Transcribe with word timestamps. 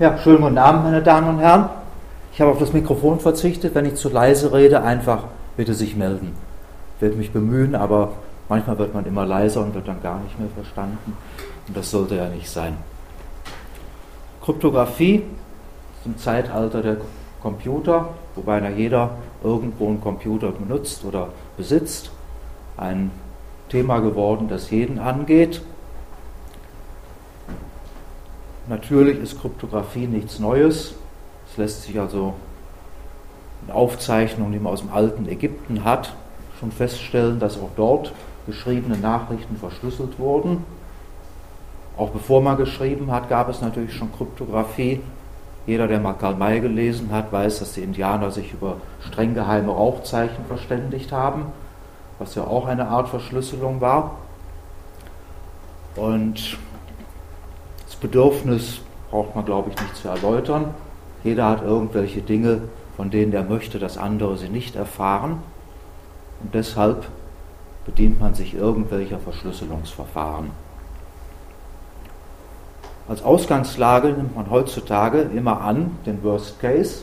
Ja, 0.00 0.16
schönen 0.16 0.40
guten 0.40 0.56
Abend, 0.56 0.84
meine 0.84 1.02
Damen 1.02 1.28
und 1.28 1.40
Herren. 1.40 1.68
Ich 2.32 2.40
habe 2.40 2.52
auf 2.52 2.58
das 2.58 2.72
Mikrofon 2.72 3.20
verzichtet. 3.20 3.74
Wenn 3.74 3.84
ich 3.84 3.96
zu 3.96 4.08
leise 4.08 4.50
rede, 4.50 4.80
einfach 4.82 5.24
bitte 5.58 5.74
sich 5.74 5.94
melden. 5.94 6.32
Ich 6.96 7.02
werde 7.02 7.16
mich 7.16 7.32
bemühen, 7.32 7.74
aber 7.74 8.12
manchmal 8.48 8.78
wird 8.78 8.94
man 8.94 9.04
immer 9.04 9.26
leiser 9.26 9.60
und 9.60 9.74
wird 9.74 9.86
dann 9.86 10.02
gar 10.02 10.18
nicht 10.20 10.38
mehr 10.38 10.48
verstanden. 10.54 11.18
Und 11.68 11.76
das 11.76 11.90
sollte 11.90 12.16
ja 12.16 12.30
nicht 12.30 12.48
sein. 12.48 12.78
Kryptographie 14.42 15.22
zum 16.02 16.16
Zeitalter 16.16 16.80
der 16.80 16.96
Computer, 17.42 18.08
wobei 18.36 18.58
ja 18.62 18.70
jeder 18.70 19.10
irgendwo 19.44 19.88
einen 19.88 20.00
Computer 20.00 20.50
benutzt 20.50 21.04
oder 21.04 21.28
besitzt. 21.58 22.10
Ein 22.78 23.10
Thema 23.68 23.98
geworden, 23.98 24.48
das 24.48 24.70
jeden 24.70 24.98
angeht. 24.98 25.60
Natürlich 28.70 29.18
ist 29.18 29.40
Kryptographie 29.40 30.06
nichts 30.06 30.38
Neues. 30.38 30.94
Es 31.50 31.56
lässt 31.56 31.82
sich 31.82 31.98
also 31.98 32.34
in 33.66 33.72
Aufzeichnungen, 33.72 34.52
die 34.52 34.60
man 34.60 34.72
aus 34.72 34.82
dem 34.82 34.92
alten 34.92 35.28
Ägypten 35.28 35.82
hat, 35.82 36.14
schon 36.60 36.70
feststellen, 36.70 37.40
dass 37.40 37.58
auch 37.58 37.70
dort 37.76 38.12
geschriebene 38.46 38.96
Nachrichten 38.96 39.56
verschlüsselt 39.56 40.20
wurden. 40.20 40.64
Auch 41.96 42.10
bevor 42.10 42.42
man 42.42 42.56
geschrieben 42.58 43.10
hat, 43.10 43.28
gab 43.28 43.48
es 43.48 43.60
natürlich 43.60 43.92
schon 43.92 44.12
Kryptographie. 44.12 45.00
Jeder, 45.66 45.88
der 45.88 45.98
mal 45.98 46.12
Karl 46.12 46.36
May 46.36 46.60
gelesen 46.60 47.10
hat, 47.10 47.32
weiß, 47.32 47.58
dass 47.58 47.72
die 47.72 47.82
Indianer 47.82 48.30
sich 48.30 48.52
über 48.52 48.76
streng 49.04 49.34
geheime 49.34 49.72
Rauchzeichen 49.72 50.44
verständigt 50.46 51.10
haben, 51.10 51.46
was 52.20 52.36
ja 52.36 52.44
auch 52.44 52.68
eine 52.68 52.86
Art 52.86 53.08
Verschlüsselung 53.08 53.80
war. 53.80 54.14
Und 55.96 56.56
Bedürfnis 58.00 58.80
braucht 59.10 59.36
man, 59.36 59.44
glaube 59.44 59.70
ich, 59.70 59.80
nicht 59.80 59.96
zu 59.96 60.08
erläutern. 60.08 60.74
Jeder 61.22 61.48
hat 61.48 61.62
irgendwelche 61.62 62.22
Dinge, 62.22 62.62
von 62.96 63.10
denen 63.10 63.32
er 63.32 63.44
möchte, 63.44 63.78
dass 63.78 63.98
andere 63.98 64.38
sie 64.38 64.48
nicht 64.48 64.76
erfahren. 64.76 65.42
Und 66.42 66.54
deshalb 66.54 67.06
bedient 67.84 68.20
man 68.20 68.34
sich 68.34 68.54
irgendwelcher 68.54 69.18
Verschlüsselungsverfahren. 69.18 70.50
Als 73.08 73.22
Ausgangslage 73.22 74.08
nimmt 74.08 74.36
man 74.36 74.50
heutzutage 74.50 75.22
immer 75.22 75.60
an 75.60 75.98
den 76.06 76.22
Worst 76.22 76.60
Case. 76.60 77.02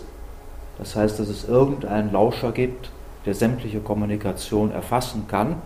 Das 0.77 0.95
heißt, 0.95 1.19
dass 1.19 1.27
es 1.27 1.47
irgendeinen 1.47 2.11
Lauscher 2.11 2.51
gibt, 2.51 2.91
der 3.25 3.33
sämtliche 3.33 3.79
Kommunikation 3.81 4.71
erfassen 4.71 5.25
kann 5.27 5.57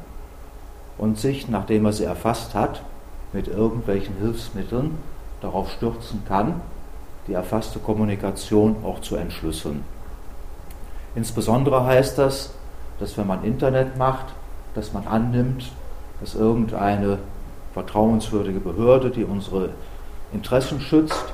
und 0.97 1.19
sich, 1.19 1.47
nachdem 1.47 1.85
er 1.85 1.93
sie 1.93 2.05
erfasst 2.05 2.55
hat, 2.55 2.81
mit 3.33 3.47
irgendwelchen 3.47 4.15
Hilfsmitteln 4.17 4.97
darauf 5.41 5.71
stürzen 5.71 6.23
kann, 6.27 6.61
die 7.27 7.33
erfasste 7.33 7.79
Kommunikation 7.79 8.77
auch 8.83 8.99
zu 9.01 9.15
entschlüsseln. 9.15 9.83
Insbesondere 11.15 11.85
heißt 11.85 12.17
das, 12.17 12.53
dass 12.99 13.17
wenn 13.17 13.27
man 13.27 13.43
Internet 13.43 13.97
macht, 13.97 14.27
dass 14.75 14.93
man 14.93 15.05
annimmt, 15.07 15.71
dass 16.19 16.35
irgendeine 16.35 17.17
vertrauenswürdige 17.73 18.59
Behörde, 18.59 19.09
die 19.09 19.23
unsere 19.23 19.69
Interessen 20.33 20.79
schützt, 20.79 21.33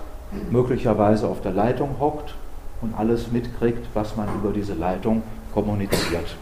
möglicherweise 0.50 1.28
auf 1.28 1.42
der 1.42 1.52
Leitung 1.52 1.96
hockt 2.00 2.34
und 2.82 2.94
alles 2.98 3.32
mitkriegt, 3.32 3.86
was 3.94 4.16
man 4.16 4.28
über 4.36 4.52
diese 4.52 4.74
Leitung 4.74 5.24
kommuniziert, 5.54 6.36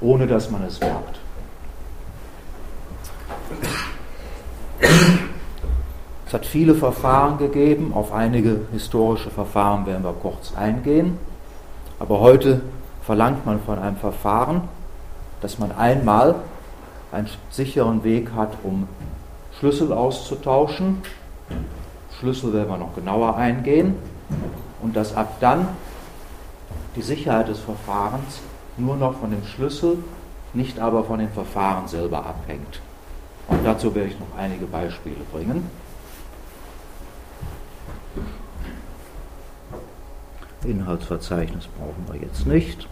ohne 0.00 0.26
dass 0.26 0.50
man 0.50 0.64
es 0.64 0.80
merkt. 0.80 1.18
Es 6.28 6.34
hat 6.34 6.44
viele 6.44 6.74
Verfahren 6.74 7.38
gegeben, 7.38 7.92
auf 7.94 8.12
einige 8.12 8.60
historische 8.70 9.30
Verfahren 9.30 9.86
werden 9.86 10.04
wir 10.04 10.12
kurz 10.12 10.52
eingehen. 10.54 11.16
Aber 11.98 12.20
heute 12.20 12.60
verlangt 13.00 13.46
man 13.46 13.58
von 13.62 13.78
einem 13.78 13.96
Verfahren, 13.96 14.60
dass 15.40 15.58
man 15.58 15.72
einmal 15.72 16.34
einen 17.12 17.30
sicheren 17.48 18.04
Weg 18.04 18.32
hat, 18.36 18.58
um 18.62 18.86
Schlüssel 19.58 19.90
auszutauschen. 19.90 20.98
Schlüssel 22.18 22.52
werden 22.52 22.68
wir 22.68 22.76
noch 22.76 22.94
genauer 22.94 23.34
eingehen. 23.36 23.94
Und 24.82 24.96
dass 24.96 25.16
ab 25.16 25.38
dann 25.40 25.66
die 26.94 27.00
Sicherheit 27.00 27.48
des 27.48 27.60
Verfahrens 27.60 28.40
nur 28.76 28.96
noch 28.96 29.18
von 29.18 29.30
dem 29.30 29.46
Schlüssel, 29.46 29.96
nicht 30.52 30.78
aber 30.78 31.04
von 31.04 31.20
dem 31.20 31.30
Verfahren 31.30 31.88
selber 31.88 32.18
abhängt. 32.18 32.82
Und 33.46 33.64
dazu 33.64 33.94
werde 33.94 34.10
ich 34.10 34.20
noch 34.20 34.38
einige 34.38 34.66
Beispiele 34.66 35.16
bringen. 35.32 35.87
Inhaltsverzeichnis 40.64 41.66
brauchen 41.66 42.04
wir 42.12 42.20
jetzt 42.20 42.46
nicht. 42.46 42.88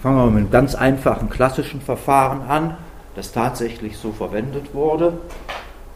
Fangen 0.00 0.16
wir 0.16 0.26
mit 0.26 0.36
einem 0.36 0.50
ganz 0.50 0.74
einfachen 0.74 1.28
klassischen 1.28 1.80
Verfahren 1.80 2.42
an, 2.42 2.76
das 3.16 3.32
tatsächlich 3.32 3.98
so 3.98 4.12
verwendet 4.12 4.74
wurde. 4.74 5.18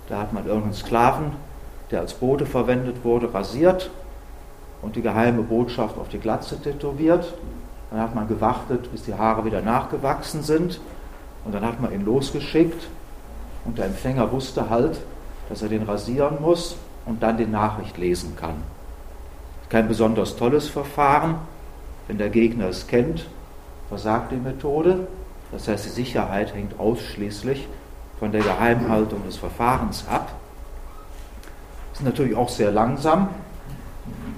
Da 0.09 0.19
hat 0.19 0.33
man 0.33 0.45
irgendeinen 0.45 0.75
Sklaven, 0.75 1.33
der 1.93 2.01
als 2.01 2.15
Bote 2.15 2.47
verwendet 2.47 3.05
wurde, 3.05 3.33
rasiert 3.33 3.91
und 4.83 4.97
die 4.97 5.03
geheime 5.03 5.43
Botschaft 5.43 5.99
auf 5.99 6.09
die 6.09 6.19
Glatze 6.19 6.61
tätowiert. 6.61 7.33
Dann 7.91 8.01
hat 8.01 8.15
man 8.15 8.27
gewartet, 8.27 8.91
bis 8.91 9.05
die 9.05 9.15
Haare 9.15 9.45
wieder 9.45 9.63
nachgewachsen 9.63 10.43
sind 10.43 10.81
und 11.45 11.55
dann 11.55 11.65
hat 11.65 11.81
man 11.81 11.93
ihn 11.93 12.05
losgeschickt 12.05 12.89
und 13.65 13.79
der 13.79 13.87
Empfänger 13.87 14.33
wusste 14.33 14.69
halt, 14.69 15.01
dass 15.49 15.63
er 15.63 15.69
den 15.69 15.85
rasieren 15.85 16.41
muss 16.41 16.77
und 17.07 17.23
dann 17.23 17.37
die 17.37 17.47
Nachricht 17.47 17.99
lesen 17.99 18.35
kann. 18.35 18.57
Kein 19.73 19.89
besonders 19.89 20.37
tolles 20.37 20.69
Verfahren. 20.69 21.37
Wenn 22.07 22.19
der 22.19 22.29
Gegner 22.29 22.67
es 22.67 22.87
kennt, 22.87 23.27
versagt 23.89 24.31
die 24.31 24.37
Methode. 24.37 25.09
Das 25.51 25.67
heißt, 25.67 25.87
die 25.87 25.89
Sicherheit 25.89 26.55
hängt 26.55 26.79
ausschließlich 26.79 27.67
von 28.19 28.33
der 28.33 28.43
Geheimhaltung 28.43 29.25
des 29.25 29.39
Verfahrens 29.39 30.05
ab. 30.07 30.35
Ist 31.95 32.05
natürlich 32.05 32.37
auch 32.37 32.51
sehr 32.51 32.71
langsam. 32.71 33.31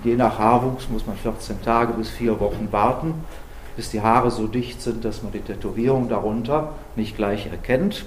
Je 0.04 0.14
nach 0.14 0.38
Haarwuchs 0.38 0.88
muss 0.88 1.04
man 1.04 1.16
14 1.16 1.62
Tage 1.62 1.94
bis 1.94 2.10
vier 2.10 2.38
Wochen 2.38 2.68
warten, 2.70 3.14
bis 3.74 3.90
die 3.90 4.02
Haare 4.02 4.30
so 4.30 4.46
dicht 4.46 4.82
sind, 4.82 5.04
dass 5.04 5.24
man 5.24 5.32
die 5.32 5.40
Tätowierung 5.40 6.08
darunter 6.08 6.74
nicht 6.94 7.16
gleich 7.16 7.48
erkennt. 7.48 8.06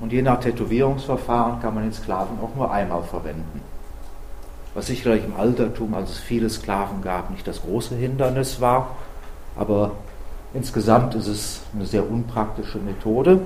Und 0.00 0.14
je 0.14 0.22
nach 0.22 0.40
Tätowierungsverfahren 0.40 1.60
kann 1.60 1.74
man 1.74 1.82
den 1.82 1.92
Sklaven 1.92 2.38
auch 2.40 2.56
nur 2.56 2.72
einmal 2.72 3.02
verwenden 3.02 3.73
was 4.74 4.86
sicherlich 4.86 5.24
im 5.24 5.36
Altertum, 5.36 5.94
als 5.94 6.10
es 6.10 6.18
viele 6.18 6.50
Sklaven 6.50 7.00
gab, 7.02 7.30
nicht 7.30 7.46
das 7.46 7.62
große 7.62 7.94
Hindernis 7.94 8.60
war. 8.60 8.96
Aber 9.56 9.92
insgesamt 10.52 11.14
ist 11.14 11.28
es 11.28 11.60
eine 11.74 11.86
sehr 11.86 12.08
unpraktische 12.08 12.78
Methode, 12.78 13.40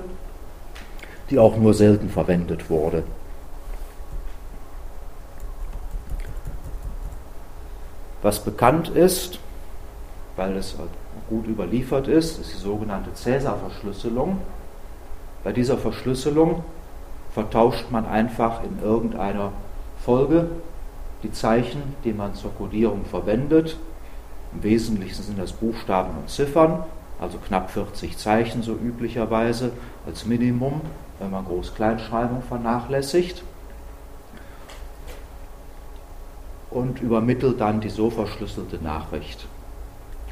die 1.29 1.37
auch 1.37 1.55
nur 1.55 1.75
selten 1.75 2.09
verwendet 2.09 2.69
wurde. 2.69 3.03
Was 8.23 8.39
bekannt 8.39 8.89
ist, 8.89 9.39
weil 10.35 10.57
es 10.57 10.75
gut 11.29 11.47
überliefert 11.47 12.07
ist, 12.07 12.39
ist 12.39 12.53
die 12.53 12.57
sogenannte 12.57 13.13
Cäsar-Verschlüsselung. 13.13 14.41
Bei 15.43 15.53
dieser 15.53 15.77
Verschlüsselung 15.77 16.63
vertauscht 17.33 17.91
man 17.91 18.05
einfach 18.05 18.63
in 18.63 18.83
irgendeiner 18.83 19.51
Folge 20.03 20.47
die 21.23 21.31
Zeichen, 21.31 21.81
die 22.03 22.13
man 22.13 22.35
zur 22.35 22.51
Codierung 22.55 23.05
verwendet. 23.05 23.77
Im 24.53 24.63
Wesentlichen 24.63 25.21
sind 25.23 25.39
das 25.39 25.51
Buchstaben 25.51 26.17
und 26.17 26.29
Ziffern, 26.29 26.83
also 27.19 27.37
knapp 27.37 27.71
40 27.71 28.17
Zeichen 28.17 28.63
so 28.63 28.73
üblicherweise 28.73 29.71
als 30.05 30.25
Minimum, 30.25 30.81
wenn 31.19 31.31
man 31.31 31.45
Groß-Kleinschreibung 31.45 32.41
vernachlässigt. 32.43 33.43
Und 36.71 37.01
übermittelt 37.01 37.59
dann 37.59 37.81
die 37.81 37.89
so 37.89 38.09
verschlüsselte 38.09 38.77
Nachricht. 38.77 39.47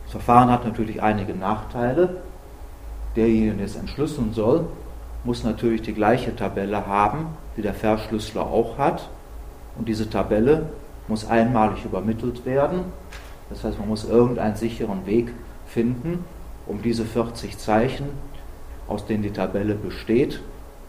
Das 0.04 0.12
Verfahren 0.12 0.50
hat 0.50 0.66
natürlich 0.66 1.02
einige 1.02 1.34
Nachteile. 1.34 2.22
Derjenige, 3.16 3.56
der 3.56 3.66
es 3.66 3.76
entschlüsseln 3.76 4.34
soll, 4.34 4.68
muss 5.24 5.44
natürlich 5.44 5.82
die 5.82 5.94
gleiche 5.94 6.36
Tabelle 6.36 6.86
haben, 6.88 7.36
wie 7.56 7.62
der 7.62 7.74
Verschlüsseler 7.74 8.46
auch 8.46 8.78
hat. 8.78 9.10
Und 9.78 9.88
diese 9.88 10.10
Tabelle 10.10 10.68
muss 11.08 11.28
einmalig 11.28 11.86
übermittelt 11.86 12.46
werden. 12.46 12.86
Das 13.50 13.64
heißt, 13.64 13.80
man 13.80 13.88
muss 13.88 14.04
irgendeinen 14.04 14.56
sicheren 14.56 15.06
Weg 15.06 15.32
finden, 15.68 16.26
um 16.66 16.82
diese 16.82 17.06
40 17.06 17.58
Zeichen, 17.58 18.10
aus 18.88 19.06
denen 19.06 19.24
die 19.24 19.32
Tabelle 19.32 19.76
besteht, 19.76 20.42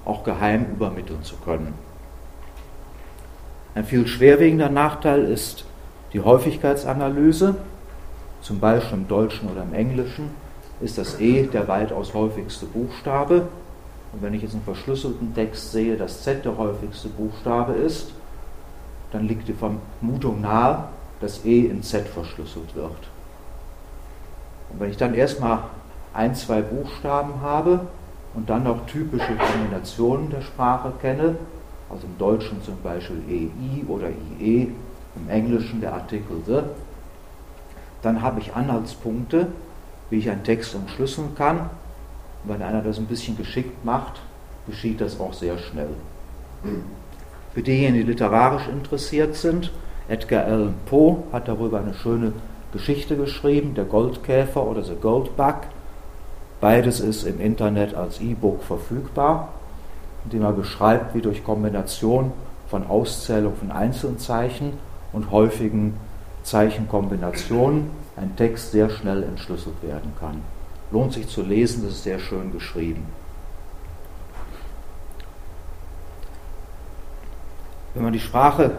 auch 0.05 0.25
geheim 0.25 0.67
übermitteln 0.73 1.23
zu 1.23 1.37
können. 1.37 1.75
Ein 3.75 3.85
viel 3.85 4.06
schwerwiegender 4.06 4.70
Nachteil 4.70 5.25
ist 5.25 5.64
die 6.12 6.20
Häufigkeitsanalyse. 6.20 7.56
Zum 8.40 8.61
Beispiel 8.61 8.99
im 8.99 9.08
Deutschen 9.08 9.49
oder 9.50 9.62
im 9.62 9.75
Englischen 9.75 10.31
ist 10.81 10.99
das 10.99 11.20
E 11.20 11.46
der 11.46 11.69
weitaus 11.69 12.14
häufigste 12.14 12.67
Buchstabe. 12.67 13.49
Und 14.12 14.23
wenn 14.23 14.32
ich 14.35 14.43
jetzt 14.43 14.55
einen 14.55 14.62
verschlüsselten 14.62 15.35
Text 15.35 15.73
sehe, 15.73 15.96
dass 15.96 16.23
Z 16.23 16.44
der 16.44 16.56
häufigste 16.56 17.08
Buchstabe 17.08 17.75
ist, 17.75 18.12
dann 19.12 19.26
liegt 19.26 19.49
die 19.49 19.55
Vermutung 19.55 20.40
nahe, 20.40 20.84
dass 21.20 21.44
E 21.44 21.66
in 21.66 21.82
Z 21.82 22.06
verschlüsselt 22.06 22.75
wird. 22.75 23.08
Und 24.70 24.81
wenn 24.81 24.90
ich 24.90 24.96
dann 24.96 25.14
erstmal 25.14 25.60
ein, 26.14 26.34
zwei 26.34 26.60
Buchstaben 26.62 27.40
habe 27.40 27.81
und 28.34 28.50
dann 28.50 28.64
noch 28.64 28.87
typische 28.87 29.34
Kombinationen 29.34 30.31
der 30.31 30.43
Sprache 30.43 30.93
kenne, 31.00 31.37
also 31.90 32.06
im 32.06 32.19
Deutschen 32.19 32.62
zum 32.62 32.81
Beispiel 32.82 33.22
EI 33.28 33.87
oder 33.88 34.08
IE, 34.10 34.72
im 35.16 35.28
Englischen 35.28 35.81
der 35.81 35.94
Artikel 35.94 36.43
the, 36.46 36.61
dann 38.02 38.22
habe 38.22 38.40
ich 38.40 38.54
Anhaltspunkte, 38.54 39.49
wie 40.11 40.19
ich 40.19 40.31
einen 40.31 40.44
Text 40.44 40.75
entschlüsseln 40.75 41.34
kann. 41.34 41.58
Und 41.58 42.50
wenn 42.50 42.62
einer 42.62 42.82
das 42.82 42.99
ein 42.99 43.06
bisschen 43.06 43.37
geschickt 43.37 43.84
macht, 43.84 44.20
geschieht 44.66 45.00
das 45.00 45.19
auch 45.19 45.32
sehr 45.32 45.58
schnell. 45.58 45.90
Für 47.58 47.64
diejenigen, 47.64 48.06
die 48.06 48.12
literarisch 48.12 48.69
interessiert 48.69 49.34
sind, 49.34 49.72
Edgar 50.08 50.44
Allan 50.44 50.75
Poe 50.87 51.25
hat 51.32 51.49
darüber 51.49 51.81
eine 51.81 51.93
schöne 51.93 52.32
Geschichte 52.72 53.16
geschrieben, 53.16 53.75
der 53.75 53.84
Goldkäfer 53.84 54.64
oder 54.64 54.84
The 54.84 54.94
Goldbug. 54.94 55.56
Beides 56.60 57.00
ist 57.00 57.25
im 57.25 57.40
Internet 57.40 57.96
als 57.96 58.20
E-Book 58.20 58.62
verfügbar, 58.62 59.49
indem 60.22 60.43
er 60.43 60.52
beschreibt, 60.52 61.16
wie 61.16 61.20
durch 61.20 61.43
Kombination 61.43 62.31
von 62.69 62.87
Auszählung 62.87 63.56
von 63.56 63.72
Einzelzeichen 63.72 64.75
und 65.12 65.32
häufigen 65.32 65.94
Zeichenkombinationen 66.44 67.90
ein 68.14 68.37
Text 68.37 68.70
sehr 68.70 68.88
schnell 68.88 69.25
entschlüsselt 69.25 69.82
werden 69.82 70.12
kann. 70.20 70.43
Lohnt 70.93 71.12
sich 71.12 71.26
zu 71.26 71.43
lesen, 71.43 71.82
das 71.82 71.94
ist 71.94 72.04
sehr 72.04 72.20
schön 72.20 72.52
geschrieben. 72.52 73.04
Wenn 77.99 78.05
man 78.05 78.12
die 78.12 78.21
Sprache, 78.21 78.77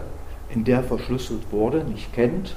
in 0.48 0.64
der 0.64 0.82
verschlüsselt 0.82 1.52
wurde, 1.52 1.84
nicht 1.84 2.10
kennt, 2.14 2.56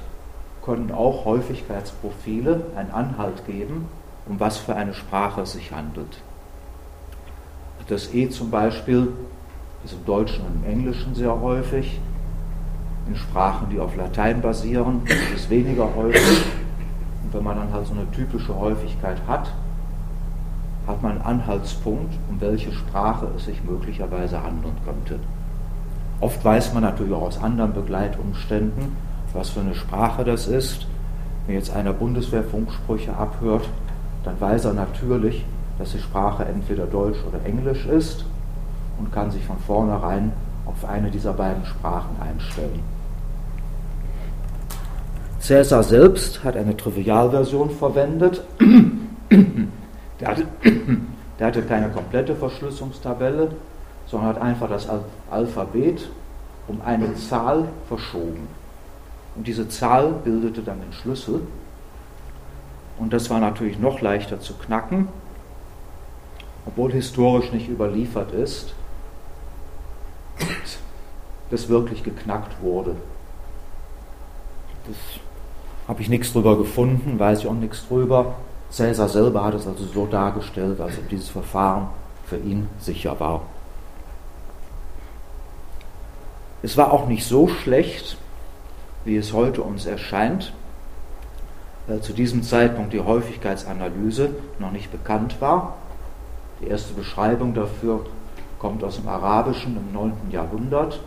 können 0.63 0.93
auch 0.93 1.25
Häufigkeitsprofile 1.25 2.67
einen 2.77 2.89
Anhalt 2.89 3.45
geben, 3.45 3.89
um 4.29 4.39
was 4.39 4.59
für 4.59 4.73
eine 4.73 4.93
Sprache 4.93 5.41
es 5.41 5.51
sich 5.51 5.73
handelt. 5.73 6.21
Das 7.89 8.13
E 8.13 8.29
zum 8.29 8.49
Beispiel 8.49 9.09
ist 9.83 9.91
im 9.91 10.05
Deutschen 10.05 10.45
und 10.45 10.63
im 10.63 10.71
Englischen 10.71 11.13
sehr 11.15 11.37
häufig. 11.37 11.99
In 13.09 13.17
Sprachen, 13.17 13.69
die 13.69 13.81
auf 13.81 13.97
Latein 13.97 14.39
basieren, 14.39 15.01
ist 15.05 15.35
es 15.35 15.49
weniger 15.49 15.93
häufig. 15.93 16.45
Und 17.25 17.33
wenn 17.33 17.43
man 17.43 17.57
dann 17.57 17.73
halt 17.73 17.87
so 17.87 17.93
eine 17.93 18.09
typische 18.11 18.57
Häufigkeit 18.57 19.17
hat, 19.27 19.51
hat 20.87 21.01
man 21.01 21.11
einen 21.11 21.41
Anhaltspunkt, 21.41 22.13
um 22.29 22.39
welche 22.39 22.71
Sprache 22.71 23.27
es 23.35 23.43
sich 23.43 23.61
möglicherweise 23.65 24.41
handeln 24.41 24.77
könnte. 24.85 25.19
Oft 26.23 26.45
weiß 26.45 26.73
man 26.73 26.83
natürlich 26.83 27.11
auch 27.11 27.23
aus 27.23 27.43
anderen 27.43 27.73
Begleitumständen, 27.73 28.95
was 29.33 29.49
für 29.49 29.59
eine 29.59 29.75
Sprache 29.75 30.23
das 30.23 30.47
ist. 30.47 30.87
Wenn 31.45 31.55
jetzt 31.55 31.75
einer 31.75 31.91
Bundeswehrfunksprüche 31.91 33.13
abhört, 33.13 33.67
dann 34.23 34.39
weiß 34.39 34.63
er 34.63 34.73
natürlich, 34.73 35.43
dass 35.77 35.91
die 35.91 35.99
Sprache 35.99 36.45
entweder 36.45 36.85
Deutsch 36.85 37.17
oder 37.27 37.43
Englisch 37.45 37.85
ist 37.87 38.23
und 38.97 39.11
kann 39.11 39.31
sich 39.31 39.43
von 39.43 39.57
vornherein 39.67 40.31
auf 40.65 40.89
eine 40.89 41.11
dieser 41.11 41.33
beiden 41.33 41.65
Sprachen 41.65 42.15
einstellen. 42.21 42.79
Cäsar 45.41 45.83
selbst 45.83 46.41
hat 46.45 46.55
eine 46.55 46.77
Trivialversion 46.77 47.69
verwendet. 47.69 48.41
Der 50.21 50.27
hatte, 50.29 50.45
der 51.39 51.47
hatte 51.47 51.63
keine 51.63 51.89
komplette 51.89 52.33
Verschlüsselungstabelle, 52.35 53.49
sondern 54.13 54.29
hat 54.29 54.41
einfach 54.43 54.69
das 54.69 54.87
Alphabet 55.31 56.07
um 56.67 56.83
eine 56.85 57.15
Zahl 57.15 57.67
verschoben. 57.87 58.47
Und 59.35 59.47
diese 59.47 59.67
Zahl 59.69 60.11
bildete 60.23 60.61
dann 60.61 60.81
den 60.81 60.93
Schlüssel. 60.93 61.41
Und 62.99 63.11
das 63.11 63.31
war 63.31 63.39
natürlich 63.39 63.79
noch 63.79 64.01
leichter 64.01 64.39
zu 64.39 64.53
knacken, 64.53 65.07
obwohl 66.67 66.91
historisch 66.91 67.51
nicht 67.51 67.67
überliefert 67.67 68.33
ist, 68.33 68.75
dass 71.49 71.67
wirklich 71.67 72.03
geknackt 72.03 72.61
wurde. 72.61 72.95
Das 74.85 74.95
habe 75.87 76.03
ich 76.03 76.09
nichts 76.09 76.31
drüber 76.33 76.55
gefunden, 76.55 77.17
weiß 77.17 77.39
ich 77.39 77.47
auch 77.47 77.53
nichts 77.53 77.87
drüber. 77.87 78.35
Cäsar 78.69 79.09
selber 79.09 79.43
hat 79.43 79.55
es 79.55 79.65
also 79.65 79.85
so 79.85 80.05
dargestellt, 80.05 80.79
als 80.79 80.99
ob 80.99 81.09
dieses 81.09 81.29
Verfahren 81.29 81.87
für 82.27 82.37
ihn 82.37 82.67
sicher 82.77 83.19
war. 83.19 83.41
Es 86.63 86.77
war 86.77 86.93
auch 86.93 87.09
nicht 87.09 87.25
so 87.25 87.49
schlecht, 87.49 88.15
wie 89.03 89.17
es 89.17 89.33
heute 89.33 89.61
uns 89.61 89.85
erscheint, 89.85 90.53
weil 91.87 91.99
zu 91.99 92.13
diesem 92.13 92.41
Zeitpunkt 92.41 92.93
die 92.93 93.01
Häufigkeitsanalyse 93.01 94.29
noch 94.59 94.71
nicht 94.71 94.89
bekannt 94.89 95.41
war. 95.41 95.75
Die 96.61 96.67
erste 96.67 96.93
Beschreibung 96.93 97.53
dafür 97.53 98.05
kommt 98.59 98.81
aus 98.85 98.95
dem 98.95 99.09
Arabischen 99.09 99.75
im 99.75 99.91
9. 99.91 100.13
Jahrhundert, 100.31 101.01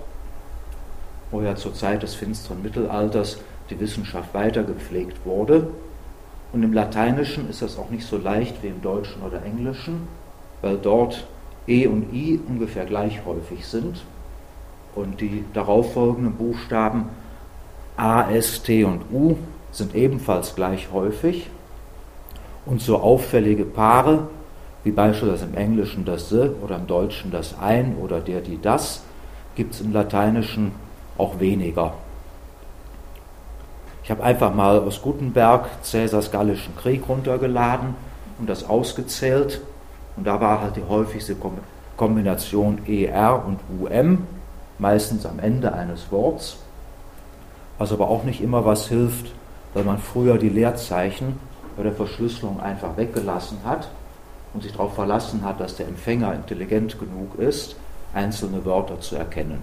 wo 1.30 1.40
ja 1.40 1.56
zur 1.56 1.72
Zeit 1.72 2.02
des 2.02 2.14
finsteren 2.14 2.62
Mittelalters 2.62 3.38
die 3.70 3.80
Wissenschaft 3.80 4.34
weitergepflegt 4.34 5.24
wurde. 5.24 5.68
Und 6.52 6.64
im 6.64 6.74
Lateinischen 6.74 7.48
ist 7.48 7.62
das 7.62 7.78
auch 7.78 7.88
nicht 7.88 8.06
so 8.06 8.18
leicht 8.18 8.62
wie 8.62 8.68
im 8.68 8.82
Deutschen 8.82 9.22
oder 9.22 9.42
Englischen, 9.42 10.06
weil 10.60 10.76
dort 10.76 11.26
E 11.66 11.86
und 11.86 12.12
I 12.12 12.38
ungefähr 12.46 12.84
gleich 12.84 13.24
häufig 13.24 13.66
sind 13.66 14.04
und 14.96 15.20
die 15.20 15.44
darauffolgenden 15.52 16.34
Buchstaben 16.34 17.10
A, 17.96 18.30
S, 18.30 18.62
T 18.62 18.84
und 18.84 19.02
U 19.12 19.36
sind 19.70 19.94
ebenfalls 19.94 20.54
gleich 20.54 20.88
häufig. 20.92 21.48
Und 22.64 22.80
so 22.80 22.98
auffällige 22.98 23.64
Paare, 23.64 24.26
wie 24.82 24.90
beispielsweise 24.90 25.44
im 25.44 25.54
Englischen 25.54 26.04
das 26.04 26.30
The 26.30 26.50
oder 26.62 26.76
im 26.76 26.86
Deutschen 26.86 27.30
das 27.30 27.58
Ein 27.58 27.96
oder 28.02 28.20
der, 28.20 28.40
die, 28.40 28.60
das, 28.60 29.02
gibt 29.54 29.74
es 29.74 29.80
im 29.80 29.92
Lateinischen 29.92 30.72
auch 31.16 31.38
weniger. 31.38 31.94
Ich 34.02 34.10
habe 34.10 34.22
einfach 34.22 34.54
mal 34.54 34.78
aus 34.80 35.02
Gutenberg 35.02 35.68
Cäsars 35.82 36.30
Gallischen 36.30 36.74
Krieg 36.76 37.08
runtergeladen 37.08 37.94
und 38.38 38.48
das 38.48 38.68
ausgezählt. 38.68 39.60
Und 40.16 40.26
da 40.26 40.40
war 40.40 40.60
halt 40.60 40.76
die 40.76 40.84
häufigste 40.88 41.36
Kombination 41.96 42.78
ER 42.86 43.44
und 43.46 43.60
UM 43.80 44.26
meistens 44.78 45.26
am 45.26 45.38
Ende 45.38 45.72
eines 45.72 46.10
Worts, 46.10 46.58
was 47.78 47.92
aber 47.92 48.08
auch 48.08 48.24
nicht 48.24 48.40
immer 48.40 48.64
was 48.64 48.88
hilft, 48.88 49.32
weil 49.74 49.84
man 49.84 49.98
früher 49.98 50.38
die 50.38 50.48
Leerzeichen 50.48 51.38
bei 51.76 51.82
der 51.82 51.92
Verschlüsselung 51.92 52.60
einfach 52.60 52.96
weggelassen 52.96 53.58
hat 53.64 53.88
und 54.54 54.62
sich 54.62 54.72
darauf 54.72 54.94
verlassen 54.94 55.44
hat, 55.44 55.60
dass 55.60 55.76
der 55.76 55.88
Empfänger 55.88 56.34
intelligent 56.34 56.98
genug 56.98 57.38
ist, 57.38 57.76
einzelne 58.14 58.64
Wörter 58.64 59.00
zu 59.00 59.16
erkennen. 59.16 59.62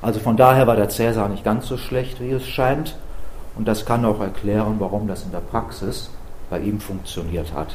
Also 0.00 0.18
von 0.18 0.36
daher 0.36 0.66
war 0.66 0.74
der 0.74 0.88
Cäsar 0.88 1.28
nicht 1.28 1.44
ganz 1.44 1.68
so 1.68 1.76
schlecht, 1.76 2.20
wie 2.20 2.30
es 2.30 2.46
scheint, 2.46 2.96
und 3.54 3.68
das 3.68 3.84
kann 3.84 4.04
auch 4.04 4.20
erklären, 4.20 4.76
warum 4.78 5.06
das 5.06 5.24
in 5.24 5.30
der 5.30 5.40
Praxis 5.40 6.10
bei 6.50 6.58
ihm 6.58 6.80
funktioniert 6.80 7.52
hat. 7.52 7.68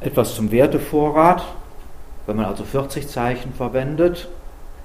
Etwas 0.00 0.34
zum 0.34 0.50
Wertevorrat. 0.50 1.42
Wenn 2.26 2.36
man 2.36 2.46
also 2.46 2.64
40 2.64 3.08
Zeichen 3.08 3.52
verwendet, 3.52 4.28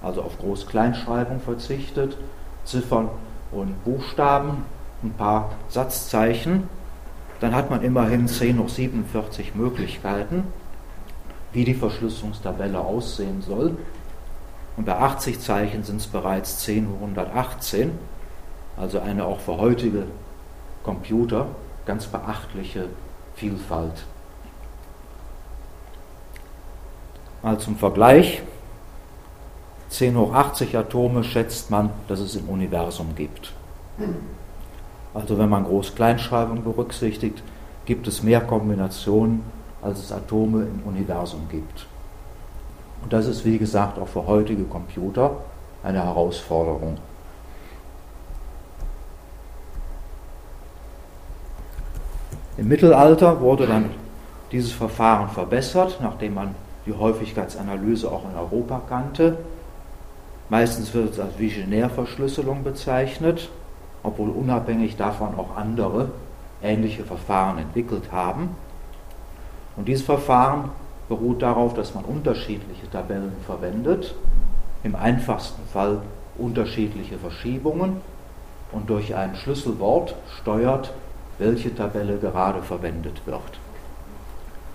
also 0.02 0.22
auf 0.22 0.38
Groß-Kleinschreibung 0.40 1.40
verzichtet, 1.42 2.18
Ziffern 2.66 3.10
und 3.52 3.84
Buchstaben, 3.84 4.66
ein 5.04 5.14
paar 5.14 5.52
Satzzeichen, 5.70 6.68
dann 7.40 7.56
hat 7.56 7.70
man 7.70 7.82
immerhin 7.84 8.28
10 8.28 8.60
hoch 8.60 8.70
47 8.70 9.56
Möglichkeiten, 9.56 10.44
wie 11.54 11.64
die 11.64 11.74
Verschlüsselungstabelle 11.74 12.80
aussehen 12.80 13.42
soll. 13.42 13.78
Und 14.76 14.86
bei 14.86 14.98
80 14.98 15.40
Zeichen 15.40 15.84
sind 15.84 15.98
es 15.98 16.08
bereits 16.08 16.60
10 16.60 16.88
hoch 16.88 17.02
118, 17.02 17.92
also 18.78 19.00
eine 19.00 19.26
auch 19.26 19.40
für 19.40 19.58
heutige 19.58 20.04
Computer 20.84 21.48
ganz 21.86 22.06
beachtliche 22.08 22.86
Vielfalt. 23.36 24.06
Mal 27.42 27.58
zum 27.58 27.78
Vergleich. 27.78 28.42
10 29.90 30.18
hoch 30.18 30.34
80 30.34 30.78
Atome 30.78 31.24
schätzt 31.24 31.72
man, 31.72 31.90
dass 32.08 32.20
es 32.20 32.36
im 32.36 32.48
Universum 32.50 33.16
gibt. 33.16 33.54
Also 35.14 35.38
wenn 35.38 35.50
man 35.50 35.64
Groß-Kleinschreibung 35.64 36.64
berücksichtigt, 36.64 37.42
gibt 37.86 38.08
es 38.08 38.22
mehr 38.22 38.42
Kombinationen, 38.42 39.42
als 39.82 40.00
es 40.00 40.12
Atome 40.12 40.64
im 40.64 40.82
Universum 40.86 41.48
gibt. 41.50 41.88
Und 43.02 43.14
das 43.14 43.26
ist, 43.26 43.46
wie 43.46 43.58
gesagt, 43.58 43.98
auch 43.98 44.08
für 44.08 44.28
heutige 44.28 44.64
Computer 44.66 45.32
eine 45.84 46.04
Herausforderung. 46.04 46.98
Im 52.58 52.68
Mittelalter 52.68 53.40
wurde 53.40 53.66
dann 53.66 53.90
dieses 54.52 54.74
Verfahren 54.74 55.30
verbessert, 55.30 56.00
nachdem 56.02 56.34
man 56.34 56.56
die 56.90 56.98
Häufigkeitsanalyse 56.98 58.12
auch 58.12 58.24
in 58.30 58.36
Europa 58.36 58.82
kannte. 58.90 59.38
Meistens 60.50 60.92
wird 60.96 61.14
es 61.14 61.20
als 61.20 61.38
Visionärverschlüsselung 61.38 62.64
bezeichnet, 62.64 63.50
obwohl 64.02 64.30
unabhängig 64.30 64.98
davon 64.98 65.36
auch 65.38 65.56
andere 65.56 66.10
ähnliche 66.64 67.04
Verfahren 67.04 67.60
entwickelt 67.60 68.12
haben. 68.12 68.56
Und 69.76 69.88
dieses 69.88 70.04
Verfahren 70.04 70.72
beruht 71.08 71.44
darauf, 71.44 71.76
dass 71.76 71.94
man 71.94 72.06
unterschiedliche 72.06 72.90
Tabellen 72.90 73.34
verwendet, 73.46 74.16
im 74.84 74.96
einfachsten 74.96 75.62
Fall 75.72 76.02
unterschiedliche 76.38 77.20
Verschiebungen 77.20 77.98
und 78.72 78.90
durch 78.90 79.14
ein 79.14 79.36
Schlüsselwort 79.36 80.16
steuert, 80.42 80.92
welche 81.38 81.74
Tabelle 81.76 82.18
gerade 82.18 82.64
verwendet 82.64 83.22
wird. 83.28 83.60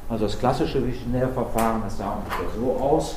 Also 0.08 0.26
das 0.26 0.38
klassische 0.38 0.86
Visionärverfahren, 0.86 1.82
das 1.82 1.96
sah 1.96 2.12
ungefähr 2.12 2.60
so 2.60 2.76
aus. 2.76 3.16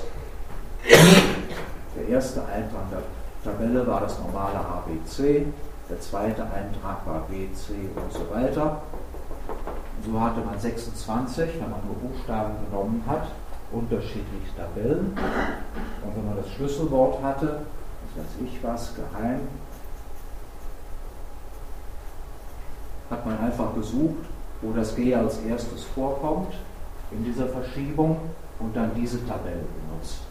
Der 1.96 2.08
erste 2.08 2.42
Eintrag 2.46 2.90
der 2.92 3.02
Tabelle 3.44 3.86
war 3.86 4.02
das 4.02 4.18
normale 4.20 4.58
ABC, 4.58 5.46
der 5.90 6.00
zweite 6.00 6.44
Eintrag 6.44 7.06
war 7.06 7.26
BC 7.30 7.90
und 7.96 8.14
so 8.14 8.30
weiter. 8.34 8.82
So 10.06 10.20
hatte 10.20 10.42
man 10.42 10.60
26, 10.60 11.50
wenn 11.60 11.70
man 11.70 11.82
nur 11.86 11.96
Buchstaben 11.96 12.54
genommen 12.66 13.04
hat, 13.08 13.28
unterschiedliche 13.72 14.56
Tabellen. 14.56 15.18
Und 16.06 16.16
wenn 16.16 16.26
man 16.26 16.38
das 16.38 16.50
Schlüsselwort 16.52 17.22
hatte, 17.22 17.66
was 18.16 18.24
weiß 18.24 18.32
ich 18.46 18.64
was, 18.64 18.94
geheim, 18.96 19.42
hat 23.10 23.26
man 23.26 23.40
einfach 23.40 23.74
gesucht, 23.76 24.26
wo 24.62 24.72
das 24.72 24.96
G 24.96 25.14
als 25.14 25.40
erstes 25.40 25.84
vorkommt 25.84 26.54
in 27.12 27.24
dieser 27.24 27.48
Verschiebung 27.48 28.18
und 28.60 28.76
dann 28.76 28.92
diese 28.96 29.26
Tabelle 29.26 29.64
benutzt. 29.90 30.22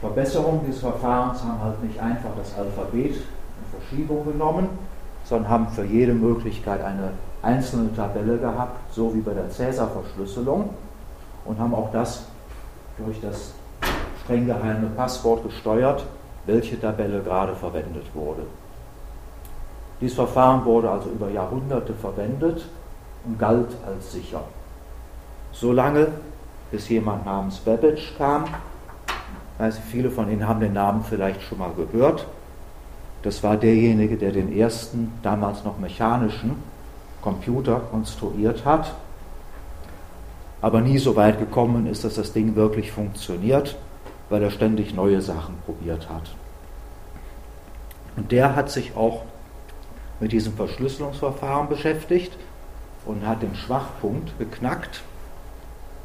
Verbesserungen 0.00 0.60
dieses 0.66 0.80
Verfahrens 0.80 1.42
haben 1.42 1.60
halt 1.60 1.82
nicht 1.82 1.98
einfach 1.98 2.30
das 2.36 2.56
Alphabet 2.56 3.14
in 3.16 3.80
Verschiebung 3.80 4.24
genommen, 4.24 4.68
sondern 5.24 5.50
haben 5.50 5.68
für 5.68 5.84
jede 5.84 6.12
Möglichkeit 6.12 6.82
eine 6.84 7.12
einzelne 7.42 7.94
Tabelle 7.94 8.38
gehabt, 8.38 8.92
so 8.92 9.14
wie 9.14 9.20
bei 9.20 9.32
der 9.32 9.48
Cäsar-Verschlüsselung, 9.50 10.70
und 11.44 11.58
haben 11.58 11.74
auch 11.74 11.90
das 11.92 12.24
durch 12.98 13.20
das 13.20 13.52
streng 14.24 14.46
geheime 14.46 14.88
Passwort 14.96 15.44
gesteuert, 15.44 16.04
welche 16.46 16.80
Tabelle 16.80 17.22
gerade 17.22 17.54
verwendet 17.54 18.06
wurde. 18.14 18.42
Dieses 20.00 20.16
Verfahren 20.16 20.64
wurde 20.64 20.90
also 20.90 21.08
über 21.08 21.30
Jahrhunderte 21.30 21.94
verwendet 21.94 22.66
und 23.26 23.38
galt 23.38 23.68
als 23.86 24.12
sicher. 24.12 24.42
Solange 25.52 26.08
bis 26.70 26.88
jemand 26.88 27.24
namens 27.24 27.58
Babbage 27.58 28.14
kam, 28.16 28.44
also 29.58 29.80
viele 29.90 30.10
von 30.10 30.30
Ihnen 30.30 30.46
haben 30.46 30.60
den 30.60 30.74
Namen 30.74 31.02
vielleicht 31.02 31.42
schon 31.42 31.58
mal 31.58 31.72
gehört. 31.72 32.26
Das 33.22 33.42
war 33.42 33.56
derjenige, 33.56 34.16
der 34.16 34.32
den 34.32 34.56
ersten, 34.56 35.12
damals 35.22 35.64
noch 35.64 35.78
mechanischen 35.78 36.56
Computer 37.22 37.80
konstruiert 37.90 38.64
hat, 38.64 38.94
aber 40.60 40.80
nie 40.80 40.98
so 40.98 41.16
weit 41.16 41.38
gekommen 41.38 41.86
ist, 41.86 42.04
dass 42.04 42.14
das 42.14 42.32
Ding 42.32 42.54
wirklich 42.54 42.92
funktioniert, 42.92 43.76
weil 44.28 44.42
er 44.42 44.50
ständig 44.50 44.94
neue 44.94 45.20
Sachen 45.22 45.54
probiert 45.64 46.08
hat. 46.08 46.34
Und 48.16 48.32
der 48.32 48.56
hat 48.56 48.70
sich 48.70 48.96
auch 48.96 49.22
mit 50.20 50.32
diesem 50.32 50.54
Verschlüsselungsverfahren 50.54 51.68
beschäftigt 51.68 52.32
und 53.06 53.26
hat 53.26 53.42
den 53.42 53.54
Schwachpunkt 53.54 54.38
geknackt, 54.38 55.02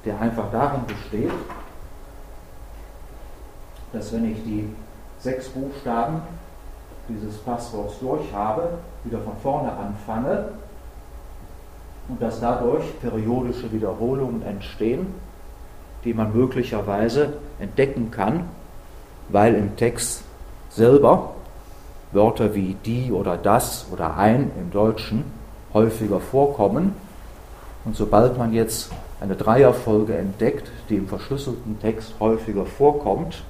der 0.06 0.20
einfach 0.22 0.52
darin 0.52 0.86
besteht, 0.86 1.32
dass 3.94 4.14
wenn 4.14 4.32
ich 4.32 4.44
die 4.44 4.70
sechs 5.20 5.50
Buchstaben 5.50 6.22
dieses 7.10 7.38
Passworts 7.40 8.00
durch 8.00 8.32
habe, 8.34 8.70
wieder 9.04 9.20
von 9.20 9.36
vorne 9.42 9.72
anfange 9.72 10.50
und 12.08 12.22
dass 12.22 12.40
dadurch 12.40 13.00
periodische 13.02 13.72
Wiederholungen 13.72 14.44
entstehen, 14.44 15.08
die 16.04 16.14
man 16.14 16.34
möglicherweise 16.34 17.34
entdecken 17.60 18.12
kann, 18.12 18.46
weil 19.30 19.56
im 19.56 19.76
Text 19.76 20.24
selber 20.70 21.36
Wörter 22.12 22.54
wie 22.56 22.76
die 22.86 23.12
oder 23.12 23.38
das 23.38 23.86
oder 23.92 24.18
ein 24.18 24.52
im 24.60 24.72
Deutschen 24.72 25.41
häufiger 25.74 26.20
vorkommen. 26.20 26.96
Und 27.86 27.96
sobald 27.96 28.38
man 28.38 28.54
jetzt 28.54 28.92
eine 29.20 29.36
Dreierfolge 29.36 30.18
entdeckt, 30.18 30.70
die 30.90 30.96
im 30.96 31.08
verschlüsselten 31.08 31.80
Text 31.80 32.14
häufiger 32.20 32.66
vorkommt, 32.66 33.44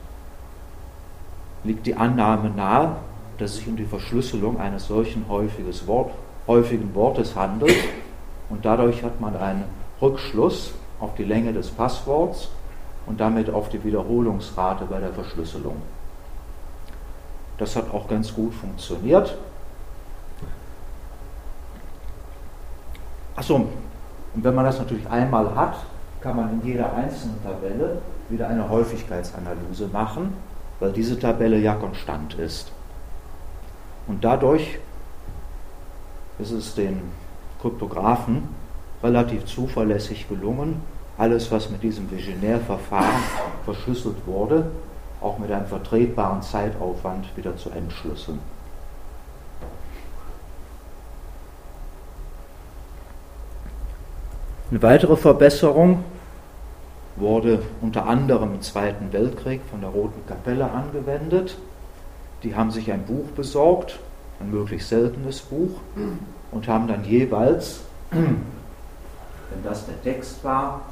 liegt 1.63 1.85
die 1.85 1.95
Annahme 1.95 2.49
nahe, 2.49 2.95
dass 3.37 3.51
es 3.51 3.57
sich 3.57 3.67
um 3.67 3.75
die 3.75 3.85
Verschlüsselung 3.85 4.59
eines 4.59 4.87
solchen 4.87 5.25
Wort, 5.27 6.11
häufigen 6.47 6.93
Wortes 6.95 7.35
handelt. 7.35 7.75
Und 8.49 8.65
dadurch 8.65 9.03
hat 9.03 9.19
man 9.21 9.35
einen 9.35 9.63
Rückschluss 10.01 10.73
auf 10.99 11.15
die 11.15 11.23
Länge 11.23 11.53
des 11.53 11.69
Passworts 11.69 12.49
und 13.05 13.19
damit 13.19 13.49
auf 13.49 13.69
die 13.69 13.83
Wiederholungsrate 13.83 14.85
bei 14.85 14.99
der 14.99 15.13
Verschlüsselung. 15.13 15.77
Das 17.57 17.75
hat 17.75 17.93
auch 17.93 18.07
ganz 18.07 18.33
gut 18.33 18.53
funktioniert. 18.53 19.37
Achso, 23.35 23.55
und 23.55 24.43
wenn 24.43 24.55
man 24.55 24.65
das 24.65 24.79
natürlich 24.79 25.09
einmal 25.09 25.55
hat, 25.55 25.75
kann 26.21 26.35
man 26.35 26.49
in 26.51 26.67
jeder 26.67 26.93
einzelnen 26.93 27.41
Tabelle 27.43 28.01
wieder 28.29 28.47
eine 28.47 28.69
Häufigkeitsanalyse 28.69 29.87
machen, 29.91 30.33
weil 30.79 30.91
diese 30.91 31.19
Tabelle 31.19 31.57
ja 31.57 31.75
konstant 31.75 32.35
ist. 32.35 32.71
Und 34.07 34.23
dadurch 34.23 34.79
ist 36.39 36.51
es 36.51 36.75
den 36.75 37.01
Kryptografen 37.61 38.49
relativ 39.03 39.45
zuverlässig 39.45 40.27
gelungen, 40.27 40.81
alles, 41.17 41.51
was 41.51 41.69
mit 41.69 41.83
diesem 41.83 42.09
Visionärverfahren 42.09 43.23
verschlüsselt 43.65 44.25
wurde, 44.25 44.65
auch 45.21 45.37
mit 45.37 45.51
einem 45.51 45.67
vertretbaren 45.67 46.41
Zeitaufwand 46.41 47.25
wieder 47.37 47.55
zu 47.57 47.69
entschlüsseln. 47.69 48.39
Eine 54.71 54.81
weitere 54.83 55.17
Verbesserung 55.17 56.05
wurde 57.17 57.61
unter 57.81 58.07
anderem 58.07 58.53
im 58.53 58.61
Zweiten 58.61 59.11
Weltkrieg 59.11 59.59
von 59.69 59.81
der 59.81 59.89
Roten 59.89 60.25
Kapelle 60.25 60.71
angewendet. 60.71 61.57
Die 62.43 62.55
haben 62.55 62.71
sich 62.71 62.89
ein 62.89 63.03
Buch 63.03 63.25
besorgt, 63.35 63.99
ein 64.39 64.49
möglichst 64.49 64.87
seltenes 64.87 65.41
Buch, 65.41 65.71
und 66.51 66.69
haben 66.69 66.87
dann 66.87 67.03
jeweils, 67.03 67.81
wenn 68.11 68.45
das 69.61 69.85
der 69.87 70.01
Text 70.03 70.41
war, 70.41 70.83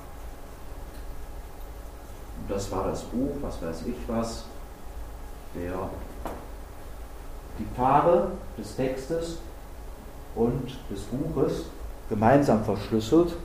das 2.50 2.70
war 2.74 2.84
das 2.84 3.04
Buch, 3.04 3.32
was 3.42 3.62
weiß 3.62 3.84
ich 3.88 3.96
was, 4.08 4.44
der, 5.56 5.72
die 7.58 7.76
Farbe 7.78 8.32
des 8.58 8.76
Textes 8.76 9.38
und 10.36 10.68
des 10.92 11.00
Buches 11.04 11.64
gemeinsam 12.10 12.66
verschlüsselt 12.66 13.36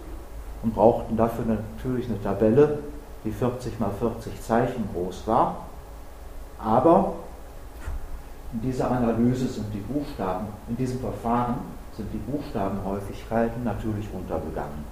und 0.64 0.74
brauchten 0.74 1.16
dafür 1.16 1.44
natürlich 1.44 2.06
eine 2.06 2.20
Tabelle, 2.22 2.78
die 3.24 3.30
40 3.30 3.78
mal 3.78 3.90
40 4.00 4.40
Zeichen 4.40 4.88
groß 4.94 5.26
war. 5.26 5.66
Aber 6.58 7.12
in 8.54 8.62
dieser 8.62 8.90
Analyse 8.90 9.46
sind 9.46 9.66
die 9.74 9.80
Buchstaben, 9.80 10.46
in 10.68 10.76
diesem 10.76 11.00
Verfahren 11.00 11.56
sind 11.94 12.08
die 12.12 12.18
Buchstabenhäufigkeiten 12.18 13.62
natürlich 13.62 14.08
untergegangen. 14.12 14.84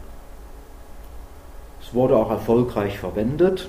Es 1.81 1.95
wurde 1.95 2.17
auch 2.17 2.31
erfolgreich 2.31 2.99
verwendet. 2.99 3.69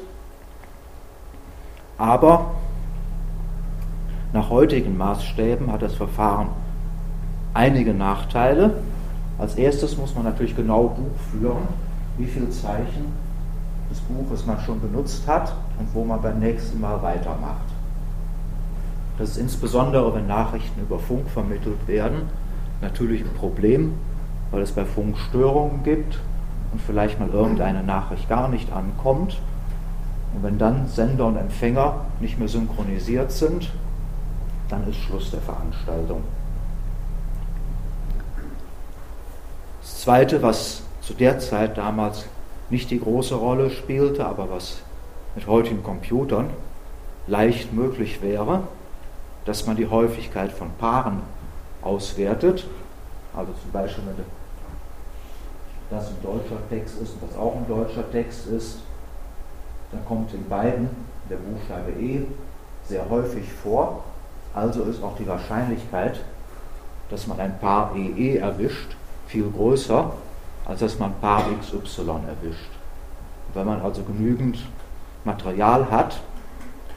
Aber 1.97 2.51
nach 4.33 4.49
heutigen 4.49 4.97
Maßstäben 4.97 5.71
hat 5.71 5.81
das 5.81 5.95
Verfahren 5.95 6.49
einige 7.53 7.93
Nachteile. 7.93 8.81
Als 9.39 9.55
erstes 9.55 9.97
muss 9.97 10.13
man 10.15 10.25
natürlich 10.25 10.55
genau 10.55 10.89
Buch 10.89 11.17
führen, 11.31 11.67
wie 12.17 12.25
viele 12.25 12.49
Zeichen 12.49 13.13
des 13.89 13.99
Buches 14.01 14.45
man 14.45 14.59
schon 14.61 14.79
benutzt 14.79 15.27
hat 15.27 15.53
und 15.79 15.93
wo 15.93 16.03
man 16.03 16.21
beim 16.21 16.39
nächsten 16.39 16.79
Mal 16.79 17.01
weitermacht. 17.01 17.67
Das 19.17 19.31
ist 19.31 19.37
insbesondere, 19.37 20.13
wenn 20.15 20.27
Nachrichten 20.27 20.81
über 20.81 20.99
Funk 20.99 21.29
vermittelt 21.29 21.87
werden, 21.87 22.23
natürlich 22.81 23.21
ein 23.21 23.33
Problem, 23.35 23.93
weil 24.51 24.61
es 24.61 24.71
bei 24.71 24.85
Funk 24.85 25.17
Störungen 25.17 25.83
gibt 25.83 26.19
und 26.71 26.81
vielleicht 26.81 27.19
mal 27.19 27.29
irgendeine 27.29 27.83
Nachricht 27.83 28.27
gar 28.27 28.47
nicht 28.47 28.71
ankommt 28.71 29.39
und 30.33 30.43
wenn 30.43 30.57
dann 30.57 30.87
Sender 30.87 31.27
und 31.27 31.37
Empfänger 31.37 32.05
nicht 32.19 32.39
mehr 32.39 32.47
synchronisiert 32.47 33.31
sind, 33.31 33.69
dann 34.69 34.87
ist 34.89 34.97
Schluss 34.97 35.29
der 35.29 35.41
Veranstaltung. 35.41 36.23
Das 39.81 40.01
Zweite, 40.01 40.41
was 40.41 40.81
zu 41.03 41.13
der 41.13 41.39
Zeit 41.39 41.77
damals 41.77 42.25
nicht 42.69 42.89
die 42.89 42.99
große 42.99 43.35
Rolle 43.35 43.69
spielte, 43.69 44.25
aber 44.25 44.49
was 44.49 44.77
mit 45.35 45.47
heutigen 45.47 45.83
Computern 45.83 46.49
leicht 47.27 47.73
möglich 47.73 48.21
wäre, 48.21 48.63
dass 49.45 49.67
man 49.67 49.75
die 49.75 49.87
Häufigkeit 49.87 50.51
von 50.51 50.71
Paaren 50.79 51.21
auswertet. 51.81 52.65
Also 53.35 53.51
zum 53.61 53.71
Beispiel, 53.71 54.03
wenn 54.05 54.25
das 55.89 56.07
ein 56.07 56.17
deutscher 56.23 56.57
Text 56.69 57.01
ist 57.01 57.13
und 57.13 57.29
das 57.29 57.37
auch 57.37 57.55
ein 57.55 57.67
deutscher 57.67 58.09
Text 58.11 58.47
ist, 58.47 58.79
dann 59.91 60.05
kommt 60.05 60.33
in 60.33 60.47
beiden 60.47 60.89
der 61.29 61.37
Buchstabe 61.37 61.91
E 61.99 62.25
sehr 62.87 63.09
häufig 63.09 63.51
vor. 63.51 64.03
Also 64.53 64.83
ist 64.83 65.03
auch 65.03 65.17
die 65.17 65.27
Wahrscheinlichkeit, 65.27 66.19
dass 67.09 67.27
man 67.27 67.39
ein 67.39 67.59
Paar 67.59 67.95
EE 67.95 68.37
erwischt, 68.37 68.95
viel 69.27 69.49
größer, 69.49 70.13
als 70.65 70.79
dass 70.79 70.99
man 70.99 71.13
Paar 71.19 71.45
XY 71.59 72.01
erwischt. 72.27 72.69
Wenn 73.53 73.65
man 73.65 73.81
also 73.81 74.03
genügend 74.03 74.59
Material 75.23 75.89
hat 75.91 76.19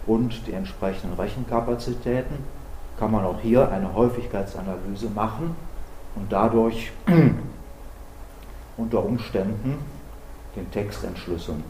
und 0.07 0.47
die 0.47 0.53
entsprechenden 0.53 1.19
Rechenkapazitäten, 1.19 2.39
kann 2.99 3.11
man 3.11 3.25
auch 3.25 3.41
hier 3.41 3.71
eine 3.71 3.93
Häufigkeitsanalyse 3.95 5.09
machen 5.11 5.55
und 6.15 6.33
dadurch 6.33 6.93
unter 8.77 9.05
Umständen 9.05 9.79
den 10.55 10.71
Text 10.71 11.05
entschlüsseln. 11.05 11.63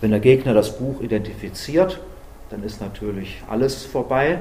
Wenn 0.00 0.10
der 0.10 0.20
Gegner 0.20 0.52
das 0.52 0.78
Buch 0.78 1.00
identifiziert, 1.00 2.00
dann 2.50 2.62
ist 2.62 2.80
natürlich 2.80 3.42
alles 3.48 3.84
vorbei. 3.84 4.40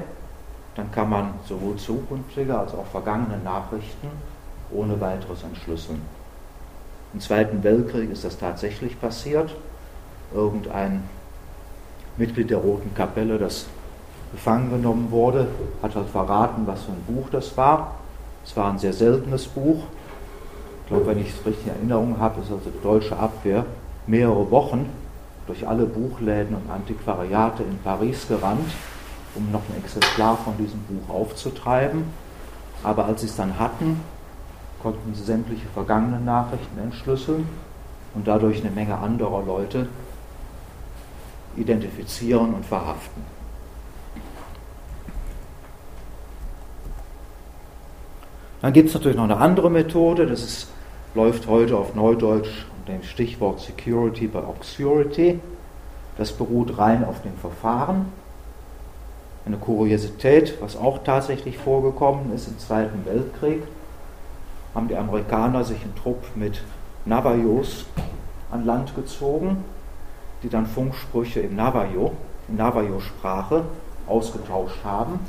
Dann 0.75 0.91
kann 0.91 1.09
man 1.09 1.33
sowohl 1.47 1.77
zukünftige 1.77 2.57
als 2.57 2.73
auch 2.73 2.85
vergangene 2.85 3.37
Nachrichten 3.43 4.07
ohne 4.71 4.99
weiteres 4.99 5.43
entschlüsseln. 5.43 6.01
Im 7.13 7.19
Zweiten 7.21 7.63
Weltkrieg 7.63 8.11
ist 8.11 8.25
das 8.25 8.37
tatsächlich 8.37 8.99
passiert. 8.99 9.55
Irgendein 10.33 11.03
Mitglied 12.17 12.49
der 12.49 12.57
Roten 12.57 12.93
Kapelle, 12.93 13.37
das 13.37 13.67
gefangen 14.31 14.69
genommen 14.69 15.11
wurde, 15.11 15.47
hat 15.81 15.95
halt 15.95 16.09
verraten, 16.09 16.67
was 16.67 16.83
für 16.83 16.91
ein 16.91 17.03
Buch 17.07 17.29
das 17.31 17.55
war. 17.55 17.95
Es 18.43 18.55
war 18.57 18.69
ein 18.69 18.79
sehr 18.79 18.93
seltenes 18.93 19.47
Buch. 19.47 19.83
Ich 20.83 20.89
glaube, 20.89 21.07
wenn 21.07 21.19
ich 21.19 21.29
es 21.29 21.45
richtig 21.45 21.67
in 21.67 21.73
Erinnerung 21.73 22.19
habe, 22.19 22.41
ist 22.41 22.51
also 22.51 22.69
die 22.69 22.83
deutsche 22.83 23.17
Abwehr 23.17 23.65
mehrere 24.07 24.51
Wochen 24.51 24.89
durch 25.47 25.67
alle 25.67 25.85
Buchläden 25.85 26.55
und 26.55 26.69
Antiquariate 26.69 27.63
in 27.63 27.79
Paris 27.83 28.27
gerannt, 28.27 28.69
um 29.35 29.51
noch 29.51 29.61
ein 29.69 29.83
Exemplar 29.83 30.37
von 30.37 30.57
diesem 30.57 30.79
Buch 30.81 31.13
aufzutreiben. 31.13 32.03
Aber 32.83 33.05
als 33.05 33.21
sie 33.21 33.27
es 33.27 33.35
dann 33.35 33.59
hatten, 33.59 34.01
konnten 34.81 35.13
sie 35.13 35.23
sämtliche 35.23 35.67
vergangenen 35.73 36.25
Nachrichten 36.25 36.79
entschlüsseln 36.79 37.47
und 38.13 38.27
dadurch 38.27 38.61
eine 38.61 38.71
Menge 38.71 38.97
anderer 38.97 39.43
Leute 39.43 39.87
identifizieren 41.55 42.53
und 42.53 42.65
verhaften. 42.65 43.23
Dann 48.61 48.73
gibt 48.73 48.89
es 48.89 48.95
natürlich 48.95 49.17
noch 49.17 49.25
eine 49.25 49.37
andere 49.37 49.69
Methode, 49.69 50.25
das 50.25 50.41
ist, 50.41 50.67
läuft 51.13 51.47
heute 51.47 51.77
auf 51.77 51.93
Neudeutsch 51.95 52.65
dem 52.87 53.03
Stichwort 53.03 53.59
Security 53.59 54.27
by 54.27 54.39
Obscurity. 54.39 55.39
Das 56.17 56.31
beruht 56.31 56.77
rein 56.77 57.03
auf 57.03 57.21
dem 57.21 57.35
Verfahren. 57.37 58.07
Eine 59.45 59.57
Kuriosität, 59.57 60.59
was 60.59 60.75
auch 60.75 61.03
tatsächlich 61.03 61.57
vorgekommen 61.57 62.33
ist 62.33 62.47
im 62.47 62.57
Zweiten 62.57 63.05
Weltkrieg, 63.05 63.61
haben 64.73 64.87
die 64.87 64.97
Amerikaner 64.97 65.63
sich 65.63 65.81
einen 65.83 65.95
Trupp 65.95 66.23
mit 66.35 66.63
Navajos 67.05 67.85
an 68.51 68.65
Land 68.65 68.95
gezogen, 68.95 69.63
die 70.41 70.49
dann 70.49 70.65
Funksprüche 70.65 71.41
im 71.41 71.55
Navajo, 71.55 72.13
in 72.47 72.57
Navajo-Sprache 72.57 73.63
ausgetauscht 74.07 74.83
haben 74.83 75.19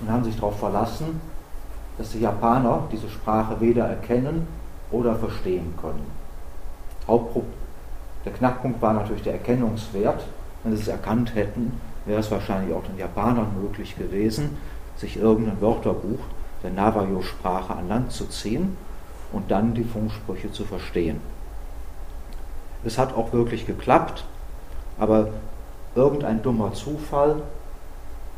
und 0.00 0.10
haben 0.10 0.24
sich 0.24 0.36
darauf 0.36 0.58
verlassen, 0.58 1.20
dass 1.98 2.12
die 2.12 2.20
Japaner 2.20 2.84
diese 2.92 3.08
Sprache 3.08 3.60
weder 3.60 3.86
erkennen 3.86 4.46
oder 4.92 5.16
verstehen 5.16 5.74
können. 5.80 6.06
Hauptproblem, 7.08 7.52
der 8.24 8.32
Knackpunkt 8.32 8.80
war 8.80 8.92
natürlich 8.92 9.22
der 9.22 9.34
Erkennungswert. 9.34 10.24
Wenn 10.62 10.76
sie 10.76 10.82
es 10.82 10.88
erkannt 10.88 11.34
hätten, 11.34 11.80
wäre 12.08 12.20
es 12.20 12.30
wahrscheinlich 12.30 12.74
auch 12.74 12.84
den 12.84 12.98
Japanern 12.98 13.52
möglich 13.62 13.96
gewesen, 13.96 14.56
sich 14.96 15.16
irgendein 15.16 15.60
Wörterbuch 15.60 16.18
der 16.62 16.70
Navajo-Sprache 16.70 17.74
an 17.74 17.88
Land 17.88 18.12
zu 18.12 18.26
ziehen 18.26 18.76
und 19.32 19.50
dann 19.50 19.74
die 19.74 19.84
Funksprüche 19.84 20.50
zu 20.50 20.64
verstehen. 20.64 21.20
Es 22.84 22.98
hat 22.98 23.14
auch 23.14 23.32
wirklich 23.32 23.66
geklappt, 23.66 24.24
aber 24.98 25.28
irgendein 25.94 26.42
dummer 26.42 26.72
Zufall, 26.72 27.42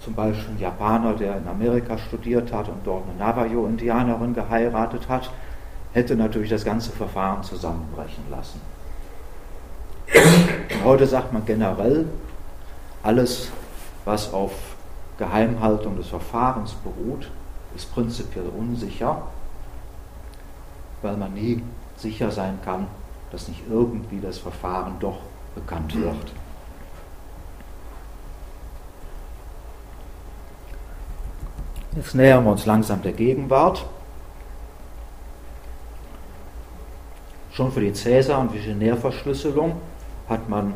zum 0.00 0.14
Beispiel 0.14 0.54
ein 0.54 0.58
Japaner, 0.58 1.14
der 1.14 1.36
in 1.36 1.46
Amerika 1.46 1.96
studiert 1.98 2.52
hat 2.52 2.68
und 2.68 2.78
dort 2.84 3.04
eine 3.08 3.18
Navajo-Indianerin 3.18 4.34
geheiratet 4.34 5.08
hat, 5.08 5.30
hätte 5.92 6.16
natürlich 6.16 6.50
das 6.50 6.64
ganze 6.64 6.90
Verfahren 6.90 7.42
zusammenbrechen 7.42 8.24
lassen. 8.30 8.60
Und 10.74 10.84
heute 10.84 11.06
sagt 11.06 11.32
man 11.32 11.44
generell, 11.44 12.06
alles, 13.02 13.50
was 14.10 14.32
auf 14.32 14.50
Geheimhaltung 15.18 15.96
des 15.96 16.08
Verfahrens 16.08 16.72
beruht, 16.72 17.30
ist 17.76 17.94
prinzipiell 17.94 18.46
unsicher, 18.58 19.22
weil 21.00 21.16
man 21.16 21.32
nie 21.32 21.62
sicher 21.96 22.32
sein 22.32 22.58
kann, 22.64 22.88
dass 23.30 23.46
nicht 23.46 23.62
irgendwie 23.70 24.20
das 24.20 24.38
Verfahren 24.38 24.96
doch 24.98 25.18
bekannt 25.54 25.94
wird. 25.94 26.32
Jetzt 31.94 32.14
nähern 32.16 32.44
wir 32.44 32.50
uns 32.50 32.66
langsam 32.66 33.00
der 33.02 33.12
Gegenwart. 33.12 33.86
Schon 37.52 37.70
für 37.70 37.80
die 37.80 37.92
Cäsar- 37.92 38.40
und 38.40 38.52
Vigenère-Verschlüsselung 38.52 39.76
hat 40.28 40.48
man 40.48 40.74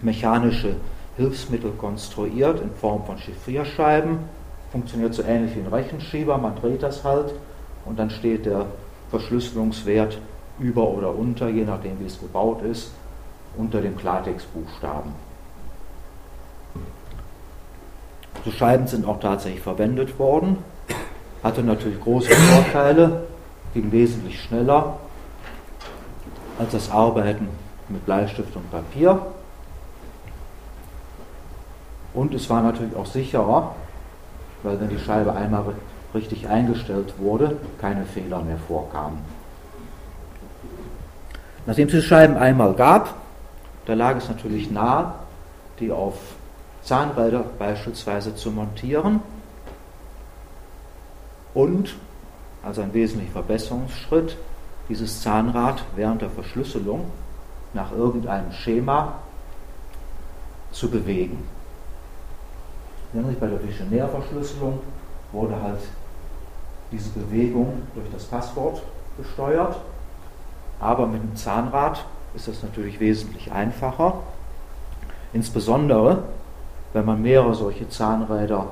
mechanische 0.00 0.76
Hilfsmittel 1.18 1.72
konstruiert 1.72 2.60
in 2.60 2.70
Form 2.70 3.04
von 3.04 3.18
Chiffrierscheiben. 3.18 4.20
Funktioniert 4.72 5.12
so 5.14 5.22
ähnlich 5.22 5.54
wie 5.56 5.60
ein 5.60 5.66
Rechenschieber, 5.66 6.38
man 6.38 6.56
dreht 6.56 6.82
das 6.82 7.04
halt 7.04 7.34
und 7.84 7.98
dann 7.98 8.08
steht 8.10 8.46
der 8.46 8.66
Verschlüsselungswert 9.10 10.18
über 10.58 10.88
oder 10.88 11.14
unter, 11.14 11.48
je 11.48 11.64
nachdem 11.64 11.98
wie 12.00 12.06
es 12.06 12.20
gebaut 12.20 12.62
ist, 12.62 12.92
unter 13.56 13.80
dem 13.80 13.96
Klartextbuchstaben. 13.96 15.12
So 18.44 18.50
Scheiben 18.52 18.86
sind 18.86 19.06
auch 19.06 19.20
tatsächlich 19.20 19.60
verwendet 19.60 20.18
worden, 20.18 20.58
hatte 21.42 21.62
natürlich 21.62 22.00
große 22.00 22.30
Vorteile, 22.30 23.24
ging 23.74 23.90
wesentlich 23.90 24.40
schneller 24.40 24.98
als 26.58 26.72
das 26.72 26.90
Arbeiten 26.90 27.48
mit 27.88 28.04
Bleistift 28.04 28.54
und 28.54 28.70
Papier. 28.70 29.20
Und 32.14 32.34
es 32.34 32.48
war 32.48 32.62
natürlich 32.62 32.96
auch 32.96 33.06
sicherer, 33.06 33.74
weil 34.62 34.80
wenn 34.80 34.88
die 34.88 34.98
Scheibe 34.98 35.34
einmal 35.34 35.64
richtig 36.14 36.48
eingestellt 36.48 37.14
wurde, 37.18 37.56
keine 37.80 38.04
Fehler 38.04 38.42
mehr 38.42 38.58
vorkamen. 38.58 39.18
Nachdem 41.66 41.88
es 41.88 41.94
die 41.94 42.02
Scheiben 42.02 42.36
einmal 42.36 42.72
gab, 42.74 43.14
da 43.84 43.94
lag 43.94 44.16
es 44.16 44.28
natürlich 44.28 44.70
nahe, 44.70 45.12
die 45.80 45.92
auf 45.92 46.14
Zahnräder 46.82 47.44
beispielsweise 47.58 48.34
zu 48.34 48.50
montieren 48.50 49.20
und 51.54 51.94
als 52.62 52.78
ein 52.78 52.94
wesentlicher 52.94 53.32
Verbesserungsschritt 53.32 54.36
dieses 54.88 55.20
Zahnrad 55.22 55.84
während 55.96 56.22
der 56.22 56.30
Verschlüsselung 56.30 57.10
nach 57.74 57.92
irgendeinem 57.92 58.52
Schema 58.52 59.14
zu 60.72 60.90
bewegen. 60.90 61.46
Nämlich 63.12 63.38
bei 63.38 63.46
der 63.46 63.62
Visionärverschlüsselung 63.62 64.80
wurde 65.32 65.60
halt 65.60 65.80
diese 66.92 67.10
Bewegung 67.10 67.82
durch 67.94 68.06
das 68.12 68.24
Passwort 68.24 68.82
gesteuert, 69.16 69.76
aber 70.80 71.06
mit 71.06 71.22
dem 71.22 71.36
Zahnrad 71.36 72.04
ist 72.34 72.48
das 72.48 72.62
natürlich 72.62 73.00
wesentlich 73.00 73.50
einfacher. 73.50 74.14
Insbesondere, 75.32 76.22
wenn 76.92 77.04
man 77.04 77.20
mehrere 77.20 77.54
solche 77.54 77.88
Zahnräder 77.88 78.66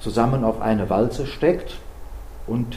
zusammen 0.00 0.44
auf 0.44 0.60
eine 0.60 0.88
Walze 0.90 1.26
steckt 1.26 1.78
und 2.46 2.76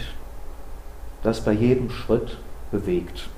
das 1.21 1.43
bei 1.43 1.52
jedem 1.52 1.89
Schritt 1.89 2.38
bewegt. 2.71 3.30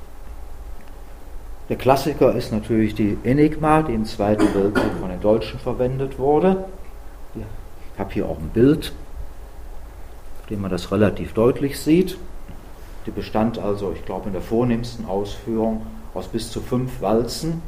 Der 1.71 1.77
Klassiker 1.77 2.35
ist 2.35 2.51
natürlich 2.51 2.95
die 2.95 3.17
Enigma, 3.23 3.81
die 3.81 3.93
im 3.93 4.03
Zweiten 4.03 4.43
Weltkrieg 4.53 4.91
von 4.99 5.07
den 5.07 5.21
Deutschen 5.21 5.57
verwendet 5.57 6.19
wurde. 6.19 6.65
Ich 7.33 7.97
habe 7.97 8.11
hier 8.11 8.25
auch 8.25 8.39
ein 8.39 8.49
Bild, 8.49 8.91
auf 10.41 10.47
dem 10.47 10.59
man 10.59 10.69
das 10.69 10.91
relativ 10.91 11.31
deutlich 11.31 11.79
sieht. 11.79 12.17
Die 13.05 13.11
bestand 13.11 13.57
also, 13.57 13.93
ich 13.95 14.03
glaube, 14.03 14.27
in 14.27 14.33
der 14.33 14.41
vornehmsten 14.41 15.05
Ausführung 15.05 15.85
aus 16.13 16.27
bis 16.27 16.51
zu 16.51 16.59
fünf 16.59 17.01
Walzen. 17.01 17.61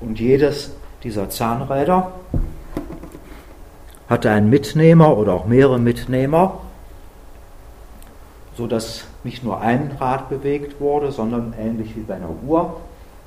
Und 0.00 0.18
jedes 0.18 0.70
dieser 1.02 1.28
Zahnräder 1.28 2.10
hatte 4.08 4.30
einen 4.30 4.48
Mitnehmer 4.48 5.18
oder 5.18 5.34
auch 5.34 5.44
mehrere 5.44 5.78
Mitnehmer, 5.78 6.60
sodass 8.56 9.04
nicht 9.24 9.42
nur 9.42 9.60
ein 9.60 9.96
Rad 9.98 10.28
bewegt 10.28 10.80
wurde, 10.80 11.10
sondern 11.12 11.54
ähnlich 11.58 11.96
wie 11.96 12.00
bei 12.00 12.14
einer 12.14 12.30
Uhr 12.46 12.80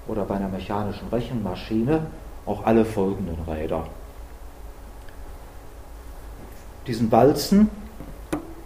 oder 0.07 0.23
bei 0.23 0.35
einer 0.35 0.47
mechanischen 0.47 1.09
Rechenmaschine 1.09 2.07
auch 2.45 2.65
alle 2.65 2.85
folgenden 2.85 3.37
Räder. 3.47 3.83
Diesen 6.87 7.11
Walzen 7.11 7.69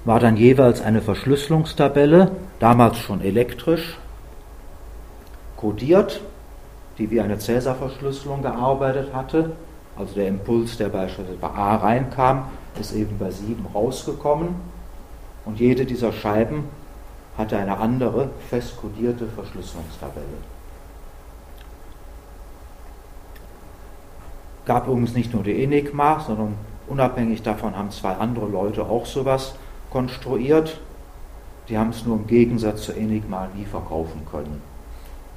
war 0.05 0.19
dann 0.19 0.37
jeweils 0.37 0.81
eine 0.81 1.01
Verschlüsselungstabelle, 1.01 2.31
damals 2.59 2.97
schon 2.97 3.21
elektrisch, 3.21 3.97
kodiert, 5.57 6.21
die 6.97 7.09
wie 7.09 7.21
eine 7.21 7.39
Cäsar-Verschlüsselung 7.39 8.43
gearbeitet 8.43 9.13
hatte. 9.13 9.51
Also 9.97 10.15
der 10.15 10.27
Impuls, 10.27 10.77
der 10.77 10.89
beispielsweise 10.89 11.37
bei 11.39 11.47
A 11.47 11.75
reinkam, 11.77 12.45
ist 12.79 12.93
eben 12.93 13.17
bei 13.17 13.31
7 13.31 13.65
rausgekommen. 13.73 14.70
Und 15.45 15.59
jede 15.59 15.85
dieser 15.85 16.11
Scheiben 16.11 16.65
hatte 17.37 17.57
eine 17.57 17.77
andere 17.77 18.29
fest 18.49 18.77
kodierte 18.77 19.27
Verschlüsselungstabelle. 19.27 20.25
Gab 24.65 24.87
übrigens 24.87 25.15
nicht 25.15 25.33
nur 25.33 25.43
die 25.43 25.63
Enigma, 25.63 26.19
sondern 26.19 26.53
unabhängig 26.87 27.41
davon 27.41 27.75
haben 27.75 27.89
zwei 27.91 28.13
andere 28.13 28.47
Leute 28.47 28.83
auch 28.83 29.05
sowas 29.05 29.55
konstruiert. 29.89 30.79
Die 31.67 31.77
haben 31.77 31.89
es 31.89 32.05
nur 32.05 32.17
im 32.17 32.27
Gegensatz 32.27 32.83
zur 32.83 32.97
Enigma 32.97 33.47
nie 33.55 33.65
verkaufen 33.65 34.21
können. 34.29 34.61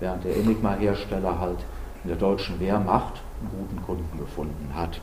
Während 0.00 0.24
der 0.24 0.36
Enigma-Hersteller 0.36 1.38
halt 1.38 1.58
in 2.02 2.08
der 2.10 2.18
deutschen 2.18 2.60
Wehrmacht 2.60 3.22
einen 3.40 3.50
guten 3.50 3.86
Kunden 3.86 4.18
gefunden 4.18 4.70
hat. 4.74 5.00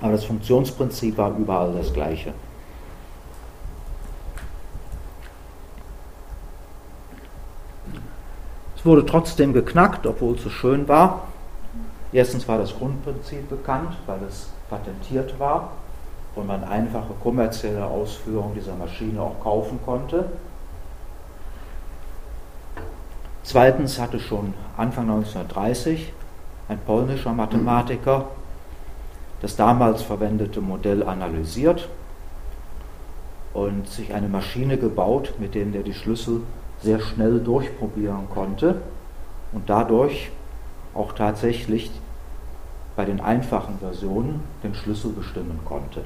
Aber 0.00 0.12
das 0.12 0.24
Funktionsprinzip 0.24 1.16
war 1.16 1.36
überall 1.36 1.72
das 1.72 1.92
gleiche. 1.92 2.34
Wurde 8.84 9.06
trotzdem 9.06 9.52
geknackt, 9.52 10.06
obwohl 10.06 10.34
es 10.34 10.42
so 10.42 10.50
schön 10.50 10.88
war. 10.88 11.28
Erstens 12.12 12.46
war 12.48 12.58
das 12.58 12.76
Grundprinzip 12.76 13.48
bekannt, 13.48 13.96
weil 14.06 14.20
es 14.28 14.48
patentiert 14.68 15.38
war 15.38 15.70
und 16.34 16.46
man 16.46 16.64
einfache 16.64 17.14
kommerzielle 17.22 17.84
Ausführung 17.84 18.54
dieser 18.54 18.74
Maschine 18.74 19.20
auch 19.20 19.40
kaufen 19.42 19.78
konnte. 19.84 20.26
Zweitens 23.44 23.98
hatte 23.98 24.20
schon 24.20 24.54
Anfang 24.76 25.10
1930 25.10 26.12
ein 26.68 26.78
polnischer 26.78 27.32
Mathematiker 27.32 28.26
das 29.42 29.56
damals 29.56 30.02
verwendete 30.02 30.60
Modell 30.60 31.02
analysiert 31.02 31.88
und 33.52 33.88
sich 33.88 34.14
eine 34.14 34.28
Maschine 34.28 34.78
gebaut, 34.78 35.34
mit 35.38 35.56
der 35.56 35.66
er 35.74 35.82
die 35.82 35.94
Schlüssel 35.94 36.42
sehr 36.82 37.00
schnell 37.00 37.40
durchprobieren 37.40 38.28
konnte 38.28 38.82
und 39.52 39.68
dadurch 39.68 40.30
auch 40.94 41.12
tatsächlich 41.12 41.90
bei 42.96 43.04
den 43.04 43.20
einfachen 43.20 43.78
Versionen 43.78 44.42
den 44.62 44.74
Schlüssel 44.74 45.12
bestimmen 45.12 45.60
konnte. 45.64 46.04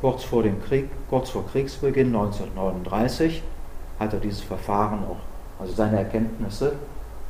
Kurz 0.00 0.24
vor, 0.24 0.42
dem 0.42 0.62
Krieg, 0.64 0.88
kurz 1.10 1.30
vor 1.30 1.46
Kriegsbeginn 1.46 2.08
1939 2.08 3.42
hat 4.00 4.12
er 4.12 4.20
dieses 4.20 4.40
Verfahren 4.40 5.00
auch, 5.04 5.18
also 5.60 5.74
seine 5.74 5.98
Erkenntnisse, 5.98 6.72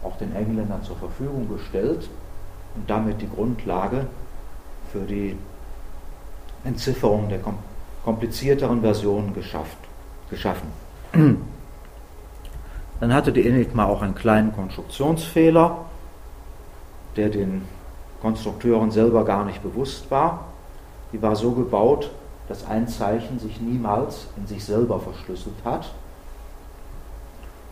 auch 0.02 0.16
den 0.16 0.34
Engländern 0.34 0.82
zur 0.82 0.96
Verfügung 0.96 1.48
gestellt 1.48 2.08
und 2.74 2.88
damit 2.88 3.20
die 3.20 3.28
Grundlage 3.28 4.06
für 4.90 5.00
die 5.00 5.36
Entzifferung 6.64 7.28
der 7.28 7.40
komplizierteren 8.04 8.80
Versionen 8.80 9.34
geschafft, 9.34 9.78
geschaffen. 10.30 10.68
Dann 13.02 13.12
hatte 13.12 13.32
die 13.32 13.44
Enigma 13.44 13.86
auch 13.86 14.00
einen 14.00 14.14
kleinen 14.14 14.52
Konstruktionsfehler, 14.52 15.76
der 17.16 17.30
den 17.30 17.62
Konstrukteuren 18.20 18.92
selber 18.92 19.24
gar 19.24 19.44
nicht 19.44 19.60
bewusst 19.60 20.08
war. 20.08 20.44
Die 21.12 21.20
war 21.20 21.34
so 21.34 21.50
gebaut, 21.50 22.12
dass 22.46 22.64
ein 22.64 22.86
Zeichen 22.86 23.40
sich 23.40 23.60
niemals 23.60 24.28
in 24.36 24.46
sich 24.46 24.64
selber 24.64 25.00
verschlüsselt 25.00 25.56
hat. 25.64 25.90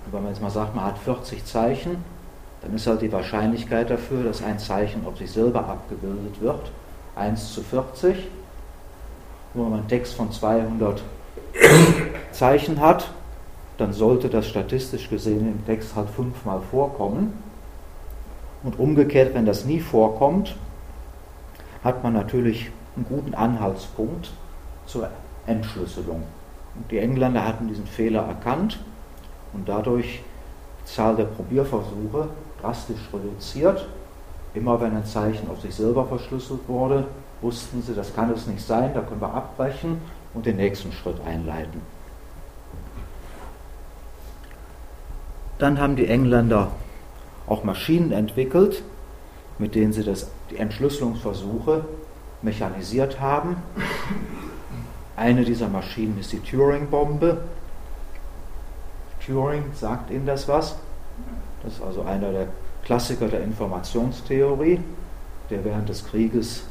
Und 0.04 0.14
wenn 0.14 0.24
man 0.24 0.32
jetzt 0.32 0.42
mal 0.42 0.50
sagt, 0.50 0.74
man 0.74 0.86
hat 0.86 0.98
40 0.98 1.44
Zeichen, 1.44 2.04
dann 2.62 2.74
ist 2.74 2.88
halt 2.88 3.00
die 3.00 3.12
Wahrscheinlichkeit 3.12 3.88
dafür, 3.88 4.24
dass 4.24 4.42
ein 4.42 4.58
Zeichen 4.58 5.06
auf 5.06 5.16
sich 5.16 5.30
selber 5.30 5.60
abgebildet 5.60 6.40
wird, 6.40 6.72
1 7.14 7.54
zu 7.54 7.62
40. 7.62 8.16
Nur 9.54 9.66
wenn 9.66 9.70
man 9.70 9.80
einen 9.82 9.88
Text 9.88 10.14
von 10.14 10.32
200 10.32 11.00
Zeichen 12.32 12.80
hat, 12.80 13.12
dann 13.80 13.92
sollte 13.94 14.28
das 14.28 14.46
statistisch 14.46 15.08
gesehen 15.08 15.46
im 15.46 15.64
Text 15.64 15.96
halt 15.96 16.10
fünfmal 16.10 16.60
vorkommen. 16.70 17.32
Und 18.62 18.78
umgekehrt, 18.78 19.34
wenn 19.34 19.46
das 19.46 19.64
nie 19.64 19.80
vorkommt, 19.80 20.54
hat 21.82 22.02
man 22.02 22.12
natürlich 22.12 22.70
einen 22.94 23.06
guten 23.06 23.34
Anhaltspunkt 23.34 24.32
zur 24.84 25.08
Entschlüsselung. 25.46 26.24
Und 26.74 26.90
die 26.90 26.98
Engländer 26.98 27.46
hatten 27.46 27.68
diesen 27.68 27.86
Fehler 27.86 28.20
erkannt 28.20 28.78
und 29.54 29.66
dadurch 29.66 30.22
die 30.82 30.84
Zahl 30.84 31.16
der 31.16 31.24
Probierversuche 31.24 32.28
drastisch 32.60 33.08
reduziert. 33.14 33.86
Immer 34.52 34.78
wenn 34.80 34.94
ein 34.94 35.06
Zeichen 35.06 35.48
auf 35.50 35.62
sich 35.62 35.74
selber 35.74 36.04
verschlüsselt 36.04 36.68
wurde, 36.68 37.06
wussten 37.40 37.82
sie, 37.82 37.94
das 37.94 38.14
kann 38.14 38.30
es 38.30 38.46
nicht 38.46 38.66
sein, 38.66 38.90
da 38.92 39.00
können 39.00 39.22
wir 39.22 39.32
abbrechen 39.32 40.02
und 40.34 40.44
den 40.44 40.56
nächsten 40.56 40.92
Schritt 40.92 41.16
einleiten. 41.26 41.80
Dann 45.60 45.78
haben 45.78 45.94
die 45.94 46.06
Engländer 46.06 46.72
auch 47.46 47.64
Maschinen 47.64 48.12
entwickelt, 48.12 48.82
mit 49.58 49.74
denen 49.74 49.92
sie 49.92 50.02
das, 50.02 50.30
die 50.50 50.56
Entschlüsselungsversuche 50.56 51.84
mechanisiert 52.40 53.20
haben. 53.20 53.56
Eine 55.16 55.44
dieser 55.44 55.68
Maschinen 55.68 56.18
ist 56.18 56.32
die 56.32 56.40
Turing-Bombe. 56.40 57.42
Turing 59.24 59.64
sagt 59.74 60.10
Ihnen 60.10 60.24
das 60.24 60.48
was? 60.48 60.76
Das 61.62 61.74
ist 61.74 61.82
also 61.82 62.04
einer 62.04 62.32
der 62.32 62.46
Klassiker 62.82 63.28
der 63.28 63.42
Informationstheorie, 63.42 64.80
der 65.50 65.62
während 65.62 65.90
des 65.90 66.06
Krieges 66.06 66.62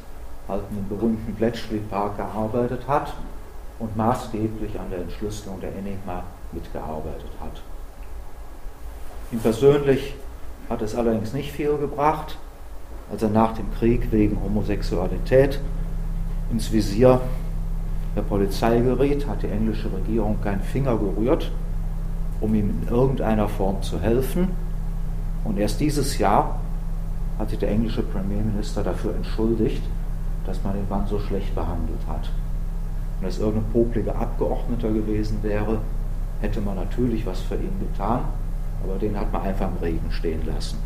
halt 0.47 0.63
in 0.71 0.77
den 0.77 0.89
berühmten 0.89 1.35
Bletchley 1.35 1.77
Park 1.91 2.17
gearbeitet 2.17 2.87
hat 2.87 3.13
und 3.77 3.95
maßgeblich 3.95 4.79
an 4.79 4.89
der 4.89 5.01
Entschlüsselung 5.01 5.59
der 5.61 5.75
Enigma 5.75 6.23
mitgearbeitet 6.51 7.29
hat. 7.39 7.61
Ihm 9.31 9.39
persönlich 9.39 10.15
hat 10.69 10.81
es 10.81 10.95
allerdings 10.95 11.33
nicht 11.33 11.51
viel 11.51 11.77
gebracht, 11.77 12.37
als 13.11 13.21
er 13.21 13.29
nach 13.29 13.53
dem 13.53 13.71
Krieg 13.73 14.11
wegen 14.11 14.41
Homosexualität 14.43 15.59
ins 16.51 16.71
Visier 16.71 17.21
der 18.15 18.21
Polizei 18.23 18.79
geriet, 18.79 19.27
hat 19.27 19.43
die 19.43 19.47
englische 19.47 19.91
Regierung 19.93 20.41
keinen 20.41 20.61
Finger 20.61 20.97
gerührt, 20.97 21.51
um 22.41 22.55
ihm 22.55 22.71
in 22.71 22.87
irgendeiner 22.87 23.47
Form 23.47 23.81
zu 23.83 23.99
helfen. 23.99 24.49
Und 25.43 25.59
erst 25.59 25.79
dieses 25.79 26.17
Jahr 26.17 26.59
hat 27.37 27.51
sich 27.51 27.59
der 27.59 27.69
englische 27.69 28.01
Premierminister 28.01 28.83
dafür 28.83 29.15
entschuldigt, 29.15 29.83
dass 30.45 30.63
man 30.63 30.73
den 30.73 30.89
Mann 30.89 31.05
so 31.07 31.19
schlecht 31.19 31.53
behandelt 31.53 32.01
hat. 32.07 32.31
Wenn 33.19 33.29
es 33.29 33.37
irgendein 33.37 33.71
popliger 33.71 34.15
Abgeordneter 34.15 34.89
gewesen 34.89 35.37
wäre, 35.43 35.77
hätte 36.41 36.61
man 36.61 36.75
natürlich 36.75 37.25
was 37.25 37.41
für 37.41 37.55
ihn 37.55 37.73
getan, 37.79 38.21
aber 38.83 38.97
den 38.97 39.19
hat 39.19 39.31
man 39.31 39.41
einfach 39.41 39.67
im 39.67 39.77
Regen 39.77 40.11
stehen 40.11 40.45
lassen. 40.45 40.77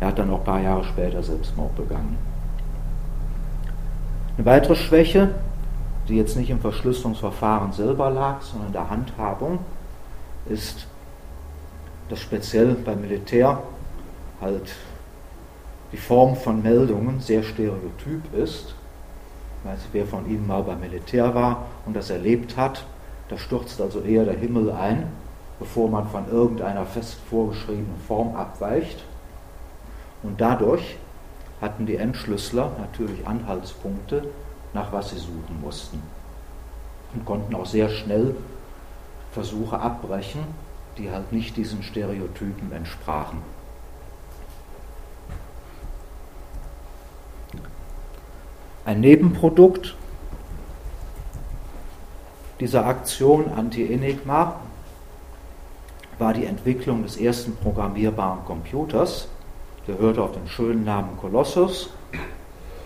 Er 0.00 0.08
hat 0.08 0.18
dann 0.18 0.30
auch 0.30 0.38
ein 0.38 0.44
paar 0.44 0.60
Jahre 0.60 0.84
später 0.84 1.22
Selbstmord 1.22 1.74
begangen. 1.76 2.18
Eine 4.36 4.46
weitere 4.46 4.74
Schwäche, 4.74 5.30
die 6.08 6.16
jetzt 6.16 6.36
nicht 6.36 6.50
im 6.50 6.60
Verschlüsselungsverfahren 6.60 7.72
selber 7.72 8.10
lag, 8.10 8.42
sondern 8.42 8.66
in 8.68 8.72
der 8.72 8.90
Handhabung, 8.90 9.60
ist, 10.46 10.86
dass 12.08 12.20
speziell 12.20 12.74
beim 12.74 13.00
Militär 13.00 13.62
halt 14.40 14.74
die 15.92 15.96
Form 15.96 16.36
von 16.36 16.62
Meldungen 16.62 17.20
sehr 17.20 17.42
stereotyp 17.42 18.34
ist. 18.34 18.74
Also 19.64 19.84
wer 19.92 20.04
von 20.04 20.28
Ihnen 20.28 20.46
mal 20.46 20.62
beim 20.62 20.80
Militär 20.80 21.34
war 21.34 21.66
und 21.86 21.96
das 21.96 22.10
erlebt 22.10 22.56
hat, 22.56 22.84
da 23.28 23.38
stürzt 23.38 23.80
also 23.80 24.00
eher 24.00 24.24
der 24.24 24.34
Himmel 24.34 24.70
ein 24.72 25.06
bevor 25.58 25.88
man 25.88 26.08
von 26.08 26.30
irgendeiner 26.30 26.84
fest 26.84 27.16
vorgeschriebenen 27.30 28.00
Form 28.06 28.34
abweicht. 28.36 29.04
Und 30.22 30.40
dadurch 30.40 30.96
hatten 31.60 31.86
die 31.86 31.96
Entschlüsseler 31.96 32.72
natürlich 32.78 33.26
Anhaltspunkte, 33.26 34.28
nach 34.72 34.92
was 34.92 35.10
sie 35.10 35.18
suchen 35.18 35.60
mussten. 35.62 36.02
Und 37.14 37.24
konnten 37.24 37.54
auch 37.54 37.66
sehr 37.66 37.88
schnell 37.88 38.34
Versuche 39.32 39.78
abbrechen, 39.78 40.40
die 40.98 41.10
halt 41.10 41.32
nicht 41.32 41.56
diesen 41.56 41.82
Stereotypen 41.82 42.72
entsprachen. 42.72 43.38
Ein 48.84 49.00
Nebenprodukt 49.00 49.96
dieser 52.60 52.86
Aktion 52.86 53.50
Anti-Enigma 53.56 54.60
war 56.18 56.32
die 56.32 56.46
Entwicklung 56.46 57.02
des 57.02 57.16
ersten 57.16 57.56
programmierbaren 57.56 58.44
Computers. 58.44 59.28
Der 59.86 59.98
hörte 59.98 60.22
auf 60.22 60.32
den 60.32 60.48
schönen 60.48 60.84
Namen 60.84 61.16
Colossus, 61.20 61.90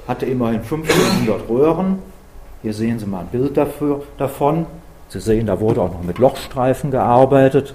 hatte 0.07 0.27
immerhin 0.27 0.63
1500 0.63 1.49
Röhren. 1.49 1.99
Hier 2.63 2.75
sehen 2.75 2.99
Sie 2.99 3.07
mal 3.07 3.21
ein 3.21 3.29
Bild 3.29 3.57
dafür, 3.57 4.03
davon. 4.17 4.67
Sie 5.09 5.21
sehen, 5.21 5.47
da 5.47 5.61
wurde 5.61 5.83
auch 5.83 5.93
noch 5.93 6.03
mit 6.03 6.19
Lochstreifen 6.19 6.91
gearbeitet. 6.91 7.75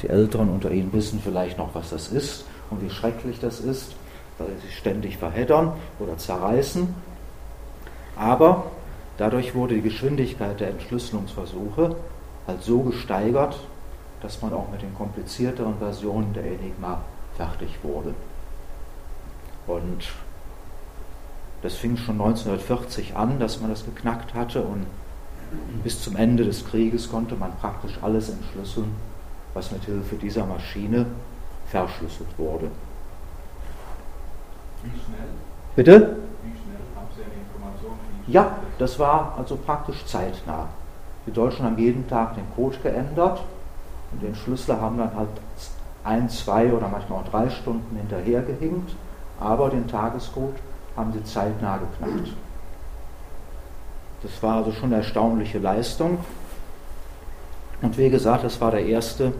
Die 0.00 0.08
Älteren 0.08 0.48
unter 0.48 0.70
Ihnen 0.70 0.92
wissen 0.92 1.20
vielleicht 1.22 1.58
noch, 1.58 1.74
was 1.74 1.90
das 1.90 2.08
ist 2.08 2.44
und 2.70 2.82
wie 2.82 2.90
schrecklich 2.90 3.38
das 3.40 3.60
ist, 3.60 3.94
weil 4.38 4.48
sie 4.56 4.66
sich 4.66 4.78
ständig 4.78 5.18
verheddern 5.18 5.72
oder 5.98 6.16
zerreißen. 6.16 6.94
Aber 8.16 8.64
dadurch 9.18 9.54
wurde 9.54 9.74
die 9.74 9.82
Geschwindigkeit 9.82 10.60
der 10.60 10.70
Entschlüsselungsversuche 10.70 11.96
halt 12.46 12.62
so 12.62 12.80
gesteigert, 12.80 13.58
dass 14.22 14.40
man 14.40 14.52
auch 14.52 14.70
mit 14.70 14.82
den 14.82 14.94
komplizierteren 14.94 15.76
Versionen 15.78 16.32
der 16.32 16.44
Enigma 16.44 17.00
fertig 17.36 17.78
wurde. 17.82 18.14
Und 19.66 20.08
das 21.62 21.74
fing 21.74 21.96
schon 21.96 22.20
1940 22.20 23.16
an, 23.16 23.38
dass 23.38 23.60
man 23.60 23.70
das 23.70 23.84
geknackt 23.84 24.34
hatte 24.34 24.62
und 24.62 24.86
bis 25.82 26.02
zum 26.02 26.16
Ende 26.16 26.44
des 26.44 26.64
Krieges 26.66 27.10
konnte 27.10 27.34
man 27.34 27.52
praktisch 27.60 27.98
alles 28.00 28.30
entschlüsseln, 28.30 28.94
was 29.54 29.70
mit 29.70 29.84
Hilfe 29.84 30.16
dieser 30.16 30.46
Maschine 30.46 31.06
verschlüsselt 31.66 32.28
wurde. 32.38 32.70
Wie 34.82 34.90
schnell? 34.90 35.28
Bitte? 35.76 36.16
Wie 36.42 36.50
schnell 36.50 36.80
haben 36.96 37.06
Sie 37.16 37.22
eine 37.22 37.34
Information? 37.34 37.98
Ja, 38.28 38.56
das 38.78 38.98
war 38.98 39.34
also 39.36 39.56
praktisch 39.56 40.04
zeitnah. 40.06 40.68
Die 41.26 41.32
Deutschen 41.32 41.64
haben 41.64 41.78
jeden 41.78 42.08
Tag 42.08 42.34
den 42.34 42.46
Code 42.56 42.78
geändert 42.82 43.40
und 44.12 44.22
den 44.22 44.34
Schlüssel 44.34 44.80
haben 44.80 44.98
dann 44.98 45.14
halt 45.14 45.28
ein, 46.04 46.28
zwei 46.28 46.72
oder 46.72 46.88
manchmal 46.88 47.20
auch 47.20 47.28
drei 47.28 47.48
Stunden 47.50 47.96
hinterhergehinkt, 47.96 48.94
aber 49.40 49.70
den 49.70 49.86
Tagescode 49.88 50.56
haben 50.96 51.12
sie 51.12 51.24
zeitnah 51.24 51.78
geknackt. 51.78 52.32
Das 54.22 54.42
war 54.42 54.56
also 54.56 54.72
schon 54.72 54.92
eine 54.92 54.96
erstaunliche 54.96 55.58
Leistung. 55.58 56.18
Und 57.80 57.98
wie 57.98 58.10
gesagt, 58.10 58.44
das 58.44 58.60
war 58.60 58.70
der 58.70 58.84
erste 58.86 59.32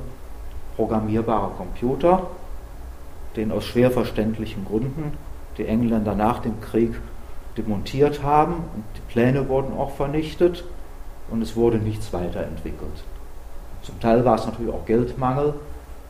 programmierbare 0.76 1.50
Computer, 1.56 2.26
den 3.36 3.52
aus 3.52 3.64
schwer 3.64 3.90
verständlichen 3.90 4.64
Gründen 4.64 5.16
die 5.58 5.66
Engländer 5.66 6.14
nach 6.14 6.40
dem 6.40 6.60
Krieg 6.60 6.94
demontiert 7.56 8.22
haben 8.22 8.54
und 8.54 8.84
die 8.96 9.12
Pläne 9.12 9.48
wurden 9.48 9.76
auch 9.76 9.94
vernichtet 9.94 10.64
und 11.30 11.42
es 11.42 11.54
wurde 11.56 11.76
nichts 11.76 12.12
weiterentwickelt. 12.12 13.04
Zum 13.82 13.98
Teil 14.00 14.24
war 14.24 14.36
es 14.36 14.46
natürlich 14.46 14.72
auch 14.72 14.86
Geldmangel. 14.86 15.54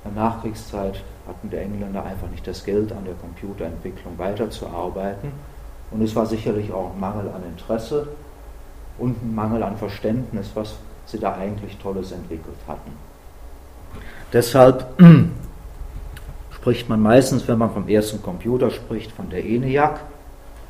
In 0.04 0.14
der 0.14 0.24
Nachkriegszeit 0.24 1.02
hatten 1.26 1.50
die 1.50 1.56
Engländer 1.56 2.04
einfach 2.04 2.28
nicht 2.28 2.46
das 2.46 2.64
Geld, 2.64 2.92
an 2.92 3.04
der 3.04 3.14
Computerentwicklung 3.14 4.18
weiterzuarbeiten. 4.18 5.32
Und 5.90 6.02
es 6.02 6.14
war 6.16 6.26
sicherlich 6.26 6.72
auch 6.72 6.92
ein 6.92 7.00
Mangel 7.00 7.28
an 7.28 7.42
Interesse 7.44 8.08
und 8.98 9.22
ein 9.22 9.35
Mangel 9.35 9.62
an 9.62 9.76
Verständnis, 9.76 10.50
was 10.54 10.74
sie 11.06 11.18
da 11.18 11.35
eigentlich 11.35 11.76
Tolles 11.78 12.12
entwickelt 12.12 12.56
hatten. 12.66 12.92
Deshalb 14.32 14.87
spricht 16.50 16.88
man 16.88 17.00
meistens, 17.00 17.46
wenn 17.48 17.58
man 17.58 17.72
vom 17.72 17.88
ersten 17.88 18.22
Computer 18.22 18.70
spricht, 18.70 19.12
von 19.12 19.28
der 19.30 19.44
ENIAC, 19.44 20.00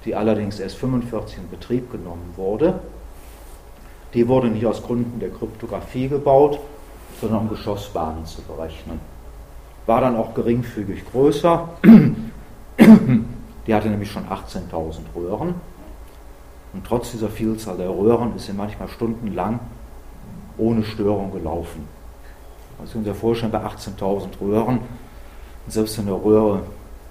die 0.05 0.15
allerdings 0.15 0.59
erst 0.59 0.77
1945 0.77 1.39
in 1.39 1.51
Betrieb 1.51 1.93
genommen 1.93 2.33
wurde. 2.37 2.81
Die 4.15 4.27
wurde 4.27 4.49
nicht 4.49 4.67
aus 4.67 4.83
Gründen 4.83 5.21
der 5.21 5.31
Kryptographie 5.31 6.09
gebaut, 6.09 6.59
sondern 7.23 7.43
um 7.43 7.49
Geschossbahnen 7.49 8.27
zu 8.27 8.43
berechnen. 8.43 9.01
War 9.87 10.01
dann 10.01 10.17
auch 10.17 10.35
geringfügig 10.35 11.05
größer. 11.11 11.69
Die 13.67 13.75
hatte 13.75 13.89
nämlich 13.89 14.11
schon 14.11 14.25
18.000 14.27 14.99
Röhren. 15.15 15.55
Und 16.73 16.85
trotz 16.85 17.13
dieser 17.13 17.29
Vielzahl 17.29 17.77
der 17.77 17.91
Röhren 17.91 18.35
ist 18.35 18.47
sie 18.47 18.53
manchmal 18.53 18.89
stundenlang 18.89 19.61
ohne 20.59 20.83
Störung 20.83 21.33
gelaufen. 21.33 21.87
Also 22.79 22.87
Sie 22.87 22.93
können 22.95 23.05
sich 23.05 23.17
vorstellen, 23.17 23.53
bei 23.53 23.65
18.000 23.65 24.41
Röhren, 24.41 24.81
selbst 25.69 25.99
wenn 25.99 26.09
eine 26.09 26.25
Röhre 26.25 26.63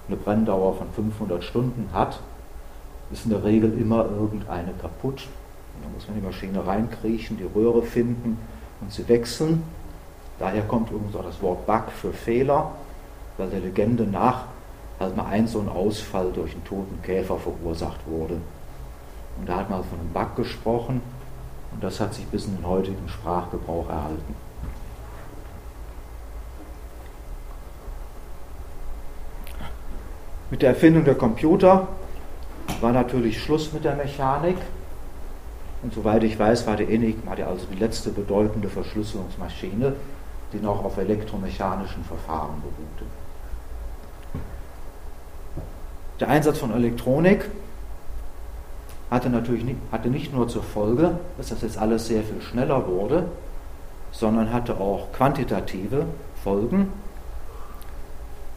eine 0.08 0.16
Brenndauer 0.16 0.74
von 0.74 0.88
500 0.90 1.42
Stunden 1.42 1.88
hat, 1.94 2.20
ist 3.10 3.24
in 3.24 3.30
der 3.30 3.44
Regel 3.44 3.78
immer 3.78 4.04
irgendeine 4.04 4.72
kaputt. 4.80 5.26
Da 5.82 5.88
muss 5.88 6.06
man 6.06 6.18
die 6.18 6.26
Maschine 6.26 6.66
reinkriechen, 6.66 7.38
die 7.38 7.58
Röhre 7.58 7.82
finden 7.82 8.36
und 8.82 8.92
sie 8.92 9.08
wechseln. 9.08 9.62
Daher 10.42 10.62
kommt 10.62 10.90
übrigens 10.90 11.14
auch 11.14 11.22
das 11.22 11.40
Wort 11.40 11.66
Bug 11.66 11.84
für 11.92 12.12
Fehler, 12.12 12.72
weil 13.38 13.48
der 13.48 13.60
Legende 13.60 14.02
nach 14.02 14.46
halt 14.98 15.16
mal 15.16 15.26
ein 15.26 15.46
so 15.46 15.60
ein 15.60 15.68
Ausfall 15.68 16.32
durch 16.32 16.50
einen 16.50 16.64
toten 16.64 17.00
Käfer 17.00 17.38
verursacht 17.38 18.00
wurde. 18.08 18.38
Und 19.38 19.48
da 19.48 19.58
hat 19.58 19.70
man 19.70 19.84
von 19.84 20.00
einem 20.00 20.12
Bug 20.12 20.34
gesprochen 20.34 21.00
und 21.70 21.84
das 21.84 22.00
hat 22.00 22.14
sich 22.14 22.26
bis 22.26 22.46
in 22.46 22.56
den 22.56 22.66
heutigen 22.66 23.08
Sprachgebrauch 23.08 23.88
erhalten. 23.88 24.34
Mit 30.50 30.62
der 30.62 30.70
Erfindung 30.70 31.04
der 31.04 31.14
Computer 31.14 31.86
war 32.80 32.90
natürlich 32.90 33.40
Schluss 33.40 33.72
mit 33.72 33.84
der 33.84 33.94
Mechanik. 33.94 34.56
Und 35.84 35.94
soweit 35.94 36.24
ich 36.24 36.36
weiß, 36.36 36.66
war 36.66 36.74
die 36.74 36.92
Enigma 36.92 37.34
also 37.34 37.66
die 37.72 37.78
letzte 37.78 38.10
bedeutende 38.10 38.68
Verschlüsselungsmaschine, 38.68 39.94
die 40.52 40.60
noch 40.60 40.84
auf 40.84 40.98
elektromechanischen 40.98 42.04
Verfahren 42.04 42.60
beruhte. 42.60 43.10
Der 46.20 46.28
Einsatz 46.28 46.58
von 46.58 46.72
Elektronik 46.72 47.48
hatte 49.10 49.28
natürlich 49.28 49.64
nicht, 49.64 49.78
hatte 49.90 50.08
nicht 50.08 50.32
nur 50.32 50.48
zur 50.48 50.62
Folge, 50.62 51.18
dass 51.36 51.48
das 51.48 51.62
jetzt 51.62 51.78
alles 51.78 52.06
sehr 52.06 52.22
viel 52.22 52.40
schneller 52.40 52.86
wurde, 52.86 53.24
sondern 54.12 54.52
hatte 54.52 54.76
auch 54.78 55.12
quantitative 55.12 56.06
Folgen. 56.42 56.92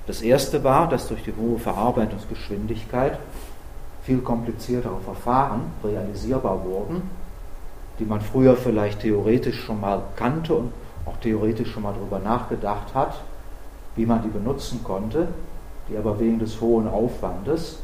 Das 0.07 0.21
erste 0.21 0.63
war, 0.63 0.87
dass 0.87 1.07
durch 1.07 1.23
die 1.23 1.33
hohe 1.35 1.57
Verarbeitungsgeschwindigkeit 1.57 3.17
viel 4.03 4.19
kompliziertere 4.19 4.99
Verfahren 5.01 5.61
realisierbar 5.83 6.63
wurden, 6.63 7.09
die 7.97 8.05
man 8.05 8.21
früher 8.21 8.55
vielleicht 8.55 9.01
theoretisch 9.01 9.59
schon 9.63 9.81
mal 9.81 10.03
kannte 10.15 10.53
und 10.53 10.71
auch 11.05 11.17
theoretisch 11.17 11.71
schon 11.71 11.83
mal 11.83 11.93
darüber 11.93 12.19
nachgedacht 12.19 12.93
hat, 12.93 13.21
wie 13.95 14.05
man 14.05 14.21
die 14.21 14.29
benutzen 14.29 14.83
konnte, 14.83 15.27
die 15.87 15.97
aber 15.97 16.19
wegen 16.19 16.39
des 16.39 16.59
hohen 16.59 16.87
Aufwandes 16.87 17.79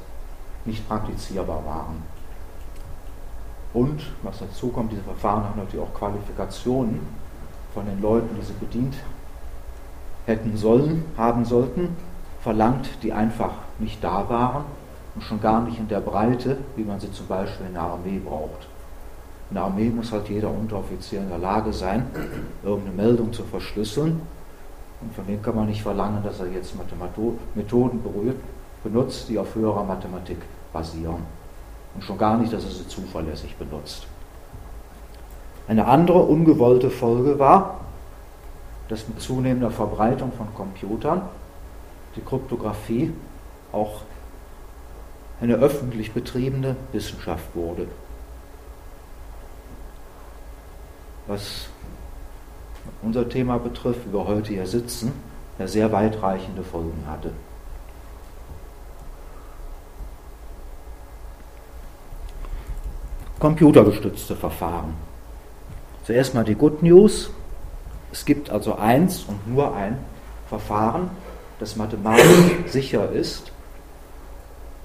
nicht 0.66 0.88
praktizierbar 0.88 1.64
waren. 1.66 2.04
Und, 3.74 4.02
was 4.22 4.40
dazu 4.40 4.70
kommt, 4.70 4.92
diese 4.92 5.04
Verfahren 5.04 5.44
haben 5.44 5.60
natürlich 5.60 5.86
auch 5.86 5.94
Qualifikationen 5.94 7.00
von 7.74 7.86
den 7.86 8.02
Leuten, 8.02 8.36
die 8.36 8.46
sie 8.46 8.54
bedient 8.54 8.96
hätten 10.26 10.58
sollen, 10.58 11.06
haben 11.18 11.46
sollten, 11.46 11.96
verlangt, 12.42 12.90
die 13.02 13.14
einfach 13.14 13.54
nicht 13.80 14.04
da 14.04 14.28
waren 14.30 14.66
und 15.16 15.24
schon 15.24 15.40
gar 15.42 15.62
nicht 15.62 15.78
in 15.78 15.88
der 15.88 16.02
Breite, 16.02 16.58
wie 16.76 16.84
man 16.84 17.00
sie 17.00 17.12
zum 17.12 17.28
Beispiel 17.28 17.68
in 17.68 17.74
der 17.74 17.84
Armee 17.84 18.20
braucht. 18.20 18.68
In 19.52 19.56
der 19.56 19.66
Armee 19.66 19.90
muss 19.90 20.14
halt 20.14 20.30
jeder 20.30 20.50
Unteroffizier 20.50 21.20
in 21.20 21.28
der 21.28 21.38
Lage 21.38 21.74
sein, 21.74 22.06
irgendeine 22.64 22.96
Meldung 22.96 23.34
zu 23.34 23.44
verschlüsseln. 23.44 24.22
Und 25.02 25.14
von 25.14 25.28
dem 25.28 25.42
kann 25.42 25.58
man 25.58 25.68
nicht 25.68 25.84
verlangen, 25.84 26.24
dass 26.24 26.40
er 26.40 26.48
jetzt 26.48 26.74
Methoden 27.54 28.02
berührt, 28.02 28.38
benutzt, 28.82 29.28
die 29.28 29.38
auf 29.38 29.54
höherer 29.54 29.84
Mathematik 29.84 30.38
basieren. 30.72 31.24
Und 31.94 32.02
schon 32.02 32.18
gar 32.18 32.38
nicht, 32.38 32.54
dass 32.54 32.64
er 32.64 32.72
sie 32.72 32.88
zuverlässig 32.88 33.58
benutzt. 33.58 34.08
Eine 35.68 35.86
andere 35.86 36.20
ungewollte 36.20 36.90
Folge 36.90 37.38
war, 37.38 37.82
dass 38.88 39.06
mit 39.10 39.22
zunehmender 39.22 39.72
Verbreitung 39.72 40.32
von 40.32 40.48
Computern 40.56 41.24
die 42.16 42.22
Kryptographie 42.22 43.12
auch 43.74 44.04
eine 45.42 45.56
öffentlich 45.56 46.14
betriebene 46.14 46.78
Wissenschaft 46.94 47.54
wurde. 47.54 47.88
Was 51.28 51.68
unser 53.02 53.28
Thema 53.30 53.58
betrifft, 53.58 54.08
wie 54.08 54.14
wir 54.14 54.28
heute 54.28 54.54
hier 54.54 54.68
sitzen, 54.68 55.14
ja 55.60 55.68
sehr 55.68 55.92
weitreichende 55.92 56.64
Folgen 56.64 57.04
hatte. 57.08 57.32
Computergestützte 63.40 64.36
Verfahren. 64.36 64.94
Zuerst 66.04 66.36
mal 66.36 66.44
die 66.44 66.56
Good 66.56 66.84
News. 66.84 67.32
Es 68.12 68.26
gibt 68.26 68.50
also 68.50 68.76
eins 68.76 69.24
und 69.24 69.48
nur 69.48 69.76
ein 69.76 69.98
Verfahren, 70.48 71.10
das 71.60 71.76
mathematisch 71.76 72.26
sicher 72.68 73.10
ist 73.12 73.52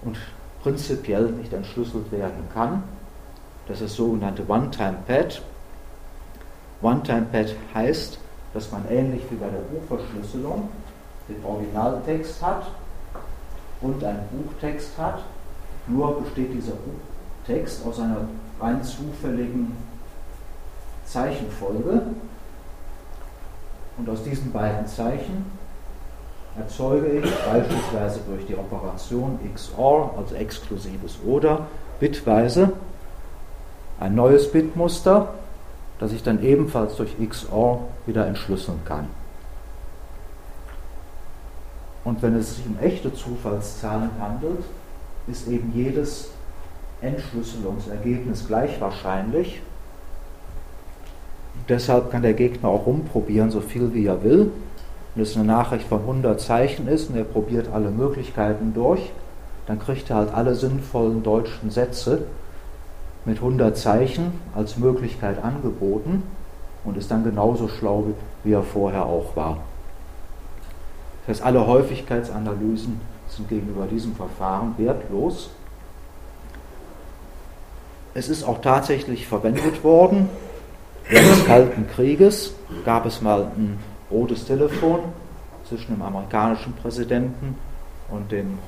und 0.03 0.16
prinzipiell 0.62 1.33
nicht 1.33 1.53
entschlüsselt 1.53 2.11
werden 2.12 2.49
kann. 2.55 2.83
Das 3.66 3.81
ist 3.81 3.90
das 3.90 3.96
sogenannte 3.96 4.49
One-Time-Pad. 4.49 5.42
One-Time-Pad 6.82 7.54
heißt, 7.74 8.18
dass 8.54 8.70
man 8.72 8.84
ähnlich 8.90 9.22
wie 9.30 9.36
bei 9.36 9.48
der 9.48 9.58
Buchverschlüsselung 9.58 10.68
den 11.28 11.44
Originaltext 11.44 12.42
hat 12.42 12.66
und 13.80 14.02
einen 14.04 14.28
Buchtext 14.30 14.96
hat. 14.98 15.22
Nur 15.86 16.20
besteht 16.20 16.52
dieser 16.52 16.72
Buchtext 16.72 17.86
aus 17.86 18.00
einer 18.00 18.28
rein 18.60 18.82
zufälligen 18.82 19.76
Zeichenfolge. 21.04 22.02
Und 23.98 24.08
aus 24.08 24.22
diesen 24.24 24.52
beiden 24.52 24.86
Zeichen 24.86 25.46
erzeuge 26.58 27.06
ich 27.18 27.34
beispielsweise 27.44 28.20
durch 28.28 28.46
die 28.46 28.56
Operation 28.56 29.38
XOR, 29.54 30.14
also 30.16 30.34
exklusives 30.34 31.18
Oder, 31.24 31.66
bitweise 32.00 32.72
ein 33.98 34.14
neues 34.14 34.50
Bitmuster, 34.50 35.34
das 35.98 36.12
ich 36.12 36.22
dann 36.22 36.42
ebenfalls 36.42 36.96
durch 36.96 37.16
XOR 37.18 37.88
wieder 38.06 38.26
entschlüsseln 38.26 38.80
kann. 38.85 39.09
Und 42.04 42.22
wenn 42.22 42.37
es 42.37 42.56
sich 42.56 42.66
um 42.66 42.78
echte 42.80 43.12
Zufallszahlen 43.12 44.11
handelt, 44.20 44.62
ist 45.26 45.48
eben 45.48 45.72
jedes 45.74 46.30
Entschlüsselungsergebnis 47.00 48.46
gleich 48.46 48.80
wahrscheinlich. 48.80 49.61
deshalb 51.68 52.12
kann 52.12 52.22
der 52.22 52.35
Gegner 52.35 52.68
auch 52.68 52.87
rumprobieren, 52.87 53.50
so 53.50 53.61
viel 53.61 53.92
wie 53.92 54.06
er 54.06 54.22
will. 54.22 54.50
Wenn 55.14 55.22
es 55.22 55.35
eine 55.35 55.46
Nachricht 55.46 55.88
von 55.88 56.00
100 56.00 56.40
Zeichen 56.40 56.87
ist 56.87 57.11
und 57.11 57.16
er 57.16 57.24
probiert 57.24 57.68
alle 57.72 57.90
Möglichkeiten 57.90 58.72
durch, 58.72 59.11
dann 59.66 59.80
kriegt 59.80 60.11
er 60.11 60.16
halt 60.16 60.35
alle 60.35 60.54
sinnvollen 60.54 61.22
deutschen 61.22 61.70
Sätze 61.70 62.22
mit 63.26 63.38
100 63.38 63.76
Zeichen 63.76 64.40
als 64.54 64.78
Möglichkeit 64.78 65.42
angeboten 65.42 66.22
und 66.84 66.96
ist 66.96 67.10
dann 67.10 67.24
genauso 67.24 67.68
schlau, 67.68 68.14
wie 68.44 68.52
er 68.52 68.62
vorher 68.62 69.04
auch 69.04 69.36
war. 69.36 69.58
Das 71.26 71.38
heißt, 71.38 71.46
alle 71.46 71.66
Häufigkeitsanalysen 71.66 73.00
sind 73.28 73.48
gegenüber 73.48 73.86
diesem 73.86 74.14
Verfahren 74.14 74.74
wertlos. 74.78 75.50
Es 78.14 78.28
ist 78.28 78.44
auch 78.44 78.60
tatsächlich 78.60 79.26
verwendet 79.26 79.82
worden. 79.82 80.28
Während 81.08 81.30
des 81.30 81.44
Kalten 81.44 81.86
Krieges 81.88 82.54
gab 82.84 83.06
es 83.06 83.20
mal 83.20 83.42
ein 83.56 83.78
rotes 84.10 84.46
Telefon 84.46 85.00
zwischen 85.68 85.94
dem 85.94 86.02
amerikanischen 86.02 86.72
Präsidenten 86.74 87.56
und 88.08 88.30
dem 88.30 88.58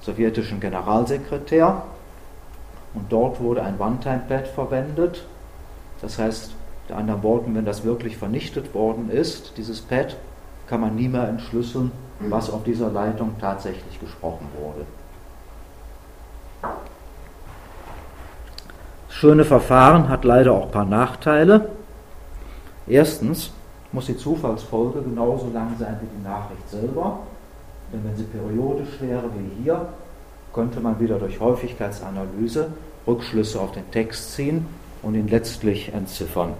sowjetischen 0.00 0.60
Generalsekretär. 0.60 1.82
Und 2.94 3.12
dort 3.12 3.40
wurde 3.40 3.62
ein 3.62 3.78
One-Time-Pad 3.78 4.48
verwendet. 4.48 5.24
Das 6.02 6.18
heißt, 6.18 6.52
mit 6.88 6.96
anderen 6.96 7.22
Worten, 7.22 7.54
wenn 7.54 7.64
das 7.64 7.84
wirklich 7.84 8.16
vernichtet 8.16 8.74
worden 8.74 9.10
ist, 9.10 9.56
dieses 9.56 9.80
Pad, 9.80 10.16
kann 10.66 10.80
man 10.80 10.96
nie 10.96 11.08
mehr 11.08 11.28
entschlüsseln, 11.28 11.92
was 12.20 12.50
auf 12.50 12.64
dieser 12.64 12.90
Leitung 12.90 13.34
tatsächlich 13.40 13.98
gesprochen 14.00 14.46
wurde. 14.60 14.86
Das 19.08 19.16
schöne 19.16 19.44
Verfahren 19.44 20.08
hat 20.08 20.24
leider 20.24 20.52
auch 20.52 20.66
ein 20.66 20.70
paar 20.70 20.84
Nachteile. 20.84 21.70
Erstens, 22.86 23.52
muss 23.92 24.06
die 24.06 24.16
Zufallsfolge 24.16 25.02
genauso 25.02 25.50
lang 25.52 25.74
sein 25.78 25.98
wie 26.00 26.18
die 26.18 26.22
Nachricht 26.22 26.68
selber. 26.68 27.20
Denn 27.92 28.04
wenn 28.04 28.16
sie 28.16 28.24
periodisch 28.24 29.00
wäre 29.00 29.24
wie 29.36 29.62
hier, 29.62 29.88
könnte 30.52 30.80
man 30.80 31.00
wieder 31.00 31.18
durch 31.18 31.40
Häufigkeitsanalyse 31.40 32.72
Rückschlüsse 33.06 33.60
auf 33.60 33.72
den 33.72 33.90
Text 33.90 34.34
ziehen 34.34 34.66
und 35.02 35.14
ihn 35.14 35.28
letztlich 35.28 35.92
entziffern. 35.92 36.54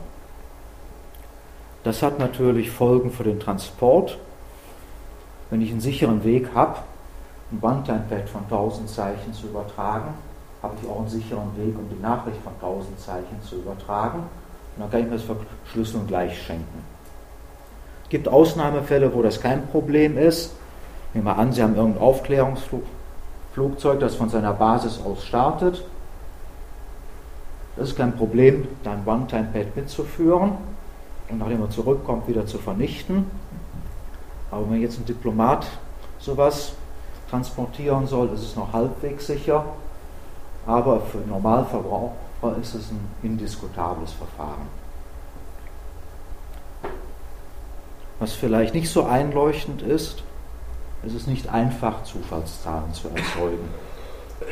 Das 1.85 2.03
hat 2.03 2.19
natürlich 2.19 2.71
Folgen 2.71 3.11
für 3.11 3.25
den 3.25 3.41
Transport. 3.41 4.19
Wenn 5.51 5.63
ich 5.63 5.71
einen 5.71 5.81
sicheren 5.81 6.25
Weg 6.25 6.51
habe, 6.55 6.79
ein 7.51 7.59
One-Time-Pad 7.61 8.29
von 8.29 8.43
1000 8.45 8.89
Zeichen 8.89 9.33
zu 9.33 9.47
übertragen, 9.47 10.15
habe 10.63 10.75
ich 10.81 10.89
auch 10.89 11.01
einen 11.01 11.09
sicheren 11.09 11.57
Weg, 11.57 11.75
um 11.77 11.89
die 11.89 12.01
Nachricht 12.01 12.39
von 12.45 12.53
1000 12.55 13.01
Zeichen 13.01 13.43
zu 13.43 13.57
übertragen. 13.57 14.19
Und 14.77 14.83
dann 14.83 14.91
kann 14.91 15.01
ich 15.01 15.07
mir 15.07 15.17
das 15.17 15.25
Verschlüsseln 15.65 16.07
gleich 16.07 16.41
schenken. 16.43 16.85
Es 18.05 18.11
gibt 18.11 18.29
Ausnahmefälle, 18.29 19.15
wo 19.15 19.23
das 19.23 19.41
kein 19.41 19.67
Problem 19.69 20.19
ist. 20.19 20.53
Nehmen 21.15 21.27
wir 21.27 21.37
an, 21.39 21.53
Sie 21.53 21.63
haben 21.63 21.75
irgendein 21.75 22.03
Aufklärungsflugzeug, 23.51 24.01
das 24.01 24.15
von 24.15 24.29
seiner 24.29 24.53
Basis 24.53 25.01
aus 25.05 25.25
startet. 25.25 25.85
Das 27.77 27.91
ist 27.91 27.97
kein 27.97 28.17
Problem, 28.17 28.69
da 28.85 28.93
ein 28.93 29.03
One-Time-Pad 29.07 29.77
mitzuführen 29.77 30.53
und 31.29 31.39
nachdem 31.39 31.63
er 31.63 31.71
zurückkommt, 31.71 32.29
wieder 32.29 32.47
zu 32.47 32.59
vernichten. 32.59 33.31
Aber 34.51 34.71
wenn 34.71 34.81
jetzt 34.81 34.99
ein 34.99 35.07
Diplomat 35.07 35.67
sowas 36.19 36.73
transportieren 37.31 38.07
soll, 38.07 38.31
ist 38.35 38.43
es 38.43 38.57
noch 38.57 38.73
halbwegs 38.73 39.27
sicher. 39.27 39.65
Aber 40.67 41.01
für 41.01 41.19
Normalverbraucher 41.19 42.13
ist 42.61 42.75
es 42.75 42.91
ein 42.91 43.01
indiskutables 43.23 44.13
Verfahren. 44.13 44.69
Was 48.19 48.33
vielleicht 48.33 48.75
nicht 48.75 48.91
so 48.91 49.05
einleuchtend 49.05 49.81
ist, 49.83 50.23
es 51.07 51.15
ist 51.15 51.27
nicht 51.27 51.49
einfach, 51.49 52.03
Zufallszahlen 52.05 52.93
zu 52.93 53.09
erzeugen. 53.09 53.69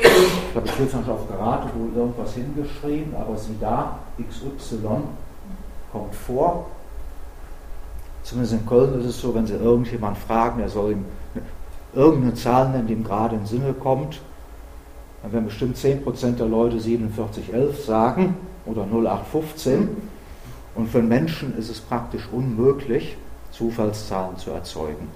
Ich 0.00 0.56
habe 0.56 0.68
jetzt 0.78 0.94
noch 0.94 1.08
auf 1.08 1.28
Gerate 1.28 1.68
wohl 1.74 1.96
irgendwas 1.96 2.34
hingeschrieben, 2.34 3.14
aber 3.16 3.36
sieh 3.36 3.56
da, 3.60 3.98
XY 4.18 4.78
kommt 5.92 6.14
vor. 6.14 6.66
Zumindest 8.22 8.54
in 8.54 8.66
Köln 8.66 9.00
ist 9.00 9.06
es 9.06 9.20
so, 9.20 9.34
wenn 9.34 9.46
Sie 9.46 9.54
irgendjemand 9.54 10.18
fragen, 10.18 10.60
er 10.60 10.68
soll 10.68 10.92
ihm 10.92 11.04
irgendeine 11.94 12.34
Zahl 12.34 12.68
nennen, 12.68 12.86
die 12.86 12.92
ihm 12.92 13.04
gerade 13.04 13.36
in 13.36 13.46
Sinne 13.46 13.72
kommt, 13.72 14.20
dann 15.22 15.32
werden 15.32 15.46
bestimmt 15.46 15.76
10% 15.76 16.36
der 16.36 16.46
Leute 16.46 16.78
4711 16.78 17.84
sagen 17.84 18.36
oder 18.66 18.82
0815. 18.82 19.88
Und 20.74 20.88
für 20.88 21.02
Menschen 21.02 21.56
ist 21.58 21.70
es 21.70 21.80
praktisch 21.80 22.28
unmöglich, 22.30 23.16
Zufallszahlen 23.50 24.36
zu 24.36 24.50
erzeugen. 24.50 25.08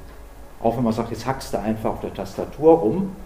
Auch 0.62 0.76
wenn 0.76 0.84
man 0.84 0.92
sagt, 0.92 1.10
jetzt 1.10 1.26
hackst 1.26 1.52
du 1.52 1.58
einfach 1.58 1.90
auf 1.90 2.00
der 2.00 2.14
Tastatur 2.14 2.78
rum, 2.78 3.16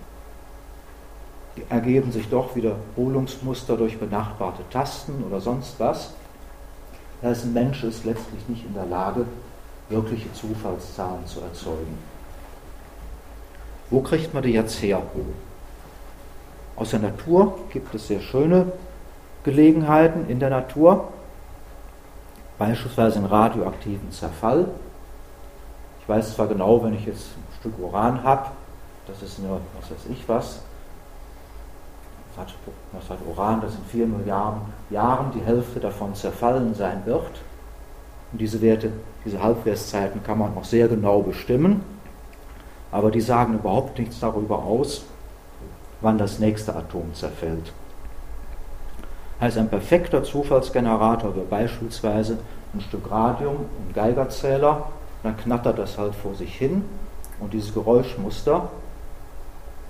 ergeben 1.68 2.12
sich 2.12 2.28
doch 2.28 2.54
Wiederholungsmuster 2.54 3.76
durch 3.76 3.98
benachbarte 3.98 4.62
Tasten 4.70 5.24
oder 5.26 5.40
sonst 5.40 5.78
was. 5.78 6.12
Das 7.20 7.30
heißt, 7.30 7.44
ein 7.46 7.52
Mensch 7.52 7.82
ist 7.82 8.04
letztlich 8.04 8.46
nicht 8.48 8.64
in 8.66 8.74
der 8.74 8.86
Lage, 8.86 9.24
wirkliche 9.88 10.32
Zufallszahlen 10.32 11.26
zu 11.26 11.40
erzeugen. 11.40 11.98
Wo 13.90 14.00
kriegt 14.00 14.34
man 14.34 14.42
die 14.42 14.50
jetzt 14.50 14.82
her? 14.82 15.00
Aus 16.74 16.90
der 16.90 17.00
Natur 17.00 17.58
gibt 17.72 17.94
es 17.94 18.08
sehr 18.08 18.20
schöne 18.20 18.72
Gelegenheiten 19.44 20.28
in 20.28 20.40
der 20.40 20.50
Natur, 20.50 21.08
beispielsweise 22.58 23.20
in 23.20 23.24
radioaktiven 23.26 24.10
Zerfall. 24.10 24.68
Ich 26.06 26.08
weiß 26.08 26.36
zwar 26.36 26.46
genau, 26.46 26.84
wenn 26.84 26.94
ich 26.94 27.04
jetzt 27.04 27.30
ein 27.36 27.58
Stück 27.58 27.72
Uran 27.80 28.22
habe, 28.22 28.46
das 29.08 29.22
ist 29.22 29.40
nur, 29.40 29.60
was 29.80 29.90
weiß 29.90 30.06
ich 30.08 30.28
was, 30.28 30.60
was 32.36 33.10
hat 33.10 33.18
Uran, 33.28 33.60
das 33.60 33.74
in 33.74 33.84
vier 33.90 34.06
Milliarden 34.06 34.60
Jahren 34.88 35.32
die 35.34 35.40
Hälfte 35.40 35.80
davon 35.80 36.14
zerfallen 36.14 36.76
sein 36.76 37.02
wird. 37.06 37.32
Und 38.30 38.40
diese 38.40 38.62
Werte, 38.62 38.92
diese 39.24 39.42
Halbwertszeiten 39.42 40.22
kann 40.22 40.38
man 40.38 40.56
auch 40.56 40.64
sehr 40.64 40.86
genau 40.86 41.22
bestimmen, 41.22 41.82
aber 42.92 43.10
die 43.10 43.20
sagen 43.20 43.54
überhaupt 43.54 43.98
nichts 43.98 44.20
darüber 44.20 44.62
aus, 44.62 45.02
wann 46.02 46.18
das 46.18 46.38
nächste 46.38 46.76
Atom 46.76 47.14
zerfällt. 47.14 47.72
Heißt 49.40 49.58
ein 49.58 49.68
perfekter 49.68 50.22
Zufallsgenerator 50.22 51.34
wäre 51.34 51.46
beispielsweise 51.46 52.38
ein 52.74 52.80
Stück 52.80 53.10
Radium, 53.10 53.56
ein 53.88 53.92
Geigerzähler 53.92 54.86
dann 55.22 55.36
knattert 55.36 55.78
das 55.78 55.98
halt 55.98 56.14
vor 56.14 56.34
sich 56.34 56.54
hin 56.54 56.84
und 57.40 57.52
dieses 57.52 57.74
Geräuschmuster 57.74 58.70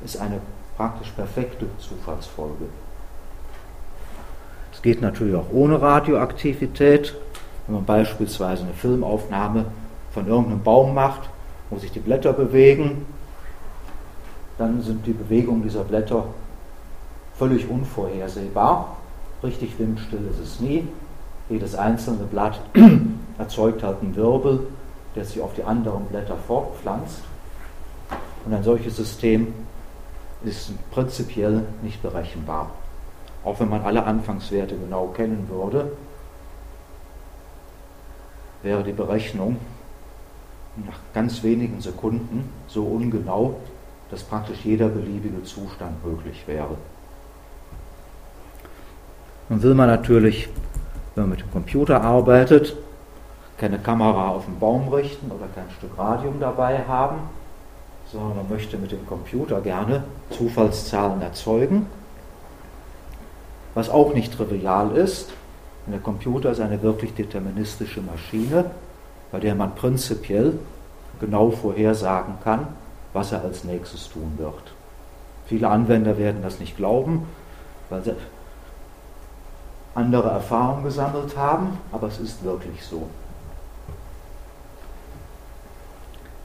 ist 0.05 0.19
eine 0.19 0.41
praktisch 0.77 1.11
perfekte 1.11 1.67
Zufallsfolge. 1.79 2.67
Es 4.73 4.83
geht 4.83 5.01
natürlich 5.01 5.35
auch 5.35 5.51
ohne 5.53 5.81
Radioaktivität, 5.81 7.15
wenn 7.67 7.77
man 7.77 7.85
beispielsweise 7.85 8.65
eine 8.65 8.75
Filmaufnahme 8.75 9.67
von 10.13 10.27
irgendeinem 10.27 10.63
Baum 10.63 10.95
macht, 10.95 11.29
wo 11.71 11.79
sich 11.79 11.91
die 11.93 12.01
Blätter 12.01 12.33
bewegen, 12.33 13.07
dann 14.59 14.83
sind 14.83 15.07
die 15.07 15.13
Bewegungen 15.13 15.63
dieser 15.63 15.85
Blätter 15.85 16.25
völlig 17.39 17.69
unvorhersehbar. 17.69 18.97
Richtig 19.43 19.79
windstill 19.79 20.21
ist 20.31 20.41
es 20.41 20.61
nie. 20.61 20.87
Jedes 21.49 21.75
einzelne 21.75 22.25
Blatt 22.25 22.61
erzeugt 23.39 23.83
halt 23.83 23.99
einen 24.03 24.17
Wirbel, 24.17 24.67
der 25.17 25.25
sich 25.25 25.41
auf 25.41 25.55
die 25.55 25.65
anderen 25.65 26.05
Blätter 26.05 26.37
fortpflanzt. 26.47 27.23
Und 28.45 28.55
ein 28.55 28.63
solches 28.63 28.97
System 28.97 29.53
ist 30.45 30.71
prinzipiell 30.91 31.65
nicht 31.83 32.03
berechenbar. 32.03 32.71
Auch 33.45 33.59
wenn 33.59 33.69
man 33.69 33.83
alle 33.83 34.05
Anfangswerte 34.05 34.77
genau 34.77 35.09
kennen 35.09 35.49
würde, 35.49 35.93
wäre 38.63 38.85
die 38.85 38.93
Berechnung 38.93 39.57
nach 40.85 40.99
ganz 41.15 41.43
wenigen 41.43 41.81
Sekunden 41.81 42.51
so 42.69 42.85
ungenau, 42.85 43.57
dass 44.11 44.23
praktisch 44.23 44.59
jeder 44.65 44.89
beliebige 44.89 45.43
Zustand 45.45 46.05
möglich 46.05 46.45
wäre. 46.47 46.77
Nun 49.49 49.63
will 49.63 49.75
man 49.75 49.89
natürlich, 49.89 50.49
wenn 51.15 51.25
man 51.25 51.31
mit 51.31 51.41
dem 51.41 51.51
Computer 51.51 52.03
arbeitet, 52.03 52.77
keine 53.59 53.79
Kamera 53.79 54.29
auf 54.29 54.45
den 54.45 54.59
Baum 54.59 54.89
richten 54.89 55.31
oder 55.31 55.47
kein 55.55 55.71
Stück 55.77 55.97
Radium 55.97 56.41
dabei 56.41 56.85
haben, 56.87 57.17
sondern 58.13 58.37
man 58.37 58.49
möchte 58.49 58.77
mit 58.77 58.93
dem 58.93 59.07
Computer 59.07 59.61
gerne 59.61 60.05
Zufallszahlen 60.31 61.23
erzeugen, 61.23 61.87
was 63.75 63.89
auch 63.89 64.15
nicht 64.15 64.37
trivial 64.37 64.97
ist. 64.97 65.31
Denn 65.87 65.93
der 65.93 66.01
Computer 66.01 66.51
ist 66.51 66.61
eine 66.61 66.83
wirklich 66.83 67.15
deterministische 67.15 68.01
Maschine, 68.01 68.71
bei 69.33 69.41
der 69.41 69.55
man 69.55 69.75
prinzipiell 69.75 70.59
genau 71.21 71.51
vorhersagen 71.51 72.35
kann, 72.45 72.69
was 73.13 73.33
er 73.33 73.43
als 73.43 73.65
nächstes 73.65 74.09
tun 74.09 74.35
wird. 74.37 74.75
Viele 75.47 75.69
Anwender 75.69 76.19
werden 76.19 76.43
das 76.43 76.61
nicht 76.61 76.77
glauben, 76.77 77.27
weil 77.89 78.03
sie 78.03 78.15
andere 79.95 80.29
Erfahrungen 80.29 80.85
gesammelt 80.85 81.37
haben, 81.37 81.79
aber 81.93 82.09
es 82.09 82.19
ist 82.19 82.45
wirklich 82.45 82.85
so. 82.85 83.09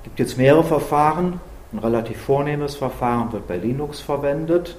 Es 0.02 0.06
gibt 0.06 0.20
jetzt 0.20 0.38
mehrere 0.38 0.64
Verfahren. 0.64 1.40
Ein 1.72 1.78
relativ 1.78 2.20
vornehmes 2.20 2.76
Verfahren 2.76 3.32
wird 3.32 3.48
bei 3.48 3.58
Linux 3.58 4.00
verwendet. 4.00 4.76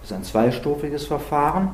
Das 0.00 0.10
ist 0.10 0.16
ein 0.16 0.24
zweistufiges 0.24 1.06
Verfahren. 1.06 1.70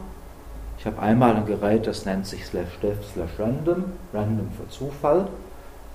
Ich 0.78 0.84
habe 0.84 1.00
einmal 1.00 1.34
ein 1.34 1.46
Gerät, 1.46 1.86
das 1.86 2.04
nennt 2.04 2.26
sich 2.26 2.44
slash 2.44 2.78
dev 2.82 2.98
slash 3.14 3.30
random, 3.38 3.84
random 4.12 4.48
für 4.60 4.68
Zufall. 4.68 5.26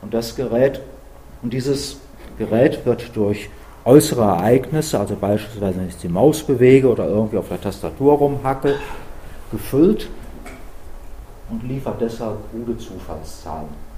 Und 0.01 0.11
das 0.13 0.35
Gerät, 0.35 0.81
und 1.43 1.53
dieses 1.53 1.99
Gerät 2.39 2.83
wird 2.83 3.15
durch 3.15 3.51
äußere 3.85 4.23
Ereignisse, 4.23 4.99
also 4.99 5.15
beispielsweise 5.15 5.77
wenn 5.77 5.87
ich 5.87 5.97
die 5.97 6.09
Maus 6.09 6.41
bewege 6.41 6.89
oder 6.89 7.07
irgendwie 7.07 7.37
auf 7.37 7.47
der 7.47 7.61
Tastatur 7.61 8.13
rumhacke, 8.13 8.77
gefüllt 9.51 10.09
und 11.51 11.63
liefert 11.67 12.01
deshalb 12.01 12.37
gute 12.51 12.75
Zufallszahlen. 12.77 13.90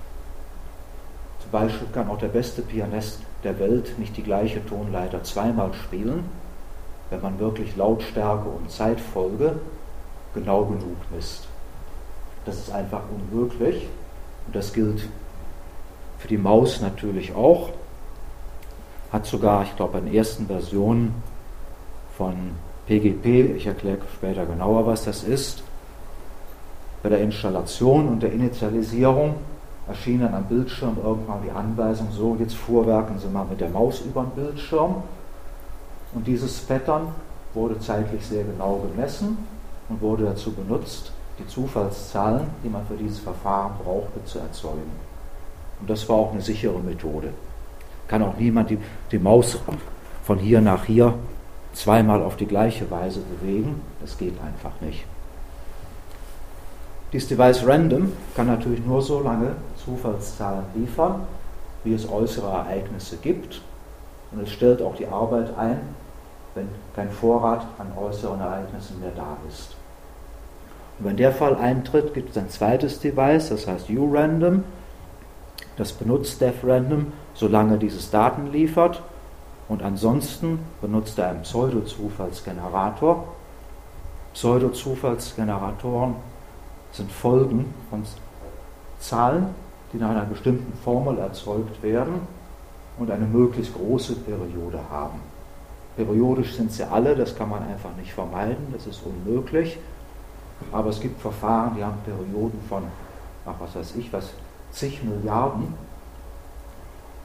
Beispiel 1.53 1.87
kann 1.93 2.09
auch 2.09 2.17
der 2.17 2.27
beste 2.27 2.63
Pianist 2.63 3.19
der 3.43 3.59
Welt 3.59 3.97
nicht 3.99 4.17
die 4.17 4.23
gleiche 4.23 4.65
Tonleiter 4.65 5.23
zweimal 5.23 5.71
spielen, 5.73 6.25
wenn 7.11 7.21
man 7.21 7.39
wirklich 7.39 7.75
Lautstärke 7.77 8.49
und 8.49 8.71
Zeitfolge 8.71 9.55
genau 10.33 10.65
genug 10.65 10.97
misst. 11.15 11.47
Das 12.45 12.57
ist 12.57 12.71
einfach 12.71 13.03
unmöglich 13.15 13.87
und 14.47 14.55
das 14.55 14.73
gilt 14.73 15.07
für 16.17 16.27
die 16.27 16.37
Maus 16.37 16.81
natürlich 16.81 17.35
auch. 17.35 17.69
Hat 19.11 19.27
sogar, 19.27 19.63
ich 19.63 19.75
glaube, 19.75 19.99
in 19.99 20.11
ersten 20.11 20.47
Versionen 20.47 21.13
von 22.17 22.33
PGP, 22.87 23.55
ich 23.55 23.67
erkläre 23.67 23.99
später 24.11 24.47
genauer, 24.47 24.87
was 24.87 25.05
das 25.05 25.23
ist, 25.23 25.61
bei 27.03 27.09
der 27.09 27.19
Installation 27.19 28.07
und 28.07 28.23
der 28.23 28.33
Initialisierung 28.33 29.35
erschien 29.87 30.21
dann 30.21 30.33
am 30.33 30.45
Bildschirm 30.45 30.97
irgendwann 31.03 31.41
die 31.43 31.51
Anweisung, 31.51 32.07
so 32.11 32.35
jetzt 32.39 32.55
fuhrwerken 32.55 33.19
Sie 33.19 33.27
mal 33.27 33.45
mit 33.45 33.59
der 33.59 33.69
Maus 33.69 34.01
über 34.01 34.23
den 34.23 34.43
Bildschirm. 34.43 35.03
Und 36.13 36.27
dieses 36.27 36.59
Pattern 36.61 37.07
wurde 37.53 37.79
zeitlich 37.79 38.25
sehr 38.25 38.43
genau 38.43 38.81
gemessen 38.89 39.37
und 39.89 40.01
wurde 40.01 40.25
dazu 40.25 40.51
benutzt, 40.53 41.11
die 41.39 41.47
Zufallszahlen, 41.47 42.47
die 42.63 42.69
man 42.69 42.85
für 42.85 42.95
dieses 42.95 43.19
Verfahren 43.19 43.73
brauchte, 43.83 44.23
zu 44.25 44.39
erzeugen. 44.39 44.91
Und 45.79 45.89
das 45.89 46.07
war 46.07 46.15
auch 46.17 46.31
eine 46.31 46.41
sichere 46.41 46.79
Methode. 46.79 47.29
Kann 48.07 48.21
auch 48.21 48.37
niemand 48.37 48.69
die, 48.69 48.77
die 49.11 49.19
Maus 49.19 49.57
von 50.23 50.37
hier 50.37 50.61
nach 50.61 50.85
hier 50.85 51.13
zweimal 51.73 52.21
auf 52.21 52.37
die 52.37 52.45
gleiche 52.45 52.89
Weise 52.91 53.19
bewegen. 53.21 53.81
Das 53.99 54.17
geht 54.17 54.35
einfach 54.41 54.79
nicht. 54.81 55.05
Dieses 57.13 57.29
Device 57.29 57.63
Random 57.67 58.11
kann 58.35 58.47
natürlich 58.47 58.83
nur 58.83 58.99
so 59.03 59.21
lange 59.21 59.55
Zufallszahlen 59.85 60.65
liefern, 60.73 61.27
wie 61.83 61.93
es 61.93 62.09
äußere 62.09 62.49
Ereignisse 62.49 63.17
gibt. 63.17 63.61
Und 64.31 64.41
es 64.41 64.51
stellt 64.51 64.81
auch 64.81 64.95
die 64.95 65.05
Arbeit 65.05 65.55
ein, 65.55 65.79
wenn 66.55 66.67
kein 66.95 67.11
Vorrat 67.11 67.67
an 67.77 67.91
äußeren 67.95 68.41
Ereignissen 68.41 68.99
mehr 68.99 69.11
da 69.15 69.37
ist. 69.47 69.75
Und 70.97 71.05
wenn 71.05 71.17
der 71.17 71.31
Fall 71.31 71.55
eintritt, 71.55 72.15
gibt 72.15 72.31
es 72.31 72.37
ein 72.37 72.49
zweites 72.49 72.99
Device, 72.99 73.49
das 73.49 73.67
heißt 73.67 73.91
URandom. 73.91 74.63
Das 75.77 75.93
benutzt 75.93 76.41
DevRandom, 76.41 77.13
solange 77.35 77.77
dieses 77.77 78.09
Daten 78.09 78.51
liefert. 78.51 79.03
Und 79.69 79.83
ansonsten 79.83 80.59
benutzt 80.81 81.19
er 81.19 81.29
einen 81.29 81.43
Pseudo-Zufallsgenerator. 81.43 83.27
Pseudo-Zufallsgeneratoren 84.33 86.15
sind 86.93 87.11
Folgen 87.11 87.73
von 87.89 88.03
Zahlen, 88.99 89.47
die 89.91 89.97
nach 89.97 90.11
einer 90.11 90.25
bestimmten 90.25 90.73
Formel 90.83 91.17
erzeugt 91.17 91.83
werden 91.83 92.21
und 92.97 93.11
eine 93.11 93.25
möglichst 93.25 93.73
große 93.73 94.15
Periode 94.15 94.79
haben. 94.89 95.19
Periodisch 95.95 96.55
sind 96.55 96.71
sie 96.71 96.89
alle, 96.89 97.15
das 97.15 97.35
kann 97.35 97.49
man 97.49 97.63
einfach 97.63 97.95
nicht 97.97 98.13
vermeiden, 98.13 98.67
das 98.71 98.87
ist 98.87 99.01
unmöglich. 99.03 99.77
Aber 100.71 100.89
es 100.89 100.99
gibt 100.99 101.19
Verfahren, 101.19 101.75
die 101.75 101.83
haben 101.83 101.97
Perioden 102.05 102.59
von, 102.69 102.83
ach 103.45 103.55
was 103.59 103.75
weiß 103.75 103.95
ich, 103.97 104.11
was, 104.13 104.29
zig 104.71 105.03
Milliarden 105.03 105.73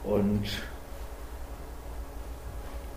und 0.03 0.43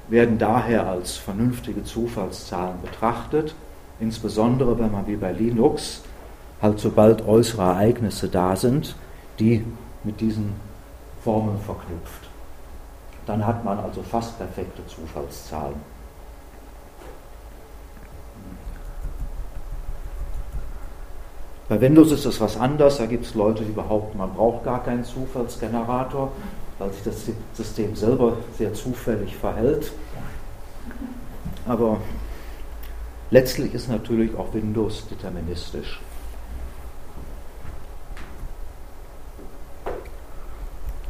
werden 0.08 0.38
daher 0.38 0.88
als 0.88 1.16
vernünftige 1.16 1.84
Zufallszahlen 1.84 2.82
betrachtet, 2.82 3.54
insbesondere 3.98 4.78
wenn 4.78 4.92
man 4.92 5.06
wie 5.06 5.16
bei 5.16 5.32
Linux 5.32 6.02
halt 6.62 6.78
sobald 6.78 7.26
äußere 7.26 7.62
Ereignisse 7.62 8.28
da 8.28 8.54
sind, 8.56 8.94
die 9.40 9.64
mit 10.04 10.20
diesen 10.20 10.54
Formeln 11.22 11.58
verknüpft. 11.58 12.28
Dann 13.26 13.44
hat 13.46 13.64
man 13.64 13.78
also 13.78 14.02
fast 14.02 14.38
perfekte 14.38 14.86
Zufallszahlen. 14.86 15.92
Bei 21.68 21.80
Windows 21.80 22.12
ist 22.12 22.26
es 22.26 22.40
was 22.40 22.56
anders, 22.58 22.98
da 22.98 23.06
gibt 23.06 23.24
es 23.24 23.34
Leute, 23.34 23.64
die 23.64 23.72
behaupten, 23.72 24.18
man 24.18 24.34
braucht 24.34 24.64
gar 24.64 24.84
keinen 24.84 25.04
Zufallsgenerator, 25.04 26.30
weil 26.78 26.92
sich 26.92 27.02
das 27.02 27.26
System 27.54 27.96
selber 27.96 28.36
sehr 28.58 28.74
zufällig 28.74 29.36
verhält. 29.36 29.92
Aber 31.66 31.98
letztlich 33.30 33.72
ist 33.72 33.88
natürlich 33.88 34.36
auch 34.36 34.52
Windows 34.52 35.06
deterministisch. 35.08 36.00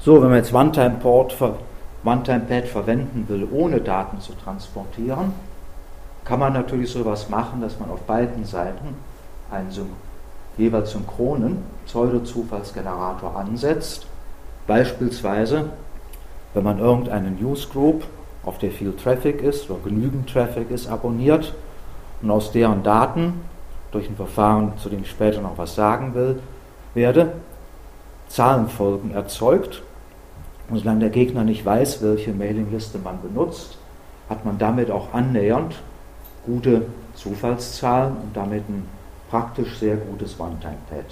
So, 0.05 0.21
wenn 0.21 0.31
man 0.31 0.39
jetzt 0.39 0.53
One-Time-Pad 0.53 1.33
verwenden 1.33 3.25
will, 3.29 3.47
ohne 3.53 3.81
Daten 3.81 4.21
zu 4.21 4.33
transportieren, 4.33 5.33
kann 6.25 6.41
man 6.41 6.55
natürlich 6.55 6.91
sowas 6.91 7.29
machen, 7.29 7.61
dass 7.61 7.79
man 7.79 7.89
auf 7.89 8.01
beiden 8.01 8.45
Seiten 8.45 8.97
einen 9.53 9.71
jeweils 10.59 10.91
synchronen 10.91 11.59
Pseudo-Zufallsgenerator 11.87 13.37
ansetzt. 13.37 14.09
Beispielsweise, 14.67 15.67
wenn 16.53 16.65
man 16.65 16.81
irgendeinen 16.81 17.41
Newsgroup, 17.41 18.03
auf 18.45 18.59
der 18.59 18.73
viel 18.73 18.97
Traffic 18.97 19.41
ist 19.41 19.71
oder 19.71 19.85
genügend 19.85 20.29
Traffic 20.29 20.73
ist, 20.73 20.89
abonniert 20.89 21.55
und 22.23 22.31
aus 22.33 22.51
deren 22.51 22.83
Daten 22.83 23.35
durch 23.93 24.09
ein 24.09 24.17
Verfahren, 24.17 24.73
zu 24.79 24.89
dem 24.89 25.03
ich 25.03 25.11
später 25.11 25.41
noch 25.41 25.59
was 25.59 25.77
sagen 25.77 26.13
will, 26.15 26.41
werde, 26.93 27.35
Zahlenfolgen 28.27 29.15
erzeugt 29.15 29.83
und 30.69 30.79
solange 30.79 31.01
der 31.01 31.11
Gegner 31.11 31.45
nicht 31.45 31.65
weiß, 31.65 32.03
welche 32.03 32.33
Mailingliste 32.33 32.99
man 32.99 33.21
benutzt, 33.21 33.79
hat 34.29 34.45
man 34.45 34.59
damit 34.59 34.91
auch 34.91 35.13
annähernd 35.13 35.75
gute 36.47 36.87
Zufallszahlen 37.15 38.17
und 38.17 38.37
damit 38.37 38.69
ein 38.69 38.87
praktisch 39.31 39.79
sehr 39.79 39.97
gutes 39.97 40.39
One-Time-Pad. 40.39 41.05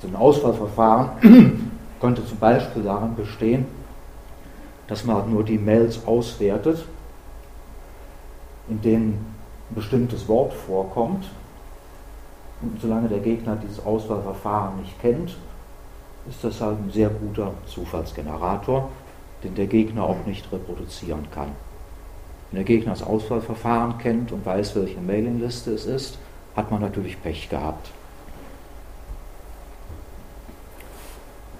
So 0.00 0.08
ein 0.08 0.16
Auswahlverfahren 0.16 1.70
könnte 2.00 2.24
zum 2.24 2.38
Beispiel 2.38 2.82
darin 2.82 3.14
bestehen, 3.16 3.66
dass 4.86 5.04
man 5.04 5.30
nur 5.30 5.44
die 5.44 5.58
Mails 5.58 6.06
auswertet, 6.06 6.84
in 8.68 8.80
denen 8.80 9.26
ein 9.70 9.74
bestimmtes 9.74 10.28
Wort 10.28 10.52
vorkommt. 10.52 11.26
Und 12.60 12.80
solange 12.80 13.08
der 13.08 13.20
Gegner 13.20 13.56
dieses 13.56 13.84
Auswahlverfahren 13.84 14.80
nicht 14.80 15.00
kennt, 15.00 15.36
ist 16.28 16.42
das 16.42 16.60
ein 16.62 16.90
sehr 16.92 17.08
guter 17.10 17.52
Zufallsgenerator, 17.66 18.90
den 19.44 19.54
der 19.54 19.66
Gegner 19.66 20.04
auch 20.04 20.26
nicht 20.26 20.50
reproduzieren 20.52 21.26
kann. 21.30 21.52
Wenn 22.50 22.56
der 22.56 22.64
Gegner 22.64 22.92
das 22.92 23.02
Auswahlverfahren 23.02 23.98
kennt 23.98 24.32
und 24.32 24.44
weiß, 24.44 24.74
welche 24.76 25.00
Mailingliste 25.00 25.72
es 25.72 25.86
ist, 25.86 26.18
hat 26.56 26.70
man 26.70 26.80
natürlich 26.80 27.20
Pech 27.22 27.48
gehabt. 27.48 27.90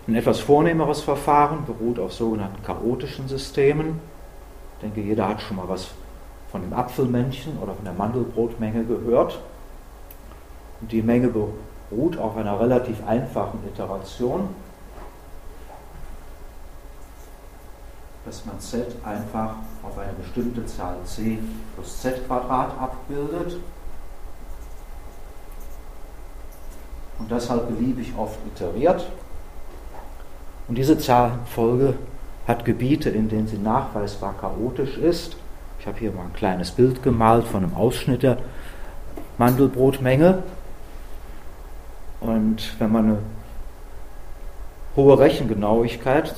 Ein 0.06 0.14
etwas 0.14 0.40
vornehmeres 0.40 1.02
Verfahren 1.02 1.66
beruht 1.66 1.98
auf 1.98 2.14
sogenannten 2.14 2.62
chaotischen 2.62 3.28
Systemen. 3.28 4.00
Ich 4.76 4.80
denke, 4.80 5.02
jeder 5.02 5.28
hat 5.28 5.42
schon 5.42 5.58
mal 5.58 5.68
was 5.68 5.90
von 6.50 6.62
dem 6.62 6.72
Apfelmännchen 6.72 7.58
oder 7.58 7.74
von 7.74 7.84
der 7.84 7.92
Mandelbrotmenge 7.92 8.84
gehört. 8.84 9.38
Und 10.80 10.90
die 10.92 11.02
Menge 11.02 11.28
beruht 11.90 12.18
auf 12.18 12.36
einer 12.36 12.58
relativ 12.60 13.06
einfachen 13.06 13.60
Iteration, 13.66 14.48
dass 18.24 18.44
man 18.44 18.60
z 18.60 18.84
einfach 19.04 19.54
auf 19.82 19.98
eine 19.98 20.12
bestimmte 20.12 20.66
Zahl 20.66 20.96
c 21.04 21.38
plus 21.74 22.02
z 22.02 22.26
Quadrat 22.26 22.78
abbildet 22.78 23.56
und 27.18 27.30
deshalb 27.30 27.68
beliebig 27.68 28.12
oft 28.16 28.38
iteriert. 28.46 29.06
Und 30.68 30.76
diese 30.76 30.98
Zahlenfolge 30.98 31.94
hat 32.46 32.64
Gebiete, 32.64 33.08
in 33.08 33.28
denen 33.28 33.46
sie 33.46 33.58
nachweisbar 33.58 34.34
chaotisch 34.38 34.98
ist. 34.98 35.36
Ich 35.80 35.86
habe 35.86 35.98
hier 35.98 36.12
mal 36.12 36.24
ein 36.24 36.32
kleines 36.34 36.70
Bild 36.70 37.02
gemalt 37.02 37.46
von 37.46 37.64
einem 37.64 37.74
Ausschnitt 37.74 38.22
der 38.22 38.38
Mandelbrotmenge. 39.38 40.42
Und 42.20 42.74
wenn 42.78 42.92
man 42.92 43.04
eine 43.04 43.18
hohe 44.96 45.18
Rechengenauigkeit 45.18 46.34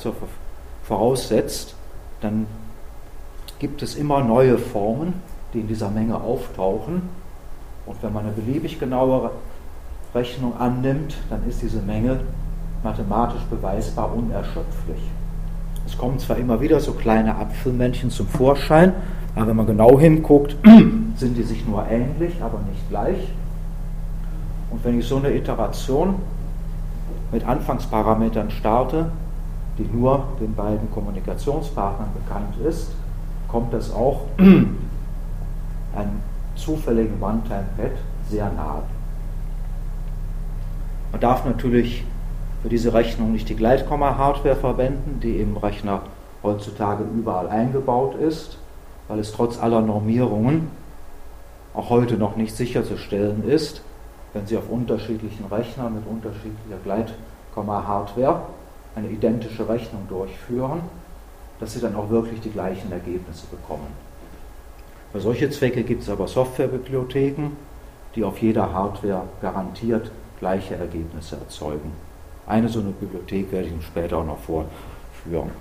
voraussetzt, 0.83 1.75
dann 2.21 2.45
gibt 3.59 3.81
es 3.81 3.95
immer 3.95 4.23
neue 4.23 4.57
Formen, 4.57 5.13
die 5.53 5.59
in 5.59 5.67
dieser 5.67 5.89
Menge 5.89 6.19
auftauchen. 6.21 7.01
Und 7.85 8.03
wenn 8.03 8.13
man 8.13 8.25
eine 8.25 8.33
beliebig 8.33 8.79
genauere 8.79 9.31
Rechnung 10.13 10.57
annimmt, 10.57 11.15
dann 11.29 11.47
ist 11.47 11.61
diese 11.61 11.81
Menge 11.81 12.19
mathematisch 12.83 13.41
beweisbar 13.49 14.13
unerschöpflich. 14.13 15.01
Es 15.85 15.97
kommen 15.97 16.19
zwar 16.19 16.37
immer 16.37 16.61
wieder 16.61 16.79
so 16.79 16.93
kleine 16.93 17.35
Apfelmännchen 17.35 18.09
zum 18.09 18.27
Vorschein, 18.27 18.93
aber 19.35 19.47
wenn 19.47 19.55
man 19.55 19.65
genau 19.65 19.99
hinguckt, 19.99 20.55
sind 21.15 21.37
die 21.37 21.43
sich 21.43 21.65
nur 21.65 21.85
ähnlich, 21.87 22.41
aber 22.41 22.59
nicht 22.69 22.89
gleich. 22.89 23.27
Und 24.71 24.83
wenn 24.83 24.99
ich 24.99 25.07
so 25.07 25.17
eine 25.17 25.33
Iteration 25.33 26.15
mit 27.31 27.45
Anfangsparametern 27.45 28.49
starte, 28.51 29.11
die 29.77 29.83
nur 29.83 30.25
den 30.39 30.55
beiden 30.55 30.91
Kommunikationspartnern 30.91 32.09
bekannt 32.13 32.55
ist, 32.65 32.91
kommt 33.47 33.73
das 33.73 33.93
auch 33.93 34.21
einem 34.37 34.77
zufälligen 36.55 37.21
One-Time-Pad 37.21 37.91
sehr 38.29 38.51
nahe. 38.51 38.83
Man 41.11 41.21
darf 41.21 41.45
natürlich 41.45 42.05
für 42.61 42.69
diese 42.69 42.93
Rechnung 42.93 43.31
nicht 43.31 43.49
die 43.49 43.55
Gleitkomma-Hardware 43.55 44.55
verwenden, 44.55 45.19
die 45.21 45.37
im 45.37 45.57
Rechner 45.57 46.01
heutzutage 46.43 47.03
überall 47.03 47.49
eingebaut 47.49 48.15
ist, 48.15 48.57
weil 49.07 49.19
es 49.19 49.31
trotz 49.33 49.59
aller 49.59 49.81
Normierungen 49.81 50.69
auch 51.73 51.89
heute 51.89 52.15
noch 52.15 52.35
nicht 52.35 52.55
sicherzustellen 52.55 53.47
ist, 53.47 53.81
wenn 54.33 54.47
Sie 54.47 54.57
auf 54.57 54.69
unterschiedlichen 54.69 55.45
Rechnern 55.45 55.95
mit 55.95 56.03
unterschiedlicher 56.07 56.77
Gleitkomma-Hardware 56.83 58.41
eine 58.95 59.09
identische 59.09 59.67
Rechnung 59.67 60.07
durchführen, 60.07 60.81
dass 61.59 61.73
Sie 61.73 61.79
dann 61.79 61.95
auch 61.95 62.09
wirklich 62.09 62.41
die 62.41 62.51
gleichen 62.51 62.91
Ergebnisse 62.91 63.47
bekommen. 63.47 63.87
Für 65.11 65.19
solche 65.19 65.49
Zwecke 65.49 65.83
gibt 65.83 66.03
es 66.03 66.09
aber 66.09 66.27
Softwarebibliotheken, 66.27 67.51
die 68.15 68.23
auf 68.23 68.41
jeder 68.41 68.73
Hardware 68.73 69.23
garantiert 69.41 70.11
gleiche 70.39 70.75
Ergebnisse 70.75 71.35
erzeugen. 71.35 71.91
Eine 72.47 72.69
so 72.69 72.79
eine 72.79 72.89
Bibliothek 72.89 73.51
werde 73.51 73.67
ich 73.67 73.73
Ihnen 73.73 73.81
später 73.81 74.17
auch 74.17 74.25
noch 74.25 74.39
vorführen. 74.39 75.51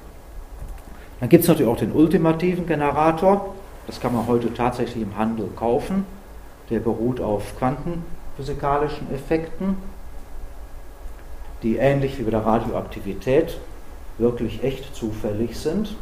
Dann 1.21 1.29
gibt 1.29 1.43
es 1.43 1.49
natürlich 1.49 1.71
auch 1.71 1.77
den 1.77 1.93
ultimativen 1.93 2.67
Generator. 2.67 3.55
Das 3.87 4.01
kann 4.01 4.15
man 4.15 4.27
heute 4.27 4.53
tatsächlich 4.55 5.03
im 5.03 5.17
Handel 5.17 5.49
kaufen. 5.55 6.07
Der 6.71 6.81
beruht 6.81 7.21
auf 7.21 7.59
quantenphysikalischen 8.37 9.13
Effekten, 9.13 9.77
die 11.63 11.77
ähnlich 11.77 12.19
wie 12.19 12.23
bei 12.23 12.31
der 12.31 12.45
Radioaktivität 12.45 13.59
wirklich 14.19 14.63
echt 14.65 14.95
zufällig 14.95 15.59
sind. 15.59 15.95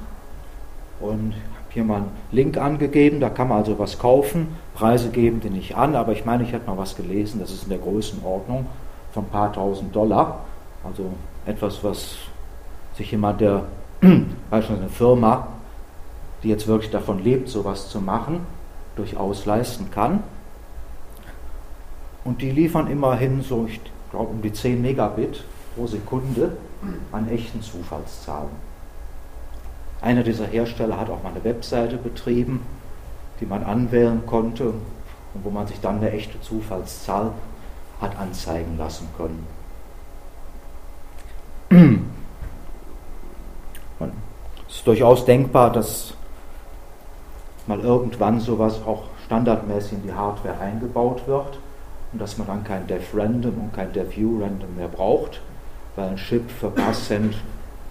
Und 1.01 1.31
ich 1.31 1.37
habe 1.37 1.71
hier 1.71 1.85
mal 1.85 1.97
einen 1.97 2.11
Link 2.33 2.57
angegeben, 2.57 3.21
da 3.21 3.31
kann 3.31 3.49
man 3.49 3.59
also 3.59 3.79
was 3.79 3.99
kaufen. 3.99 4.49
Preise 4.75 5.11
geben 5.11 5.41
die 5.41 5.51
nicht 5.51 5.77
an, 5.77 5.95
aber 5.95 6.13
ich 6.13 6.25
meine, 6.25 6.43
ich 6.45 6.53
hätte 6.53 6.69
mal 6.69 6.79
was 6.79 6.97
gelesen, 6.97 7.41
das 7.41 7.51
ist 7.51 7.65
in 7.65 7.71
der 7.71 7.79
Größenordnung 7.79 8.67
von 9.13 9.25
ein 9.25 9.31
paar 9.31 9.53
tausend 9.53 9.95
Dollar. 9.95 10.45
Also 10.85 11.07
etwas, 11.47 11.83
was 11.83 12.17
sich 12.95 13.11
jemand, 13.11 13.41
der, 13.41 13.65
beispielsweise 14.51 14.83
eine 14.83 14.91
Firma, 14.91 15.49
die 16.43 16.49
jetzt 16.49 16.69
wirklich 16.69 16.91
davon 16.91 17.23
lebt, 17.23 17.49
sowas 17.49 17.89
zu 17.89 18.01
machen, 18.01 18.41
durchaus 18.97 19.45
leisten 19.45 19.91
kann. 19.91 20.23
Und 22.29 22.43
die 22.43 22.51
liefern 22.51 22.89
immerhin 22.89 23.41
so, 23.41 23.65
ich 23.67 23.81
glaube, 24.11 24.33
um 24.33 24.43
die 24.43 24.53
10 24.53 24.83
Megabit 24.83 25.45
pro 25.75 25.87
Sekunde 25.87 26.59
an 27.11 27.27
echten 27.31 27.63
Zufallszahlen. 27.63 28.51
Einer 30.03 30.23
dieser 30.23 30.45
Hersteller 30.45 31.01
hat 31.01 31.09
auch 31.09 31.23
mal 31.23 31.31
eine 31.31 31.43
Webseite 31.43 31.97
betrieben, 31.97 32.61
die 33.41 33.47
man 33.47 33.65
anwählen 33.65 34.27
konnte 34.27 34.65
und 34.69 35.43
wo 35.43 35.49
man 35.49 35.67
sich 35.69 35.81
dann 35.81 35.97
eine 35.97 36.11
echte 36.11 36.39
Zufallszahl 36.43 37.33
hat 37.99 38.19
anzeigen 38.19 38.77
lassen 38.77 39.09
können. 39.17 39.47
Es 44.69 44.77
ist 44.77 44.87
durchaus 44.87 45.25
denkbar, 45.25 45.73
dass 45.73 46.13
mal 47.67 47.81
irgendwann 47.81 48.39
sowas 48.39 48.83
auch 48.85 49.05
standardmäßig 49.25 49.95
in 49.95 50.03
die 50.03 50.13
Hardware 50.13 50.59
eingebaut 50.61 51.27
wird 51.27 51.59
und 52.13 52.21
dass 52.21 52.39
man 52.39 52.47
dann 52.47 52.65
kein 52.65 52.87
Def 52.87 53.15
Random 53.15 53.55
und 53.59 53.75
kein 53.75 53.93
Def 53.93 54.17
U 54.19 54.41
Random 54.41 54.75
mehr 54.77 54.89
braucht, 54.89 55.41
weil 55.97 56.09
ein 56.11 56.17
Chip 56.17 56.51
für 56.51 56.71
Passcent 56.71 57.35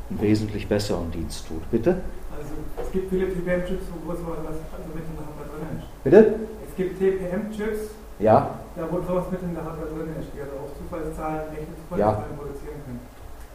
einen 0.09 0.22
wesentlich 0.22 0.68
besseren 0.68 1.11
Dienst 1.11 1.47
tut. 1.47 1.70
Bitte? 1.70 2.01
Also 2.32 2.53
es 2.82 2.91
gibt 2.91 3.09
viele 3.09 3.28
TPM-Chips, 3.28 3.86
wo 4.05 4.11
sowas 4.13 4.39
also 4.47 4.89
mit 4.93 5.03
in 5.03 5.15
der 5.18 5.26
Hardware 5.26 5.49
drin 5.53 5.80
ist. 5.80 6.03
Bitte? 6.03 6.36
Es 6.68 6.76
gibt 6.76 6.99
TPM-Chips, 6.99 7.91
ja. 8.20 8.59
da 8.76 8.88
wo 8.89 9.01
sowas 9.01 9.26
mit 9.32 9.41
in 9.41 9.53
der 9.53 9.63
Hardware 9.65 9.89
drin 9.89 10.13
ist, 10.20 10.30
die 10.34 10.41
also 10.41 10.53
auch 10.65 10.72
Zufallszahlen, 10.78 11.53
echte 11.53 11.74
Zufallszahlen 11.84 12.32
ja. 12.32 12.38
produzieren 12.38 12.80
können. 12.86 13.01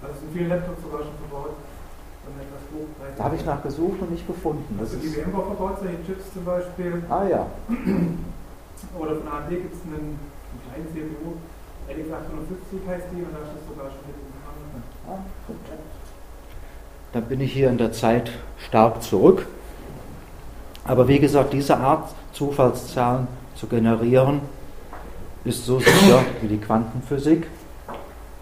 Also 0.03 0.15
es 0.15 0.21
sind 0.21 0.33
viele 0.35 0.49
Laptops 0.49 0.83
sogar 0.83 1.01
schon 1.01 1.17
verbaut. 1.23 1.55
Da 3.17 3.25
habe 3.25 3.37
ich 3.37 3.45
nachgesucht 3.45 4.01
und 4.01 4.11
nicht 4.11 4.27
gefunden. 4.27 4.79
Das 4.79 4.95
also 4.95 5.03
die 5.03 5.09
VMware 5.09 5.47
verbaut 5.47 5.79
solche 5.81 6.05
Chips 6.07 6.33
zum 6.33 6.45
Beispiel. 6.45 7.03
Ah 7.09 7.25
ja. 7.27 7.47
Oder 8.99 9.17
von 9.17 9.29
AMD 9.29 9.51
gibt 9.51 9.75
es 9.75 9.81
einen, 9.87 10.19
einen 10.53 10.91
kleinen 10.93 11.09
CPU, 11.17 11.37
LX 11.89 12.13
850 12.13 12.89
heißt 12.89 13.07
die, 13.13 13.23
und 13.23 13.33
da 13.33 13.39
ist 13.39 13.57
das 13.57 13.69
sogar 13.69 13.91
schon 13.91 14.05
mit 14.07 14.17
dem 14.17 14.33
ah, 15.09 15.19
Dann 17.13 17.25
bin 17.25 17.41
ich 17.41 17.53
hier 17.53 17.71
in 17.71 17.79
der 17.79 17.93
Zeit 17.93 18.31
stark 18.59 19.03
zurück. 19.03 19.47
Aber 20.85 21.09
wie 21.09 21.19
gesagt, 21.19 21.53
diese 21.53 21.77
Art 21.77 22.15
Zufallszahlen 22.33 23.29
zu 23.55 23.67
generieren, 23.67 24.41
ist 25.45 25.67
so 25.67 25.79
sicher 25.79 26.25
wie 26.41 26.49
die 26.49 26.59
Quantenphysik. 26.59 27.47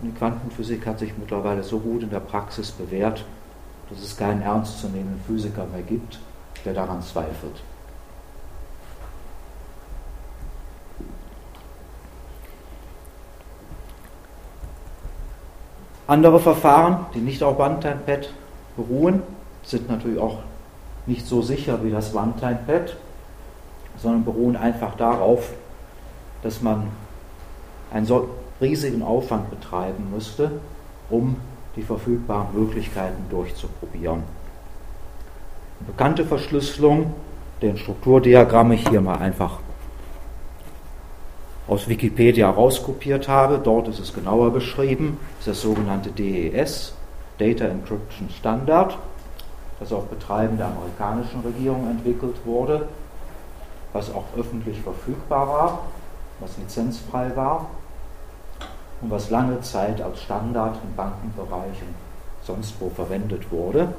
Und 0.01 0.11
die 0.11 0.19
Quantenphysik 0.19 0.87
hat 0.87 0.99
sich 0.99 1.17
mittlerweile 1.19 1.63
so 1.63 1.79
gut 1.79 2.03
in 2.03 2.11
der 2.11 2.21
Praxis 2.21 2.71
bewährt, 2.71 3.25
dass 3.91 4.03
es 4.03 4.17
keinen 4.17 4.43
ernstzunehmenden 4.43 5.21
Physiker 5.27 5.67
mehr 5.67 5.83
gibt, 5.83 6.19
der 6.65 6.75
daran 6.75 7.03
zweifelt. 7.03 7.63
Andere 16.11 16.41
Verfahren, 16.41 17.07
die 17.15 17.21
nicht 17.21 17.41
auf 17.41 17.57
One-Time-Pad 17.57 18.31
beruhen, 18.77 19.23
sind 19.63 19.89
natürlich 19.89 20.19
auch 20.19 20.39
nicht 21.07 21.25
so 21.25 21.41
sicher 21.41 21.85
wie 21.85 21.93
das 21.93 22.13
One-Time-Pad, 22.13 22.97
sondern 23.97 24.25
beruhen 24.25 24.57
einfach 24.57 24.97
darauf, 24.97 25.53
dass 26.43 26.63
man 26.63 26.89
einen 27.93 28.07
so 28.07 28.29
riesigen 28.61 29.05
Aufwand 29.05 29.51
betreiben 29.51 30.11
müsste, 30.13 30.51
um 31.11 31.37
die 31.77 31.83
verfügbaren 31.83 32.49
Möglichkeiten 32.55 33.27
durchzuprobieren. 33.31 34.25
Eine 35.79 35.87
bekannte 35.87 36.25
Verschlüsselung, 36.25 37.15
deren 37.63 37.79
Strukturdiagramm 37.79 38.73
ich 38.73 38.89
hier 38.89 39.01
mal 39.01 39.19
einfach 39.19 39.61
aus 41.71 41.89
Wikipedia 41.89 42.51
rauskopiert 42.51 43.29
habe. 43.29 43.61
Dort 43.63 43.87
ist 43.87 44.01
es 44.01 44.13
genauer 44.13 44.53
beschrieben. 44.53 45.19
Das 45.39 45.47
ist 45.47 45.49
das 45.49 45.63
sogenannte 45.63 46.11
DES, 46.11 46.93
Data 47.39 47.65
Encryption 47.65 48.29
Standard, 48.29 48.99
das 49.79 49.93
auf 49.93 50.07
Betreiben 50.07 50.59
der 50.59 50.67
amerikanischen 50.67 51.41
Regierung 51.43 51.89
entwickelt 51.89 52.35
wurde, 52.45 52.89
was 53.93 54.13
auch 54.13 54.25
öffentlich 54.37 54.81
verfügbar 54.81 55.49
war, 55.49 55.79
was 56.41 56.59
lizenzfrei 56.59 57.31
war 57.37 57.71
und 59.01 59.13
was 59.13 59.31
lange 59.31 59.61
Zeit 59.61 60.03
als 60.03 60.21
Standard 60.23 60.77
im 60.83 60.97
Bankenbereich 60.97 61.83
und 61.83 61.95
sonst 62.43 62.75
wo 62.81 62.91
verwendet 62.91 63.53
wurde. 63.53 63.95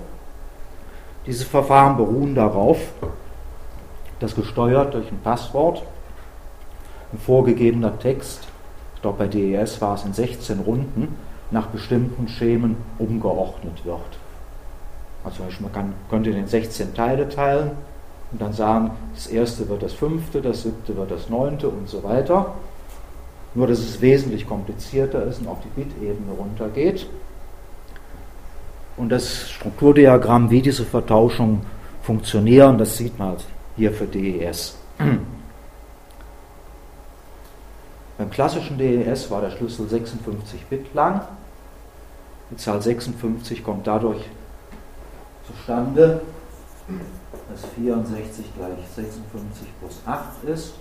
Diese 1.26 1.46
Verfahren 1.46 1.96
beruhen 1.96 2.36
darauf, 2.36 2.80
dass 4.20 4.36
gesteuert 4.36 4.94
durch 4.94 5.10
ein 5.10 5.22
Passwort 5.24 5.84
ein 7.14 7.20
vorgegebener 7.20 7.98
Text, 8.00 8.48
ich 8.96 9.02
glaube 9.02 9.20
bei 9.20 9.28
DES 9.28 9.82
war 9.82 9.96
es 9.96 10.06
in 10.06 10.14
16 10.14 10.60
Runden, 10.60 11.16
nach 11.52 11.68
bestimmten 11.68 12.28
Schemen 12.28 12.78
umgeordnet 12.98 13.86
wird. 13.86 14.00
Also 15.24 15.44
man 15.60 15.72
kann, 15.72 15.94
könnte 16.10 16.32
den 16.32 16.48
16 16.48 16.94
Teile 16.94 17.30
teilen 17.30 17.72
und 18.32 18.42
dann 18.42 18.54
sagen, 18.54 18.92
das 19.14 19.28
erste 19.28 19.68
wird 19.70 19.84
das 19.84 19.94
fünfte, 19.94 20.42
das 20.42 20.64
siebte 20.64 20.96
wird 20.96 21.12
das 21.12 21.30
neunte 21.30 21.68
und 21.68 21.90
so 21.90 22.04
weiter. 22.04 22.54
Nur, 23.54 23.68
dass 23.68 23.80
es 23.80 24.00
wesentlich 24.02 24.48
komplizierter 24.48 25.24
ist 25.24 25.42
und 25.42 25.48
auf 25.48 25.58
die 25.60 25.82
Bit-Ebene 25.82 26.32
runtergeht. 26.38 27.06
Und 28.96 29.10
das 29.10 29.50
Strukturdiagramm, 29.50 30.50
wie 30.50 30.62
diese 30.62 30.86
Vertauschungen 30.86 31.62
funktionieren, 32.04 32.78
das 32.78 32.98
sieht 32.98 33.20
man 33.20 33.36
hier 33.76 33.92
für 33.92 34.06
DES. 34.06 34.78
Beim 38.22 38.30
klassischen 38.30 38.78
DES 38.78 39.32
war 39.32 39.42
der 39.42 39.50
Schlüssel 39.50 39.90
56 39.90 40.68
Bit 40.68 40.94
lang. 40.94 41.22
Die 42.52 42.56
Zahl 42.56 42.80
56 42.80 43.64
kommt 43.64 43.88
dadurch 43.88 44.24
zustande, 45.48 46.22
dass 47.50 47.66
64 47.72 48.46
gleich 48.56 48.88
56 48.96 49.68
plus 49.80 50.02
8 50.06 50.44
ist 50.44 50.76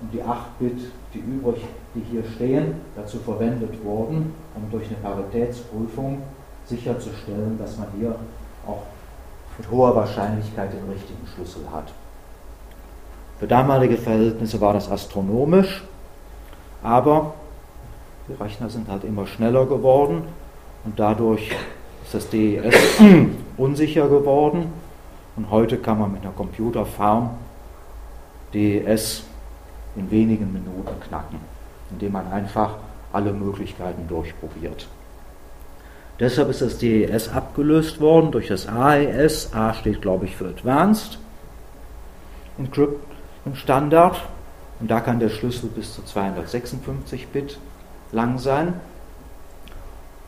und 0.00 0.14
die 0.14 0.22
8 0.22 0.58
Bit, 0.58 0.92
die 1.12 1.18
übrig, 1.18 1.62
die 1.94 2.00
hier 2.10 2.24
stehen, 2.36 2.76
dazu 2.96 3.18
verwendet 3.18 3.84
wurden, 3.84 4.32
um 4.54 4.70
durch 4.70 4.86
eine 4.86 4.96
Paritätsprüfung 4.96 6.22
sicherzustellen, 6.64 7.58
dass 7.58 7.76
man 7.76 7.88
hier 7.98 8.14
auch 8.66 8.84
mit 9.58 9.70
hoher 9.70 9.94
Wahrscheinlichkeit 9.94 10.72
den 10.72 10.90
richtigen 10.90 11.26
Schlüssel 11.34 11.64
hat. 11.70 11.92
Für 13.38 13.46
damalige 13.46 13.98
Verhältnisse 13.98 14.58
war 14.62 14.72
das 14.72 14.90
astronomisch. 14.90 15.82
Aber 16.84 17.34
die 18.28 18.34
Rechner 18.40 18.68
sind 18.68 18.88
halt 18.88 19.04
immer 19.04 19.26
schneller 19.26 19.66
geworden 19.66 20.22
und 20.84 21.00
dadurch 21.00 21.50
ist 22.04 22.14
das 22.14 22.28
DES 22.28 23.00
unsicher 23.56 24.08
geworden. 24.08 24.66
Und 25.36 25.50
heute 25.50 25.78
kann 25.78 25.98
man 25.98 26.12
mit 26.12 26.22
einer 26.22 26.32
Computerfarm 26.32 27.30
DES 28.52 29.24
in 29.96 30.10
wenigen 30.10 30.52
Minuten 30.52 31.00
knacken, 31.08 31.40
indem 31.90 32.12
man 32.12 32.30
einfach 32.30 32.76
alle 33.12 33.32
Möglichkeiten 33.32 34.06
durchprobiert. 34.06 34.86
Deshalb 36.20 36.50
ist 36.50 36.60
das 36.60 36.78
DES 36.78 37.30
abgelöst 37.30 38.00
worden 38.00 38.30
durch 38.30 38.48
das 38.48 38.68
AES. 38.68 39.52
A 39.54 39.72
steht, 39.72 40.02
glaube 40.02 40.26
ich, 40.26 40.36
für 40.36 40.46
Advanced 40.46 41.18
Encrypt 42.58 43.02
im 43.46 43.56
Standard. 43.56 44.20
Und 44.80 44.90
da 44.90 45.00
kann 45.00 45.20
der 45.20 45.28
Schlüssel 45.28 45.68
bis 45.68 45.94
zu 45.94 46.02
256 46.02 47.28
Bit 47.28 47.58
lang 48.12 48.38
sein 48.38 48.74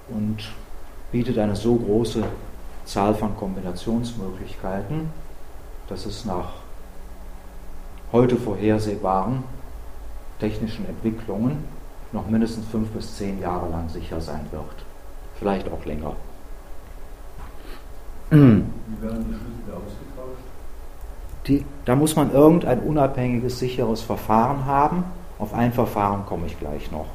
und 0.09 0.39
bietet 1.11 1.39
eine 1.39 1.57
so 1.57 1.77
große 1.77 2.25
Zahl 2.85 3.15
von 3.15 3.37
Kombinationsmöglichkeiten, 3.37 5.11
dass 5.89 6.07
es 6.07 6.25
nach 6.25 6.55
heute 8.13 8.37
vorhersehbaren 8.37 9.43
technischen 10.39 10.87
Entwicklungen 10.87 11.65
noch 12.13 12.29
mindestens 12.29 12.67
fünf 12.69 12.91
bis 12.91 13.17
zehn 13.17 13.41
Jahre 13.41 13.69
lang 13.71 13.89
sicher 13.89 14.21
sein 14.21 14.47
wird. 14.51 14.85
Vielleicht 15.39 15.69
auch 15.69 15.85
länger. 15.85 16.15
Wie 18.31 18.37
werden 18.39 18.65
die 18.91 19.35
Schlüssel 19.35 19.73
ausgetauscht? 19.73 20.06
Die, 21.47 21.65
da 21.85 21.95
muss 21.95 22.17
man 22.17 22.33
irgendein 22.33 22.81
unabhängiges, 22.81 23.59
sicheres 23.59 24.03
Verfahren 24.03 24.65
haben. 24.65 25.05
Auf 25.39 25.55
ein 25.55 25.73
Verfahren 25.73 26.27
komme 26.27 26.47
ich 26.47 26.59
gleich 26.59 26.91
noch. 26.91 27.07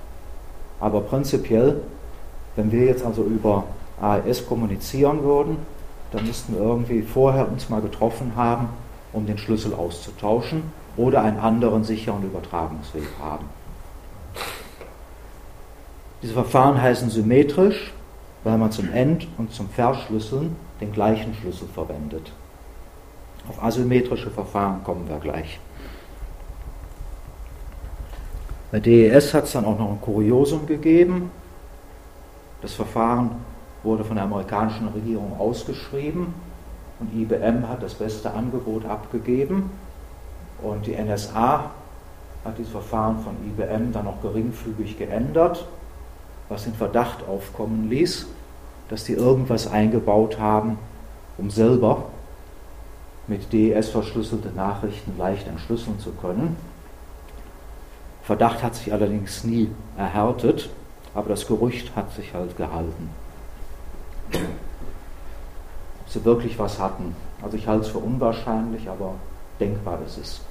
Aber 0.80 1.02
prinzipiell, 1.02 1.82
wenn 2.56 2.72
wir 2.72 2.86
jetzt 2.86 3.06
also 3.06 3.24
über 3.24 3.66
AES 4.02 4.48
kommunizieren 4.48 5.24
würden, 5.24 5.58
dann 6.12 6.26
müssten 6.26 6.56
wir 6.56 6.62
irgendwie 6.62 7.02
vorher 7.02 7.50
uns 7.50 7.70
mal 7.70 7.82
getroffen 7.82 8.34
haben, 8.36 8.70
um 9.14 9.26
den 9.26 9.38
Schlüssel 9.38 9.74
auszutauschen 9.74 10.64
oder 10.98 11.22
einen 11.22 11.40
anderen 11.40 11.84
sicheren 11.84 12.24
Übertragungsweg 12.24 13.08
haben. 13.22 13.46
Diese 16.22 16.34
Verfahren 16.34 16.82
heißen 16.82 17.10
symmetrisch, 17.10 17.94
weil 18.44 18.58
man 18.58 18.72
zum 18.72 18.92
End- 18.94 19.28
und 19.38 19.54
zum 19.54 19.70
Verschlüsseln 19.70 20.56
den 20.80 20.92
gleichen 20.92 21.34
Schlüssel 21.34 21.68
verwendet. 21.74 22.32
Auf 23.50 23.64
asymmetrische 23.64 24.30
Verfahren 24.30 24.84
kommen 24.84 25.08
wir 25.10 25.18
gleich. 25.18 25.60
Bei 28.72 28.80
DES 28.80 29.34
hat 29.34 29.46
es 29.46 29.52
dann 29.52 29.66
auch 29.66 29.78
noch 29.78 29.90
ein 29.90 30.02
Kuriosum 30.02 30.66
gegeben. 30.66 31.32
Das 32.62 32.74
Verfahren 32.74 33.32
wurde 33.84 34.04
von 34.04 34.16
der 34.16 34.26
amerikanischen 34.26 34.88
Regierung 34.90 35.38
ausgeschrieben 35.40 36.34
und 37.00 37.14
IBM 37.14 37.68
hat 37.68 37.82
das 37.82 37.96
beste 37.96 38.32
Angebot 38.32 38.86
abgegeben 38.86 39.72
und 40.62 40.86
die 40.86 40.96
NSA 40.96 41.72
hat 42.46 42.58
dieses 42.58 42.72
Verfahren 42.72 43.20
von 43.24 43.34
IBM 43.46 43.92
dann 43.92 44.06
noch 44.06 44.22
geringfügig 44.22 44.98
geändert, 44.98 45.66
was 46.50 46.64
den 46.64 46.74
Verdacht 46.74 47.28
aufkommen 47.28 47.90
ließ, 47.90 48.28
dass 48.90 49.04
die 49.04 49.14
irgendwas 49.14 49.72
eingebaut 49.72 50.40
haben, 50.40 50.78
um 51.38 51.50
selber 51.50 52.04
mit 53.32 53.54
DES 53.54 53.90
verschlüsselte 53.90 54.50
Nachrichten 54.50 55.18
leicht 55.18 55.48
entschlüsseln 55.48 55.98
zu 56.00 56.12
können. 56.12 56.58
Verdacht 58.24 58.62
hat 58.62 58.76
sich 58.76 58.92
allerdings 58.92 59.46
nie 59.46 59.72
erhärtet, 59.98 60.70
aber 61.16 61.30
das 61.30 61.48
Gerücht 61.48 61.96
hat 61.96 62.14
sich 62.14 62.34
halt 62.34 62.58
gehalten. 62.58 63.10
Ob 64.34 66.10
sie 66.10 66.26
wirklich 66.26 66.60
was 66.60 66.78
hatten, 66.78 67.16
also 67.42 67.56
ich 67.56 67.68
halte 67.68 67.86
es 67.86 67.92
für 67.92 68.00
unwahrscheinlich, 68.00 68.90
aber 68.90 69.16
denkbar 69.62 70.00
ist 70.06 70.18
es. 70.18 70.42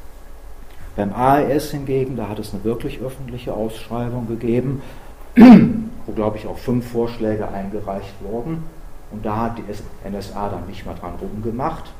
Beim 0.96 1.12
AES 1.12 1.72
hingegen, 1.72 2.16
da 2.16 2.30
hat 2.30 2.38
es 2.38 2.54
eine 2.54 2.64
wirklich 2.64 2.98
öffentliche 3.00 3.52
Ausschreibung 3.52 4.26
gegeben, 4.26 4.80
wo, 5.36 6.12
glaube 6.12 6.38
ich, 6.38 6.46
auch 6.46 6.56
fünf 6.56 6.90
Vorschläge 6.90 7.46
eingereicht 7.46 8.14
wurden. 8.22 8.64
Und 9.10 9.26
da 9.26 9.36
hat 9.36 9.58
die 9.58 10.08
NSA 10.08 10.48
dann 10.48 10.66
nicht 10.66 10.86
mehr 10.86 10.94
dran 10.94 11.12
rumgemacht. 11.20 11.92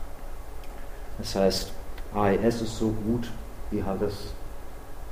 Das 1.20 1.34
heißt, 1.34 1.72
AES 2.14 2.62
ist 2.62 2.78
so 2.78 2.88
gut, 2.88 3.30
wie 3.70 3.82
halt 3.82 4.02
das 4.02 4.14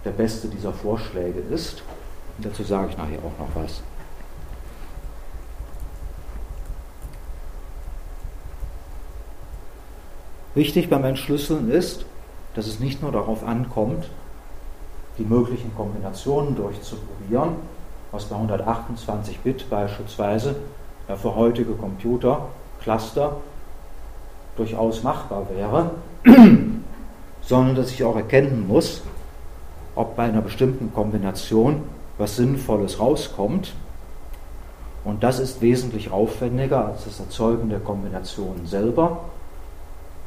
der 0.05 0.11
beste 0.11 0.49
dieser 0.49 0.73
Vorschläge 0.73 1.41
ist. 1.41 1.83
Und 2.37 2.47
dazu 2.47 2.63
sage 2.63 2.91
ich 2.91 2.97
nachher 2.97 3.19
auch 3.19 3.39
noch 3.39 3.63
was. 3.63 3.83
Wichtig 10.55 10.89
beim 10.89 11.05
Entschlüsseln 11.05 11.71
ist, 11.71 12.05
dass 12.55 12.67
es 12.67 12.81
nicht 12.81 13.03
nur 13.03 13.13
darauf 13.13 13.45
ankommt, 13.45 14.09
die 15.19 15.25
möglichen 15.25 15.75
Kombinationen 15.77 16.57
durchzuprobieren, 16.57 17.57
was 18.13 18.25
bei 18.25 18.37
128 18.37 19.41
Bit 19.41 19.69
beispielsweise 19.69 20.57
ja, 21.09 21.17
für 21.17 21.35
heutige 21.35 21.75
Computer, 21.75 22.49
Cluster 22.81 23.37
durchaus 24.59 25.03
machbar 25.03 25.47
wäre, 25.55 25.91
sondern 27.41 27.77
dass 27.77 27.91
ich 27.91 28.05
auch 28.05 28.17
erkennen 28.17 28.67
muss, 28.69 29.03
ob 29.95 30.17
bei 30.17 30.25
einer 30.25 30.43
bestimmten 30.43 30.93
Kombination 30.93 31.83
was 32.19 32.37
Sinnvolles 32.37 33.01
rauskommt. 33.01 33.73
Und 35.05 35.23
das 35.23 35.39
ist 35.39 35.63
wesentlich 35.63 36.11
aufwendiger 36.11 36.87
als 36.87 37.05
das 37.05 37.21
Erzeugen 37.21 37.71
der 37.71 37.81
Kombinationen 37.81 38.67
selber. 38.67 39.21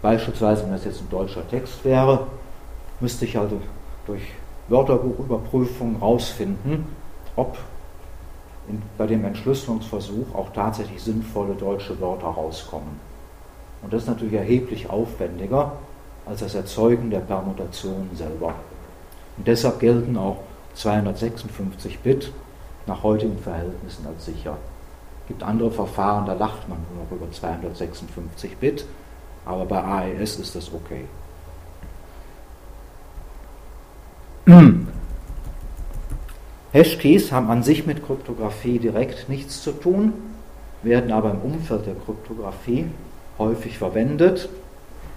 Beispielsweise, 0.02 0.64
wenn 0.64 0.72
das 0.72 0.86
jetzt 0.86 1.02
ein 1.02 1.10
deutscher 1.12 1.48
Text 1.48 1.86
wäre, 1.86 2.28
müsste 3.00 3.26
ich 3.26 3.38
also 3.38 3.62
durch 4.08 4.24
Wörterbuchüberprüfung 4.70 6.00
herausfinden, 6.00 6.88
ob 7.36 7.58
in, 8.68 8.82
bei 8.98 9.06
dem 9.06 9.24
Entschlüsselungsversuch 9.26 10.34
auch 10.34 10.52
tatsächlich 10.54 11.04
sinnvolle 11.04 11.54
deutsche 11.54 12.00
Wörter 12.00 12.28
rauskommen. 12.28 13.11
Und 13.82 13.94
das 13.94 14.04
ist 14.04 14.10
natürlich 14.10 14.34
erheblich 14.34 14.90
aufwendiger 14.90 15.74
als 16.26 16.42
das 16.42 16.56
Erzeugen 16.56 17.10
der 17.10 17.20
Permutationen 17.20 18.10
selber. 18.16 18.54
Und 19.38 19.48
deshalb 19.48 19.80
gelten 19.80 20.18
auch 20.18 20.38
256 20.76 22.00
Bit 22.00 22.32
nach 22.86 23.04
heutigen 23.04 23.38
Verhältnissen 23.40 24.06
als 24.08 24.26
sicher. 24.26 24.58
Es 25.24 25.28
gibt 25.30 25.44
andere 25.44 25.72
Verfahren, 25.72 26.26
da 26.26 26.34
lacht 26.34 26.68
man 26.68 26.80
nur 26.94 27.04
noch 27.04 27.12
über 27.12 27.32
256 27.32 28.58
Bit, 28.58 28.86
aber 29.46 29.66
bei 29.66 29.84
AES 29.84 30.40
ist 30.40 30.56
das 30.56 30.72
okay. 30.74 31.06
Hashkeys 36.74 37.32
haben 37.32 37.50
an 37.50 37.64
sich 37.64 37.86
mit 37.86 38.06
Kryptographie 38.06 38.80
direkt 38.80 39.30
nichts 39.30 39.62
zu 39.62 39.72
tun, 39.72 40.14
werden 40.84 41.12
aber 41.12 41.32
im 41.32 41.42
Umfeld 41.42 41.86
der 41.86 41.96
Kryptographie 41.96 42.86
häufig 43.42 43.78
verwendet. 43.78 44.50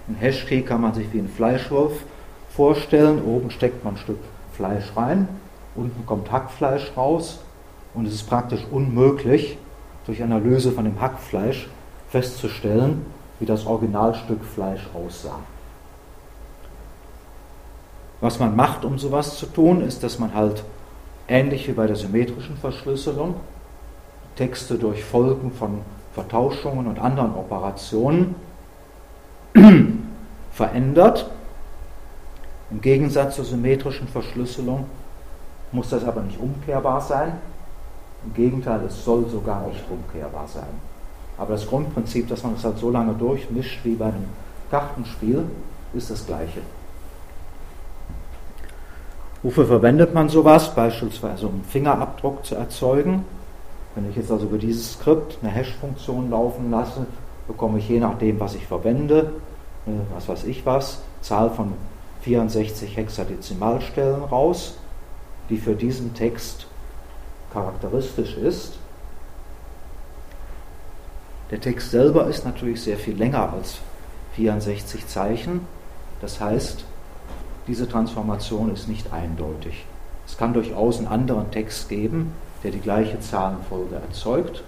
Ein 0.07 0.15
Hashkey 0.15 0.63
kann 0.63 0.81
man 0.81 0.93
sich 0.93 1.11
wie 1.13 1.19
ein 1.19 1.29
Fleischwolf 1.29 1.93
vorstellen. 2.49 3.23
Oben 3.23 3.51
steckt 3.51 3.83
man 3.83 3.93
ein 3.93 3.97
Stück 3.97 4.19
Fleisch 4.53 4.95
rein, 4.95 5.27
unten 5.75 6.05
kommt 6.05 6.31
Hackfleisch 6.31 6.91
raus 6.95 7.39
und 7.93 8.05
es 8.07 8.13
ist 8.13 8.29
praktisch 8.29 8.65
unmöglich, 8.71 9.57
durch 10.05 10.23
Analyse 10.23 10.71
von 10.71 10.85
dem 10.85 11.01
Hackfleisch 11.01 11.67
festzustellen, 12.09 13.05
wie 13.39 13.45
das 13.45 13.65
Originalstück 13.65 14.43
Fleisch 14.43 14.87
aussah. 14.93 15.39
Was 18.21 18.39
man 18.39 18.55
macht, 18.55 18.85
um 18.85 18.97
sowas 18.97 19.37
zu 19.37 19.45
tun, 19.45 19.81
ist, 19.81 20.03
dass 20.03 20.19
man 20.19 20.33
halt 20.33 20.63
ähnlich 21.27 21.67
wie 21.67 21.73
bei 21.73 21.87
der 21.87 21.95
symmetrischen 21.95 22.55
Verschlüsselung 22.57 23.35
Texte 24.35 24.75
durch 24.75 25.03
Folgen 25.03 25.51
von 25.51 25.81
Vertauschungen 26.15 26.87
und 26.87 26.97
anderen 26.97 27.35
Operationen 27.35 28.35
verändert. 30.51 31.29
Im 32.71 32.81
Gegensatz 32.81 33.35
zur 33.35 33.45
symmetrischen 33.45 34.07
Verschlüsselung 34.07 34.85
muss 35.71 35.89
das 35.89 36.05
aber 36.05 36.21
nicht 36.21 36.39
umkehrbar 36.39 37.01
sein. 37.01 37.33
Im 38.25 38.33
Gegenteil, 38.33 38.79
es 38.87 39.03
soll 39.03 39.29
sogar 39.29 39.67
nicht 39.67 39.83
umkehrbar 39.89 40.47
sein. 40.47 40.63
Aber 41.37 41.53
das 41.53 41.67
Grundprinzip, 41.67 42.29
dass 42.29 42.43
man 42.43 42.55
es 42.55 42.63
halt 42.63 42.77
so 42.77 42.89
lange 42.89 43.13
durchmischt 43.13 43.81
wie 43.83 43.95
bei 43.95 44.05
einem 44.05 44.25
Kartenspiel, 44.71 45.43
ist 45.93 46.09
das 46.09 46.25
gleiche. 46.25 46.61
Wofür 49.43 49.65
verwendet 49.65 50.13
man 50.13 50.29
sowas? 50.29 50.73
Beispielsweise 50.73 51.47
um 51.47 51.61
Fingerabdruck 51.65 52.45
zu 52.45 52.55
erzeugen. 52.55 53.25
Wenn 53.95 54.09
ich 54.09 54.17
jetzt 54.17 54.29
also 54.29 54.45
über 54.45 54.57
dieses 54.57 54.93
Skript 54.93 55.37
eine 55.41 55.51
Hash-Funktion 55.51 56.29
laufen 56.29 56.69
lasse, 56.69 57.05
bekomme 57.47 57.79
ich 57.79 57.87
je 57.87 57.99
nachdem, 57.99 58.39
was 58.39 58.55
ich 58.55 58.67
verwende, 58.67 59.31
was 60.13 60.27
weiß 60.27 60.43
ich 60.45 60.65
was, 60.65 61.01
Zahl 61.21 61.49
von 61.49 61.73
64 62.21 62.97
Hexadezimalstellen 62.97 64.23
raus, 64.23 64.77
die 65.49 65.57
für 65.57 65.75
diesen 65.75 66.13
Text 66.13 66.67
charakteristisch 67.53 68.35
ist. 68.35 68.77
Der 71.51 71.61
Text 71.61 71.91
selber 71.91 72.27
ist 72.27 72.43
natürlich 72.43 72.81
sehr 72.81 72.97
viel 72.97 73.15
länger 73.15 73.53
als 73.53 73.77
64 74.33 75.07
Zeichen. 75.07 75.61
Das 76.19 76.41
heißt, 76.41 76.83
diese 77.67 77.87
Transformation 77.87 78.73
ist 78.73 78.89
nicht 78.89 79.13
eindeutig. 79.13 79.85
Es 80.27 80.37
kann 80.37 80.53
durchaus 80.53 80.97
einen 80.97 81.07
anderen 81.07 81.51
Text 81.51 81.87
geben, 81.87 82.33
der 82.65 82.71
die 82.71 82.81
gleiche 82.81 83.19
Zahlenfolge 83.19 83.93
erzeugt, 83.93 84.63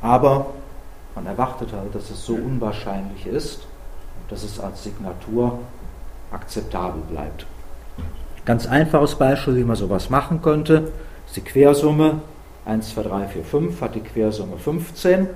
aber 0.00 0.46
man 1.16 1.26
erwartet 1.26 1.72
halt, 1.72 1.92
dass 1.96 2.10
es 2.10 2.24
so 2.24 2.34
unwahrscheinlich 2.34 3.26
ist, 3.26 3.66
dass 4.28 4.44
es 4.44 4.60
als 4.60 4.84
Signatur 4.84 5.58
akzeptabel 6.30 7.02
bleibt. 7.10 7.44
Ganz 8.44 8.68
einfaches 8.68 9.16
Beispiel, 9.16 9.56
wie 9.56 9.64
man 9.64 9.74
sowas 9.74 10.10
machen 10.10 10.40
könnte, 10.40 10.92
ist 11.26 11.34
die 11.34 11.40
Quersumme 11.40 12.20
1, 12.66 12.94
2, 12.94 13.02
3, 13.02 13.26
4, 13.26 13.44
5 13.44 13.80
hat 13.80 13.96
die 13.96 14.00
Quersumme 14.00 14.58
15. 14.58 15.26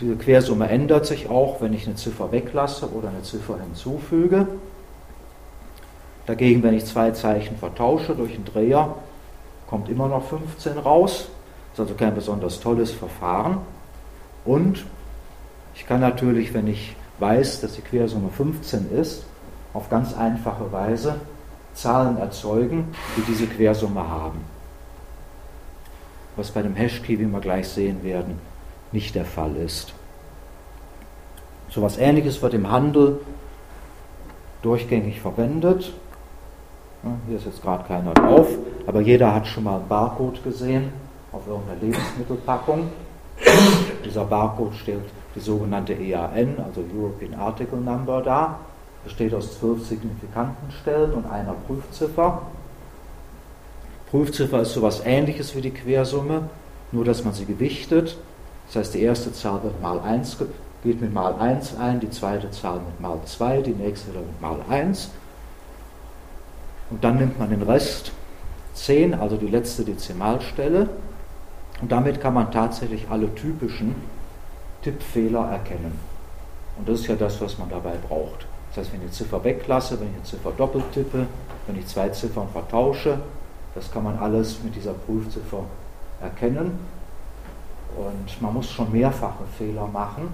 Diese 0.00 0.16
Quersumme 0.16 0.68
ändert 0.68 1.06
sich 1.06 1.30
auch, 1.30 1.60
wenn 1.60 1.74
ich 1.74 1.86
eine 1.86 1.94
Ziffer 1.94 2.32
weglasse 2.32 2.90
oder 2.90 3.10
eine 3.10 3.22
Ziffer 3.22 3.60
hinzufüge. 3.60 4.48
Dagegen, 6.26 6.62
wenn 6.62 6.74
ich 6.74 6.84
zwei 6.84 7.12
Zeichen 7.12 7.56
vertausche 7.56 8.14
durch 8.14 8.34
einen 8.34 8.44
Dreher, 8.44 8.94
kommt 9.68 9.88
immer 9.88 10.08
noch 10.08 10.24
15 10.28 10.78
raus. 10.78 11.28
Das 11.70 11.74
ist 11.74 11.80
also 11.80 11.94
kein 11.94 12.14
besonders 12.14 12.60
tolles 12.60 12.90
Verfahren. 12.90 13.58
Und 14.44 14.84
ich 15.74 15.86
kann 15.86 16.00
natürlich, 16.00 16.52
wenn 16.54 16.66
ich 16.66 16.96
weiß, 17.18 17.60
dass 17.60 17.74
die 17.74 17.82
Quersumme 17.82 18.30
15 18.30 18.90
ist, 18.92 19.24
auf 19.72 19.88
ganz 19.90 20.14
einfache 20.14 20.72
Weise 20.72 21.16
Zahlen 21.74 22.16
erzeugen, 22.16 22.94
die 23.16 23.22
diese 23.22 23.46
Quersumme 23.46 24.08
haben. 24.08 24.40
Was 26.36 26.50
bei 26.50 26.62
dem 26.62 26.74
Hashkey, 26.74 27.18
wie 27.18 27.26
wir 27.26 27.40
gleich 27.40 27.68
sehen 27.68 28.02
werden, 28.02 28.38
nicht 28.92 29.14
der 29.14 29.26
Fall 29.26 29.54
ist. 29.56 29.92
So 31.68 31.80
etwas 31.80 31.98
Ähnliches 31.98 32.40
wird 32.40 32.54
im 32.54 32.70
Handel 32.70 33.20
durchgängig 34.62 35.20
verwendet. 35.20 35.92
Hier 37.28 37.36
ist 37.36 37.46
jetzt 37.46 37.62
gerade 37.62 37.84
keiner 37.84 38.12
drauf, 38.14 38.48
aber 38.86 39.00
jeder 39.00 39.34
hat 39.34 39.46
schon 39.46 39.64
mal 39.64 39.76
einen 39.76 39.88
Barcode 39.88 40.42
gesehen 40.42 40.92
auf 41.32 41.46
irgendeiner 41.46 41.80
Lebensmittelpackung. 41.80 42.88
Dieser 44.04 44.24
Barcode 44.24 44.74
stellt 44.74 45.04
die 45.34 45.40
sogenannte 45.40 45.92
EAN, 45.92 46.56
also 46.64 46.82
European 46.94 47.34
Article 47.34 47.78
Number, 47.78 48.22
dar. 48.22 48.60
Besteht 49.04 49.34
aus 49.34 49.58
zwölf 49.58 49.86
signifikanten 49.86 50.70
Stellen 50.70 51.12
und 51.12 51.26
einer 51.26 51.54
Prüfziffer. 51.66 52.42
Prüfziffer 54.10 54.62
ist 54.62 54.72
sowas 54.72 55.02
ähnliches 55.04 55.54
wie 55.54 55.60
die 55.60 55.70
Quersumme, 55.70 56.48
nur 56.92 57.04
dass 57.04 57.24
man 57.24 57.34
sie 57.34 57.44
gewichtet. 57.44 58.16
Das 58.66 58.76
heißt, 58.76 58.94
die 58.94 59.02
erste 59.02 59.32
Zahl 59.32 59.62
wird 59.62 59.80
mal 59.80 60.00
1, 60.00 60.38
geht 60.82 61.00
mit 61.00 61.12
mal 61.12 61.34
1 61.34 61.76
ein, 61.76 62.00
die 62.00 62.10
zweite 62.10 62.50
Zahl 62.50 62.76
mit 62.76 63.00
mal 63.00 63.18
2, 63.24 63.62
die 63.62 63.72
nächste 63.72 64.10
mit 64.10 64.40
mal 64.40 64.58
1. 64.68 65.10
Und 66.90 67.02
dann 67.02 67.18
nimmt 67.18 67.38
man 67.38 67.50
den 67.50 67.62
Rest 67.62 68.12
10, 68.74 69.14
also 69.14 69.36
die 69.36 69.48
letzte 69.48 69.84
Dezimalstelle. 69.84 70.88
Und 71.80 71.92
damit 71.92 72.20
kann 72.20 72.34
man 72.34 72.50
tatsächlich 72.50 73.06
alle 73.10 73.34
typischen 73.34 73.94
Tippfehler 74.82 75.50
erkennen. 75.50 75.98
Und 76.78 76.88
das 76.88 77.00
ist 77.00 77.06
ja 77.06 77.16
das, 77.16 77.40
was 77.40 77.58
man 77.58 77.68
dabei 77.68 77.94
braucht. 78.08 78.46
Das 78.70 78.84
heißt, 78.84 78.92
wenn 78.92 79.06
ich 79.06 79.12
Ziffer 79.12 79.42
weglasse, 79.42 79.98
wenn 79.98 80.08
ich 80.08 80.14
eine 80.14 80.24
Ziffer 80.24 80.52
doppelt 80.52 80.84
tippe, 80.92 81.26
wenn 81.66 81.78
ich 81.78 81.86
zwei 81.86 82.08
Ziffern 82.10 82.48
vertausche, 82.52 83.18
das 83.74 83.90
kann 83.90 84.04
man 84.04 84.18
alles 84.18 84.62
mit 84.62 84.74
dieser 84.76 84.92
Prüfziffer 84.92 85.64
erkennen. 86.20 86.78
Und 87.96 88.42
man 88.42 88.54
muss 88.54 88.70
schon 88.70 88.92
mehrfache 88.92 89.44
Fehler 89.56 89.86
machen, 89.86 90.28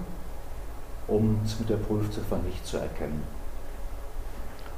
um 1.07 1.39
es 1.45 1.59
mit 1.59 1.69
der 1.69 1.77
Prüfziffer 1.77 2.37
nicht 2.37 2.65
zu 2.65 2.77
erkennen. 2.77 3.23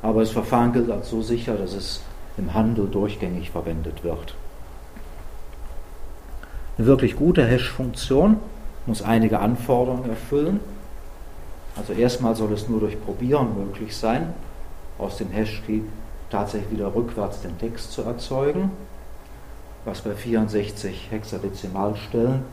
Aber 0.02 0.22
das 0.22 0.32
Verfahren 0.32 0.74
gilt 0.74 0.92
als 0.92 1.10
so 1.10 1.22
sicher, 1.22 1.56
dass 1.56 1.74
es 1.74 2.02
im 2.38 2.54
Handel 2.54 2.88
durchgängig 2.88 3.50
verwendet 3.52 4.04
wird. 4.04 4.36
Eine 6.78 6.88
wirklich 6.88 7.16
gute 7.16 7.46
Hash-Funktion 7.46 8.38
muss 8.86 9.02
einige 9.02 9.40
Anforderungen 9.40 10.10
erfüllen. 10.10 10.60
Also 11.78 11.94
erstmal 11.94 12.36
soll 12.36 12.52
es 12.54 12.68
nur 12.70 12.82
durch 12.82 13.02
Probieren 13.02 13.58
möglich 13.58 13.96
sein, 13.96 14.34
aus 14.98 15.18
dem 15.18 15.32
Hash-Key 15.32 15.82
tatsächlich 16.30 16.72
wieder 16.72 16.94
rückwärts 16.94 17.42
den 17.42 17.58
Text 17.58 17.92
zu 17.92 18.02
erzeugen, 18.02 18.72
was 19.86 20.02
bei 20.02 20.12
64 20.12 21.12
Hexadezimalstellen 21.12 22.44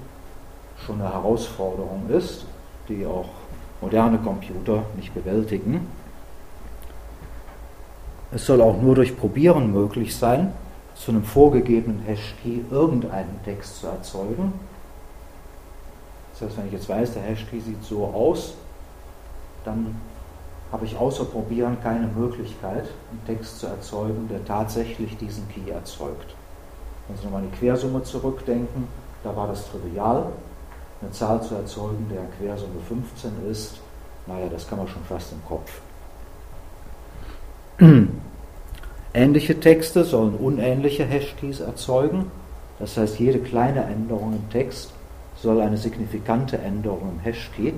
schon 0.84 1.01
eine 1.01 1.12
Herausforderung 1.12 2.09
ist, 2.11 2.47
die 2.88 3.07
auch 3.07 3.28
moderne 3.80 4.18
Computer 4.18 4.84
nicht 4.97 5.14
bewältigen. 5.14 5.86
Es 8.34 8.46
soll 8.46 8.62
auch 8.62 8.80
nur 8.80 8.94
durch 8.94 9.18
Probieren 9.18 9.72
möglich 9.72 10.16
sein, 10.16 10.54
zu 10.94 11.10
einem 11.10 11.22
vorgegebenen 11.22 12.00
Hashkey 12.00 12.64
irgendeinen 12.70 13.38
Text 13.44 13.80
zu 13.80 13.86
erzeugen. 13.86 14.54
Das 16.32 16.48
heißt, 16.48 16.58
wenn 16.58 16.66
ich 16.66 16.72
jetzt 16.72 16.88
weiß, 16.88 17.12
der 17.12 17.22
Hashkey 17.22 17.60
sieht 17.60 17.84
so 17.84 18.06
aus, 18.06 18.54
dann 19.64 19.96
habe 20.70 20.86
ich 20.86 20.96
außer 20.96 21.26
Probieren 21.26 21.76
keine 21.82 22.06
Möglichkeit, 22.06 22.84
einen 23.10 23.26
Text 23.26 23.60
zu 23.60 23.66
erzeugen, 23.66 24.28
der 24.30 24.42
tatsächlich 24.46 25.18
diesen 25.18 25.46
Key 25.50 25.70
erzeugt. 25.70 26.34
Wenn 27.08 27.16
Sie 27.18 27.24
nochmal 27.24 27.42
an 27.42 27.50
die 27.52 27.58
Quersumme 27.58 28.02
zurückdenken, 28.02 28.88
da 29.22 29.36
war 29.36 29.48
das 29.48 29.70
trivial. 29.70 30.26
Eine 31.02 31.10
Zahl 31.10 31.42
zu 31.42 31.54
erzeugen, 31.54 32.06
deren 32.10 32.30
Quersumme 32.38 32.80
15 32.88 33.50
ist, 33.50 33.74
naja, 34.26 34.46
das 34.50 34.66
kann 34.66 34.78
man 34.78 34.88
schon 34.88 35.02
fast 35.04 35.32
im 35.32 35.44
Kopf. 35.44 35.80
Ähnliche 39.14 39.60
Texte 39.60 40.04
sollen 40.04 40.34
unähnliche 40.34 41.04
Hashkeys 41.04 41.60
erzeugen. 41.60 42.30
Das 42.78 42.96
heißt, 42.96 43.18
jede 43.18 43.38
kleine 43.38 43.84
Änderung 43.84 44.32
im 44.32 44.50
Text 44.50 44.92
soll 45.36 45.60
eine 45.60 45.76
signifikante 45.76 46.58
Änderung 46.58 47.12
im 47.16 47.20
Hashkey 47.20 47.74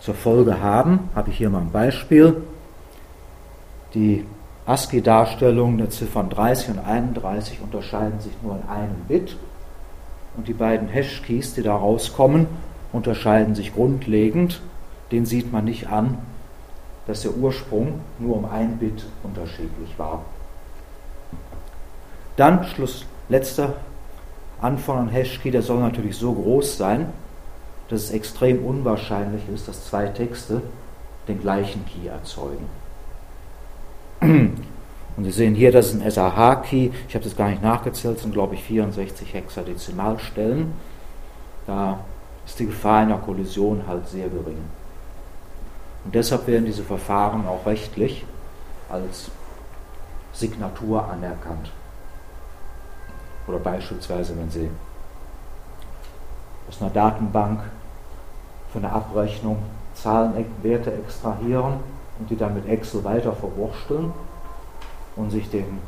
zur 0.00 0.14
Folge 0.14 0.60
haben. 0.60 1.10
Habe 1.14 1.30
ich 1.30 1.36
hier 1.36 1.50
mal 1.50 1.60
ein 1.60 1.70
Beispiel. 1.70 2.42
Die 3.94 4.24
ASCII-Darstellungen 4.66 5.78
der 5.78 5.90
Ziffern 5.90 6.30
30 6.30 6.70
und 6.70 6.78
31 6.78 7.60
unterscheiden 7.60 8.20
sich 8.20 8.32
nur 8.42 8.56
in 8.56 8.68
einem 8.68 8.96
Bit 9.08 9.36
und 10.36 10.48
die 10.48 10.52
beiden 10.52 10.88
Hashkeys, 10.88 11.54
die 11.54 11.62
da 11.62 11.74
rauskommen, 11.74 12.46
unterscheiden 12.92 13.54
sich 13.54 13.74
grundlegend. 13.74 14.60
Den 15.12 15.26
sieht 15.26 15.52
man 15.52 15.64
nicht 15.64 15.88
an, 15.88 16.18
dass 17.06 17.22
der 17.22 17.34
Ursprung 17.36 18.00
nur 18.18 18.36
um 18.36 18.44
ein 18.44 18.78
Bit 18.78 19.04
unterschiedlich 19.22 19.98
war. 19.98 20.22
Dann, 22.36 22.64
Schluss, 22.64 23.04
letzter 23.28 23.74
Anfang 24.60 24.98
an 24.98 25.08
Hashkey, 25.08 25.50
der 25.50 25.62
soll 25.62 25.80
natürlich 25.80 26.16
so 26.16 26.32
groß 26.32 26.76
sein, 26.76 27.12
dass 27.88 28.04
es 28.04 28.10
extrem 28.12 28.64
unwahrscheinlich 28.64 29.42
ist, 29.52 29.66
dass 29.68 29.86
zwei 29.86 30.06
Texte 30.06 30.62
den 31.28 31.40
gleichen 31.40 31.84
Key 31.86 32.06
erzeugen. 32.06 32.66
Und 34.20 35.24
Sie 35.24 35.32
sehen 35.32 35.54
hier, 35.54 35.72
das 35.72 35.92
ist 35.92 36.00
ein 36.00 36.10
SAH-Key. 36.10 36.90
Ich 37.08 37.14
habe 37.14 37.24
das 37.24 37.36
gar 37.36 37.50
nicht 37.50 37.62
nachgezählt, 37.62 38.16
es 38.16 38.22
sind 38.22 38.32
glaube 38.32 38.54
ich 38.54 38.62
64 38.62 39.34
Hexadezimalstellen. 39.34 40.72
Da 41.66 42.00
ist 42.46 42.58
die 42.58 42.66
Gefahr 42.66 43.00
einer 43.00 43.18
Kollision 43.18 43.86
halt 43.86 44.08
sehr 44.08 44.28
gering. 44.28 44.58
Und 46.04 46.14
deshalb 46.14 46.46
werden 46.46 46.64
diese 46.64 46.82
Verfahren 46.82 47.46
auch 47.46 47.66
rechtlich 47.66 48.24
als 48.88 49.30
Signatur 50.32 51.04
anerkannt. 51.08 51.70
Oder 53.46 53.58
beispielsweise, 53.58 54.36
wenn 54.36 54.50
Sie 54.50 54.70
aus 56.68 56.80
einer 56.80 56.90
Datenbank 56.90 57.60
für 58.72 58.78
eine 58.78 58.92
Abrechnung 58.92 59.58
Zahlenwerte 59.94 60.92
extrahieren 60.92 61.74
und 62.18 62.30
die 62.30 62.36
dann 62.36 62.54
mit 62.54 62.68
Excel 62.68 63.04
weiter 63.04 63.32
verwursteln 63.32 64.12
und 65.16 65.30
sich 65.30 65.50
den 65.50 65.78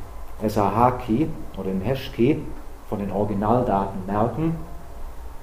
SAH-Key 0.46 1.28
oder 1.56 1.70
den 1.70 1.80
Hash-Key 1.80 2.38
von 2.88 2.98
den 2.98 3.12
Originaldaten 3.12 4.04
merken, 4.06 4.56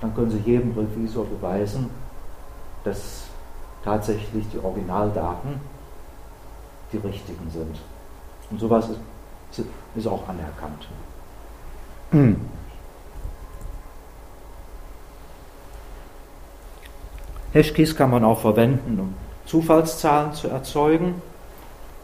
dann 0.02 0.14
können 0.14 0.30
Sie 0.30 0.40
jedem 0.40 0.78
Revisor 0.78 1.26
beweisen, 1.26 1.90
dass 2.84 3.29
tatsächlich 3.84 4.46
die 4.54 4.60
Originaldaten 4.60 5.60
die 6.92 6.98
richtigen 6.98 7.50
sind. 7.52 7.80
Und 8.50 8.60
sowas 8.60 8.90
ist, 8.90 9.66
ist 9.96 10.08
auch 10.08 10.28
anerkannt. 10.28 10.88
Hashkeys 17.54 17.96
kann 17.96 18.10
man 18.10 18.24
auch 18.24 18.40
verwenden, 18.40 19.00
um 19.00 19.14
Zufallszahlen 19.46 20.34
zu 20.34 20.48
erzeugen. 20.48 21.22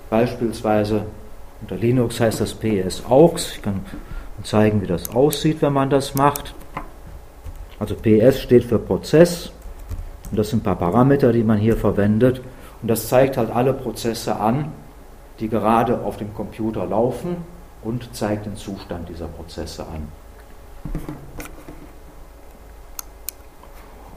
Beispielsweise 0.09 1.05
unter 1.61 1.75
Linux 1.75 2.19
heißt 2.19 2.41
das 2.41 2.53
PS-AUX. 2.53 3.53
Ich 3.53 3.61
kann 3.61 3.85
zeigen, 4.43 4.81
wie 4.81 4.87
das 4.87 5.09
aussieht, 5.09 5.61
wenn 5.61 5.73
man 5.73 5.89
das 5.89 6.15
macht. 6.15 6.53
Also 7.79 7.95
PS 7.95 8.41
steht 8.41 8.63
für 8.65 8.79
Prozess 8.79 9.51
und 10.31 10.37
das 10.37 10.49
sind 10.49 10.61
ein 10.61 10.63
paar 10.63 10.77
Parameter, 10.77 11.31
die 11.31 11.43
man 11.43 11.57
hier 11.57 11.77
verwendet. 11.77 12.41
Und 12.81 12.87
das 12.89 13.07
zeigt 13.07 13.37
halt 13.37 13.49
alle 13.51 13.73
Prozesse 13.73 14.39
an, 14.39 14.71
die 15.39 15.49
gerade 15.49 16.01
auf 16.01 16.17
dem 16.17 16.33
Computer 16.33 16.85
laufen 16.85 17.37
und 17.83 18.13
zeigt 18.15 18.45
den 18.45 18.55
Zustand 18.55 19.09
dieser 19.09 19.27
Prozesse 19.27 19.83
an. 19.83 20.07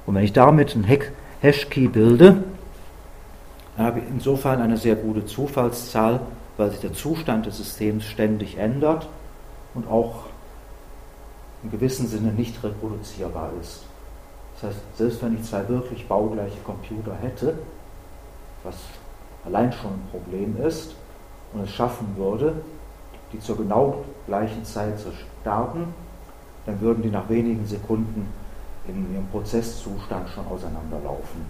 Und 0.06 0.14
wenn 0.14 0.24
ich 0.24 0.32
damit 0.32 0.74
einen 0.74 0.86
Hashkey 1.40 1.88
bilde, 1.88 2.44
dann 3.76 3.86
habe 3.86 4.00
ich 4.00 4.04
insofern 4.08 4.60
eine 4.60 4.76
sehr 4.76 4.96
gute 4.96 5.26
Zufallszahl, 5.26 6.20
weil 6.56 6.70
sich 6.70 6.80
der 6.80 6.94
Zustand 6.94 7.46
des 7.46 7.58
Systems 7.58 8.04
ständig 8.04 8.58
ändert 8.58 9.08
und 9.74 9.86
auch 9.88 10.24
im 11.62 11.70
gewissen 11.70 12.06
Sinne 12.06 12.32
nicht 12.32 12.62
reproduzierbar 12.64 13.50
ist. 13.60 13.87
Das 14.60 14.70
heißt, 14.70 14.80
selbst 14.96 15.22
wenn 15.22 15.36
ich 15.36 15.44
zwei 15.44 15.68
wirklich 15.68 16.06
baugleiche 16.08 16.58
Computer 16.64 17.14
hätte, 17.20 17.54
was 18.64 18.74
allein 19.44 19.72
schon 19.72 19.92
ein 19.92 20.08
Problem 20.10 20.56
ist, 20.64 20.94
und 21.52 21.62
es 21.62 21.70
schaffen 21.70 22.14
würde, 22.16 22.54
die 23.32 23.40
zur 23.40 23.56
genau 23.56 24.04
gleichen 24.26 24.64
Zeit 24.64 24.98
zu 24.98 25.08
starten, 25.40 25.94
dann 26.66 26.80
würden 26.80 27.02
die 27.02 27.10
nach 27.10 27.28
wenigen 27.28 27.66
Sekunden 27.66 28.28
in 28.86 29.14
ihrem 29.14 29.26
Prozesszustand 29.28 30.28
schon 30.28 30.46
auseinanderlaufen. 30.46 31.46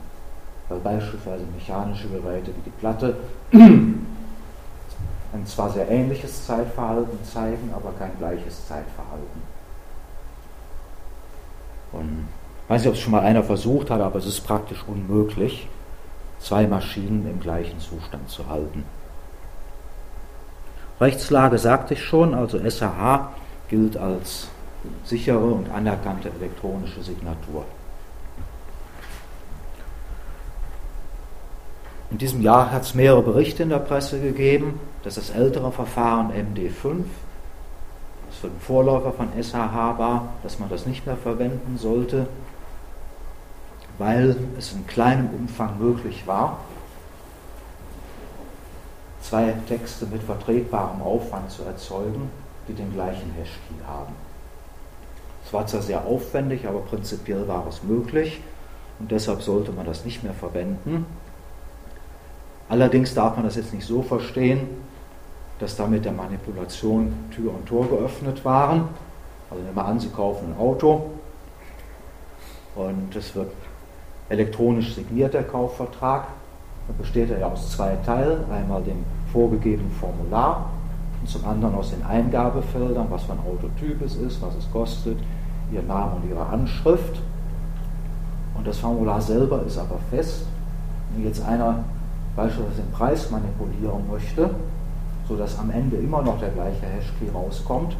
Weil 0.68 0.78
beispielsweise 0.80 1.44
mechanische 1.54 2.08
Geräte 2.08 2.52
wie 2.54 2.62
die 2.64 2.70
Platte 2.78 3.16
ein 3.52 5.46
zwar 5.46 5.70
sehr 5.70 5.88
ähnliches 5.88 6.46
Zeitverhalten 6.46 7.18
zeigen, 7.24 7.72
aber 7.74 7.92
kein 7.98 8.16
gleiches 8.18 8.66
Zeitverhalten. 8.68 9.42
Und 11.92 12.28
ich 12.68 12.74
weiß 12.74 12.82
nicht, 12.82 12.88
ob 12.88 12.94
es 12.96 13.00
schon 13.00 13.12
mal 13.12 13.22
einer 13.22 13.42
versucht 13.42 13.88
hat, 13.88 14.02
aber 14.02 14.18
es 14.18 14.26
ist 14.26 14.40
praktisch 14.42 14.84
unmöglich, 14.86 15.66
zwei 16.38 16.66
Maschinen 16.66 17.26
im 17.26 17.40
gleichen 17.40 17.80
Zustand 17.80 18.28
zu 18.28 18.46
halten. 18.46 18.84
Rechtslage 21.00 21.56
sagte 21.56 21.94
ich 21.94 22.04
schon, 22.04 22.34
also 22.34 22.58
SAH 22.68 23.32
gilt 23.70 23.96
als 23.96 24.48
sichere 25.02 25.38
und 25.38 25.70
anerkannte 25.70 26.30
elektronische 26.38 27.02
Signatur. 27.02 27.64
In 32.10 32.18
diesem 32.18 32.42
Jahr 32.42 32.70
hat 32.70 32.82
es 32.82 32.94
mehrere 32.94 33.22
Berichte 33.22 33.62
in 33.62 33.70
der 33.70 33.78
Presse 33.78 34.20
gegeben, 34.20 34.78
dass 35.04 35.14
das 35.14 35.30
ältere 35.30 35.72
Verfahren 35.72 36.32
MD5, 36.32 37.04
das 38.26 38.38
für 38.42 38.48
den 38.48 38.60
Vorläufer 38.60 39.12
von 39.12 39.28
SHH 39.42 39.98
war, 39.98 40.28
dass 40.42 40.58
man 40.58 40.68
das 40.68 40.84
nicht 40.84 41.06
mehr 41.06 41.16
verwenden 41.16 41.78
sollte, 41.78 42.26
weil 43.98 44.36
es 44.56 44.72
in 44.72 44.86
kleinem 44.86 45.28
Umfang 45.30 45.78
möglich 45.78 46.26
war, 46.26 46.58
zwei 49.20 49.54
Texte 49.68 50.06
mit 50.06 50.22
vertretbarem 50.22 51.02
Aufwand 51.02 51.50
zu 51.50 51.64
erzeugen, 51.64 52.30
die 52.68 52.74
den 52.74 52.92
gleichen 52.92 53.32
Hashkey 53.32 53.82
haben. 53.86 54.14
Es 55.44 55.52
war 55.52 55.66
zwar 55.66 55.82
sehr 55.82 56.04
aufwendig, 56.04 56.66
aber 56.66 56.80
prinzipiell 56.80 57.48
war 57.48 57.66
es 57.66 57.82
möglich 57.82 58.40
und 58.98 59.10
deshalb 59.10 59.42
sollte 59.42 59.72
man 59.72 59.86
das 59.86 60.04
nicht 60.04 60.22
mehr 60.22 60.34
verwenden. 60.34 61.06
Allerdings 62.68 63.14
darf 63.14 63.36
man 63.36 63.44
das 63.44 63.56
jetzt 63.56 63.72
nicht 63.72 63.86
so 63.86 64.02
verstehen, 64.02 64.68
dass 65.58 65.76
damit 65.76 66.04
der 66.04 66.12
Manipulation 66.12 67.14
Tür 67.34 67.52
und 67.54 67.66
Tor 67.66 67.88
geöffnet 67.88 68.44
waren. 68.44 68.88
Also 69.50 69.62
nehmen 69.62 69.74
wir 69.74 69.84
an, 69.84 69.98
Sie 69.98 70.10
kaufen 70.10 70.52
ein 70.52 70.58
Auto 70.58 71.10
und 72.74 73.16
es 73.16 73.34
wird 73.34 73.50
elektronisch 74.28 74.94
signiert, 74.94 75.34
der 75.34 75.44
Kaufvertrag. 75.44 76.26
Dann 76.86 76.96
besteht 76.96 77.30
er 77.30 77.40
ja 77.40 77.46
aus 77.48 77.72
zwei 77.72 77.96
Teilen, 78.04 78.50
einmal 78.50 78.82
dem 78.82 79.04
vorgegebenen 79.32 79.90
Formular 79.92 80.70
und 81.20 81.28
zum 81.28 81.44
anderen 81.46 81.74
aus 81.74 81.90
den 81.90 82.04
Eingabefeldern, 82.04 83.06
was 83.10 83.24
für 83.24 83.32
ein 83.32 83.40
Autotyp 83.40 84.00
es 84.02 84.16
ist, 84.16 84.40
was 84.40 84.54
es 84.54 84.70
kostet, 84.70 85.18
Ihr 85.72 85.82
Name 85.82 86.12
und 86.16 86.30
Ihre 86.30 86.46
Anschrift. 86.46 87.20
Und 88.54 88.66
das 88.66 88.78
Formular 88.78 89.20
selber 89.20 89.62
ist 89.66 89.78
aber 89.78 89.98
fest. 90.10 90.44
Wenn 91.14 91.24
jetzt 91.24 91.44
einer 91.44 91.84
beispielsweise 92.36 92.82
den 92.82 92.92
Preis 92.92 93.30
manipulieren 93.30 94.08
möchte, 94.10 94.50
sodass 95.28 95.58
am 95.58 95.70
Ende 95.70 95.96
immer 95.96 96.22
noch 96.22 96.38
der 96.38 96.50
gleiche 96.50 96.86
Hashkey 96.86 97.28
rauskommt, 97.34 97.96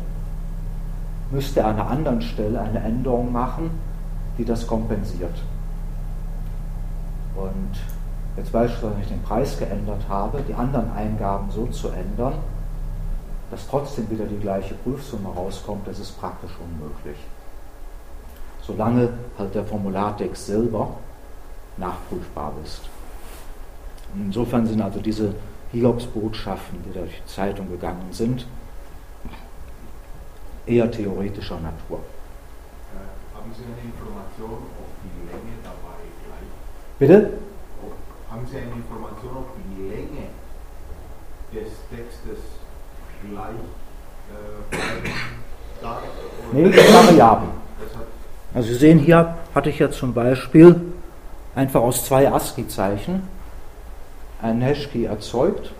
müsste 1.31 1.61
er 1.61 1.67
an 1.67 1.77
einer 1.77 1.91
anderen 1.91 2.23
Stelle 2.23 2.61
eine 2.61 2.81
Änderung 2.81 3.33
machen, 3.33 3.71
die 4.39 4.45
das 4.45 4.67
kompensiert. 4.67 5.35
Und 7.39 7.79
jetzt 8.37 8.53
beispielsweise, 8.53 8.95
wenn 8.95 9.03
ich 9.03 9.09
den 9.09 9.23
Preis 9.23 9.59
geändert 9.59 10.03
habe, 10.09 10.43
die 10.47 10.55
anderen 10.55 10.91
Eingaben 10.93 11.51
so 11.51 11.67
zu 11.67 11.89
ändern, 11.89 12.35
dass 13.51 13.67
trotzdem 13.69 14.11
wieder 14.11 14.27
die 14.27 14.39
gleiche 14.39 14.75
Prüfsumme 14.75 15.29
rauskommt, 15.31 15.87
das 15.87 15.99
ist 15.99 16.19
praktisch 16.21 16.53
unmöglich. 16.61 17.17
Solange 18.63 19.11
halt 19.39 19.55
der 19.55 19.65
Formulartext 19.65 20.47
selber 20.47 20.97
nachprüfbar 21.79 22.53
ist. 22.65 22.83
Insofern 24.15 24.67
sind 24.67 24.83
also 24.83 25.01
diese 25.01 25.35
Hiobsbotschaften, 25.73 26.83
die 26.85 26.93
durch 26.93 27.23
die 27.23 27.27
Zeitung 27.27 27.71
gegangen 27.71 28.09
sind, 28.11 28.47
eher 30.67 30.91
theoretischer 30.91 31.61
Natur. 31.61 32.01
Äh, 32.93 33.37
haben 33.37 33.53
Sie 33.57 33.65
eine 33.65 33.81
Information, 33.85 34.65
ob 34.79 34.89
die 35.03 35.27
Länge 35.31 35.57
dabei 35.63 36.01
gleich 36.25 36.49
Bitte? 36.99 37.33
Haben 38.31 38.47
Sie 38.51 38.57
eine 38.57 38.67
Information, 38.73 39.37
ob 39.37 39.47
die 39.57 39.89
Länge 39.89 40.29
des 41.53 41.73
Textes 41.91 42.45
gleich 43.23 43.55
äh, 44.31 45.09
da 45.81 45.99
Nee, 46.53 46.71
das 46.71 46.85
ist 46.85 46.93
variabel. 46.95 47.49
Also 48.55 48.69
Sie 48.69 48.75
sehen 48.75 48.99
hier, 48.99 49.37
hatte 49.55 49.71
ich 49.71 49.79
jetzt 49.79 49.99
zum 49.99 50.13
Beispiel 50.13 50.81
einfach 51.55 51.81
aus 51.81 52.05
zwei 52.05 52.31
ASCII-Zeichen 52.31 53.23
einen 54.43 54.61
Hashkey 54.63 55.05
erzeugt. 55.05 55.73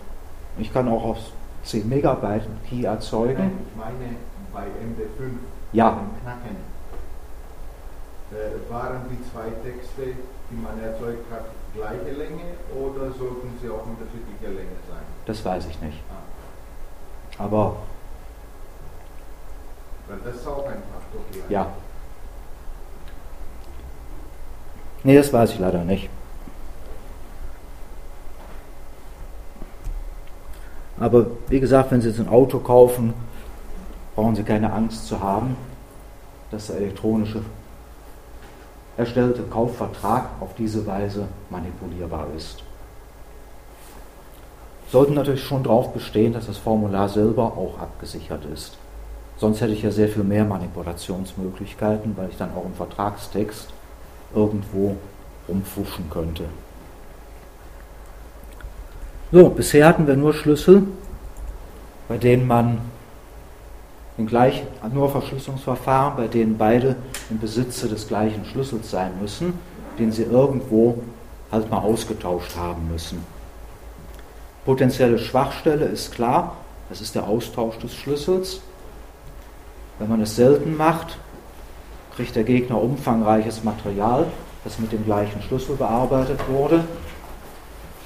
Ich 0.57 0.73
kann 0.73 0.87
auch 0.87 1.03
auf 1.03 1.17
10 1.63 1.87
Megabyte 1.87 2.43
einen 2.43 2.59
Key 2.67 2.83
erzeugen. 2.85 3.37
Nein, 3.37 3.51
ich 3.69 3.77
meine 3.77 4.15
bei 4.53 4.63
MD5 4.63 5.31
Ja. 5.73 5.89
beim 5.91 6.09
Knacken. 6.21 6.55
Äh, 8.31 8.71
waren 8.71 9.01
die 9.09 9.17
zwei 9.31 9.49
Texte, 9.63 10.15
die 10.51 10.55
man 10.55 10.81
erzeugt 10.81 11.31
hat, 11.31 11.45
gleiche 11.73 12.11
Länge 12.17 12.43
oder 12.75 13.11
sollten 13.11 13.57
sie 13.61 13.69
auch 13.69 13.85
unterschiedliche 13.85 14.47
Länge 14.47 14.77
sein? 14.89 15.03
Das 15.25 15.43
weiß 15.45 15.65
ich 15.67 15.79
nicht. 15.81 15.97
Ah, 16.09 17.43
Aber 17.43 17.75
weil 20.07 20.17
das 20.25 20.35
ist 20.37 20.47
auch 20.47 20.65
ein 20.65 20.81
Faktor 20.91 21.21
vielleicht. 21.31 21.51
ja. 21.51 21.67
Nee, 25.03 25.15
das 25.15 25.31
weiß 25.31 25.51
ich 25.53 25.59
leider 25.59 25.83
nicht. 25.83 26.09
Aber 30.99 31.27
wie 31.47 31.59
gesagt, 31.61 31.91
wenn 31.91 32.01
Sie 32.01 32.09
jetzt 32.09 32.19
ein 32.19 32.27
Auto 32.27 32.59
kaufen, 32.59 33.13
brauchen 34.15 34.35
Sie 34.35 34.43
keine 34.43 34.73
Angst 34.73 35.07
zu 35.07 35.21
haben, 35.21 35.55
dass 36.51 36.67
der 36.67 36.77
elektronische 36.77 37.41
erstellte 38.99 39.43
Kaufvertrag 39.43 40.25
auf 40.41 40.49
diese 40.57 40.85
Weise 40.85 41.27
manipulierbar 41.49 42.27
ist. 42.35 42.61
Sollten 44.91 45.13
natürlich 45.13 45.43
schon 45.43 45.63
darauf 45.63 45.93
bestehen, 45.93 46.33
dass 46.33 46.47
das 46.47 46.57
Formular 46.57 47.07
selber 47.07 47.43
auch 47.43 47.79
abgesichert 47.79 48.43
ist. 48.53 48.77
Sonst 49.37 49.61
hätte 49.61 49.71
ich 49.71 49.83
ja 49.83 49.91
sehr 49.91 50.09
viel 50.09 50.25
mehr 50.25 50.43
Manipulationsmöglichkeiten, 50.43 52.17
weil 52.17 52.27
ich 52.29 52.37
dann 52.37 52.53
auch 52.53 52.65
im 52.65 52.73
Vertragstext 52.73 53.69
irgendwo 54.35 54.97
rumfuschen 55.47 56.09
könnte. 56.09 56.43
So, 59.31 59.47
bisher 59.49 59.87
hatten 59.87 60.07
wir 60.07 60.17
nur 60.17 60.33
Schlüssel, 60.33 60.83
bei 62.09 62.17
denen 62.17 62.47
man 62.47 62.79
den 64.19 64.27
gleichen, 64.27 64.67
nur 64.93 65.09
Verschlüsselungsverfahren, 65.09 66.17
bei 66.17 66.27
denen 66.27 66.57
beide 66.57 66.97
im 67.29 67.39
Besitze 67.39 67.87
des 67.87 68.07
gleichen 68.07 68.45
Schlüssels 68.45 68.91
sein 68.91 69.13
müssen, 69.21 69.53
den 69.97 70.11
sie 70.11 70.23
irgendwo 70.23 71.01
halt 71.51 71.71
mal 71.71 71.79
ausgetauscht 71.79 72.55
haben 72.57 72.89
müssen. 72.91 73.23
Potenzielle 74.65 75.17
Schwachstelle 75.17 75.85
ist 75.85 76.11
klar, 76.11 76.57
das 76.89 76.99
ist 76.99 77.15
der 77.15 77.27
Austausch 77.27 77.77
des 77.77 77.95
Schlüssels. 77.95 78.59
Wenn 79.99 80.09
man 80.09 80.21
es 80.21 80.35
selten 80.35 80.75
macht, 80.75 81.17
kriegt 82.15 82.35
der 82.35 82.43
Gegner 82.43 82.81
umfangreiches 82.81 83.63
Material, 83.63 84.27
das 84.65 84.79
mit 84.79 84.91
dem 84.91 85.05
gleichen 85.05 85.41
Schlüssel 85.41 85.75
bearbeitet 85.77 86.41
wurde. 86.49 86.83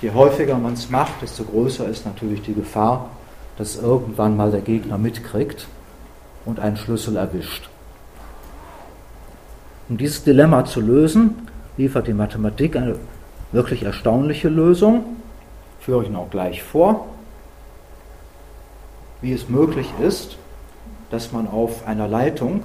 Je 0.02 0.12
häufiger 0.12 0.58
man 0.58 0.74
es 0.74 0.92
macht, 0.92 1.22
desto 1.24 1.44
größer 1.44 1.88
ist 1.88 2.06
natürlich 2.06 2.44
die 2.44 2.54
Gefahr, 2.54 3.10
dass 3.58 3.78
irgendwann 3.78 4.38
mal 4.38 4.52
der 4.52 4.62
Gegner 4.62 5.00
mitkriegt 5.00 5.68
und 6.46 6.60
einen 6.60 6.78
Schlüssel 6.78 7.16
erwischt. 7.16 7.70
Um 9.90 9.98
dieses 9.98 10.24
Dilemma 10.24 10.66
zu 10.66 10.82
lösen, 10.82 11.48
liefert 11.78 12.08
die 12.08 12.14
Mathematik 12.14 12.76
eine 12.76 12.96
wirklich 13.52 13.84
erstaunliche 13.84 14.50
Lösung. 14.50 15.04
Führe 15.80 16.04
ich 16.04 16.08
Ihnen 16.08 16.18
auch 16.18 16.30
gleich 16.30 16.64
vor, 16.64 17.08
wie 19.22 19.34
es 19.34 19.50
möglich 19.50 19.88
ist, 20.02 20.38
dass 21.12 21.32
man 21.32 21.48
auf 21.48 21.86
einer 21.88 22.08
Leitung, 22.08 22.64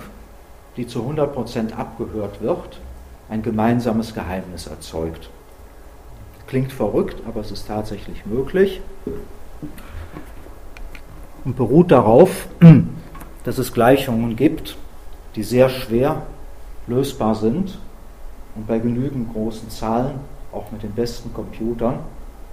die 0.76 0.86
zu 0.86 1.02
100% 1.02 1.74
abgehört 1.74 2.40
wird, 2.40 2.80
ein 3.28 3.42
gemeinsames 3.42 4.14
Geheimnis 4.14 4.66
erzeugt. 4.66 5.28
Klingt 6.46 6.72
verrückt, 6.72 7.22
aber 7.26 7.40
es 7.40 7.50
ist 7.50 7.66
tatsächlich 7.66 8.24
möglich 8.24 8.80
und 11.44 11.56
beruht 11.56 11.90
darauf, 11.90 12.48
dass 13.48 13.56
es 13.56 13.72
Gleichungen 13.72 14.36
gibt, 14.36 14.76
die 15.34 15.42
sehr 15.42 15.70
schwer 15.70 16.20
lösbar 16.86 17.34
sind 17.34 17.78
und 18.54 18.66
bei 18.66 18.78
genügend 18.78 19.32
großen 19.32 19.70
Zahlen, 19.70 20.20
auch 20.52 20.70
mit 20.70 20.82
den 20.82 20.92
besten 20.92 21.32
Computern, 21.32 22.00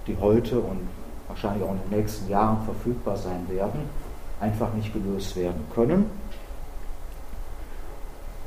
die 0.06 0.16
heute 0.18 0.58
und 0.58 0.88
wahrscheinlich 1.28 1.62
auch 1.64 1.72
in 1.72 1.80
den 1.90 1.98
nächsten 1.98 2.30
Jahren 2.30 2.64
verfügbar 2.64 3.18
sein 3.18 3.46
werden, 3.50 3.80
einfach 4.40 4.72
nicht 4.72 4.90
gelöst 4.90 5.36
werden 5.36 5.66
können. 5.74 6.06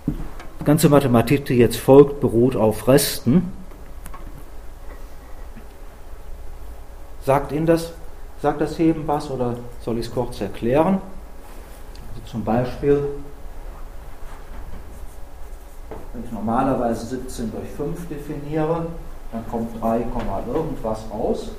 Die 0.07 0.65
ganze 0.65 0.89
Mathematik, 0.89 1.45
die 1.45 1.53
jetzt 1.53 1.77
folgt, 1.77 2.19
beruht 2.19 2.55
auf 2.55 2.87
Resten. 2.87 3.53
Sagt 7.23 7.51
Ihnen 7.51 7.67
das, 7.67 7.93
sagt 8.41 8.59
das 8.59 8.79
eben 8.79 9.07
was 9.07 9.29
oder 9.29 9.55
soll 9.85 9.99
ich 9.99 10.07
es 10.07 10.11
kurz 10.11 10.41
erklären? 10.41 10.99
Zum 12.29 12.43
Beispiel, 12.43 13.03
wenn 16.13 16.23
ich 16.23 16.31
normalerweise 16.31 17.07
17 17.07 17.51
durch 17.51 17.69
5 17.71 18.07
definiere, 18.07 18.85
dann 19.31 19.47
kommt 19.49 19.81
3, 19.81 20.05
irgendwas 20.47 21.05
raus. 21.11 21.49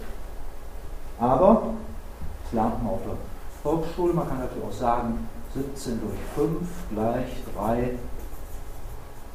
Aber, 1.19 1.75
das 2.45 2.53
lernt 2.53 2.83
man 2.85 2.93
auf 2.93 3.01
der 3.05 3.17
Volksschule, 3.65 4.13
man 4.13 4.29
kann 4.29 4.39
natürlich 4.39 4.65
auch 4.65 4.73
sagen, 4.73 5.29
17 5.55 6.01
durch 6.03 6.19
5 6.37 6.69
gleich 6.95 7.29
3 7.57 7.91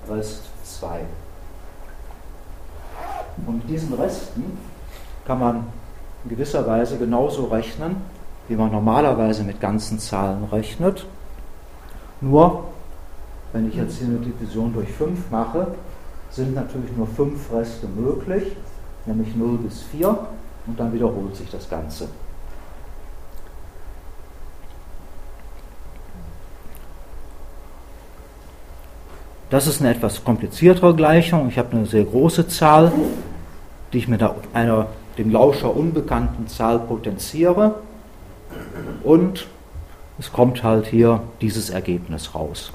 Rest 0.09 0.43
2. 0.63 1.01
Und 3.45 3.57
mit 3.57 3.69
diesen 3.69 3.93
Resten 3.93 4.57
kann 5.25 5.39
man 5.39 5.67
in 6.23 6.29
gewisser 6.29 6.65
Weise 6.65 6.97
genauso 6.97 7.45
rechnen, 7.47 7.97
wie 8.47 8.55
man 8.55 8.71
normalerweise 8.71 9.43
mit 9.43 9.59
ganzen 9.59 9.99
Zahlen 9.99 10.45
rechnet. 10.45 11.05
Nur, 12.21 12.65
wenn 13.53 13.67
ich 13.69 13.75
jetzt 13.75 13.97
hier 13.97 14.07
eine 14.07 14.17
Division 14.17 14.73
durch 14.73 14.89
5 14.89 15.29
mache, 15.31 15.67
sind 16.31 16.55
natürlich 16.55 16.95
nur 16.95 17.07
5 17.07 17.53
Reste 17.53 17.87
möglich, 17.87 18.55
nämlich 19.05 19.35
0 19.35 19.57
bis 19.59 19.83
4, 19.83 20.17
und 20.67 20.79
dann 20.79 20.93
wiederholt 20.93 21.35
sich 21.35 21.49
das 21.51 21.69
Ganze. 21.69 22.09
Das 29.51 29.67
ist 29.67 29.79
eine 29.79 29.91
etwas 29.91 30.23
kompliziertere 30.23 30.95
Gleichung. 30.95 31.47
Ich 31.49 31.59
habe 31.59 31.77
eine 31.77 31.85
sehr 31.85 32.03
große 32.03 32.47
Zahl, 32.47 32.91
die 33.93 33.99
ich 33.99 34.07
mit 34.07 34.21
einer 34.53 34.87
dem 35.17 35.31
Lauscher 35.31 35.73
unbekannten 35.75 36.47
Zahl 36.47 36.79
potenziere. 36.79 37.75
Und 39.03 39.47
es 40.17 40.31
kommt 40.31 40.63
halt 40.63 40.87
hier 40.87 41.21
dieses 41.41 41.69
Ergebnis 41.69 42.33
raus. 42.35 42.71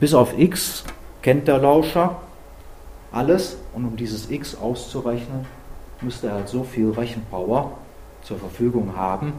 Bis 0.00 0.14
auf 0.14 0.38
x 0.38 0.84
kennt 1.22 1.48
der 1.48 1.58
Lauscher 1.58 2.16
alles 3.12 3.56
und 3.74 3.84
um 3.84 3.96
dieses 3.96 4.30
x 4.30 4.56
auszurechnen, 4.56 5.46
müsste 6.00 6.28
er 6.28 6.34
halt 6.34 6.48
so 6.48 6.62
viel 6.62 6.90
Rechenpower 6.90 7.72
zur 8.22 8.38
Verfügung 8.38 8.96
haben, 8.96 9.32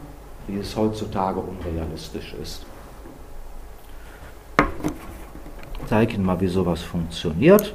wie 0.46 0.58
es 0.58 0.76
heutzutage 0.76 1.40
unrealistisch 1.40 2.34
ist. 2.40 2.64
Ich 4.58 5.86
zeige 5.88 6.14
Ihnen 6.14 6.24
mal, 6.24 6.40
wie 6.40 6.48
sowas 6.48 6.82
funktioniert. 6.82 7.74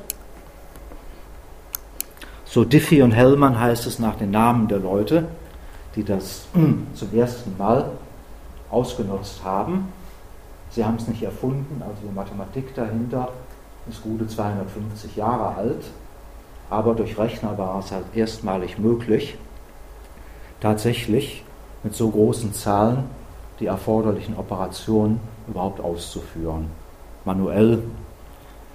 So 2.45 2.63
Diffie 2.63 3.01
und 3.01 3.11
Hellman 3.11 3.59
heißt 3.59 3.85
es 3.87 3.99
nach 3.99 4.15
den 4.15 4.31
Namen 4.31 4.67
der 4.67 4.79
Leute, 4.79 5.27
die 5.95 6.03
das 6.03 6.47
zum 6.93 7.13
ersten 7.13 7.57
Mal 7.57 7.91
ausgenutzt 8.69 9.43
haben. 9.43 9.91
Sie 10.71 10.83
haben 10.83 10.95
es 10.95 11.07
nicht 11.07 11.23
erfunden, 11.23 11.81
also 11.81 11.95
die 12.03 12.13
Mathematik 12.13 12.75
dahinter 12.75 13.29
ist 13.89 14.01
gute 14.03 14.27
250 14.27 15.15
Jahre 15.15 15.55
alt, 15.55 15.85
aber 16.69 16.95
durch 16.95 17.17
Rechner 17.17 17.57
war 17.57 17.79
es 17.79 17.91
halt 17.91 18.05
erstmalig 18.13 18.77
möglich, 18.79 19.37
tatsächlich 20.59 21.43
mit 21.83 21.95
so 21.95 22.09
großen 22.09 22.53
Zahlen 22.53 23.03
die 23.59 23.67
erforderlichen 23.67 24.35
Operationen 24.37 25.19
überhaupt 25.47 25.79
auszuführen. 25.79 26.67
Manuell 27.23 27.83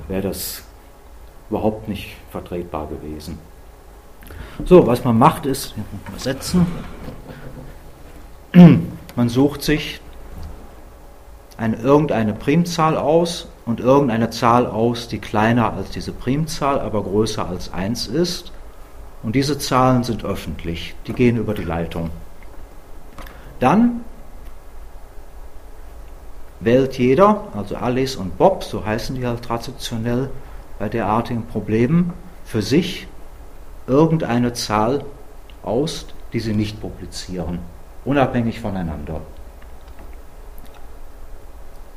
wäre 0.09 0.23
das 0.23 0.63
überhaupt 1.51 1.89
nicht 1.89 2.17
vertretbar 2.31 2.87
gewesen. 2.87 3.39
So, 4.65 4.87
was 4.87 5.05
man 5.05 5.19
macht 5.19 5.47
ist, 5.47 5.75
übersetzen, 6.09 6.67
man 9.17 9.29
sucht 9.29 9.63
sich 9.63 10.01
eine, 11.57 11.77
irgendeine 11.77 12.33
Primzahl 12.33 12.97
aus 12.97 13.49
und 13.67 13.81
irgendeine 13.81 14.31
Zahl 14.31 14.67
aus, 14.67 15.09
die 15.09 15.19
kleiner 15.19 15.73
als 15.75 15.91
diese 15.91 16.13
Primzahl, 16.13 16.81
aber 16.81 17.03
größer 17.03 17.47
als 17.47 17.73
1 17.73 18.07
ist. 18.09 18.53
Und 19.23 19.37
diese 19.37 19.59
Zahlen 19.59 20.03
sind 20.03 20.25
öffentlich, 20.25 20.95
die 21.07 21.13
gehen 21.13 21.37
über 21.37 21.53
die 21.53 21.65
Leitung. 21.65 22.11
Dann 23.59 24.05
wählt 26.61 26.99
jeder, 26.99 27.45
also 27.55 27.77
Alice 27.77 28.17
und 28.17 28.39
Bob, 28.39 28.65
so 28.65 28.85
heißen 28.85 29.17
die 29.17 29.27
halt 29.27 29.43
traditionell 29.43 30.31
bei 30.79 30.89
derartigen 30.89 31.47
Problemen, 31.47 32.15
für 32.45 32.63
sich 32.63 33.07
irgendeine 33.87 34.55
Zahl 34.55 35.05
aus, 35.63 36.07
die 36.33 36.41
sie 36.41 36.55
nicht 36.55 36.81
publizieren. 36.81 37.59
Unabhängig 38.05 38.61
voneinander. 38.61 39.21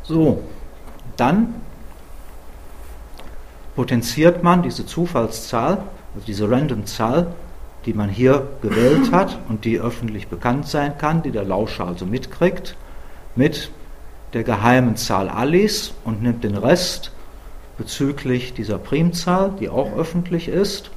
So, 0.03 0.43
dann 1.15 1.55
potenziert 3.75 4.43
man 4.43 4.61
diese 4.61 4.85
Zufallszahl, 4.85 5.83
also 6.13 6.25
diese 6.27 6.49
Random-Zahl, 6.49 7.27
die 7.85 7.93
man 7.93 8.09
hier 8.09 8.47
gewählt 8.61 9.11
hat 9.11 9.39
und 9.49 9.65
die 9.65 9.79
öffentlich 9.79 10.27
bekannt 10.27 10.67
sein 10.67 10.97
kann, 10.97 11.23
die 11.23 11.31
der 11.31 11.43
Lauscher 11.43 11.87
also 11.87 12.05
mitkriegt, 12.05 12.75
mit 13.35 13.71
der 14.33 14.43
geheimen 14.43 14.95
Zahl 14.95 15.29
Alice 15.29 15.93
und 16.03 16.21
nimmt 16.21 16.43
den 16.43 16.55
Rest 16.55 17.11
bezüglich 17.77 18.53
dieser 18.53 18.77
Primzahl, 18.77 19.51
die 19.59 19.69
auch 19.69 19.95
öffentlich 19.95 20.47
ist. 20.47 20.91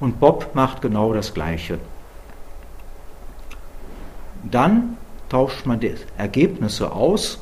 Und 0.00 0.20
Bob 0.20 0.54
macht 0.54 0.82
genau 0.82 1.12
das 1.12 1.34
Gleiche. 1.34 1.78
Dann 4.42 4.96
tauscht 5.28 5.66
man 5.66 5.80
die 5.80 5.94
Ergebnisse 6.16 6.92
aus. 6.92 7.38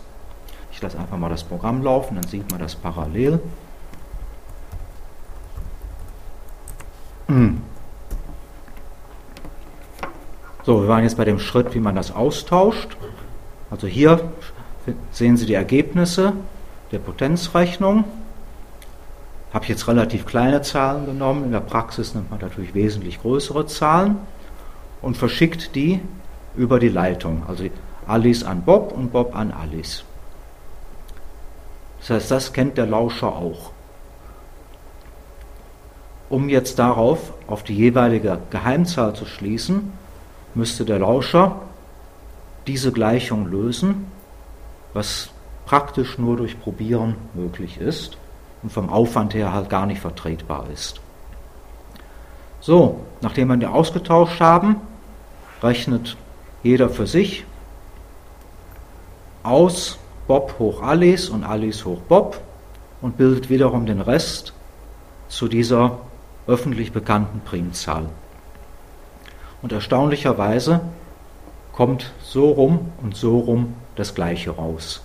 Ich 0.73 0.81
lasse 0.81 0.99
einfach 0.99 1.19
mal 1.19 1.29
das 1.29 1.45
Programm 1.45 1.83
laufen, 1.83 2.15
dann 2.15 2.27
sieht 2.27 2.51
man 2.51 2.61
das 2.61 2.75
parallel. 2.75 3.41
Hm. 7.27 7.61
So, 10.65 10.83
wir 10.83 10.89
waren 10.89 11.05
jetzt 11.05 11.17
bei 11.17 11.25
dem 11.25 11.39
Schritt, 11.39 11.75
wie 11.75 11.81
man 11.81 11.95
das 11.95 12.15
austauscht. 12.15 12.97
Also 13.71 13.87
hier 13.87 14.33
sehen 15.11 15.37
Sie 15.37 15.47
die 15.47 15.55
Ergebnisse 15.55 16.33
der 16.93 16.99
Potenzrechnung. 16.99 18.05
Habe 19.53 19.65
ich 19.65 19.71
jetzt 19.71 19.89
relativ 19.89 20.27
kleine 20.27 20.63
Zahlen 20.63 21.07
genommen. 21.07 21.45
In 21.45 21.53
der 21.53 21.61
Praxis 21.61 22.15
nimmt 22.15 22.31
man 22.31 22.41
natürlich 22.41 22.75
wesentlich 22.75 23.21
größere 23.21 23.67
Zahlen 23.67 24.19
und 25.03 25.17
verschickt 25.17 25.75
die 25.75 26.01
über 26.57 26.79
die 26.79 26.89
Leitung. 26.89 27.43
Also 27.47 27.65
Alice 28.07 28.43
an 28.43 28.63
Bob 28.63 28.93
und 28.93 29.13
Bob 29.13 29.35
an 29.35 29.53
Alice. 29.53 30.05
Das 32.01 32.11
heißt, 32.11 32.31
das 32.31 32.53
kennt 32.53 32.79
der 32.79 32.87
Lauscher 32.87 33.29
auch. 33.29 33.73
Um 36.29 36.49
jetzt 36.49 36.79
darauf, 36.79 37.33
auf 37.47 37.65
die 37.65 37.75
jeweilige 37.75 38.39
Geheimzahl 38.51 39.15
zu 39.15 39.27
schließen, 39.27 39.93
müsste 40.55 40.85
der 40.85 40.99
Lauscher 40.99 41.61
diese 42.67 42.93
Gleichung 42.93 43.47
lösen, 43.47 44.07
was 44.93 45.31
praktisch 45.67 46.19
nur 46.19 46.37
durch 46.37 46.61
Probieren 46.61 47.17
möglich 47.35 47.81
ist 47.81 48.17
und 48.63 48.73
vom 48.73 48.91
Aufwand 48.91 49.35
her 49.35 49.53
halt 49.53 49.71
gar 49.71 49.87
nicht 49.87 50.01
vertretbar 50.01 50.67
ist. 50.73 51.01
So, 52.61 53.01
nachdem 53.21 53.49
wir 53.49 53.57
die 53.57 53.67
ausgetauscht 53.67 54.41
haben, 54.41 54.77
rechnet 55.63 56.17
jeder 56.63 56.89
für 56.89 57.07
sich 57.07 57.45
aus 59.43 59.99
Bob 60.27 60.57
hoch 60.59 60.83
Alice 60.83 61.29
und 61.29 61.45
Alice 61.45 61.85
hoch 61.85 62.01
Bob 62.09 62.41
und 63.01 63.17
bildet 63.17 63.49
wiederum 63.51 63.87
den 63.87 64.01
Rest 64.01 64.53
zu 65.29 65.49
dieser 65.49 65.99
öffentlich 66.47 66.93
bekannten 66.93 67.41
Primzahl. 67.41 68.07
Und 69.63 69.73
erstaunlicherweise 69.73 70.81
kommt 71.73 72.13
so 72.23 72.51
rum 72.51 72.93
und 73.03 73.17
so 73.17 73.39
rum 73.39 73.75
das 73.97 74.15
Gleiche 74.15 74.51
raus. 74.51 75.03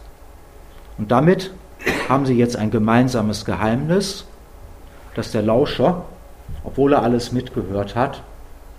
Und 0.97 1.11
damit 1.11 1.51
haben 2.09 2.25
sie 2.25 2.37
jetzt 2.37 2.55
ein 2.55 2.71
gemeinsames 2.71 3.45
Geheimnis, 3.45 4.25
das 5.15 5.31
der 5.31 5.41
Lauscher, 5.41 6.05
obwohl 6.63 6.93
er 6.93 7.03
alles 7.03 7.31
mitgehört 7.31 7.95
hat, 7.95 8.23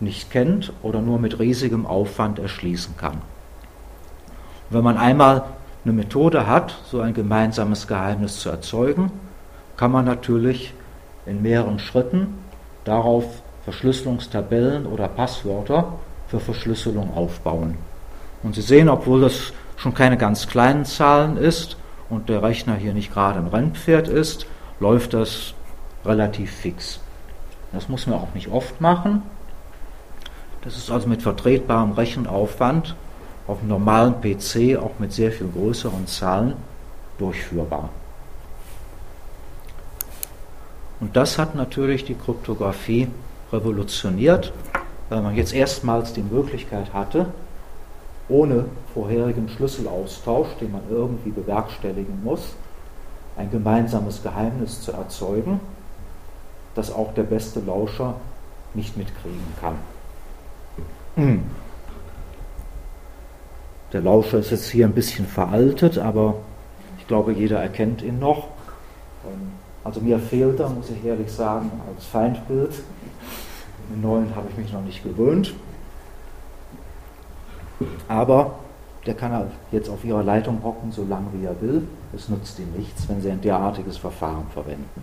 nicht 0.00 0.30
kennt 0.30 0.72
oder 0.82 1.00
nur 1.00 1.18
mit 1.18 1.38
riesigem 1.38 1.86
Aufwand 1.86 2.38
erschließen 2.38 2.96
kann. 2.96 3.22
Wenn 4.70 4.84
man 4.84 4.96
einmal 4.96 5.44
eine 5.84 5.92
Methode 5.92 6.46
hat, 6.46 6.76
so 6.90 7.00
ein 7.00 7.14
gemeinsames 7.14 7.86
Geheimnis 7.86 8.40
zu 8.40 8.50
erzeugen, 8.50 9.10
kann 9.76 9.92
man 9.92 10.04
natürlich 10.04 10.74
in 11.26 11.42
mehreren 11.42 11.78
Schritten 11.78 12.38
darauf 12.84 13.24
Verschlüsselungstabellen 13.64 14.86
oder 14.86 15.08
Passwörter 15.08 15.92
für 16.28 16.40
Verschlüsselung 16.40 17.14
aufbauen. 17.14 17.76
Und 18.42 18.54
Sie 18.54 18.62
sehen, 18.62 18.88
obwohl 18.88 19.20
das 19.20 19.52
schon 19.76 19.94
keine 19.94 20.16
ganz 20.16 20.46
kleinen 20.46 20.84
Zahlen 20.84 21.36
ist 21.36 21.76
und 22.10 22.28
der 22.28 22.42
Rechner 22.42 22.74
hier 22.74 22.94
nicht 22.94 23.12
gerade 23.12 23.38
ein 23.38 23.48
Rennpferd 23.48 24.08
ist, 24.08 24.46
läuft 24.80 25.14
das 25.14 25.54
relativ 26.04 26.50
fix. 26.50 27.00
Das 27.72 27.88
muss 27.88 28.06
man 28.06 28.18
auch 28.20 28.34
nicht 28.34 28.48
oft 28.48 28.80
machen. 28.80 29.22
Das 30.66 30.76
ist 30.76 30.90
also 30.90 31.06
mit 31.06 31.22
vertretbarem 31.22 31.92
Rechenaufwand 31.92 32.96
auf 33.46 33.60
einem 33.60 33.68
normalen 33.68 34.14
PC 34.20 34.76
auch 34.76 34.98
mit 34.98 35.12
sehr 35.12 35.30
viel 35.30 35.46
größeren 35.46 36.08
Zahlen 36.08 36.54
durchführbar. 37.18 37.90
Und 40.98 41.14
das 41.14 41.38
hat 41.38 41.54
natürlich 41.54 42.04
die 42.04 42.16
Kryptographie 42.16 43.06
revolutioniert, 43.52 44.52
weil 45.08 45.22
man 45.22 45.36
jetzt 45.36 45.54
erstmals 45.54 46.14
die 46.14 46.24
Möglichkeit 46.24 46.92
hatte, 46.92 47.26
ohne 48.28 48.64
vorherigen 48.92 49.48
Schlüsselaustausch, 49.48 50.48
den 50.60 50.72
man 50.72 50.82
irgendwie 50.90 51.30
bewerkstelligen 51.30 52.24
muss, 52.24 52.56
ein 53.36 53.52
gemeinsames 53.52 54.20
Geheimnis 54.20 54.82
zu 54.82 54.90
erzeugen, 54.90 55.60
das 56.74 56.92
auch 56.92 57.14
der 57.14 57.22
beste 57.22 57.60
Lauscher 57.60 58.16
nicht 58.74 58.96
mitkriegen 58.96 59.54
kann. 59.60 59.76
Der 61.16 61.40
Lauscher 64.02 64.38
ist 64.38 64.50
jetzt 64.50 64.68
hier 64.68 64.86
ein 64.86 64.92
bisschen 64.92 65.26
veraltet, 65.26 65.96
aber 65.96 66.34
ich 66.98 67.06
glaube, 67.06 67.32
jeder 67.32 67.62
erkennt 67.62 68.02
ihn 68.02 68.18
noch. 68.18 68.48
Ähm, 69.24 69.52
also 69.82 70.00
mir 70.00 70.18
fehlt 70.18 70.60
er, 70.60 70.68
muss 70.68 70.90
ich 70.90 71.02
ehrlich 71.04 71.32
sagen, 71.32 71.70
als 71.88 72.04
Feindbild. 72.04 72.74
Den 73.90 74.02
neuen 74.02 74.34
habe 74.36 74.48
ich 74.50 74.56
mich 74.58 74.72
noch 74.72 74.82
nicht 74.82 75.02
gewöhnt. 75.02 75.54
Aber 78.08 78.58
der 79.06 79.14
kann 79.14 79.32
halt 79.32 79.52
jetzt 79.70 79.88
auf 79.88 80.04
ihrer 80.04 80.22
Leitung 80.22 80.62
hocken, 80.64 80.92
so 80.92 81.04
lange 81.04 81.28
wie 81.32 81.46
er 81.46 81.58
will. 81.62 81.86
Es 82.14 82.28
nutzt 82.28 82.58
ihm 82.58 82.72
nichts, 82.76 83.08
wenn 83.08 83.22
sie 83.22 83.30
ein 83.30 83.40
derartiges 83.40 83.96
Verfahren 83.96 84.46
verwenden. 84.52 85.02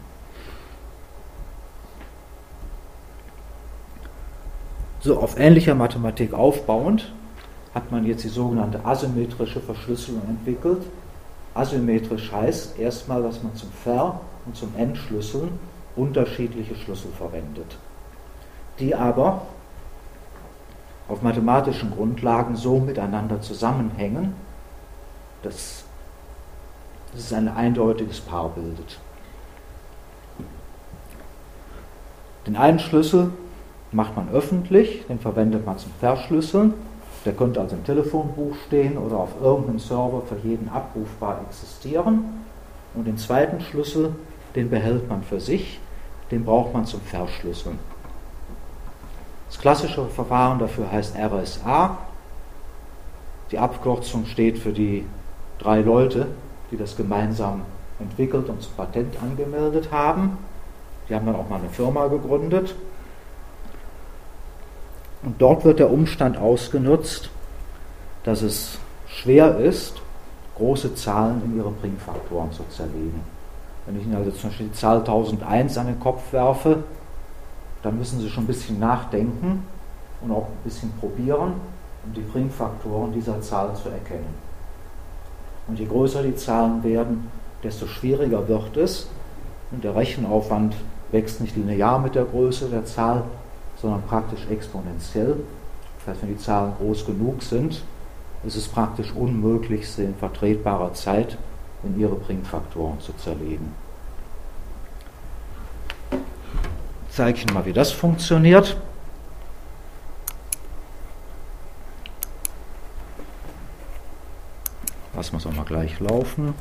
So, 5.03 5.19
auf 5.19 5.37
ähnlicher 5.37 5.75
Mathematik 5.75 6.33
aufbauend 6.33 7.11
hat 7.75 7.91
man 7.91 8.05
jetzt 8.05 8.23
die 8.23 8.29
sogenannte 8.29 8.85
asymmetrische 8.85 9.59
Verschlüsselung 9.59 10.21
entwickelt. 10.29 10.81
Asymmetrisch 11.53 12.31
heißt 12.31 12.79
erstmal, 12.79 13.21
dass 13.21 13.43
man 13.43 13.53
zum 13.53 13.69
Ver- 13.83 14.21
und 14.45 14.55
zum 14.55 14.73
Entschlüsseln 14.77 15.59
unterschiedliche 15.97 16.75
Schlüssel 16.75 17.11
verwendet, 17.17 17.77
die 18.79 18.95
aber 18.95 19.41
auf 21.09 21.21
mathematischen 21.21 21.91
Grundlagen 21.91 22.55
so 22.55 22.79
miteinander 22.79 23.41
zusammenhängen, 23.41 24.33
dass, 25.41 25.83
es 27.13 27.33
ein 27.33 27.49
eindeutiges 27.49 28.21
Paar 28.21 28.47
bildet. 28.47 28.99
Den 32.47 32.55
einen 32.55 32.79
Schlüssel 32.79 33.31
macht 33.93 34.15
man 34.15 34.29
öffentlich, 34.29 35.05
den 35.07 35.19
verwendet 35.19 35.65
man 35.65 35.77
zum 35.77 35.91
Verschlüsseln. 35.99 36.73
Der 37.25 37.33
könnte 37.33 37.61
also 37.61 37.75
im 37.75 37.85
Telefonbuch 37.85 38.55
stehen 38.67 38.97
oder 38.97 39.17
auf 39.17 39.29
irgendeinem 39.41 39.79
Server 39.79 40.23
für 40.27 40.47
jeden 40.47 40.69
abrufbar 40.69 41.41
existieren. 41.47 42.25
Und 42.95 43.07
den 43.07 43.17
zweiten 43.17 43.61
Schlüssel, 43.61 44.13
den 44.55 44.69
behält 44.69 45.07
man 45.09 45.23
für 45.23 45.39
sich, 45.39 45.79
den 46.31 46.43
braucht 46.43 46.73
man 46.73 46.85
zum 46.85 47.01
Verschlüsseln. 47.01 47.79
Das 49.47 49.59
klassische 49.59 50.05
Verfahren 50.05 50.59
dafür 50.59 50.91
heißt 50.91 51.15
RSA. 51.15 51.97
Die 53.51 53.59
Abkürzung 53.59 54.25
steht 54.25 54.57
für 54.57 54.73
die 54.73 55.05
drei 55.59 55.81
Leute, 55.81 56.27
die 56.71 56.77
das 56.77 56.97
gemeinsam 56.97 57.61
entwickelt 57.99 58.49
und 58.49 58.61
zum 58.61 58.73
Patent 58.73 59.15
angemeldet 59.21 59.91
haben. 59.91 60.37
Die 61.07 61.15
haben 61.15 61.25
dann 61.25 61.35
auch 61.35 61.47
mal 61.47 61.59
eine 61.59 61.69
Firma 61.69 62.07
gegründet. 62.07 62.75
Und 65.23 65.41
dort 65.41 65.63
wird 65.63 65.79
der 65.79 65.91
Umstand 65.91 66.37
ausgenutzt, 66.37 67.29
dass 68.23 68.41
es 68.41 68.77
schwer 69.07 69.57
ist, 69.57 70.01
große 70.55 70.95
Zahlen 70.95 71.41
in 71.45 71.57
ihre 71.57 71.71
Primfaktoren 71.71 72.51
zu 72.51 72.63
zerlegen. 72.69 73.21
Wenn 73.85 73.99
ich 73.99 74.05
Ihnen 74.05 74.15
also 74.15 74.31
zum 74.31 74.49
Beispiel 74.49 74.67
die 74.67 74.73
Zahl 74.73 74.99
1001 74.99 75.77
an 75.77 75.87
den 75.87 75.99
Kopf 75.99 76.31
werfe, 76.31 76.83
dann 77.81 77.97
müssen 77.97 78.19
Sie 78.19 78.29
schon 78.29 78.43
ein 78.43 78.47
bisschen 78.47 78.79
nachdenken 78.79 79.65
und 80.21 80.31
auch 80.31 80.47
ein 80.47 80.63
bisschen 80.63 80.91
probieren, 80.99 81.53
um 82.05 82.13
die 82.13 82.21
Primfaktoren 82.21 83.11
dieser 83.13 83.41
Zahl 83.41 83.73
zu 83.75 83.89
erkennen. 83.89 84.33
Und 85.67 85.79
je 85.79 85.85
größer 85.85 86.23
die 86.23 86.35
Zahlen 86.35 86.83
werden, 86.83 87.29
desto 87.63 87.87
schwieriger 87.87 88.47
wird 88.47 88.77
es 88.77 89.07
und 89.71 89.83
der 89.83 89.95
Rechenaufwand 89.95 90.75
wächst 91.11 91.41
nicht 91.41 91.55
linear 91.55 91.99
mit 91.99 92.15
der 92.15 92.25
Größe 92.25 92.67
der 92.67 92.85
Zahl, 92.85 93.23
sondern 93.83 94.01
praktisch 94.03 94.47
exponentiell. 94.49 95.35
Das 95.99 96.07
heißt, 96.07 96.21
wenn 96.21 96.29
die 96.29 96.37
Zahlen 96.37 96.73
groß 96.77 97.05
genug 97.05 97.43
sind, 97.43 97.83
ist 98.45 98.55
es 98.55 98.65
praktisch 98.65 99.11
unmöglich, 99.11 99.89
sie 99.89 100.05
in 100.05 100.15
vertretbarer 100.15 100.93
Zeit 100.93 101.37
in 101.83 101.99
ihre 101.99 102.15
Primfaktoren 102.15 103.01
zu 103.01 103.11
zerlegen. 103.17 103.73
Ich 107.09 107.15
zeige 107.15 107.41
Ihnen 107.41 107.53
mal, 107.53 107.65
wie 107.65 107.73
das 107.73 107.91
funktioniert. 107.91 108.77
Lassen 115.13 115.33
wir 115.33 115.39
es 115.39 115.45
auch 115.45 115.53
mal 115.53 115.65
gleich 115.65 115.99
laufen. 115.99 116.53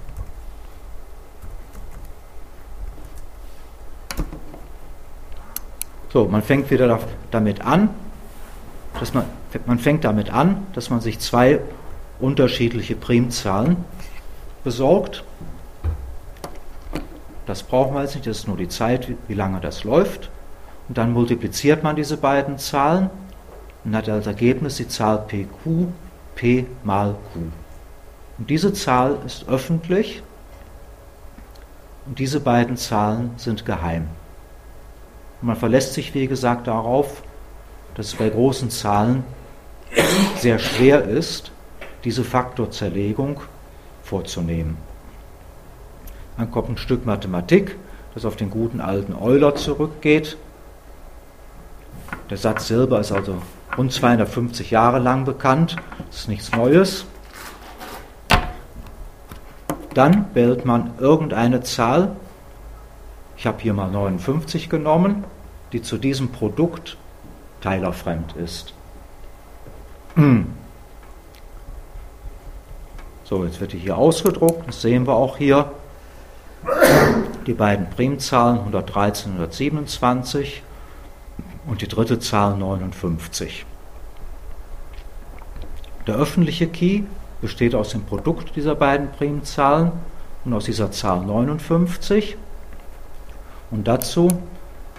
So, 6.13 6.27
man 6.27 6.43
fängt 6.43 6.71
wieder 6.71 7.01
damit 7.31 7.63
an, 7.63 7.89
dass 9.01 9.15
man, 9.15 9.25
man 9.65 9.79
fängt 9.79 10.05
damit 10.05 10.31
an, 10.31 10.67
dass 10.75 10.91
man 10.91 11.01
sich 11.01 11.19
zwei 11.21 11.61
unterschiedliche 12.21 12.95
Primzahlen 12.97 13.79
besorgt. 14.63 15.25
Das 17.47 17.63
brauchen 17.63 17.95
wir 17.95 18.03
jetzt 18.03 18.15
nicht, 18.15 18.27
das 18.27 18.41
ist 18.41 18.49
nur 18.49 18.59
die 18.59 18.69
Zeit, 18.69 19.09
wie 19.27 19.33
lange 19.33 19.61
das 19.61 19.85
läuft. 19.85 20.29
Und 20.89 20.99
dann 20.99 21.15
multipliziert 21.15 21.83
man 21.83 21.97
diese 21.97 22.19
beiden 22.19 22.59
Zahlen 22.59 23.09
und 23.85 23.97
hat 23.97 24.07
als 24.11 24.27
Ergebnis 24.27 24.77
die 24.77 24.89
Zahl 24.89 25.25
PQ, 25.27 25.87
P 26.35 26.67
mal 26.85 27.17
Q. 27.33 27.41
Und 28.37 28.51
diese 28.51 28.75
Zahl 28.75 29.17
ist 29.25 29.49
öffentlich 29.49 30.23
und 32.05 32.19
diese 32.19 32.41
beiden 32.41 32.77
Zahlen 32.77 33.31
sind 33.39 33.65
geheim. 33.65 34.09
Und 35.43 35.49
man 35.49 35.57
verlässt 35.57 35.95
sich, 35.95 36.15
wie 36.15 36.29
gesagt, 36.29 36.69
darauf, 36.69 37.23
dass 37.97 38.07
es 38.07 38.15
bei 38.15 38.29
großen 38.29 38.71
Zahlen 38.71 39.25
sehr 40.39 40.61
schwer 40.61 41.05
ist, 41.05 41.51
diese 42.05 42.23
Faktorzerlegung 42.23 43.41
vorzunehmen. 44.05 44.77
Dann 46.39 46.51
kommt 46.51 46.71
ein 46.71 46.77
Stück 46.77 47.05
Mathematik, 47.05 47.77
das 48.15 48.25
auf 48.25 48.37
den 48.37 48.51
guten 48.51 48.81
alten 48.81 49.15
Euler 49.15 49.57
zurückgeht. 49.57 50.37
Der 52.31 52.37
Satz 52.37 52.69
selber 52.69 53.01
ist 53.01 53.11
also 53.11 53.43
rund 53.77 53.93
250 53.93 54.71
Jahre 54.71 55.01
lang 55.01 55.25
bekannt, 55.25 55.77
das 56.09 56.21
ist 56.21 56.29
nichts 56.29 56.53
Neues. 56.53 57.05
Dann 59.93 60.27
wählt 60.35 60.65
man 60.65 60.93
irgendeine 60.99 61.63
Zahl, 61.63 62.17
ich 63.37 63.47
habe 63.47 63.61
hier 63.61 63.75
mal 63.75 63.91
59 63.91 64.69
genommen, 64.69 65.25
die 65.73 65.83
zu 65.83 65.99
diesem 65.99 66.29
Produkt 66.31 66.97
teilerfremd 67.61 68.35
ist. 68.37 68.75
So, 73.25 73.47
jetzt 73.47 73.61
wird 73.61 73.73
die 73.73 73.79
hier 73.79 73.97
ausgedruckt, 73.97 74.69
das 74.69 74.83
sehen 74.83 75.07
wir 75.07 75.15
auch 75.15 75.39
hier. 75.39 75.71
Die 77.47 77.55
beiden 77.55 77.89
Primzahlen 77.89 78.59
113 78.59 79.33
und 79.33 79.39
127 79.39 80.63
und 81.67 81.81
die 81.81 81.89
dritte 81.89 82.19
Zahl 82.19 82.59
59. 82.59 83.65
Der 86.07 86.17
öffentliche 86.17 86.67
Key 86.67 87.05
besteht 87.41 87.75
aus 87.75 87.91
dem 87.91 88.03
Produkt 88.03 88.55
dieser 88.55 88.75
beiden 88.75 89.11
Primzahlen 89.13 89.93
und 90.45 90.53
aus 90.53 90.67
dieser 90.67 90.91
Zahl 90.91 91.25
59. 91.25 92.37
Und 93.71 93.89
dazu 93.89 94.29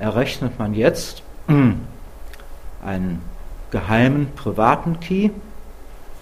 errechnet 0.03 0.59
man 0.59 0.73
jetzt 0.73 1.23
einen 1.47 3.21
geheimen 3.71 4.33
privaten 4.35 4.99
Key, 4.99 5.29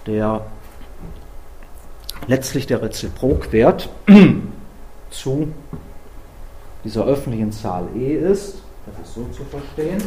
der 0.06 0.46
letztlich 2.28 2.68
der 2.68 2.80
Reziprokwert 2.80 3.88
zu 5.10 5.52
dieser 6.84 7.04
öffentlichen 7.04 7.50
Zahl 7.50 7.88
e 7.96 8.14
ist. 8.14 8.62
Das 8.86 9.06
ist 9.06 9.14
so 9.14 9.24
zu 9.26 9.42
verstehen. 9.44 10.00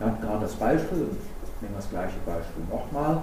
Ja, 0.00 0.08
gerade 0.20 0.40
das 0.40 0.54
Beispiel, 0.54 0.98
nehmen 0.98 1.16
wir 1.60 1.76
das 1.76 1.90
gleiche 1.90 2.18
Beispiel 2.26 2.64
nochmal. 2.68 3.22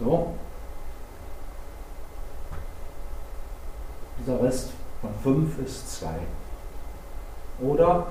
So. 0.00 0.34
Dieser 4.18 4.42
Rest 4.42 4.70
von 5.02 5.08
5 5.22 5.58
ist 5.66 6.00
2. 6.00 6.08
Oder, 7.60 8.06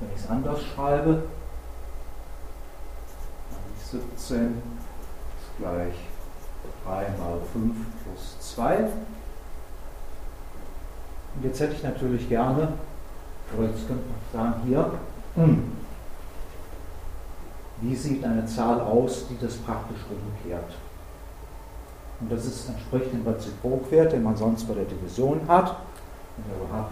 wenn 0.00 0.10
ich 0.14 0.22
es 0.22 0.30
anders 0.30 0.62
schreibe, 0.62 1.24
17 3.90 4.46
ist 4.46 5.58
gleich 5.58 5.94
3 6.84 6.92
mal 7.18 7.38
5 7.52 7.74
plus 8.02 8.54
2. 8.54 8.76
Und 11.36 11.44
jetzt 11.44 11.60
hätte 11.60 11.74
ich 11.74 11.82
natürlich 11.82 12.28
gerne, 12.28 12.68
oder 13.56 13.68
jetzt 13.68 13.86
könnte 13.86 14.04
man 14.08 14.32
sagen, 14.32 14.62
hier, 14.66 14.90
hm, 15.34 15.72
wie 17.80 17.94
sieht 17.94 18.24
eine 18.24 18.46
Zahl 18.46 18.80
aus, 18.80 19.26
die 19.28 19.38
das 19.38 19.56
praktisch 19.56 20.00
umkehrt. 20.08 20.72
Und 22.20 22.30
das 22.30 22.46
ist, 22.46 22.68
entspricht 22.68 23.12
dem 23.12 23.26
Reziprokwert, 23.26 24.12
den 24.12 24.22
man 24.22 24.36
sonst 24.36 24.64
bei 24.64 24.74
der 24.74 24.84
Division 24.84 25.40
hat. 25.48 25.76
Habe 26.72 26.88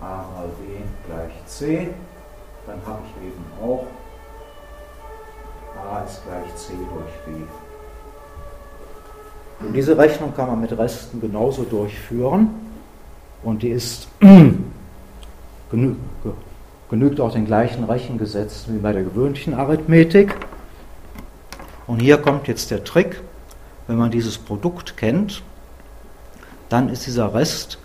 a 0.00 0.26
mal 0.34 0.48
b 0.58 0.82
gleich 1.06 1.32
c, 1.46 1.88
dann 2.66 2.80
habe 2.84 2.98
ich 3.06 3.28
eben 3.28 3.44
auch 3.62 3.86
a 5.78 6.02
ist 6.02 6.22
gleich 6.24 6.56
c 6.56 6.72
durch 6.72 7.14
b. 7.26 7.44
Und 9.64 9.72
diese 9.74 9.96
Rechnung 9.96 10.34
kann 10.34 10.48
man 10.48 10.60
mit 10.60 10.76
Resten 10.76 11.20
genauso 11.20 11.62
durchführen 11.62 12.50
und 13.44 13.62
die 13.62 13.70
ist 13.70 14.08
genü 15.70 15.94
genügt 16.90 17.20
auch 17.20 17.32
den 17.32 17.46
gleichen 17.46 17.84
Rechengesetzen 17.84 18.74
wie 18.74 18.78
bei 18.78 18.92
der 18.92 19.02
gewöhnlichen 19.02 19.54
Arithmetik. 19.54 20.36
Und 21.86 22.00
hier 22.00 22.18
kommt 22.18 22.48
jetzt 22.48 22.70
der 22.70 22.84
Trick, 22.84 23.22
wenn 23.86 23.96
man 23.96 24.10
dieses 24.10 24.36
Produkt 24.36 24.98
kennt, 24.98 25.42
dann 26.68 26.90
ist 26.90 27.06
dieser 27.06 27.32
Rest 27.32 27.78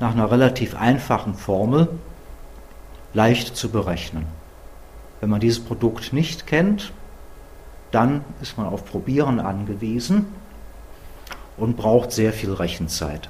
nach 0.00 0.12
einer 0.12 0.30
relativ 0.30 0.74
einfachen 0.74 1.34
Formel 1.34 1.88
leicht 3.12 3.56
zu 3.56 3.68
berechnen. 3.68 4.26
Wenn 5.20 5.30
man 5.30 5.40
dieses 5.40 5.60
Produkt 5.60 6.12
nicht 6.12 6.46
kennt, 6.46 6.92
dann 7.90 8.24
ist 8.40 8.56
man 8.56 8.66
auf 8.66 8.84
Probieren 8.86 9.40
angewiesen 9.40 10.26
und 11.56 11.76
braucht 11.76 12.12
sehr 12.12 12.32
viel 12.32 12.52
Rechenzeit. 12.52 13.28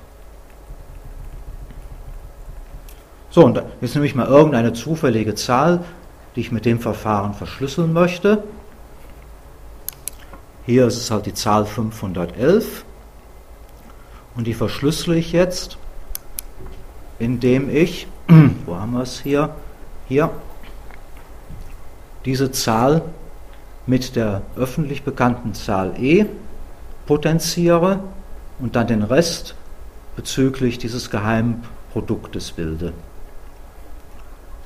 So, 3.30 3.44
und 3.44 3.62
jetzt 3.80 3.94
nehme 3.94 4.06
ich 4.06 4.14
mal 4.14 4.26
irgendeine 4.26 4.72
zufällige 4.72 5.34
Zahl, 5.34 5.84
die 6.34 6.40
ich 6.40 6.52
mit 6.52 6.64
dem 6.64 6.80
Verfahren 6.80 7.34
verschlüsseln 7.34 7.92
möchte. 7.92 8.44
Hier 10.66 10.86
ist 10.86 10.97
es 10.97 11.10
halt 11.10 11.26
die 11.26 11.34
Zahl 11.34 11.64
511. 11.64 12.84
Und 14.36 14.47
die 14.47 14.55
verschlüssele 14.55 15.16
ich 15.16 15.32
jetzt, 15.32 15.78
indem 17.20 17.70
ich, 17.70 18.09
wo 18.66 18.74
haben 18.74 18.92
wir 18.92 19.02
es 19.02 19.20
hier? 19.20 19.55
Hier, 20.09 20.30
diese 22.24 22.51
Zahl 22.51 23.02
mit 23.86 24.16
der 24.16 24.42
öffentlich 24.56 25.05
bekannten 25.05 25.55
Zahl 25.55 25.94
e 26.02 26.26
potenziere 27.06 28.01
und 28.59 28.74
dann 28.74 28.88
den 28.88 29.02
Rest 29.02 29.55
bezüglich 30.16 30.78
dieses 30.78 31.10
geheimen 31.10 31.62
Produktes 31.92 32.52
bilde. 32.52 32.92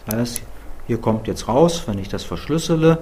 Das 0.07 0.17
heißt, 0.17 0.43
hier 0.87 1.01
kommt 1.01 1.27
jetzt 1.27 1.49
raus, 1.49 1.85
wenn 1.87 1.99
ich 1.99 2.09
das 2.09 2.25
verschlüssele, 2.25 2.99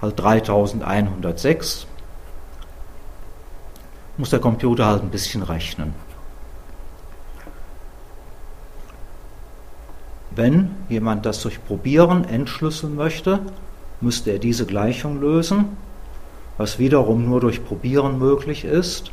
halt 0.00 0.18
3106. 0.18 1.86
Muss 4.16 4.30
der 4.30 4.38
Computer 4.38 4.86
halt 4.86 5.02
ein 5.02 5.10
bisschen 5.10 5.42
rechnen. 5.42 5.94
Wenn 10.30 10.70
jemand 10.88 11.26
das 11.26 11.42
durch 11.42 11.64
Probieren 11.64 12.24
entschlüsseln 12.24 12.94
möchte, 12.94 13.40
müsste 14.00 14.30
er 14.30 14.38
diese 14.38 14.66
Gleichung 14.66 15.20
lösen, 15.20 15.76
was 16.56 16.78
wiederum 16.78 17.26
nur 17.26 17.40
durch 17.40 17.64
Probieren 17.64 18.18
möglich 18.18 18.64
ist. 18.64 19.12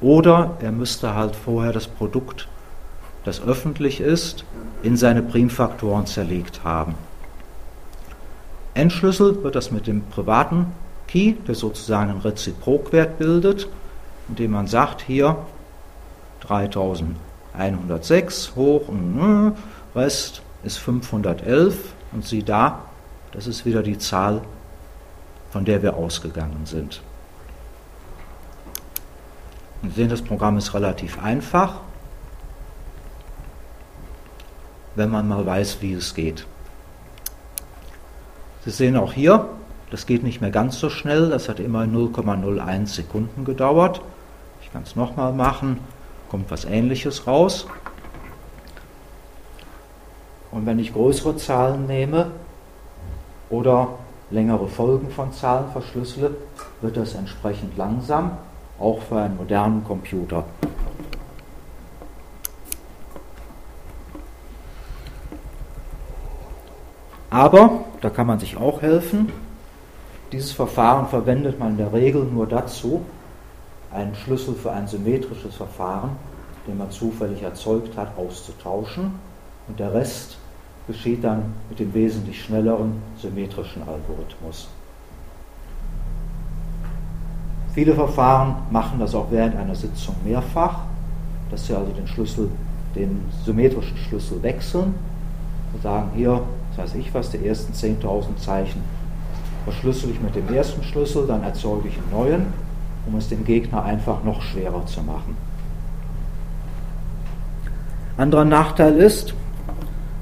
Oder 0.00 0.56
er 0.60 0.72
müsste 0.72 1.14
halt 1.14 1.36
vorher 1.36 1.72
das 1.72 1.86
Produkt 1.86 2.48
das 3.24 3.42
öffentlich 3.42 4.00
ist, 4.00 4.44
in 4.82 4.96
seine 4.96 5.22
Primfaktoren 5.22 6.06
zerlegt 6.06 6.64
haben. 6.64 6.94
Entschlüsselt 8.74 9.42
wird 9.42 9.54
das 9.54 9.70
mit 9.70 9.86
dem 9.86 10.02
privaten 10.02 10.66
Key, 11.08 11.34
der 11.46 11.54
sozusagen 11.54 12.10
einen 12.10 12.20
Reziprokwert 12.20 13.18
bildet, 13.18 13.68
indem 14.28 14.52
man 14.52 14.66
sagt, 14.66 15.02
hier 15.02 15.36
3106 16.40 18.54
hoch 18.54 18.88
und 18.88 19.54
Rest 19.98 20.42
ist 20.62 20.78
511 20.78 21.76
und 22.12 22.24
sieh 22.24 22.42
da, 22.42 22.84
das 23.32 23.46
ist 23.46 23.66
wieder 23.66 23.82
die 23.82 23.98
Zahl, 23.98 24.42
von 25.50 25.64
der 25.64 25.82
wir 25.82 25.96
ausgegangen 25.96 26.64
sind. 26.64 27.02
Sie 29.82 29.90
sehen, 29.90 30.08
das 30.08 30.22
Programm 30.22 30.56
ist 30.58 30.74
relativ 30.74 31.22
einfach, 31.22 31.76
wenn 34.94 35.10
man 35.10 35.28
mal 35.28 35.46
weiß, 35.46 35.78
wie 35.80 35.92
es 35.92 36.14
geht. 36.14 36.46
Sie 38.64 38.70
sehen 38.70 38.96
auch 38.96 39.12
hier, 39.12 39.48
das 39.90 40.06
geht 40.06 40.22
nicht 40.22 40.40
mehr 40.40 40.50
ganz 40.50 40.78
so 40.78 40.90
schnell, 40.90 41.30
das 41.30 41.48
hat 41.48 41.60
immer 41.60 41.84
0,01 41.84 42.86
Sekunden 42.86 43.44
gedauert. 43.44 44.00
Ich 44.62 44.72
kann 44.72 44.82
es 44.82 44.96
nochmal 44.96 45.32
machen, 45.32 45.78
kommt 46.28 46.50
was 46.50 46.64
ähnliches 46.64 47.26
raus. 47.26 47.66
Und 50.50 50.66
wenn 50.66 50.78
ich 50.78 50.92
größere 50.92 51.36
Zahlen 51.36 51.86
nehme 51.86 52.30
oder 53.50 53.88
längere 54.30 54.68
Folgen 54.68 55.10
von 55.10 55.32
Zahlen 55.32 55.70
verschlüssele, 55.72 56.36
wird 56.80 56.96
das 56.96 57.14
entsprechend 57.14 57.76
langsam, 57.76 58.38
auch 58.78 59.00
für 59.02 59.16
einen 59.16 59.36
modernen 59.36 59.84
Computer. 59.84 60.44
Aber, 67.30 67.84
da 68.00 68.08
kann 68.08 68.26
man 68.26 68.38
sich 68.38 68.56
auch 68.56 68.80
helfen, 68.80 69.30
dieses 70.32 70.52
Verfahren 70.52 71.08
verwendet 71.08 71.58
man 71.58 71.72
in 71.72 71.76
der 71.78 71.92
Regel 71.92 72.24
nur 72.24 72.46
dazu, 72.46 73.04
einen 73.92 74.14
Schlüssel 74.14 74.54
für 74.54 74.72
ein 74.72 74.86
symmetrisches 74.86 75.54
Verfahren, 75.54 76.10
den 76.66 76.78
man 76.78 76.90
zufällig 76.90 77.42
erzeugt 77.42 77.96
hat, 77.96 78.16
auszutauschen 78.18 79.27
und 79.68 79.78
der 79.78 79.92
Rest 79.92 80.38
geschieht 80.86 81.22
dann 81.22 81.52
mit 81.68 81.78
dem 81.78 81.92
wesentlich 81.92 82.42
schnelleren 82.42 82.94
symmetrischen 83.20 83.82
Algorithmus. 83.82 84.68
Viele 87.74 87.94
Verfahren 87.94 88.56
machen 88.70 88.98
das 88.98 89.14
auch 89.14 89.30
während 89.30 89.54
einer 89.54 89.74
Sitzung 89.74 90.16
mehrfach, 90.24 90.80
dass 91.50 91.66
sie 91.66 91.74
also 91.74 91.92
den 91.92 92.08
Schlüssel, 92.08 92.50
den 92.94 93.20
symmetrischen 93.44 93.96
Schlüssel 93.96 94.42
wechseln 94.42 94.94
und 95.72 95.82
sagen, 95.82 96.10
hier, 96.16 96.40
das 96.70 96.86
weiß 96.86 96.94
ich 96.96 97.12
was, 97.14 97.30
die 97.30 97.46
ersten 97.46 97.72
10.000 97.72 98.36
Zeichen 98.38 98.82
verschlüssel 99.64 100.10
ich 100.10 100.20
mit 100.20 100.34
dem 100.34 100.52
ersten 100.52 100.82
Schlüssel, 100.82 101.26
dann 101.26 101.42
erzeuge 101.42 101.88
ich 101.88 101.98
einen 101.98 102.10
neuen, 102.10 102.46
um 103.06 103.16
es 103.16 103.28
dem 103.28 103.44
Gegner 103.44 103.84
einfach 103.84 104.24
noch 104.24 104.40
schwerer 104.40 104.86
zu 104.86 105.02
machen. 105.02 105.36
Anderer 108.16 108.46
Nachteil 108.46 108.96
ist, 108.96 109.34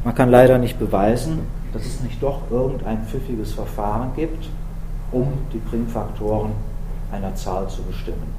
man 0.07 0.15
kann 0.15 0.31
leider 0.31 0.57
nicht 0.59 0.78
beweisen, 0.78 1.41
dass 1.73 1.85
es 1.85 2.01
nicht 2.01 2.23
doch 2.23 2.43
irgendein 2.49 3.05
pfiffiges 3.07 3.55
Verfahren 3.55 4.12
gibt, 4.15 4.49
um 5.11 5.33
die 5.53 5.59
Primfaktoren 5.59 6.53
einer 7.11 7.35
Zahl 7.35 7.69
zu 7.69 7.83
bestimmen. 7.83 8.33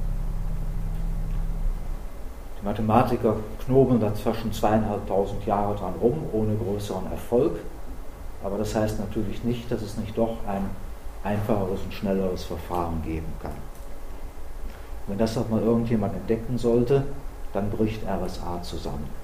Die 2.58 2.64
Mathematiker 2.64 3.36
knobeln 3.66 4.00
da 4.00 4.14
zwar 4.14 4.34
schon 4.34 4.50
zweieinhalbtausend 4.50 5.44
Jahre 5.44 5.76
dran 5.76 5.92
rum, 6.00 6.22
ohne 6.32 6.56
größeren 6.56 7.12
Erfolg, 7.12 7.58
aber 8.42 8.56
das 8.56 8.74
heißt 8.74 8.98
natürlich 8.98 9.44
nicht, 9.44 9.70
dass 9.70 9.82
es 9.82 9.98
nicht 9.98 10.16
doch 10.16 10.38
ein 10.46 10.70
einfacheres 11.22 11.82
und 11.82 11.92
schnelleres 11.92 12.44
Verfahren 12.44 13.02
geben 13.04 13.30
kann. 13.42 13.52
Wenn 15.06 15.18
das 15.18 15.36
auch 15.36 15.50
mal 15.50 15.60
irgendjemand 15.60 16.14
entdecken 16.14 16.56
sollte, 16.56 17.04
dann 17.52 17.68
bricht 17.68 18.00
RSA 18.04 18.62
zusammen. 18.62 19.17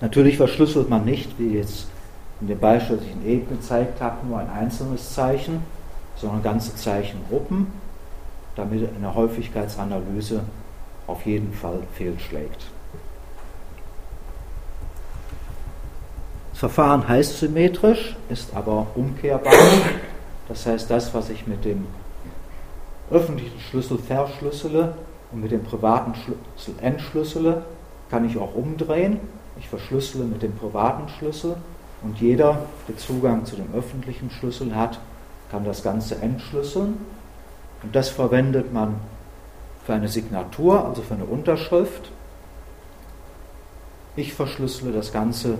Natürlich 0.00 0.36
verschlüsselt 0.36 0.88
man 0.88 1.04
nicht, 1.04 1.38
wie 1.38 1.56
jetzt 1.56 1.86
in 2.40 2.46
dem 2.46 2.58
Beispiel, 2.58 2.96
das 2.96 3.04
ich 3.04 3.12
Ihnen 3.12 3.26
eben 3.26 3.48
gezeigt 3.48 4.00
habe, 4.00 4.24
nur 4.26 4.38
ein 4.38 4.50
einzelnes 4.50 5.12
Zeichen, 5.12 5.62
sondern 6.16 6.42
ganze 6.42 6.74
Zeichengruppen, 6.76 7.66
damit 8.54 8.88
eine 8.94 9.14
Häufigkeitsanalyse 9.14 10.42
auf 11.06 11.26
jeden 11.26 11.52
Fall 11.52 11.80
fehlschlägt. 11.94 12.66
Das 16.50 16.60
Verfahren 16.60 17.06
heißt 17.08 17.38
symmetrisch, 17.38 18.16
ist 18.28 18.54
aber 18.54 18.86
umkehrbar. 18.94 19.52
Das 20.48 20.66
heißt, 20.66 20.90
das, 20.90 21.12
was 21.14 21.30
ich 21.30 21.46
mit 21.46 21.64
dem 21.64 21.86
öffentlichen 23.10 23.60
Schlüssel 23.60 23.98
verschlüssele 23.98 24.94
und 25.32 25.40
mit 25.40 25.50
dem 25.50 25.62
privaten 25.62 26.14
Schlüssel 26.14 26.74
entschlüssele, 26.80 27.62
kann 28.10 28.24
ich 28.24 28.38
auch 28.38 28.54
umdrehen 28.54 29.20
ich 29.58 29.68
verschlüssele 29.68 30.24
mit 30.24 30.42
dem 30.42 30.54
privaten 30.54 31.08
Schlüssel 31.08 31.56
und 32.02 32.20
jeder, 32.20 32.60
der 32.86 32.96
Zugang 32.96 33.44
zu 33.44 33.56
dem 33.56 33.74
öffentlichen 33.74 34.30
Schlüssel 34.30 34.74
hat, 34.74 35.00
kann 35.50 35.64
das 35.64 35.82
Ganze 35.82 36.16
entschlüsseln. 36.20 36.98
Und 37.82 37.94
das 37.94 38.08
verwendet 38.08 38.72
man 38.72 38.96
für 39.84 39.94
eine 39.94 40.08
Signatur, 40.08 40.84
also 40.84 41.02
für 41.02 41.14
eine 41.14 41.24
Unterschrift. 41.24 42.10
Ich 44.16 44.32
verschlüssele 44.32 44.92
das 44.92 45.12
Ganze 45.12 45.58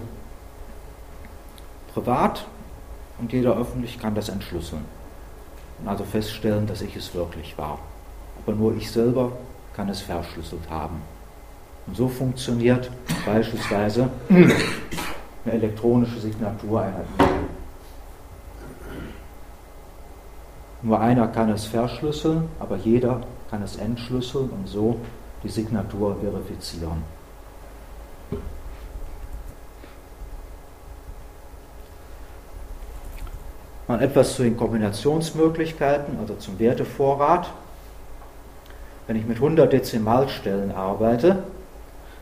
privat 1.93 2.47
und 3.19 3.33
jeder 3.33 3.57
öffentlich 3.57 3.99
kann 3.99 4.15
das 4.15 4.29
entschlüsseln. 4.29 4.85
Und 5.81 5.89
also 5.89 6.05
feststellen, 6.05 6.67
dass 6.67 6.83
ich 6.83 6.95
es 6.97 7.15
wirklich 7.15 7.57
war. 7.57 7.79
Aber 8.45 8.55
nur 8.55 8.77
ich 8.77 8.91
selber 8.91 9.33
kann 9.75 9.89
es 9.89 10.01
verschlüsselt 10.01 10.69
haben. 10.71 11.01
Und 11.89 11.97
so 11.97 12.07
funktioniert 12.07 12.91
beispielsweise 13.25 14.11
eine 14.29 14.53
elektronische 15.47 16.21
Signatur 16.21 16.83
einer 16.83 17.05
E-Mail. 17.19 17.39
Nur 20.83 21.01
einer 21.01 21.27
kann 21.29 21.51
es 21.51 21.65
verschlüsseln, 21.65 22.49
aber 22.61 22.77
jeder 22.77 23.23
kann 23.51 23.63
es 23.63 23.77
entschlüsseln 23.77 24.51
und 24.51 24.69
so 24.69 25.01
die 25.43 25.49
Signatur 25.49 26.17
verifizieren. 26.21 27.03
Mal 33.89 34.03
etwas 34.03 34.35
zu 34.35 34.43
den 34.43 34.59
Kombinationsmöglichkeiten, 34.59 36.19
also 36.21 36.35
zum 36.35 36.59
Wertevorrat. 36.59 37.51
Wenn 39.07 39.17
ich 39.17 39.25
mit 39.25 39.39
100 39.39 39.73
Dezimalstellen 39.73 40.71
arbeite, 40.71 41.43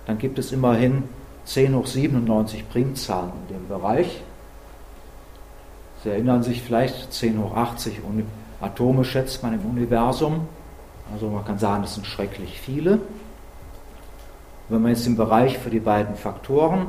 dann 0.07 0.19
gibt 0.19 0.39
es 0.39 0.53
immerhin 0.53 1.05
10 1.45 1.75
hoch 1.75 1.87
97 1.87 2.69
Primzahlen 2.69 3.33
in 3.49 3.57
dem 3.57 3.69
Bereich. 3.69 4.23
Sie 6.03 6.11
erinnern 6.11 6.43
sich 6.43 6.63
vielleicht, 6.63 7.13
10 7.13 7.43
hoch 7.43 7.55
80 7.55 8.01
Atome 8.61 9.05
schätzt 9.05 9.43
man 9.43 9.55
im 9.55 9.65
Universum. 9.67 10.49
Also 11.13 11.29
man 11.29 11.45
kann 11.45 11.59
sagen, 11.59 11.85
es 11.85 11.95
sind 11.95 12.07
schrecklich 12.07 12.61
viele. 12.61 13.01
Wenn 14.69 14.83
man 14.83 14.91
jetzt 14.91 15.07
den 15.07 15.17
Bereich 15.17 15.59
für 15.59 15.71
die 15.71 15.81
beiden 15.81 16.17
Faktoren 16.17 16.89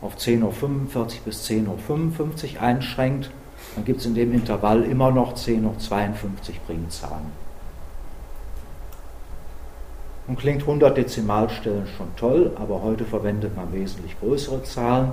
auf 0.00 0.16
10 0.16 0.42
hoch 0.42 0.52
45 0.52 1.20
bis 1.22 1.44
10 1.44 1.68
hoch 1.68 1.78
55 1.86 2.60
einschränkt, 2.60 3.30
dann 3.76 3.84
gibt 3.84 4.00
es 4.00 4.06
in 4.06 4.14
dem 4.14 4.32
Intervall 4.32 4.82
immer 4.82 5.10
noch 5.10 5.34
10 5.34 5.64
hoch 5.64 5.78
52 5.78 6.64
Primzahlen. 6.66 7.41
Nun 10.26 10.36
klingt 10.36 10.62
100 10.62 10.96
Dezimalstellen 10.96 11.86
schon 11.96 12.14
toll, 12.16 12.52
aber 12.56 12.82
heute 12.82 13.04
verwendet 13.04 13.56
man 13.56 13.72
wesentlich 13.72 14.18
größere 14.20 14.62
Zahlen. 14.62 15.12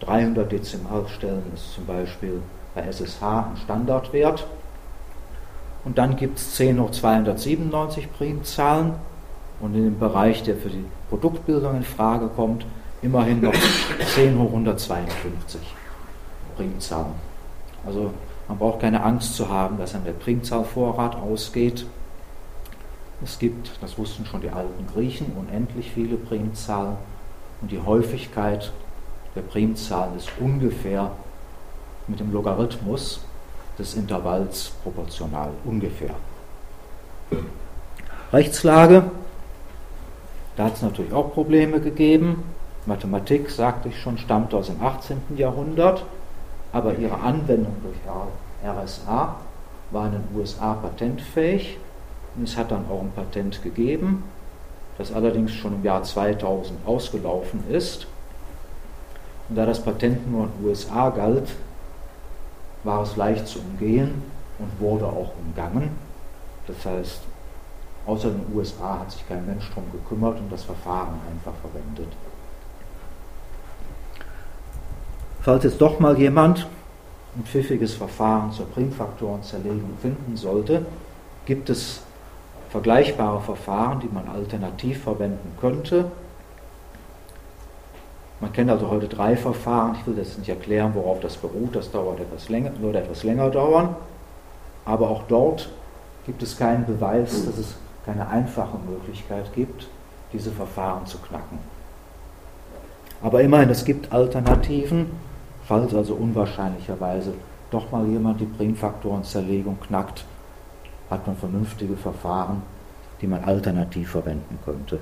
300 0.00 0.50
Dezimalstellen 0.50 1.42
ist 1.54 1.74
zum 1.74 1.84
Beispiel 1.84 2.40
bei 2.74 2.82
SSH 2.82 3.22
ein 3.22 3.56
Standardwert. 3.62 4.46
Und 5.84 5.98
dann 5.98 6.16
gibt 6.16 6.38
es 6.38 6.54
10 6.54 6.80
hoch 6.80 6.90
297 6.90 8.12
Primzahlen 8.12 8.94
und 9.60 9.74
in 9.74 9.84
dem 9.84 9.98
Bereich, 9.98 10.42
der 10.42 10.56
für 10.56 10.70
die 10.70 10.84
Produktbildung 11.10 11.76
in 11.76 11.82
Frage 11.82 12.28
kommt, 12.28 12.64
immerhin 13.02 13.42
noch 13.42 13.54
10 14.14 14.38
hoch 14.38 14.46
152 14.46 15.60
Primzahlen. 16.56 17.14
Also 17.86 18.10
man 18.48 18.58
braucht 18.58 18.80
keine 18.80 19.02
Angst 19.02 19.36
zu 19.36 19.48
haben, 19.48 19.78
dass 19.78 19.94
an 19.94 20.04
der 20.04 20.12
Primzahlvorrat 20.12 21.16
ausgeht. 21.16 21.86
Es 23.22 23.38
gibt, 23.38 23.70
das 23.80 23.98
wussten 23.98 24.24
schon 24.24 24.40
die 24.40 24.50
alten 24.50 24.86
Griechen, 24.92 25.32
unendlich 25.36 25.90
viele 25.92 26.16
Primzahlen 26.16 26.96
und 27.60 27.70
die 27.70 27.80
Häufigkeit 27.80 28.72
der 29.34 29.42
Primzahlen 29.42 30.16
ist 30.16 30.30
ungefähr 30.40 31.10
mit 32.06 32.18
dem 32.18 32.32
Logarithmus 32.32 33.20
des 33.78 33.94
Intervalls 33.94 34.72
proportional, 34.82 35.50
ungefähr. 35.64 36.14
Rechtslage, 38.32 39.10
da 40.56 40.64
hat 40.64 40.74
es 40.74 40.82
natürlich 40.82 41.12
auch 41.12 41.32
Probleme 41.32 41.80
gegeben. 41.80 42.42
Mathematik, 42.86 43.50
sagte 43.50 43.88
ich 43.88 44.00
schon, 44.00 44.18
stammt 44.18 44.54
aus 44.54 44.66
dem 44.66 44.82
18. 44.82 45.18
Jahrhundert. 45.36 46.04
aber 46.72 46.94
ihre 46.96 47.18
Anwendung 47.18 47.74
durch 47.82 47.96
RSA 48.64 49.36
war 49.90 50.06
in 50.06 50.12
den 50.12 50.24
USA 50.36 50.74
patentfähig 50.74 51.78
und 52.36 52.44
es 52.44 52.56
hat 52.56 52.70
dann 52.70 52.86
auch 52.90 53.00
ein 53.00 53.12
Patent 53.14 53.62
gegeben, 53.62 54.24
das 54.98 55.12
allerdings 55.12 55.52
schon 55.52 55.74
im 55.74 55.84
Jahr 55.84 56.02
2000 56.02 56.86
ausgelaufen 56.86 57.64
ist. 57.70 58.06
Und 59.48 59.56
da 59.56 59.66
das 59.66 59.82
Patent 59.82 60.30
nur 60.30 60.44
in 60.44 60.50
den 60.52 60.68
USA 60.68 61.10
galt, 61.10 61.48
war 62.84 63.02
es 63.02 63.16
leicht 63.16 63.46
zu 63.48 63.58
umgehen 63.58 64.22
und 64.58 64.80
wurde 64.80 65.06
auch 65.06 65.32
umgangen. 65.44 65.90
Das 66.66 66.84
heißt, 66.84 67.20
außer 68.06 68.30
den 68.30 68.54
USA 68.54 69.00
hat 69.00 69.10
sich 69.10 69.26
kein 69.26 69.44
Mensch 69.46 69.68
darum 69.70 69.90
gekümmert 69.92 70.38
und 70.38 70.50
das 70.52 70.64
Verfahren 70.64 71.18
einfach 71.30 71.52
verwendet. 71.60 72.12
Falls 75.42 75.64
jetzt 75.64 75.80
doch 75.80 75.98
mal 75.98 76.18
jemand 76.18 76.66
ein 77.36 77.44
pfiffiges 77.44 77.94
Verfahren 77.94 78.52
zur 78.52 78.66
Primfaktorenzerlegung 78.66 79.96
finden 80.00 80.36
sollte, 80.36 80.84
gibt 81.46 81.70
es 81.70 82.02
vergleichbare 82.70 83.40
Verfahren, 83.40 84.00
die 84.00 84.08
man 84.12 84.28
alternativ 84.28 85.02
verwenden 85.02 85.56
könnte. 85.60 86.06
Man 88.40 88.52
kennt 88.52 88.70
also 88.70 88.88
heute 88.88 89.08
drei 89.08 89.36
Verfahren. 89.36 89.96
Ich 90.00 90.06
will 90.06 90.16
jetzt 90.16 90.38
nicht 90.38 90.48
erklären, 90.48 90.92
worauf 90.94 91.20
das 91.20 91.36
beruht. 91.36 91.76
Das 91.76 91.90
dauert 91.90 92.20
etwas 92.20 92.48
länger, 92.48 92.70
würde 92.80 93.00
etwas 93.00 93.22
länger 93.22 93.50
dauern. 93.50 93.94
Aber 94.84 95.10
auch 95.10 95.24
dort 95.28 95.68
gibt 96.24 96.42
es 96.42 96.56
keinen 96.56 96.86
Beweis, 96.86 97.44
dass 97.44 97.58
es 97.58 97.74
keine 98.06 98.28
einfache 98.28 98.78
Möglichkeit 98.88 99.52
gibt, 99.54 99.88
diese 100.32 100.50
Verfahren 100.50 101.04
zu 101.06 101.18
knacken. 101.18 101.58
Aber 103.22 103.42
immerhin, 103.42 103.68
es 103.68 103.84
gibt 103.84 104.12
Alternativen, 104.12 105.10
falls 105.66 105.94
also 105.94 106.14
unwahrscheinlicherweise 106.14 107.34
doch 107.70 107.90
mal 107.90 108.06
jemand 108.06 108.40
die 108.40 108.46
Primfaktorenzerlegung 108.46 109.78
knackt, 109.86 110.24
hat 111.10 111.26
man 111.26 111.36
vernünftige 111.36 111.96
Verfahren, 111.96 112.62
die 113.20 113.26
man 113.26 113.44
alternativ 113.44 114.10
verwenden 114.10 114.58
könnte. 114.64 115.00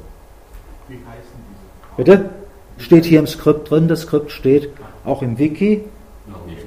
Wie 0.89 0.95
heißen 0.95 1.39
diese? 1.49 1.97
Bitte? 1.97 2.31
Steht 2.79 3.05
hier 3.05 3.19
im 3.19 3.27
Skript 3.27 3.71
drin, 3.71 3.89
das 3.89 4.03
Skript 4.03 4.31
steht 4.31 4.71
auch 5.05 5.23
im 5.23 5.39
Wiki. 5.39 5.85
Noch 6.27 6.47
nicht. 6.47 6.67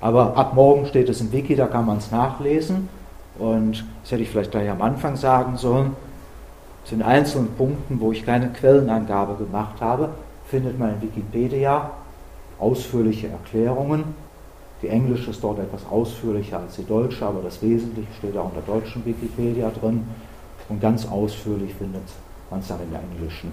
Aber 0.00 0.36
ab 0.36 0.54
morgen 0.54 0.86
steht 0.86 1.08
es 1.08 1.20
im 1.20 1.32
Wiki, 1.32 1.56
da 1.56 1.66
kann 1.66 1.84
man 1.84 1.98
es 1.98 2.10
nachlesen. 2.10 2.88
Und 3.38 3.84
das 4.02 4.12
hätte 4.12 4.22
ich 4.22 4.30
vielleicht 4.30 4.52
gleich 4.52 4.70
am 4.70 4.82
Anfang 4.82 5.16
sagen 5.16 5.56
sollen. 5.56 5.96
Zu 6.84 6.94
den 6.94 7.02
einzelnen 7.02 7.52
Punkten, 7.54 8.00
wo 8.00 8.12
ich 8.12 8.24
keine 8.24 8.48
Quellenangabe 8.50 9.34
gemacht 9.34 9.80
habe, 9.80 10.10
findet 10.46 10.78
man 10.78 10.94
in 10.94 11.02
Wikipedia 11.02 11.90
ausführliche 12.58 13.28
Erklärungen. 13.28 14.14
Die 14.82 14.88
englische 14.88 15.30
ist 15.30 15.42
dort 15.42 15.58
etwas 15.58 15.84
ausführlicher 15.90 16.60
als 16.60 16.76
die 16.76 16.86
deutsche, 16.86 17.26
aber 17.26 17.42
das 17.42 17.60
Wesentliche 17.62 18.12
steht 18.18 18.36
auch 18.36 18.50
in 18.50 18.54
der 18.54 18.74
deutschen 18.74 19.04
Wikipedia 19.04 19.70
drin. 19.70 20.06
Und 20.68 20.80
ganz 20.80 21.06
ausführlich 21.06 21.74
findet 21.74 22.02
man 22.50 22.60
es 22.60 22.68
dann 22.68 22.80
in 22.82 22.90
der 22.90 23.00
englischen. 23.00 23.52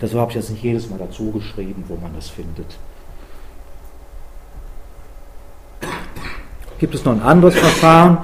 Deshalb 0.00 0.20
habe 0.20 0.30
ich 0.30 0.36
jetzt 0.36 0.50
nicht 0.50 0.62
jedes 0.62 0.88
Mal 0.90 0.98
dazu 0.98 1.32
geschrieben, 1.32 1.84
wo 1.88 1.96
man 1.96 2.14
das 2.14 2.28
findet. 2.28 2.78
Gibt 6.78 6.94
es 6.94 7.04
noch 7.04 7.12
ein 7.12 7.22
anderes 7.22 7.56
Verfahren? 7.56 8.18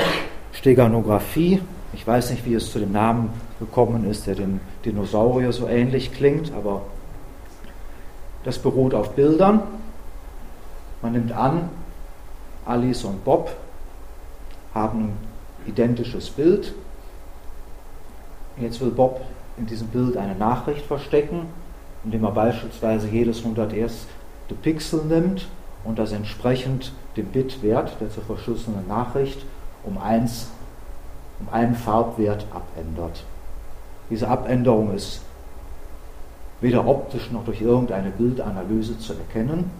Steganographie. 0.53 1.61
Ich 1.93 2.07
weiß 2.07 2.31
nicht, 2.31 2.45
wie 2.45 2.55
es 2.55 2.71
zu 2.71 2.79
dem 2.79 2.93
Namen 2.93 3.31
gekommen 3.59 4.09
ist, 4.09 4.27
der 4.27 4.35
dem 4.35 4.61
Dinosaurier 4.85 5.53
so 5.53 5.67
ähnlich 5.67 6.13
klingt, 6.13 6.53
aber 6.53 6.83
das 8.45 8.59
beruht 8.59 8.95
auf 8.95 9.15
Bildern. 9.15 9.63
Man 11.05 11.13
nimmt 11.13 11.33
an, 11.33 11.69
Alice 12.65 13.05
und 13.05 13.27
Bob 13.27 13.55
haben 14.73 15.01
ein 15.01 15.17
identisches 15.67 16.31
Bild. 16.31 16.73
Jetzt 18.57 18.81
will 18.81 18.91
Bob 18.91 19.21
in 19.59 19.67
diesem 19.67 19.89
Bild 19.89 20.17
eine 20.17 20.35
Nachricht 20.35 20.87
verstecken, 20.87 21.43
indem 22.05 22.25
er 22.25 22.31
beispielsweise 22.31 23.09
jedes 23.09 23.45
101. 23.45 24.07
Pixel 24.63 25.05
nimmt 25.05 25.47
und 25.85 25.99
das 25.99 26.13
entsprechend 26.13 26.93
dem 27.19 27.27
Bitwert 27.27 28.01
der 28.01 28.09
zu 28.09 28.23
verschlüsselnden 28.23 28.89
Nachricht 28.89 29.45
um, 29.83 29.99
eins, 29.99 30.49
um 31.39 31.53
einen 31.53 31.75
Farbwert 31.75 32.47
abändert. 32.51 33.25
Diese 34.09 34.29
Abänderung 34.29 34.95
ist 34.95 35.21
weder 36.63 36.87
optisch 36.87 37.31
noch 37.31 37.45
durch 37.45 37.61
irgendeine 37.61 38.09
Bildanalyse 38.09 38.99
zu 38.99 39.13
erkennen, 39.13 39.71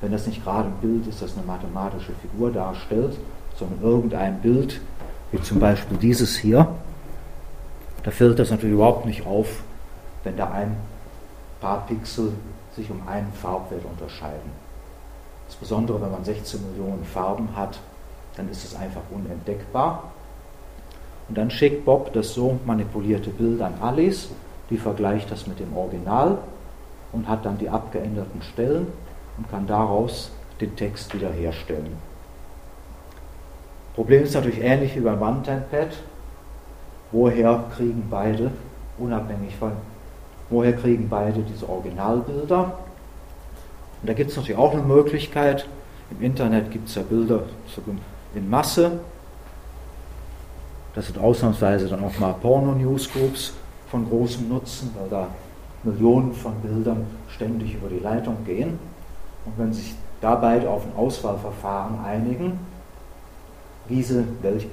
wenn 0.00 0.12
das 0.12 0.26
nicht 0.26 0.44
gerade 0.44 0.68
ein 0.68 0.76
Bild 0.80 1.06
ist, 1.06 1.22
das 1.22 1.36
eine 1.36 1.46
mathematische 1.46 2.12
Figur 2.22 2.52
darstellt, 2.52 3.16
sondern 3.56 3.82
irgendein 3.82 4.40
Bild, 4.40 4.80
wie 5.32 5.42
zum 5.42 5.58
Beispiel 5.58 5.98
dieses 5.98 6.36
hier, 6.36 6.68
da 8.04 8.10
fällt 8.10 8.38
das 8.38 8.50
natürlich 8.50 8.74
überhaupt 8.74 9.06
nicht 9.06 9.26
auf, 9.26 9.62
wenn 10.24 10.36
da 10.36 10.50
ein 10.50 10.76
paar 11.60 11.86
Pixel 11.86 12.32
sich 12.76 12.90
um 12.90 13.06
einen 13.08 13.32
Farbwert 13.32 13.84
unterscheiden. 13.84 14.50
Insbesondere 15.48 16.00
wenn 16.00 16.12
man 16.12 16.24
16 16.24 16.60
Millionen 16.70 17.04
Farben 17.04 17.48
hat, 17.56 17.78
dann 18.36 18.48
ist 18.48 18.64
es 18.64 18.76
einfach 18.76 19.00
unentdeckbar. 19.10 20.04
Und 21.28 21.36
dann 21.36 21.50
schickt 21.50 21.84
Bob 21.84 22.12
das 22.12 22.32
so 22.32 22.58
manipulierte 22.64 23.30
Bild 23.30 23.60
an 23.60 23.74
Alice, 23.80 24.28
die 24.70 24.78
vergleicht 24.78 25.30
das 25.30 25.46
mit 25.46 25.58
dem 25.58 25.76
Original 25.76 26.38
und 27.12 27.28
hat 27.28 27.44
dann 27.44 27.58
die 27.58 27.68
abgeänderten 27.68 28.42
Stellen 28.42 28.86
und 29.38 29.50
kann 29.50 29.66
daraus 29.66 30.30
den 30.60 30.76
Text 30.76 31.14
wiederherstellen. 31.14 31.96
Problem 33.94 34.24
ist 34.24 34.34
natürlich 34.34 34.60
ähnlich 34.60 34.94
wie 34.96 35.00
beim 35.00 35.20
One-Time-Pad. 35.20 35.88
Woher 37.10 37.64
kriegen 37.74 38.06
beide, 38.10 38.50
unabhängig 38.98 39.56
von, 39.56 39.72
woher 40.50 40.74
kriegen 40.74 41.08
beide 41.08 41.40
diese 41.40 41.68
Originalbilder? 41.68 42.78
Und 44.00 44.08
da 44.08 44.12
gibt 44.12 44.30
es 44.30 44.36
natürlich 44.36 44.58
auch 44.58 44.72
eine 44.72 44.82
Möglichkeit. 44.82 45.66
Im 46.10 46.22
Internet 46.22 46.70
gibt 46.70 46.88
es 46.88 46.94
ja 46.94 47.02
Bilder 47.02 47.42
in 48.34 48.48
Masse. 48.48 49.00
Das 50.94 51.06
sind 51.06 51.18
ausnahmsweise 51.18 51.88
dann 51.88 52.04
auch 52.04 52.18
mal 52.18 52.34
Porno-Newsgroups 52.34 53.54
von 53.90 54.08
großem 54.08 54.48
Nutzen, 54.48 54.94
weil 54.98 55.08
da 55.08 55.28
Millionen 55.82 56.32
von 56.32 56.54
Bildern 56.60 57.06
ständig 57.28 57.74
über 57.74 57.88
die 57.88 57.98
Leitung 57.98 58.44
gehen. 58.44 58.78
Und 59.48 59.64
wenn 59.64 59.72
sich 59.72 59.94
da 60.20 60.34
beide 60.34 60.68
auf 60.68 60.84
ein 60.84 60.92
Auswahlverfahren 60.96 62.04
einigen, 62.04 62.58
wie 63.88 64.02
sie, 64.02 64.24
welch, 64.42 64.66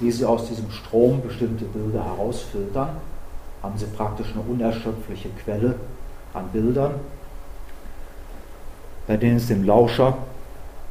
wie 0.00 0.10
sie 0.10 0.24
aus 0.24 0.48
diesem 0.48 0.70
Strom 0.70 1.20
bestimmte 1.20 1.66
Bilder 1.66 2.02
herausfiltern, 2.04 2.88
haben 3.62 3.76
sie 3.76 3.86
praktisch 3.86 4.32
eine 4.32 4.42
unerschöpfliche 4.42 5.28
Quelle 5.42 5.74
an 6.32 6.48
Bildern, 6.52 6.94
bei 9.06 9.18
denen 9.18 9.36
es 9.36 9.48
dem 9.48 9.64
Lauscher, 9.64 10.16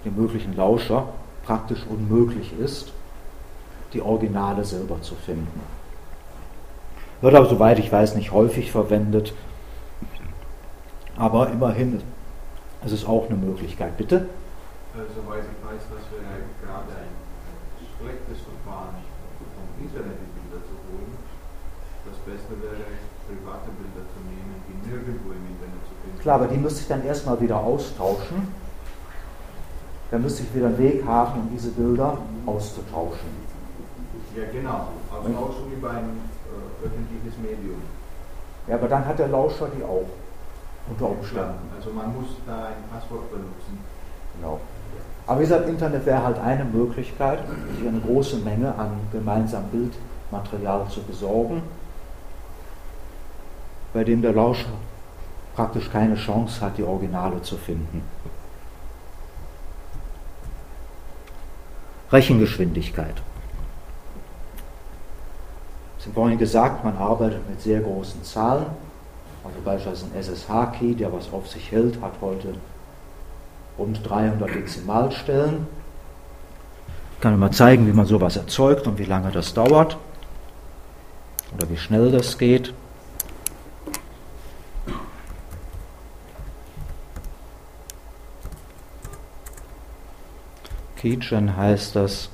dem 0.05 0.15
möglichen 0.15 0.55
Lauscher, 0.55 1.07
praktisch 1.43 1.83
unmöglich 1.89 2.53
ist, 2.59 2.91
die 3.93 4.01
Originale 4.01 4.63
selber 4.63 5.01
zu 5.01 5.15
finden. 5.15 5.59
Wird 7.21 7.33
aber, 7.33 7.47
soweit 7.47 7.79
ich 7.79 7.91
weiß, 7.91 8.15
nicht 8.15 8.31
häufig 8.31 8.71
verwendet, 8.71 9.33
aber 11.17 11.49
immerhin 11.49 12.01
ist 12.85 12.91
es 12.91 13.05
auch 13.05 13.25
eine 13.29 13.37
Möglichkeit. 13.37 13.97
Bitte? 13.97 14.27
Soweit 14.93 15.41
ich 15.41 15.59
weiß, 15.65 15.81
das 15.89 16.03
wäre 16.13 16.45
gerade 16.61 16.93
ein 16.93 17.13
schlechtes 17.97 18.45
Verfahren, 18.45 19.01
vom 19.39 19.67
Internet 19.81 20.21
die 20.21 20.31
Bilder 20.37 20.61
zu 20.69 20.75
holen. 20.85 21.17
Das 22.05 22.17
Beste 22.27 22.53
wäre, 22.61 22.83
private 23.25 23.71
Bilder 23.79 24.03
zu 24.11 24.19
nehmen, 24.27 24.59
die 24.67 24.75
nirgendwo 24.85 25.31
im 25.31 25.45
Internet 25.49 25.81
zu 25.87 25.95
finden 26.03 26.19
Klar, 26.19 26.35
aber 26.35 26.47
die 26.47 26.57
müsste 26.57 26.81
ich 26.81 26.87
dann 26.87 27.03
erstmal 27.05 27.39
wieder 27.41 27.57
austauschen. 27.57 28.47
Da 30.11 30.19
müsste 30.19 30.43
ich 30.43 30.53
wieder 30.53 30.67
einen 30.67 30.77
Weg 30.77 31.03
haben, 31.05 31.41
um 31.41 31.49
diese 31.49 31.71
Bilder 31.71 32.17
auszutauschen. 32.45 33.31
Ja, 34.35 34.43
genau. 34.51 34.89
Austauschen 35.09 35.73
über 35.73 35.89
ein 35.89 36.21
äh, 36.53 36.85
öffentliches 36.85 37.39
Medium. 37.41 37.81
Ja, 38.67 38.75
aber 38.75 38.87
dann 38.87 39.05
hat 39.05 39.17
der 39.17 39.29
Lauscher 39.29 39.69
die 39.75 39.83
auch. 39.83 40.05
Unter 40.89 41.09
Umständen. 41.09 41.71
Also 41.75 41.91
man 41.91 42.13
muss 42.13 42.35
da 42.45 42.65
ein 42.67 42.83
Passwort 42.91 43.31
benutzen. 43.31 43.79
Genau. 44.35 44.59
Aber 45.25 45.39
wie 45.39 45.43
gesagt, 45.43 45.69
Internet 45.69 46.05
wäre 46.05 46.23
halt 46.23 46.39
eine 46.39 46.65
Möglichkeit, 46.65 47.39
sich 47.77 47.87
eine 47.87 48.01
große 48.01 48.37
Menge 48.37 48.75
an 48.75 48.91
gemeinsamem 49.11 49.69
Bildmaterial 49.69 50.87
zu 50.89 51.01
besorgen, 51.03 51.63
bei 53.93 54.03
dem 54.03 54.21
der 54.21 54.33
Lauscher 54.33 54.69
praktisch 55.55 55.89
keine 55.89 56.15
Chance 56.15 56.61
hat, 56.61 56.77
die 56.77 56.83
Originale 56.83 57.41
zu 57.41 57.55
finden. 57.57 58.03
Rechengeschwindigkeit. 62.11 63.15
Ich 65.99 66.05
habe 66.05 66.15
vorhin 66.15 66.37
gesagt, 66.37 66.83
man 66.83 66.97
arbeitet 66.97 67.47
mit 67.49 67.61
sehr 67.61 67.79
großen 67.79 68.23
Zahlen. 68.23 68.65
Also 69.43 69.57
beispielsweise 69.63 70.05
ein 70.05 70.19
SSH-Key, 70.21 70.95
der 70.95 71.11
was 71.11 71.31
auf 71.33 71.49
sich 71.49 71.71
hält, 71.71 72.01
hat 72.01 72.13
heute 72.21 72.55
rund 73.77 73.99
300 74.07 74.55
Dezimalstellen. 74.55 75.67
Ich 77.15 77.21
kann 77.21 77.37
mal 77.39 77.51
zeigen, 77.51 77.87
wie 77.87 77.93
man 77.93 78.05
sowas 78.05 78.37
erzeugt 78.37 78.87
und 78.87 78.97
wie 78.99 79.05
lange 79.05 79.31
das 79.31 79.53
dauert 79.53 79.97
oder 81.55 81.69
wie 81.69 81.77
schnell 81.77 82.11
das 82.11 82.37
geht. 82.37 82.73
Keygen 90.97 91.57
heißt 91.57 91.95
das. 91.97 92.29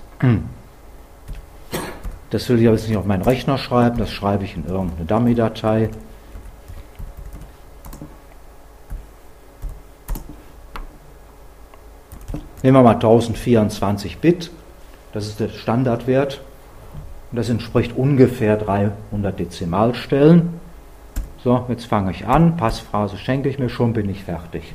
Das 2.29 2.47
will 2.47 2.59
ich 2.59 2.67
aber 2.67 2.75
jetzt 2.75 2.87
nicht 2.87 2.97
auf 2.97 3.05
meinen 3.05 3.23
Rechner 3.23 3.57
schreiben, 3.57 3.97
das 3.97 4.11
schreibe 4.11 4.43
ich 4.43 4.55
in 4.55 4.67
irgendeine 4.67 5.05
Dummy-Datei. 5.05 5.89
Nehmen 12.61 12.77
wir 12.77 12.83
mal 12.83 12.95
1024 12.95 14.17
Bit, 14.17 14.51
das 15.13 15.27
ist 15.27 15.39
der 15.39 15.49
Standardwert. 15.49 16.41
Das 17.31 17.49
entspricht 17.49 17.95
ungefähr 17.95 18.57
300 18.57 19.39
Dezimalstellen. 19.39 20.59
So, 21.43 21.65
jetzt 21.69 21.85
fange 21.85 22.11
ich 22.11 22.25
an, 22.25 22.57
Passphrase 22.57 23.17
schenke 23.17 23.49
ich 23.49 23.59
mir 23.59 23.69
schon, 23.69 23.93
bin 23.93 24.09
ich 24.09 24.23
fertig. 24.23 24.73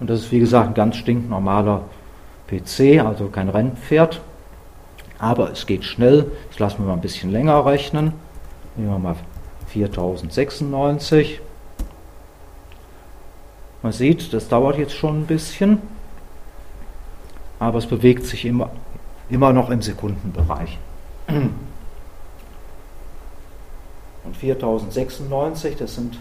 Und 0.00 0.10
das 0.10 0.20
ist 0.20 0.32
wie 0.32 0.40
gesagt 0.40 0.68
ein 0.68 0.74
ganz 0.74 0.96
stinknormaler 0.96 1.82
PC, 2.48 3.04
also 3.04 3.28
kein 3.28 3.48
Rennpferd. 3.48 4.20
Aber 5.18 5.52
es 5.52 5.66
geht 5.66 5.84
schnell. 5.84 6.32
Jetzt 6.50 6.58
lassen 6.58 6.78
wir 6.78 6.86
mal 6.86 6.94
ein 6.94 7.00
bisschen 7.00 7.30
länger 7.30 7.64
rechnen. 7.64 8.14
Nehmen 8.74 8.90
wir 8.90 8.98
mal 8.98 9.16
4096. 9.68 11.40
Man 13.82 13.92
sieht, 13.92 14.32
das 14.32 14.48
dauert 14.48 14.78
jetzt 14.78 14.94
schon 14.94 15.22
ein 15.22 15.26
bisschen, 15.26 15.82
aber 17.58 17.78
es 17.78 17.86
bewegt 17.86 18.24
sich 18.26 18.44
immer, 18.44 18.70
immer 19.28 19.52
noch 19.52 19.70
im 19.70 19.82
Sekundenbereich. 19.82 20.78
Und 24.24 24.36
4096, 24.36 25.76
das 25.76 25.96
sind 25.96 26.18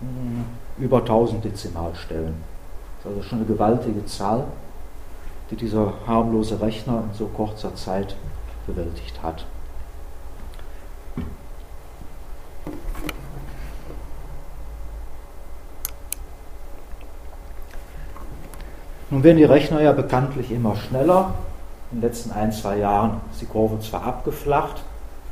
hm, 0.00 0.44
über 0.78 0.98
1000 0.98 1.44
Dezimalstellen. 1.44 2.34
Das 3.02 3.12
ist 3.12 3.18
also 3.18 3.28
schon 3.28 3.38
eine 3.38 3.46
gewaltige 3.46 4.04
Zahl, 4.06 4.44
die 5.50 5.56
dieser 5.56 5.92
harmlose 6.06 6.60
Rechner 6.60 7.04
in 7.10 7.14
so 7.14 7.26
kurzer 7.26 7.74
Zeit 7.74 8.16
bewältigt 8.66 9.22
hat. 9.22 9.44
Nun 19.10 19.22
werden 19.22 19.36
die 19.36 19.44
Rechner 19.44 19.80
ja 19.80 19.92
bekanntlich 19.92 20.50
immer 20.50 20.74
schneller. 20.74 21.34
In 21.92 22.00
den 22.00 22.08
letzten 22.08 22.32
ein, 22.32 22.50
zwei 22.50 22.78
Jahren 22.78 23.20
ist 23.30 23.40
die 23.40 23.46
Kurve 23.46 23.78
zwar 23.78 24.04
abgeflacht, 24.04 24.82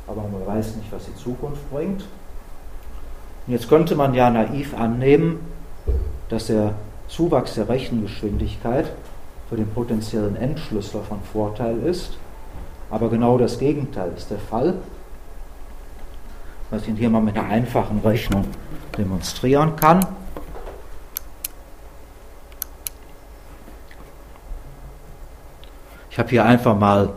aber 0.07 0.21
man 0.21 0.45
weiß 0.45 0.77
nicht, 0.77 0.91
was 0.91 1.05
die 1.05 1.15
Zukunft 1.15 1.69
bringt. 1.71 2.05
Und 3.45 3.53
jetzt 3.53 3.67
könnte 3.67 3.95
man 3.95 4.13
ja 4.13 4.29
naiv 4.29 4.73
annehmen, 4.79 5.39
dass 6.29 6.47
der 6.47 6.73
Zuwachs 7.09 7.55
der 7.55 7.67
Rechengeschwindigkeit 7.67 8.91
für 9.49 9.57
den 9.57 9.67
potenziellen 9.67 10.37
Entschlüsseler 10.37 11.03
von 11.03 11.19
Vorteil 11.31 11.77
ist. 11.79 12.17
Aber 12.89 13.09
genau 13.09 13.37
das 13.37 13.59
Gegenteil 13.59 14.11
ist 14.15 14.31
der 14.31 14.39
Fall. 14.39 14.75
Was 16.71 16.83
ich 16.83 16.87
Ihnen 16.87 16.97
hier 16.97 17.09
mal 17.09 17.21
mit 17.21 17.37
einer 17.37 17.47
einfachen 17.49 17.99
Rechnung 17.99 18.45
demonstrieren 18.97 19.75
kann. 19.75 20.05
Ich 26.15 26.19
habe 26.19 26.29
hier 26.29 26.45
einfach 26.45 26.79
mal 26.79 27.09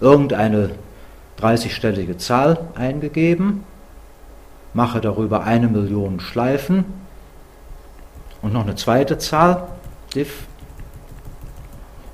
irgendeine 0.00 0.70
30-stellige 1.38 2.16
Zahl 2.16 2.60
eingegeben, 2.74 3.62
mache 4.72 5.02
darüber 5.02 5.44
eine 5.44 5.68
Million 5.68 6.18
Schleifen 6.18 6.86
und 8.40 8.54
noch 8.54 8.62
eine 8.62 8.74
zweite 8.74 9.18
Zahl, 9.18 9.68
diff. 10.14 10.44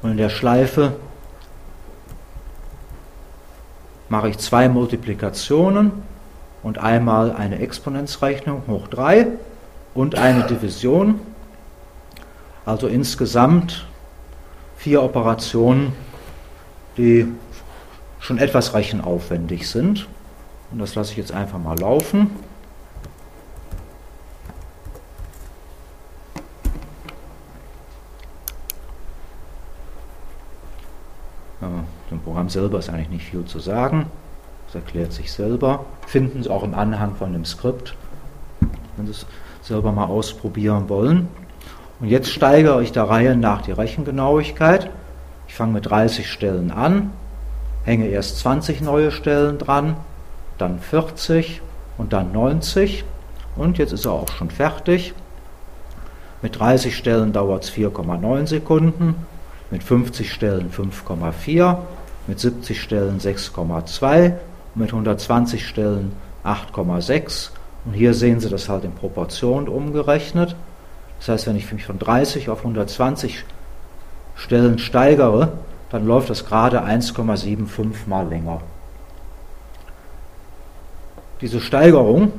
Und 0.02 0.10
in 0.10 0.16
der 0.16 0.28
Schleife 0.28 0.96
mache 4.08 4.30
ich 4.30 4.38
zwei 4.38 4.68
Multiplikationen 4.68 5.92
und 6.64 6.78
einmal 6.78 7.30
eine 7.30 7.60
Exponenzrechnung 7.60 8.62
hoch 8.66 8.88
3 8.88 9.28
und 9.94 10.16
eine 10.16 10.48
Division. 10.48 11.20
Also 12.66 12.88
insgesamt 12.88 13.86
vier 14.78 15.00
Operationen, 15.04 15.92
die 16.98 17.26
schon 18.20 18.38
etwas 18.38 18.74
rechenaufwendig 18.74 19.68
sind. 19.68 20.06
Und 20.70 20.80
das 20.80 20.94
lasse 20.94 21.12
ich 21.12 21.16
jetzt 21.16 21.32
einfach 21.32 21.58
mal 21.58 21.78
laufen. 21.78 22.30
Dem 32.10 32.20
Programm 32.20 32.48
selber 32.48 32.78
ist 32.78 32.88
eigentlich 32.88 33.10
nicht 33.10 33.24
viel 33.26 33.44
zu 33.44 33.58
sagen. 33.58 34.06
Das 34.66 34.76
erklärt 34.76 35.12
sich 35.12 35.32
selber. 35.32 35.84
Finden 36.06 36.42
Sie 36.42 36.50
auch 36.50 36.62
im 36.62 36.74
Anhang 36.74 37.14
von 37.16 37.32
dem 37.32 37.44
Skript, 37.44 37.94
wenn 38.96 39.06
Sie 39.06 39.12
es 39.12 39.26
selber 39.62 39.92
mal 39.92 40.06
ausprobieren 40.06 40.88
wollen. 40.88 41.28
Und 42.00 42.08
jetzt 42.08 42.30
steigere 42.30 42.82
ich 42.82 42.92
der 42.92 43.04
Reihe 43.04 43.36
nach 43.36 43.62
die 43.62 43.72
Rechengenauigkeit. 43.72 44.90
Ich 45.48 45.54
fange 45.54 45.72
mit 45.72 45.86
30 45.86 46.30
Stellen 46.30 46.70
an, 46.70 47.12
hänge 47.84 48.06
erst 48.06 48.38
20 48.38 48.80
neue 48.82 49.10
Stellen 49.10 49.58
dran, 49.58 49.96
dann 50.58 50.78
40 50.78 51.62
und 51.96 52.12
dann 52.12 52.32
90. 52.32 53.04
Und 53.56 53.78
jetzt 53.78 53.92
ist 53.92 54.04
er 54.04 54.12
auch 54.12 54.28
schon 54.28 54.50
fertig. 54.50 55.14
Mit 56.42 56.60
30 56.60 56.96
Stellen 56.96 57.32
dauert 57.32 57.64
es 57.64 57.72
4,9 57.72 58.46
Sekunden, 58.46 59.26
mit 59.70 59.82
50 59.82 60.32
Stellen 60.32 60.70
5,4, 60.70 61.78
mit 62.28 62.38
70 62.38 62.80
Stellen 62.80 63.18
6,2 63.18 64.34
und 64.74 64.80
mit 64.80 64.90
120 64.90 65.66
Stellen 65.66 66.12
8,6. 66.44 67.50
Und 67.84 67.94
hier 67.94 68.14
sehen 68.14 68.38
Sie 68.38 68.48
das 68.48 68.68
halt 68.68 68.84
in 68.84 68.92
Proportion 68.92 69.66
umgerechnet. 69.66 70.54
Das 71.18 71.28
heißt, 71.28 71.46
wenn 71.48 71.56
ich 71.56 71.72
mich 71.72 71.84
von 71.84 71.98
30 71.98 72.50
auf 72.50 72.58
120 72.58 73.44
Stellen 74.38 74.78
steigere, 74.78 75.52
dann 75.90 76.06
läuft 76.06 76.30
das 76.30 76.46
gerade 76.46 76.84
1,75 76.84 78.06
mal 78.06 78.26
länger. 78.26 78.60
Diese 81.40 81.60
Steigerung 81.60 82.32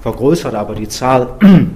vergrößert 0.00 0.54
aber 0.54 0.74
die 0.74 0.88
Zahl 0.88 1.34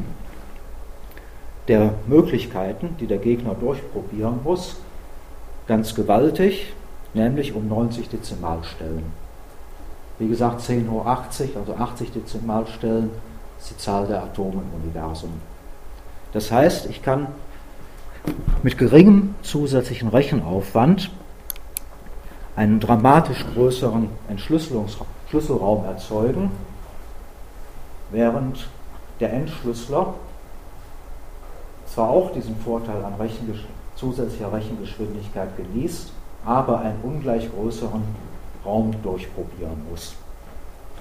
der 1.68 1.94
Möglichkeiten, 2.06 2.96
die 2.98 3.06
der 3.06 3.18
Gegner 3.18 3.54
durchprobieren 3.54 4.40
muss, 4.42 4.76
ganz 5.66 5.94
gewaltig, 5.94 6.72
nämlich 7.12 7.54
um 7.54 7.68
90 7.68 8.08
Dezimalstellen. 8.08 9.04
Wie 10.18 10.28
gesagt, 10.28 10.62
10 10.62 10.90
hoch 10.90 11.04
80, 11.04 11.56
also 11.56 11.74
80 11.74 12.12
Dezimalstellen, 12.12 13.10
ist 13.58 13.70
die 13.70 13.76
Zahl 13.76 14.06
der 14.06 14.22
Atome 14.22 14.62
im 14.62 14.82
Universum. 14.82 15.32
Das 16.32 16.50
heißt, 16.50 16.88
ich 16.88 17.02
kann 17.02 17.28
mit 18.62 18.78
geringem 18.78 19.34
zusätzlichen 19.42 20.08
Rechenaufwand 20.08 21.10
einen 22.56 22.80
dramatisch 22.80 23.44
größeren 23.54 24.08
Entschlüsselungsraum 24.28 25.84
erzeugen, 25.84 26.50
während 28.10 28.68
der 29.20 29.32
Entschlüsseler 29.32 30.14
zwar 31.86 32.10
auch 32.10 32.32
diesen 32.32 32.56
Vorteil 32.56 33.02
an 33.04 33.14
Rechengesch 33.14 33.64
zusätzlicher 33.96 34.52
Rechengeschwindigkeit 34.52 35.48
genießt, 35.56 36.12
aber 36.44 36.80
einen 36.80 37.00
ungleich 37.02 37.50
größeren 37.52 38.02
Raum 38.64 38.94
durchprobieren 39.02 39.82
muss. 39.90 40.14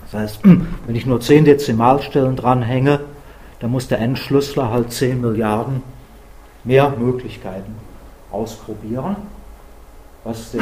Das 0.04 0.22
heißt, 0.22 0.40
wenn 0.86 0.96
ich 0.96 1.06
nur 1.06 1.22
10 1.22 1.46
Dezimalstellen 1.46 2.36
dranhänge, 2.36 3.02
dann 3.60 3.72
muss 3.72 3.88
der 3.88 4.00
Entschlüsseler 4.00 4.70
halt 4.70 4.92
10 4.92 5.22
Milliarden 5.22 5.82
mehr 6.64 6.90
Möglichkeiten 6.90 7.76
ausprobieren, 8.32 9.16
was 10.24 10.52
den, 10.52 10.62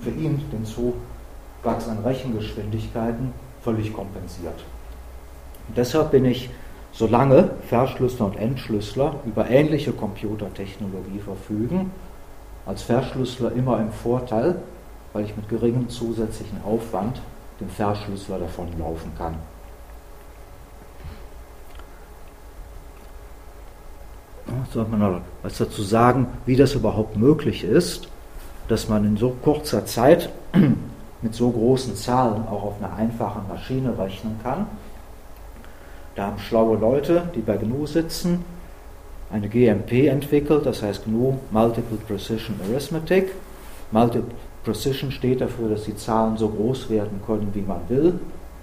für 0.00 0.10
ihn 0.10 0.42
den 0.52 0.64
Zuwachs 0.64 1.88
an 1.88 1.98
Rechengeschwindigkeiten 2.04 3.32
völlig 3.62 3.92
kompensiert. 3.92 4.64
Und 5.68 5.76
deshalb 5.76 6.10
bin 6.10 6.24
ich 6.24 6.50
solange 6.92 7.50
Verschlüsseler 7.68 8.26
und 8.26 8.36
Entschlüsseler 8.36 9.16
über 9.26 9.50
ähnliche 9.50 9.92
Computertechnologie 9.92 11.18
verfügen, 11.18 11.90
als 12.64 12.82
Verschlüsseler 12.82 13.52
immer 13.52 13.78
im 13.80 13.92
Vorteil, 13.92 14.56
weil 15.12 15.24
ich 15.24 15.36
mit 15.36 15.48
geringem 15.48 15.88
zusätzlichen 15.88 16.58
Aufwand 16.64 17.20
dem 17.60 17.68
Verschlüsseler 17.68 18.38
davonlaufen 18.38 19.12
kann. 19.16 19.34
Soll 24.72 24.86
man 24.86 25.22
was 25.42 25.58
dazu 25.58 25.82
sagen, 25.82 26.26
wie 26.46 26.56
das 26.56 26.74
überhaupt 26.74 27.16
möglich 27.16 27.64
ist, 27.64 28.08
dass 28.68 28.88
man 28.88 29.04
in 29.04 29.16
so 29.16 29.30
kurzer 29.42 29.86
Zeit 29.86 30.30
mit 31.22 31.34
so 31.34 31.50
großen 31.50 31.96
Zahlen 31.96 32.46
auch 32.48 32.62
auf 32.62 32.74
einer 32.80 32.94
einfachen 32.94 33.48
Maschine 33.48 33.96
rechnen 33.98 34.38
kann. 34.42 34.66
Da 36.14 36.26
haben 36.26 36.38
schlaue 36.38 36.78
Leute, 36.78 37.24
die 37.34 37.40
bei 37.40 37.56
GNU 37.56 37.86
sitzen, 37.86 38.44
eine 39.30 39.48
GMP 39.48 40.06
entwickelt, 40.06 40.64
das 40.64 40.82
heißt 40.82 41.04
GNU 41.04 41.34
Multiple 41.50 41.98
Precision 42.06 42.56
Arithmetic. 42.68 43.32
Multiple 43.90 44.34
Precision 44.64 45.10
steht 45.10 45.40
dafür, 45.40 45.70
dass 45.70 45.84
die 45.84 45.96
Zahlen 45.96 46.36
so 46.36 46.48
groß 46.48 46.88
werden 46.90 47.20
können, 47.26 47.50
wie 47.52 47.62
man 47.62 47.80
will, 47.88 48.18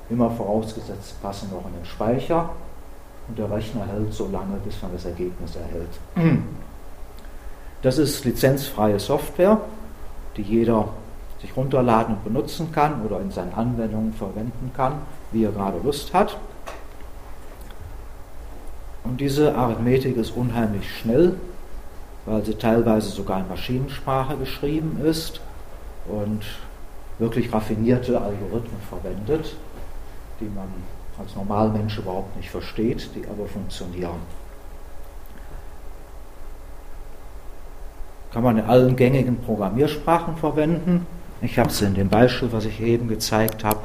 immer 0.09 0.29
vorausgesetzt, 0.31 1.21
passen 1.21 1.49
auch 1.53 1.67
in 1.67 1.75
den 1.75 1.85
Speicher 1.85 2.49
und 3.27 3.37
der 3.37 3.49
Rechner 3.49 3.85
hält 3.85 4.13
so 4.13 4.27
lange, 4.27 4.57
bis 4.63 4.81
man 4.81 4.91
das 4.93 5.05
Ergebnis 5.05 5.55
erhält. 5.55 5.89
Das 7.81 7.97
ist 7.97 8.25
lizenzfreie 8.25 8.99
Software, 8.99 9.59
die 10.37 10.41
jeder 10.41 10.89
sich 11.41 11.55
runterladen 11.55 12.15
und 12.15 12.23
benutzen 12.23 12.71
kann 12.71 13.05
oder 13.05 13.19
in 13.19 13.31
seinen 13.31 13.53
Anwendungen 13.53 14.13
verwenden 14.13 14.71
kann, 14.75 14.93
wie 15.31 15.43
er 15.43 15.51
gerade 15.51 15.77
Lust 15.83 16.13
hat. 16.13 16.37
Und 19.03 19.19
diese 19.19 19.53
Arithmetik 19.53 20.15
ist 20.15 20.31
unheimlich 20.31 20.89
schnell, 20.97 21.35
weil 22.25 22.45
sie 22.45 22.55
teilweise 22.55 23.09
sogar 23.09 23.41
in 23.41 23.49
Maschinensprache 23.49 24.37
geschrieben 24.37 25.01
ist 25.03 25.41
und 26.07 26.41
wirklich 27.19 27.51
raffinierte 27.51 28.19
Algorithmen 28.19 28.81
verwendet, 28.89 29.55
die 30.39 30.45
man 30.45 30.67
als 31.19 31.35
Normalmensch 31.35 31.97
überhaupt 31.97 32.35
nicht 32.37 32.49
versteht, 32.49 33.09
die 33.15 33.27
aber 33.27 33.47
funktionieren. 33.47 34.19
Kann 38.31 38.43
man 38.43 38.57
in 38.57 38.65
allen 38.65 38.95
gängigen 38.95 39.37
Programmiersprachen 39.37 40.37
verwenden. 40.37 41.05
Ich 41.41 41.59
habe 41.59 41.69
es 41.69 41.81
in 41.81 41.93
dem 41.93 42.09
Beispiel, 42.09 42.51
was 42.51 42.65
ich 42.65 42.81
eben 42.81 43.07
gezeigt 43.07 43.63
habe, 43.63 43.81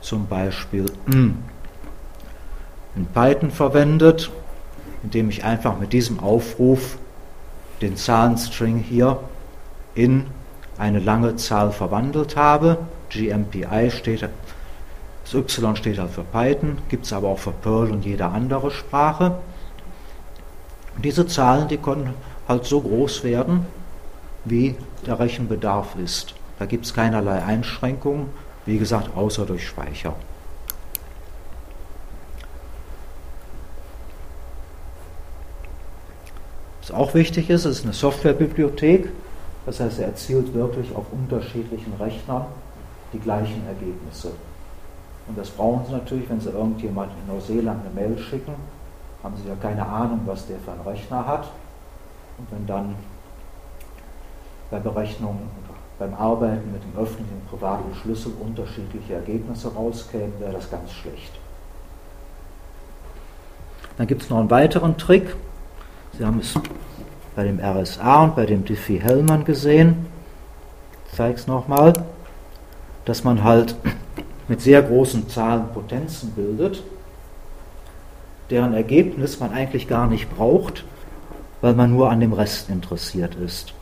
zum 0.00 0.26
Beispiel 0.26 0.86
in 1.06 1.36
Python 3.14 3.50
verwendet, 3.50 4.30
indem 5.02 5.30
ich 5.30 5.44
einfach 5.44 5.78
mit 5.78 5.92
diesem 5.92 6.20
Aufruf 6.20 6.98
den 7.80 7.96
Zahlenstring 7.96 8.78
hier 8.78 9.20
in 9.94 10.26
eine 10.78 10.98
lange 10.98 11.36
Zahl 11.36 11.72
verwandelt 11.72 12.36
habe. 12.36 12.78
GMPI 13.08 13.90
steht 13.90 14.28
das 15.26 15.34
Y 15.34 15.74
steht 15.74 15.98
halt 15.98 16.12
für 16.12 16.22
Python, 16.22 16.78
gibt 16.88 17.04
es 17.04 17.12
aber 17.12 17.28
auch 17.28 17.38
für 17.40 17.50
Perl 17.50 17.90
und 17.90 18.04
jede 18.04 18.26
andere 18.26 18.70
Sprache. 18.70 19.38
Und 20.94 21.04
diese 21.04 21.26
Zahlen, 21.26 21.66
die 21.66 21.78
können 21.78 22.14
halt 22.46 22.64
so 22.64 22.80
groß 22.80 23.24
werden, 23.24 23.66
wie 24.44 24.76
der 25.04 25.18
Rechenbedarf 25.18 25.96
ist. 25.96 26.34
Da 26.60 26.66
gibt 26.66 26.84
es 26.84 26.94
keinerlei 26.94 27.42
Einschränkungen, 27.42 28.28
wie 28.66 28.78
gesagt, 28.78 29.16
außer 29.16 29.46
durch 29.46 29.66
Speicher. 29.66 30.14
Was 36.82 36.92
auch 36.92 37.14
wichtig 37.14 37.50
ist, 37.50 37.64
ist 37.64 37.82
eine 37.82 37.94
Softwarebibliothek. 37.94 39.08
Das 39.66 39.80
heißt, 39.80 39.98
er 39.98 40.06
erzielt 40.06 40.54
wirklich 40.54 40.94
auf 40.94 41.06
unterschiedlichen 41.10 41.94
Rechnern 41.98 42.46
die 43.12 43.18
gleichen 43.18 43.66
Ergebnisse. 43.66 44.30
Und 45.28 45.36
das 45.36 45.50
brauchen 45.50 45.84
Sie 45.86 45.92
natürlich, 45.92 46.28
wenn 46.30 46.40
Sie 46.40 46.50
irgendjemand 46.50 47.12
in 47.12 47.34
Neuseeland 47.34 47.80
eine 47.84 47.94
Mail 47.94 48.18
schicken, 48.18 48.54
haben 49.22 49.34
Sie 49.42 49.48
ja 49.48 49.56
keine 49.60 49.84
Ahnung, 49.84 50.20
was 50.26 50.46
der 50.46 50.58
für 50.60 50.72
einen 50.72 50.82
Rechner 50.82 51.26
hat. 51.26 51.50
Und 52.38 52.50
wenn 52.50 52.66
dann 52.66 52.94
bei 54.70 54.78
Berechnungen 54.78 55.48
beim 55.98 56.14
Arbeiten 56.14 56.72
mit 56.72 56.82
dem 56.82 57.00
öffentlichen 57.00 57.40
und 57.40 57.50
privaten 57.50 57.94
Schlüssel 57.94 58.32
unterschiedliche 58.40 59.14
Ergebnisse 59.14 59.72
rauskämen, 59.72 60.38
wäre 60.40 60.52
das 60.52 60.70
ganz 60.70 60.92
schlecht. 60.92 61.32
Dann 63.96 64.06
gibt 64.06 64.22
es 64.22 64.30
noch 64.30 64.38
einen 64.38 64.50
weiteren 64.50 64.98
Trick. 64.98 65.34
Sie 66.12 66.24
haben 66.24 66.40
es 66.40 66.54
bei 67.34 67.44
dem 67.44 67.58
RSA 67.58 68.24
und 68.24 68.36
bei 68.36 68.44
dem 68.44 68.64
Diffie-Hellman 68.64 69.44
gesehen. 69.44 70.06
Ich 71.06 71.16
zeige 71.16 71.34
es 71.34 71.46
nochmal, 71.46 71.94
dass 73.06 73.24
man 73.24 73.42
halt 73.42 73.74
mit 74.48 74.60
sehr 74.60 74.82
großen 74.82 75.28
Zahlen 75.28 75.68
Potenzen 75.72 76.30
bildet, 76.32 76.82
deren 78.50 78.74
Ergebnis 78.74 79.40
man 79.40 79.52
eigentlich 79.52 79.88
gar 79.88 80.06
nicht 80.06 80.34
braucht, 80.36 80.84
weil 81.60 81.74
man 81.74 81.90
nur 81.90 82.10
an 82.10 82.20
dem 82.20 82.32
Rest 82.32 82.70
interessiert 82.70 83.34
ist. 83.34 83.74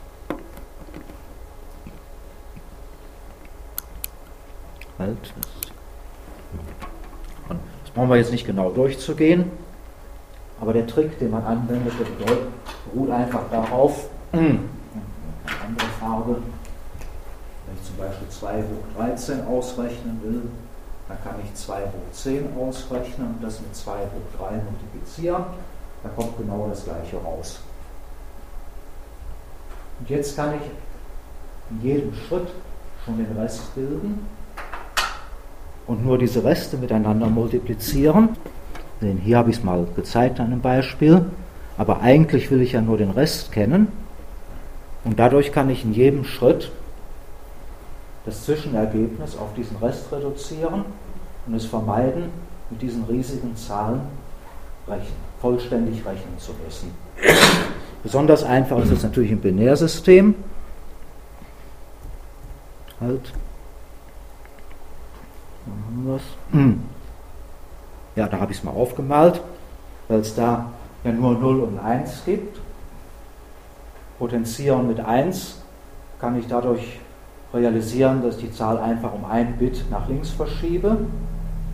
Das 4.97 5.09
brauchen 7.93 8.09
wir 8.09 8.15
jetzt 8.15 8.31
nicht 8.31 8.47
genau 8.47 8.71
durchzugehen, 8.71 9.51
aber 10.59 10.73
der 10.73 10.87
Trick, 10.87 11.19
den 11.19 11.31
man 11.31 11.43
anwendet, 11.43 11.93
beruht 12.93 13.11
einfach 13.11 13.41
darauf, 13.51 14.09
eine 14.31 14.59
andere 15.45 15.87
Farbe, 15.99 16.37
zum 17.95 18.05
Beispiel 18.05 18.29
2 18.29 18.53
hoch 18.63 18.97
13 18.97 19.47
ausrechnen 19.47 20.19
will, 20.23 20.41
dann 21.07 21.17
kann 21.23 21.35
ich 21.43 21.53
2 21.53 21.81
hoch 21.81 22.11
10 22.11 22.57
ausrechnen 22.57 23.27
und 23.27 23.43
das 23.43 23.61
mit 23.61 23.75
2 23.75 23.91
hoch 23.91 24.39
3 24.39 24.51
multiplizieren. 24.57 25.43
Da 26.03 26.09
kommt 26.09 26.37
genau 26.37 26.67
das 26.69 26.83
gleiche 26.83 27.17
raus. 27.17 27.59
Und 29.99 30.09
jetzt 30.09 30.35
kann 30.35 30.55
ich 30.55 30.61
in 31.71 31.89
jedem 31.89 32.13
Schritt 32.13 32.47
schon 33.03 33.17
den 33.17 33.37
Rest 33.37 33.73
bilden 33.75 34.25
und 35.87 36.05
nur 36.05 36.17
diese 36.17 36.43
Reste 36.43 36.77
miteinander 36.77 37.27
multiplizieren. 37.27 38.29
Denn 39.01 39.17
hier 39.17 39.37
habe 39.37 39.51
ich 39.51 39.57
es 39.57 39.63
mal 39.63 39.85
gezeigt 39.95 40.39
an 40.39 40.47
einem 40.47 40.61
Beispiel. 40.61 41.25
Aber 41.77 42.01
eigentlich 42.01 42.49
will 42.51 42.61
ich 42.61 42.73
ja 42.73 42.81
nur 42.81 42.97
den 42.97 43.11
Rest 43.11 43.51
kennen. 43.51 43.87
Und 45.03 45.19
dadurch 45.19 45.51
kann 45.51 45.69
ich 45.69 45.83
in 45.83 45.93
jedem 45.93 46.23
Schritt 46.23 46.71
das 48.25 48.43
Zwischenergebnis 48.43 49.37
auf 49.37 49.53
diesen 49.55 49.77
Rest 49.77 50.11
reduzieren 50.11 50.85
und 51.45 51.53
es 51.53 51.65
vermeiden, 51.65 52.29
mit 52.69 52.81
diesen 52.81 53.03
riesigen 53.03 53.55
Zahlen 53.55 54.01
rechnen, 54.87 55.15
vollständig 55.39 56.05
rechnen 56.05 56.37
zu 56.39 56.51
müssen. 56.65 56.91
Besonders 58.01 58.43
einfach 58.43 58.79
ist 58.79 58.91
es 58.91 59.03
natürlich 59.03 59.31
im 59.31 59.39
Binärsystem. 59.39 60.35
Halt. 62.99 63.33
Ja, 68.15 68.29
da 68.29 68.39
habe 68.39 68.53
ich 68.53 68.59
es 68.59 68.63
mal 68.63 68.71
aufgemalt, 68.71 69.41
weil 70.07 70.21
es 70.21 70.35
da 70.35 70.71
ja 71.03 71.11
nur 71.11 71.33
0 71.33 71.59
und 71.59 71.79
1 71.79 72.23
gibt. 72.25 72.61
Potenzieren 74.17 74.87
mit 74.87 75.01
1 75.01 75.57
kann 76.21 76.39
ich 76.39 76.47
dadurch 76.47 77.01
realisieren, 77.55 78.21
dass 78.21 78.35
ich 78.35 78.49
die 78.49 78.51
Zahl 78.51 78.77
einfach 78.77 79.13
um 79.13 79.25
ein 79.25 79.57
Bit 79.57 79.85
nach 79.89 80.07
links 80.07 80.29
verschiebe, 80.29 80.97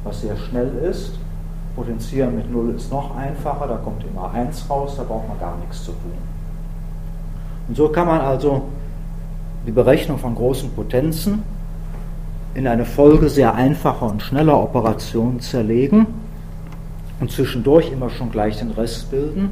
was 0.04 0.22
sehr 0.22 0.38
schnell 0.38 0.72
ist. 0.90 1.14
Potenzieren 1.76 2.36
mit 2.36 2.52
0 2.52 2.76
ist 2.76 2.92
noch 2.92 3.16
einfacher, 3.16 3.68
da 3.68 3.78
kommt 3.78 4.04
immer 4.04 4.32
1 4.32 4.70
raus, 4.70 4.96
da 4.98 5.04
braucht 5.04 5.28
man 5.28 5.40
gar 5.40 5.58
nichts 5.58 5.84
zu 5.84 5.92
tun. 5.92 6.14
Und 7.68 7.76
so 7.76 7.90
kann 7.90 8.08
man 8.08 8.22
also 8.22 8.64
die 9.66 9.72
Berechnung 9.72 10.18
von 10.18 10.36
großen 10.36 10.72
Potenzen 10.72 11.44
in 12.54 12.68
eine 12.68 12.86
Folge 12.86 13.30
sehr 13.30 13.56
einfacher 13.56 14.08
und 14.08 14.22
schneller 14.22 14.62
Operationen 14.62 15.40
zerlegen 15.40 16.08
und 17.20 17.32
zwischendurch 17.32 17.92
immer 17.92 18.10
schon 18.10 18.32
gleich 18.32 18.58
den 18.58 18.72
Rest 18.72 19.10
bilden. 19.10 19.52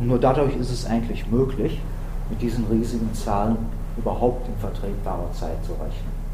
Und 0.00 0.08
nur 0.08 0.18
dadurch 0.18 0.56
ist 0.56 0.70
es 0.70 0.86
eigentlich 0.86 1.30
möglich, 1.30 1.80
mit 2.30 2.42
diesen 2.42 2.64
riesigen 2.66 3.12
Zahlen 3.14 3.56
überhaupt 3.96 4.48
in 4.48 4.56
vertretbarer 4.56 5.32
Zeit 5.32 5.64
zu 5.64 5.72
rechnen. 5.72 6.24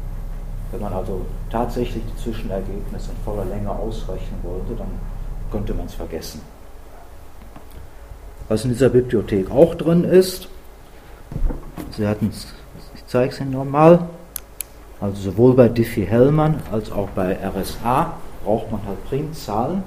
Wenn 0.71 0.81
man 0.81 0.93
also 0.93 1.25
tatsächlich 1.49 2.03
die 2.03 2.23
Zwischenergebnisse 2.23 3.11
in 3.11 3.17
voller 3.25 3.45
Länge 3.45 3.69
ausrechnen 3.69 4.39
wollte, 4.43 4.75
dann 4.77 4.91
könnte 5.51 5.73
man 5.73 5.85
es 5.85 5.93
vergessen. 5.93 6.41
Was 8.47 8.63
in 8.63 8.71
dieser 8.71 8.89
Bibliothek 8.89 9.51
auch 9.51 9.75
drin 9.75 10.03
ist, 10.03 10.47
Sie 11.91 12.07
hatten 12.07 12.29
es, 12.29 12.47
ich 12.95 13.05
zeige 13.07 13.33
es 13.33 13.39
Ihnen 13.39 13.51
nochmal, 13.51 14.07
also 15.01 15.31
sowohl 15.31 15.55
bei 15.55 15.67
Diffie-Hellman 15.67 16.61
als 16.71 16.91
auch 16.91 17.09
bei 17.09 17.37
RSA 17.37 18.13
braucht 18.43 18.71
man 18.71 18.85
halt 18.85 19.03
Primzahlen. 19.05 19.83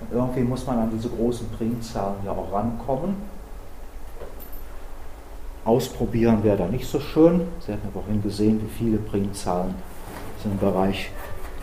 Und 0.00 0.12
irgendwie 0.12 0.42
muss 0.42 0.66
man 0.66 0.78
an 0.78 0.90
diese 0.92 1.08
großen 1.08 1.48
Primzahlen 1.50 2.16
ja 2.24 2.32
auch 2.32 2.52
rankommen. 2.52 3.16
Ausprobieren 5.66 6.44
wäre 6.44 6.56
da 6.56 6.68
nicht 6.68 6.86
so 6.86 7.00
schön. 7.00 7.40
Sie 7.58 7.72
hatten 7.72 7.82
ja 7.84 7.90
vorhin 7.92 8.22
gesehen, 8.22 8.60
wie 8.62 8.78
viele 8.78 8.98
Primzahlen 8.98 9.74
es 10.38 10.44
im 10.44 10.56
Bereich 10.58 11.10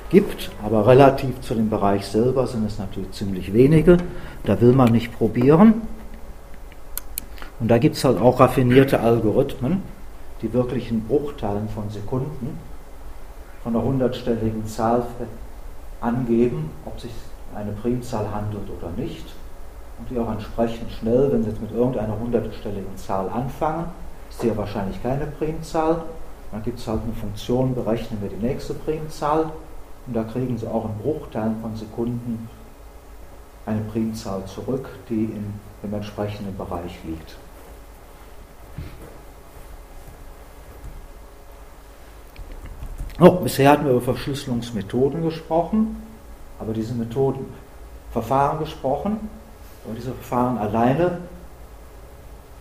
gibt, 0.10 0.52
aber 0.62 0.86
relativ 0.86 1.40
zu 1.40 1.56
dem 1.56 1.70
Bereich 1.70 2.06
selber 2.06 2.46
sind 2.46 2.66
es 2.66 2.78
natürlich 2.78 3.12
ziemlich 3.14 3.54
wenige. 3.54 3.98
Da 4.44 4.60
will 4.60 4.74
man 4.74 4.92
nicht 4.92 5.18
probieren. 5.18 5.84
Und 7.62 7.70
da 7.70 7.78
gibt 7.78 7.96
es 7.96 8.04
halt 8.04 8.20
auch 8.20 8.42
raffinierte 8.42 9.00
Algorithmen, 9.00 9.82
die 10.42 10.52
wirklich 10.52 10.92
in 10.92 11.06
Bruchteilen 11.06 11.70
von 11.70 11.90
Sekunden 11.90 12.58
von 13.64 13.74
einer 13.74 13.86
hundertstelligen 13.86 14.68
Zahl 14.68 15.04
angeben, 16.02 16.72
ob 16.86 17.00
sich 17.00 17.12
eine 17.56 17.72
Primzahl 17.72 18.30
handelt 18.34 18.70
oder 18.70 18.92
nicht. 18.98 19.26
Und 20.00 20.10
die 20.10 20.20
auch 20.20 20.32
entsprechend 20.32 20.92
schnell, 20.92 21.32
wenn 21.32 21.44
Sie 21.44 21.50
jetzt 21.50 21.62
mit 21.62 21.72
irgendeiner 21.72 22.18
hundertstelligen 22.20 22.98
Zahl 22.98 23.30
anfangen, 23.30 23.86
ist 24.30 24.44
ja 24.44 24.56
wahrscheinlich 24.58 25.02
keine 25.02 25.28
Primzahl. 25.28 26.04
Dann 26.52 26.64
gibt 26.64 26.80
es 26.80 26.88
halt 26.88 27.02
eine 27.04 27.14
Funktion, 27.14 27.76
berechnen 27.76 28.22
wir 28.22 28.30
die 28.30 28.44
nächste 28.46 28.74
Primzahl. 28.74 29.52
Und 30.06 30.16
da 30.16 30.24
kriegen 30.24 30.58
Sie 30.58 30.68
auch 30.68 30.86
in 30.86 30.98
Bruchteilen 31.02 31.60
von 31.62 31.76
Sekunden 31.76 32.50
eine 33.66 33.82
Primzahl 33.82 34.46
zurück, 34.46 34.90
die 35.10 35.26
in, 35.26 35.54
im 35.84 35.94
entsprechenden 35.94 36.58
Bereich 36.58 37.00
liegt. 37.06 37.38
Oh, 43.20 43.32
bisher 43.32 43.72
hatten 43.72 43.86
wir 43.86 43.92
über 43.92 44.02
Verschlüsselungsmethoden 44.02 45.24
gesprochen, 45.24 46.02
aber 46.60 46.74
diese 46.74 46.96
Methoden, 46.96 47.46
Verfahren 48.12 48.60
gesprochen, 48.60 49.30
und 49.86 49.98
diese 49.98 50.14
Verfahren 50.14 50.58
alleine 50.58 51.20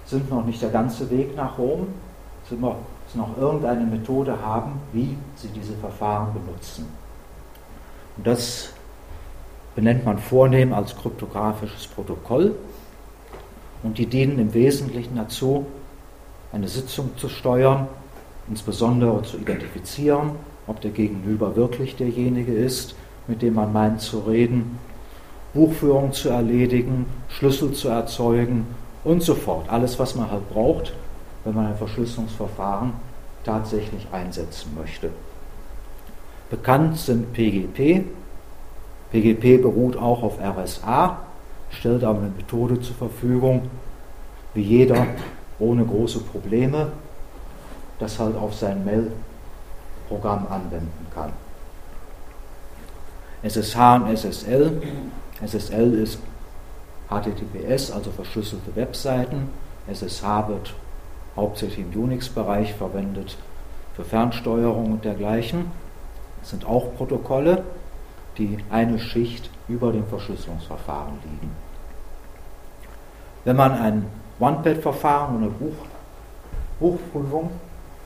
sind 0.07 0.31
noch 0.31 0.44
nicht 0.44 0.61
der 0.61 0.70
ganze 0.70 1.11
Weg 1.11 1.36
nach 1.36 1.59
Rom. 1.59 1.89
Sie 2.49 2.57
müssen 2.57 2.74
noch 3.15 3.36
irgendeine 3.39 3.85
Methode 3.85 4.40
haben, 4.43 4.81
wie 4.93 5.16
sie 5.36 5.49
diese 5.49 5.74
Verfahren 5.74 6.32
benutzen. 6.32 6.86
Und 8.16 8.27
das 8.27 8.73
benennt 9.74 10.05
man 10.05 10.19
vornehm 10.19 10.73
als 10.73 10.97
kryptografisches 10.97 11.86
Protokoll. 11.86 12.55
Und 13.82 13.99
die 13.99 14.07
dienen 14.07 14.39
im 14.39 14.55
Wesentlichen 14.55 15.16
dazu, 15.16 15.66
eine 16.53 16.69
Sitzung 16.69 17.16
zu 17.16 17.28
steuern, 17.28 17.89
insbesondere 18.49 19.23
zu 19.23 19.39
identifizieren, 19.39 20.32
ob 20.66 20.81
der 20.81 20.90
Gegenüber 20.90 21.57
wirklich 21.57 21.97
derjenige 21.97 22.53
ist, 22.53 22.94
mit 23.27 23.43
dem 23.43 23.55
man 23.55 23.73
meint 23.73 24.01
zu 24.01 24.20
reden, 24.20 24.78
Buchführung 25.54 26.12
zu 26.12 26.30
erledigen, 26.30 27.06
Schlüssel 27.28 27.72
zu 27.72 27.88
erzeugen 27.88 28.66
und 29.04 29.22
so 29.22 29.34
fort. 29.34 29.68
Alles, 29.68 29.98
was 29.98 30.14
man 30.14 30.30
halt 30.30 30.48
braucht, 30.50 30.92
wenn 31.44 31.54
man 31.54 31.66
ein 31.66 31.76
Verschlüsselungsverfahren 31.76 32.92
tatsächlich 33.44 34.06
einsetzen 34.12 34.72
möchte. 34.78 35.10
Bekannt 36.50 36.98
sind 36.98 37.32
PGP. 37.32 38.04
PGP 39.10 39.62
beruht 39.62 39.96
auch 39.96 40.22
auf 40.22 40.38
RSA, 40.38 41.18
stellt 41.70 42.04
aber 42.04 42.20
eine 42.20 42.30
Methode 42.30 42.80
zur 42.80 42.94
Verfügung, 42.96 43.68
wie 44.54 44.62
jeder 44.62 45.06
ohne 45.58 45.84
große 45.84 46.20
Probleme 46.20 46.88
das 47.98 48.18
halt 48.18 48.36
auf 48.36 48.54
sein 48.54 48.84
Mail-Programm 48.84 50.46
anwenden 50.50 51.06
kann. 51.14 51.32
SSH 53.42 53.96
und 53.96 54.16
SSL. 54.16 54.82
SSL 55.44 55.94
ist 55.94 56.19
HTTPS, 57.09 57.90
also 57.90 58.10
verschlüsselte 58.10 58.74
Webseiten. 58.77 59.51
SSH 59.93 60.48
wird 60.48 60.74
hauptsächlich 61.36 61.86
im 61.93 62.02
Unix-Bereich 62.02 62.74
verwendet 62.74 63.36
für 63.94 64.05
Fernsteuerung 64.05 64.93
und 64.93 65.05
dergleichen. 65.05 65.70
Es 66.43 66.51
sind 66.51 66.66
auch 66.66 66.94
Protokolle, 66.97 67.62
die 68.39 68.59
eine 68.70 68.98
Schicht 68.98 69.51
über 69.69 69.93
dem 69.93 70.06
Verschlüsselungsverfahren 70.06 71.14
liegen. 71.24 71.51
Wenn 73.44 73.56
man 73.56 73.73
ein 73.73 74.06
One-Pad-Verfahren 74.39 75.36
und 75.36 75.43
eine 75.43 75.51
Buch, 75.51 75.74
Buchprüfung 76.81 77.51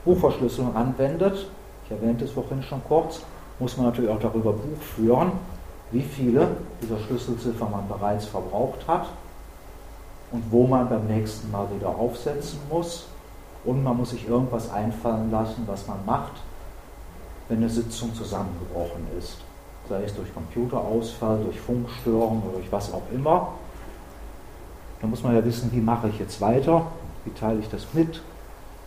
Buchverschlüsselung 0.05 0.75
anwendet, 0.77 1.47
ich 1.85 1.91
erwähnte 1.91 2.25
es 2.25 2.31
vorhin 2.31 2.63
schon 2.63 2.83
kurz, 2.85 3.23
muss 3.59 3.77
man 3.77 3.87
natürlich 3.87 4.11
auch 4.11 4.21
darüber 4.21 4.53
Buch 4.53 4.81
führen, 4.81 5.33
wie 5.93 6.03
viele 6.03 6.49
dieser 6.83 6.99
Schlüsselziffern 6.99 7.71
man 7.71 7.89
bereits 7.89 8.27
verbraucht 8.27 8.87
hat 8.87 9.09
und 10.33 10.45
wo 10.51 10.67
man 10.67 10.89
beim 10.89 11.07
nächsten 11.07 11.51
Mal 11.51 11.67
wieder 11.75 11.89
aufsetzen 11.89 12.59
muss. 12.69 13.07
Und 13.65 13.83
man 13.83 13.97
muss 13.97 14.11
sich 14.11 14.29
irgendwas 14.29 14.71
einfallen 14.71 15.31
lassen, 15.31 15.65
was 15.67 15.87
man 15.89 15.99
macht, 16.07 16.33
wenn 17.49 17.59
eine 17.59 17.69
Sitzung 17.69 18.15
zusammengebrochen 18.15 19.07
ist. 19.19 19.39
Sei 19.89 20.05
es 20.05 20.15
durch 20.15 20.33
Computerausfall, 20.35 21.43
durch 21.45 21.61
Funkstörung 21.61 22.43
oder 22.45 22.59
durch 22.59 22.71
was 22.71 22.93
auch 22.93 23.03
immer. 23.13 23.53
Da 25.01 25.07
muss 25.07 25.23
man 25.23 25.35
ja 25.35 25.45
wissen, 25.45 25.71
wie 25.73 25.81
mache 25.81 26.09
ich 26.09 26.19
jetzt 26.19 26.41
weiter, 26.41 26.87
wie 27.25 27.33
teile 27.33 27.61
ich 27.61 27.69
das 27.69 27.87
mit, 27.93 28.23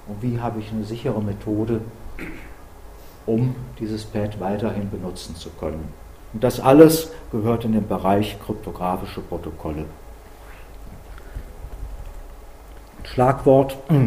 und 0.08 0.22
wie 0.22 0.40
habe 0.40 0.60
ich 0.60 0.72
eine 0.72 0.84
sichere 0.84 1.22
Methode, 1.22 1.82
um 3.26 3.56
dieses 3.80 4.06
Pad 4.06 4.40
weiterhin 4.40 4.90
benutzen 4.90 5.36
zu 5.36 5.50
können. 5.52 5.94
Und 6.34 6.44
das 6.44 6.60
alles 6.60 7.12
gehört 7.32 7.66
in 7.66 7.74
den 7.74 7.88
Bereich 7.88 8.38
kryptografische 8.46 9.22
Protokolle. 9.22 9.86
Schlagwort 13.04 13.76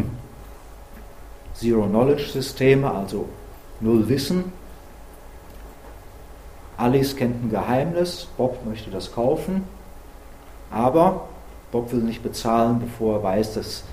Zero-Knowledge-Systeme, 1.55 2.89
also 2.89 3.27
Null 3.79 4.07
Wissen. 4.07 4.53
Alice 6.77 7.15
kennt 7.15 7.43
ein 7.43 7.49
Geheimnis, 7.49 8.27
Bob 8.37 8.65
möchte 8.65 8.89
das 8.89 9.13
kaufen, 9.13 9.63
aber 10.71 11.27
Bob 11.71 11.91
will 11.91 11.99
nicht 11.99 12.23
bezahlen, 12.23 12.79
bevor 12.79 13.17
er 13.17 13.23
weiß, 13.23 13.53
dass 13.53 13.83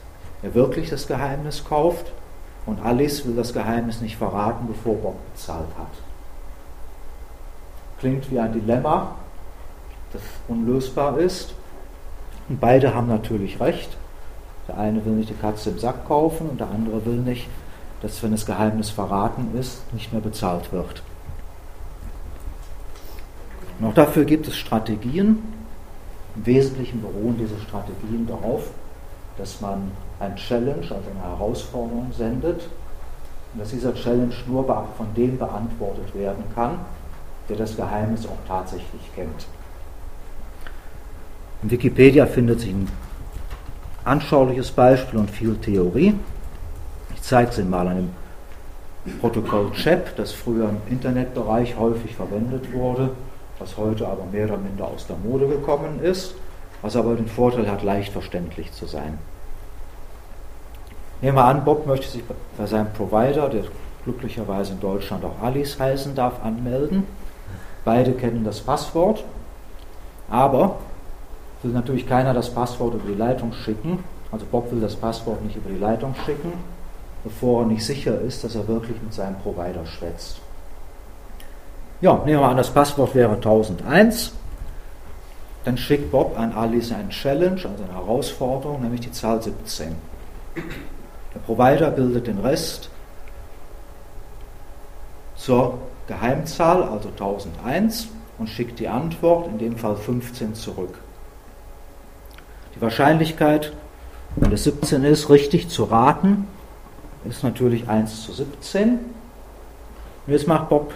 er 0.43 0.55
wirklich 0.55 0.89
das 0.89 1.07
Geheimnis 1.07 1.65
kauft 1.65 2.11
und 2.67 2.81
Alice 2.83 3.27
will 3.27 3.35
das 3.35 3.53
Geheimnis 3.53 4.01
nicht 4.01 4.17
verraten, 4.17 4.67
bevor 4.67 4.95
Bob 4.97 5.17
bezahlt 5.35 5.69
hat. 5.77 6.10
Klingt 8.01 8.31
wie 8.31 8.41
ein 8.41 8.53
Dilemma, 8.53 9.15
das 10.13 10.23
unlösbar 10.49 11.19
ist. 11.19 11.55
Und 12.49 12.59
beide 12.61 12.95
haben 12.95 13.07
natürlich 13.07 13.61
recht. 13.61 13.97
Der 14.67 14.79
eine 14.79 15.05
will 15.05 15.13
nicht 15.13 15.31
die 15.31 15.35
Katze 15.35 15.71
im 15.71 15.79
Sack 15.79 16.09
kaufen 16.09 16.49
und 16.49 16.61
der 16.61 16.71
andere 16.71 17.05
will 17.05 17.19
nicht, 17.19 17.47
dass 18.03 18.23
wenn 18.23 18.33
das 18.33 18.47
Geheimnis 18.47 18.91
verraten 18.91 19.55
ist, 19.59 19.83
nicht 19.93 20.13
mehr 20.13 20.23
bezahlt 20.23 20.73
wird. 20.73 21.03
Auch 23.83 23.95
dafür 23.95 24.25
gibt 24.25 24.47
es 24.47 24.57
Strategien. 24.57 25.43
Im 26.37 26.47
Wesentlichen 26.47 27.01
beruhen 27.01 27.37
diese 27.39 27.59
Strategien 27.61 28.27
darauf, 28.27 28.71
dass 29.39 29.61
man 29.61 29.91
ein 30.21 30.37
Challenge, 30.37 30.83
also 30.83 30.95
eine 30.95 31.37
Herausforderung 31.37 32.13
sendet 32.17 32.69
und 33.53 33.61
dass 33.61 33.71
dieser 33.71 33.95
Challenge 33.95 34.35
nur 34.47 34.65
von 34.97 35.15
dem 35.17 35.39
beantwortet 35.39 36.15
werden 36.15 36.45
kann, 36.55 36.79
der 37.51 37.59
das 37.59 37.77
Geheimnis 37.77 38.27
auch 38.27 38.39
tatsächlich 38.49 39.03
kennt. 39.15 39.47
In 41.63 41.71
Wikipedia 41.71 42.25
findet 42.27 42.61
sich 42.61 42.71
ein 42.71 42.89
anschauliches 44.05 44.71
Beispiel 44.71 45.19
und 45.19 45.31
viel 45.31 45.57
Theorie. 45.57 46.15
Ich 47.15 47.23
zeige 47.23 47.51
es 47.51 47.59
Ihnen 47.59 47.71
mal 47.71 47.87
an 47.87 48.11
dem 49.05 49.19
Protokoll 49.19 49.73
CHEP, 49.73 50.17
das 50.17 50.33
früher 50.33 50.71
im 50.71 50.81
Internetbereich 50.89 51.77
häufig 51.77 52.15
verwendet 52.15 52.73
wurde, 52.73 53.11
was 53.59 53.77
heute 53.77 54.07
aber 54.09 54.25
mehr 54.33 54.47
oder 54.47 54.57
minder 54.57 54.87
aus 54.87 55.07
der 55.07 55.17
Mode 55.17 55.49
gekommen 55.49 56.01
ist, 56.03 56.35
was 56.81 56.97
aber 56.97 57.15
den 57.15 57.29
Vorteil 57.29 57.71
hat, 57.71 57.83
leicht 57.83 58.13
verständlich 58.13 58.73
zu 58.73 58.87
sein. 58.87 59.19
Nehmen 61.21 61.37
wir 61.37 61.45
an, 61.45 61.65
Bob 61.65 61.87
möchte 61.87 62.09
sich 62.09 62.23
bei 62.57 62.67
seinem 62.67 62.93
Provider, 62.95 63.51
der 63.51 63.65
glücklicherweise 64.05 64.73
in 64.73 64.81
Deutschland 64.81 65.25
auch 65.25 65.43
Alice 65.43 65.79
heißen 65.79 66.15
darf, 66.15 66.43
anmelden. 66.43 67.05
Beide 67.85 68.13
kennen 68.13 68.45
das 68.45 68.61
Passwort, 68.61 69.25
aber 70.29 70.77
will 71.63 71.73
natürlich 71.73 72.07
keiner 72.07 72.35
das 72.35 72.51
Passwort 72.51 72.95
über 72.95 73.09
die 73.09 73.19
Leitung 73.19 73.53
schicken. 73.53 74.05
Also 74.33 74.47
Bob 74.51 74.71
will 74.71 74.81
das 74.81 74.97
Passwort 74.97 75.43
nicht 75.43 75.57
über 75.57 75.71
die 75.71 75.79
Leitung 75.79 76.15
schicken, 76.25 76.53
bevor 77.25 77.63
er 77.63 77.67
nicht 77.67 77.85
sicher 77.85 78.21
ist, 78.21 78.45
dass 78.45 78.55
er 78.55 78.67
wirklich 78.69 79.01
mit 79.03 79.13
seinem 79.13 79.37
Provider 79.39 79.85
schwätzt. 79.87 80.41
Ja, 82.01 82.15
nehmen 82.25 82.41
wir 82.41 82.49
an, 82.49 82.57
das 82.57 82.71
Passwort 82.71 83.15
wäre 83.15 83.35
1001. 83.35 84.33
Dann 85.65 85.77
schickt 85.77 86.11
Bob 86.11 86.39
an 86.39 86.53
Alice 86.55 86.93
ein 86.93 87.11
Challenge, 87.11 87.57
also 87.57 87.85
eine 87.85 87.93
Herausforderung, 87.93 88.81
nämlich 88.81 89.03
die 89.03 89.13
Zahl 89.13 89.43
17. 89.43 89.95
Der 91.35 91.41
Provider 91.41 91.91
bildet 91.91 92.27
den 92.27 92.39
Rest 92.39 92.89
zur 95.37 95.79
Geheimzahl, 96.11 96.83
also 96.83 97.09
1001, 97.11 98.09
und 98.39 98.49
schickt 98.49 98.81
die 98.81 98.89
Antwort, 98.89 99.47
in 99.47 99.59
dem 99.59 99.77
Fall 99.77 99.95
15, 99.97 100.57
zurück. 100.57 100.99
Die 102.75 102.81
Wahrscheinlichkeit, 102.81 103.73
wenn 104.35 104.51
es 104.51 104.65
17 104.65 105.05
ist, 105.05 105.31
richtig 105.31 105.69
zu 105.69 105.85
raten, 105.85 106.49
ist 107.29 107.45
natürlich 107.45 107.89
1 107.89 108.25
zu 108.25 108.33
17. 108.33 108.99
Und 110.27 110.33
jetzt 110.33 110.49
macht 110.49 110.69
Bob 110.69 110.93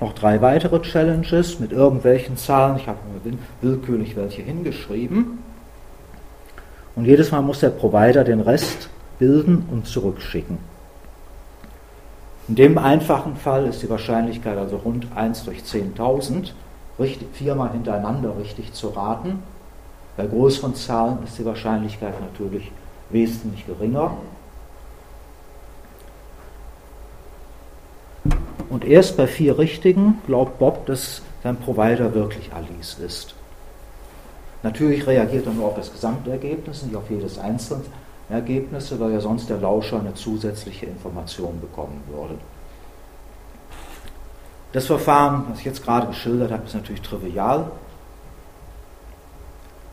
noch 0.00 0.14
drei 0.14 0.40
weitere 0.40 0.80
Challenges 0.82 1.60
mit 1.60 1.70
irgendwelchen 1.70 2.36
Zahlen. 2.36 2.76
Ich 2.76 2.88
habe 2.88 2.98
mir 3.24 3.38
willkürlich 3.60 4.16
welche 4.16 4.42
hingeschrieben. 4.42 5.38
Und 6.96 7.04
jedes 7.04 7.30
Mal 7.30 7.42
muss 7.42 7.60
der 7.60 7.70
Provider 7.70 8.24
den 8.24 8.40
Rest 8.40 8.88
bilden 9.20 9.68
und 9.70 9.86
zurückschicken. 9.86 10.58
In 12.48 12.54
dem 12.54 12.78
einfachen 12.78 13.36
Fall 13.36 13.66
ist 13.66 13.82
die 13.82 13.90
Wahrscheinlichkeit 13.90 14.56
also 14.56 14.76
rund 14.76 15.08
1 15.16 15.44
durch 15.44 15.62
10.000, 15.62 16.52
viermal 17.32 17.72
hintereinander 17.72 18.38
richtig 18.38 18.72
zu 18.72 18.88
raten. 18.88 19.42
Bei 20.16 20.26
größeren 20.26 20.74
Zahlen 20.76 21.18
ist 21.24 21.38
die 21.38 21.44
Wahrscheinlichkeit 21.44 22.20
natürlich 22.20 22.70
wesentlich 23.10 23.66
geringer. 23.66 24.16
Und 28.70 28.84
erst 28.84 29.16
bei 29.16 29.26
vier 29.26 29.58
Richtigen 29.58 30.20
glaubt 30.26 30.58
Bob, 30.58 30.86
dass 30.86 31.22
sein 31.42 31.56
Provider 31.56 32.14
wirklich 32.14 32.50
Alice 32.52 32.98
ist. 32.98 33.34
Natürlich 34.62 35.06
reagiert 35.06 35.46
er 35.46 35.52
nur 35.52 35.66
auf 35.66 35.76
das 35.76 35.92
Gesamtergebnis, 35.92 36.82
nicht 36.82 36.96
auf 36.96 37.10
jedes 37.10 37.38
einzelne 37.38 37.82
Ergebnis, 38.28 38.92
weil 38.98 39.12
ja 39.12 39.20
sonst 39.20 39.48
der 39.48 39.58
Lauscher 39.58 40.00
eine 40.00 40.14
zusätzliche 40.14 40.86
Information 40.86 41.60
bekommen 41.60 42.02
würde. 42.08 42.34
Das 44.72 44.86
Verfahren, 44.86 45.44
was 45.48 45.60
ich 45.60 45.64
jetzt 45.64 45.84
gerade 45.84 46.08
geschildert 46.08 46.50
habe, 46.50 46.64
ist 46.64 46.74
natürlich 46.74 47.02
trivial. 47.02 47.70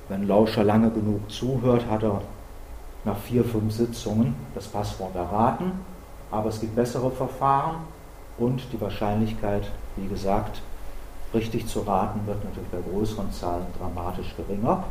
Wenn 0.09 0.21
ein 0.21 0.27
Lauscher 0.27 0.63
lange 0.63 0.89
genug 0.89 1.29
zuhört, 1.31 1.85
hat 1.89 2.03
er 2.03 2.21
nach 3.05 3.17
vier, 3.17 3.43
fünf 3.43 3.71
Sitzungen 3.73 4.35
das 4.55 4.67
Passwort 4.67 5.15
erraten. 5.15 5.71
Aber 6.31 6.49
es 6.49 6.59
gibt 6.59 6.75
bessere 6.75 7.11
Verfahren 7.11 7.75
und 8.37 8.61
die 8.73 8.81
Wahrscheinlichkeit, 8.81 9.69
wie 9.95 10.07
gesagt, 10.07 10.61
richtig 11.33 11.67
zu 11.67 11.81
raten, 11.81 12.21
wird 12.25 12.43
natürlich 12.43 12.69
bei 12.69 12.91
größeren 12.91 13.31
Zahlen 13.31 13.65
dramatisch 13.79 14.35
geringer. 14.35 14.83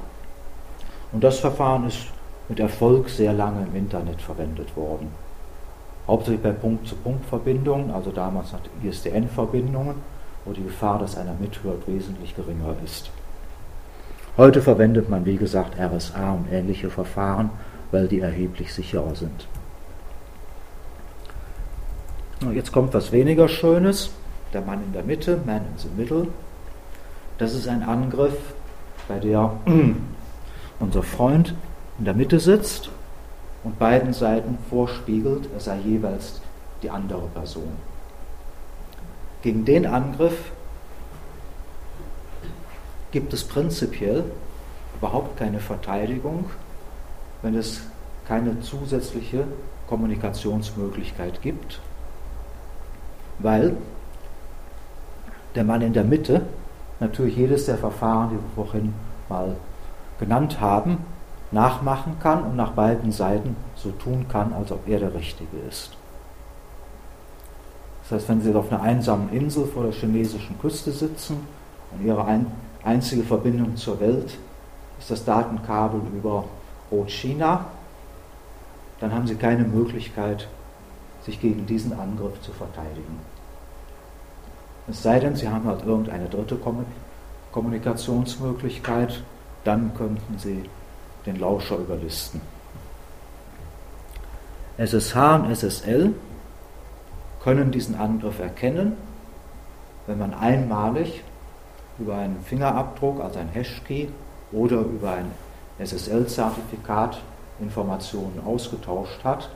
Und 1.12 1.22
das 1.22 1.40
Verfahren 1.40 1.86
ist 1.86 2.06
mit 2.52 2.60
Erfolg 2.60 3.08
sehr 3.08 3.32
lange 3.32 3.64
im 3.64 3.74
Internet 3.74 4.20
verwendet 4.20 4.76
worden. 4.76 5.08
Hauptsächlich 6.06 6.42
bei 6.42 6.50
Punkt-zu-Punkt-Verbindungen, 6.50 7.90
also 7.90 8.10
damals 8.10 8.52
nach 8.52 8.60
ISDN-Verbindungen, 8.82 9.94
wo 10.44 10.52
die 10.52 10.62
Gefahr, 10.62 10.98
dass 10.98 11.16
einer 11.16 11.32
mithört, 11.40 11.88
wesentlich 11.88 12.36
geringer 12.36 12.74
ist. 12.84 13.10
Heute 14.36 14.60
verwendet 14.60 15.08
man, 15.08 15.24
wie 15.24 15.38
gesagt, 15.38 15.78
RSA 15.80 16.32
und 16.32 16.52
ähnliche 16.52 16.90
Verfahren, 16.90 17.48
weil 17.90 18.06
die 18.06 18.20
erheblich 18.20 18.74
sicherer 18.74 19.14
sind. 19.14 19.48
Jetzt 22.52 22.70
kommt 22.70 22.92
was 22.92 23.12
weniger 23.12 23.48
Schönes 23.48 24.10
der 24.52 24.60
Mann 24.60 24.82
in 24.84 24.92
der 24.92 25.04
Mitte, 25.04 25.40
Man 25.46 25.62
in 25.62 25.78
the 25.78 25.88
Middle. 25.96 26.26
Das 27.38 27.54
ist 27.54 27.66
ein 27.66 27.82
Angriff, 27.82 28.36
bei 29.08 29.18
der 29.18 29.52
unser 30.80 31.02
Freund 31.02 31.54
in 32.02 32.06
der 32.06 32.14
Mitte 32.14 32.40
sitzt 32.40 32.90
und 33.62 33.78
beiden 33.78 34.12
Seiten 34.12 34.58
vorspiegelt, 34.68 35.48
er 35.54 35.60
sei 35.60 35.78
jeweils 35.78 36.40
die 36.82 36.90
andere 36.90 37.28
Person. 37.28 37.76
Gegen 39.42 39.64
den 39.64 39.86
Angriff 39.86 40.50
gibt 43.12 43.32
es 43.32 43.44
prinzipiell 43.44 44.24
überhaupt 44.96 45.36
keine 45.36 45.60
Verteidigung, 45.60 46.46
wenn 47.42 47.54
es 47.54 47.82
keine 48.26 48.60
zusätzliche 48.62 49.44
Kommunikationsmöglichkeit 49.86 51.40
gibt, 51.40 51.78
weil 53.38 53.76
der 55.54 55.62
Mann 55.62 55.82
in 55.82 55.92
der 55.92 56.02
Mitte 56.02 56.46
natürlich 56.98 57.36
jedes 57.36 57.66
der 57.66 57.78
Verfahren, 57.78 58.30
die 58.30 58.34
wir 58.34 58.64
vorhin 58.64 58.92
mal 59.28 59.54
genannt 60.18 60.60
haben, 60.60 61.11
nachmachen 61.52 62.18
kann 62.20 62.42
und 62.42 62.56
nach 62.56 62.72
beiden 62.72 63.12
Seiten 63.12 63.56
so 63.76 63.90
tun 63.90 64.26
kann, 64.28 64.52
als 64.52 64.72
ob 64.72 64.88
er 64.88 64.98
der 64.98 65.14
Richtige 65.14 65.58
ist. 65.68 65.92
Das 68.02 68.12
heißt, 68.12 68.28
wenn 68.28 68.40
Sie 68.42 68.54
auf 68.54 68.72
einer 68.72 68.82
einsamen 68.82 69.30
Insel 69.30 69.66
vor 69.66 69.84
der 69.84 69.92
chinesischen 69.92 70.58
Küste 70.58 70.90
sitzen 70.90 71.46
und 71.92 72.04
Ihre 72.04 72.24
ein, 72.24 72.46
einzige 72.82 73.22
Verbindung 73.22 73.76
zur 73.76 74.00
Welt 74.00 74.36
ist 74.98 75.10
das 75.10 75.24
Datenkabel 75.24 76.00
über 76.14 76.44
Rot-China, 76.90 77.66
dann 79.00 79.12
haben 79.12 79.26
Sie 79.26 79.34
keine 79.34 79.64
Möglichkeit, 79.64 80.48
sich 81.24 81.40
gegen 81.40 81.66
diesen 81.66 81.92
Angriff 81.98 82.40
zu 82.40 82.52
verteidigen. 82.52 83.20
Es 84.88 85.02
sei 85.02 85.20
denn, 85.20 85.36
Sie 85.36 85.48
haben 85.48 85.66
halt 85.66 85.84
irgendeine 85.84 86.28
dritte 86.28 86.58
Kommunikationsmöglichkeit, 87.52 89.22
dann 89.64 89.94
könnten 89.94 90.38
Sie 90.38 90.68
den 91.26 91.38
Lauscher 91.38 91.76
überlisten. 91.76 92.40
SSH 94.78 95.16
und 95.16 95.54
SSL 95.54 96.14
können 97.42 97.70
diesen 97.70 97.94
Angriff 97.94 98.38
erkennen, 98.40 98.96
wenn 100.06 100.18
man 100.18 100.34
einmalig 100.34 101.22
über 101.98 102.16
einen 102.16 102.42
Fingerabdruck, 102.42 103.20
also 103.20 103.38
ein 103.38 103.48
Hashkey 103.48 104.08
oder 104.50 104.80
über 104.80 105.12
ein 105.12 105.30
SSL-Zertifikat 105.78 107.20
Informationen 107.60 108.40
ausgetauscht 108.44 109.22
hat. 109.24 109.50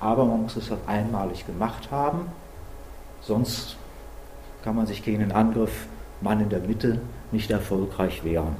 Aber 0.00 0.24
man 0.24 0.42
muss 0.42 0.56
es 0.56 0.70
halt 0.70 0.80
einmalig 0.86 1.46
gemacht 1.46 1.90
haben, 1.90 2.28
sonst 3.20 3.76
kann 4.62 4.76
man 4.76 4.86
sich 4.86 5.04
gegen 5.04 5.20
den 5.20 5.32
Angriff 5.32 5.86
Mann 6.20 6.40
in 6.40 6.48
der 6.48 6.60
Mitte 6.60 7.00
nicht 7.32 7.50
erfolgreich 7.50 8.24
wehren. 8.24 8.56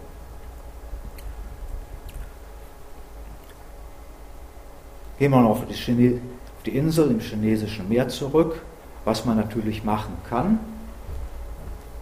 Gehen 5.19 5.31
wir 5.31 5.41
noch 5.41 5.51
auf 5.51 5.67
die, 5.67 5.75
Chine 5.75 6.21
auf 6.57 6.63
die 6.65 6.77
Insel 6.77 7.11
im 7.11 7.21
chinesischen 7.21 7.89
Meer 7.89 8.09
zurück, 8.09 8.63
was 9.05 9.25
man 9.25 9.37
natürlich 9.37 9.85
machen 9.85 10.17
kann, 10.29 10.59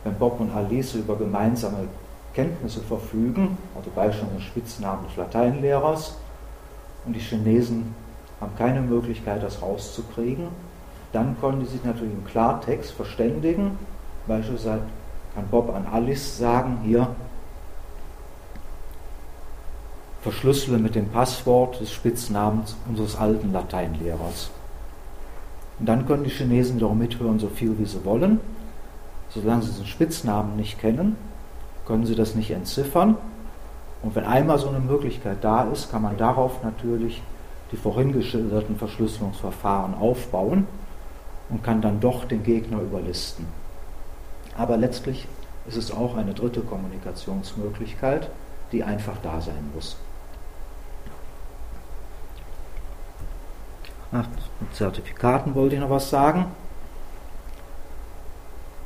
wenn 0.05 0.15
Bob 0.15 0.41
und 0.41 0.51
Alice 0.55 0.95
über 0.95 1.17
gemeinsame 1.17 1.89
Kenntnisse 2.35 2.81
verfügen, 2.81 3.59
also 3.77 3.91
beispielsweise 3.95 4.37
den 4.37 4.43
Spitznamen 4.43 5.07
des 5.07 5.17
Lateinlehrers, 5.17 6.17
und 7.05 7.15
die 7.15 7.21
Chinesen 7.21 7.95
haben 8.41 8.53
keine 8.57 8.81
Möglichkeit, 8.81 9.43
das 9.43 9.61
rauszukriegen, 9.61 10.49
dann 11.13 11.37
können 11.41 11.61
die 11.61 11.67
sich 11.67 11.85
natürlich 11.85 12.15
im 12.15 12.25
Klartext 12.25 12.93
verständigen 12.93 13.79
Beispielsweise 14.27 14.83
kann 15.35 15.49
Bob 15.51 15.75
an 15.75 15.87
Alice 15.93 16.39
sagen, 16.39 16.79
hier, 16.85 17.09
verschlüssele 20.23 20.79
mit 20.79 20.95
dem 20.95 21.09
Passwort 21.09 21.81
des 21.81 21.93
Spitznamens 21.93 22.77
unseres 22.89 23.17
alten 23.17 23.53
Lateinlehrers. 23.53 24.51
Und 25.79 25.87
dann 25.87 26.07
können 26.07 26.25
die 26.25 26.31
Chinesen 26.31 26.77
wiederum 26.77 26.99
mithören, 26.99 27.41
so 27.41 27.49
viel 27.49 27.77
wie 27.79 27.85
sie 27.85 28.05
wollen. 28.05 28.41
Solange 29.31 29.63
sie 29.63 29.73
den 29.73 29.87
Spitznamen 29.87 30.57
nicht 30.57 30.79
kennen, 30.79 31.17
können 31.87 32.07
sie 32.07 32.15
das 32.15 32.37
nicht 32.37 32.53
entziffern. 32.53 33.17
Und 34.03 34.15
wenn 34.15 34.25
einmal 34.25 34.59
so 34.59 34.69
eine 34.69 34.79
Möglichkeit 34.79 35.39
da 35.43 35.65
ist, 35.65 35.91
kann 35.91 36.03
man 36.03 36.17
darauf 36.17 36.63
natürlich 36.63 37.23
die 37.73 37.77
vorhin 37.77 38.13
geschilderten 38.13 38.77
Verschlüsselungsverfahren 38.77 39.95
aufbauen 39.95 40.67
und 41.49 41.65
kann 41.65 41.81
dann 41.81 42.01
doch 42.01 42.25
den 42.25 42.45
Gegner 42.45 42.81
überlisten. 42.81 43.47
Aber 44.57 44.77
letztlich 44.77 45.27
ist 45.67 45.79
es 45.79 45.91
auch 45.91 46.17
eine 46.17 46.35
dritte 46.35 46.61
Kommunikationsmöglichkeit, 46.61 48.29
die 48.71 48.85
einfach 48.85 49.17
da 49.23 49.41
sein 49.41 49.71
muss. 49.75 49.97
Ach, 54.15 54.27
mit 54.61 54.75
Zertifikaten 54.75 55.55
wollte 55.55 55.77
ich 55.77 55.81
noch 55.81 55.89
was 55.89 56.11
sagen. 56.11 56.47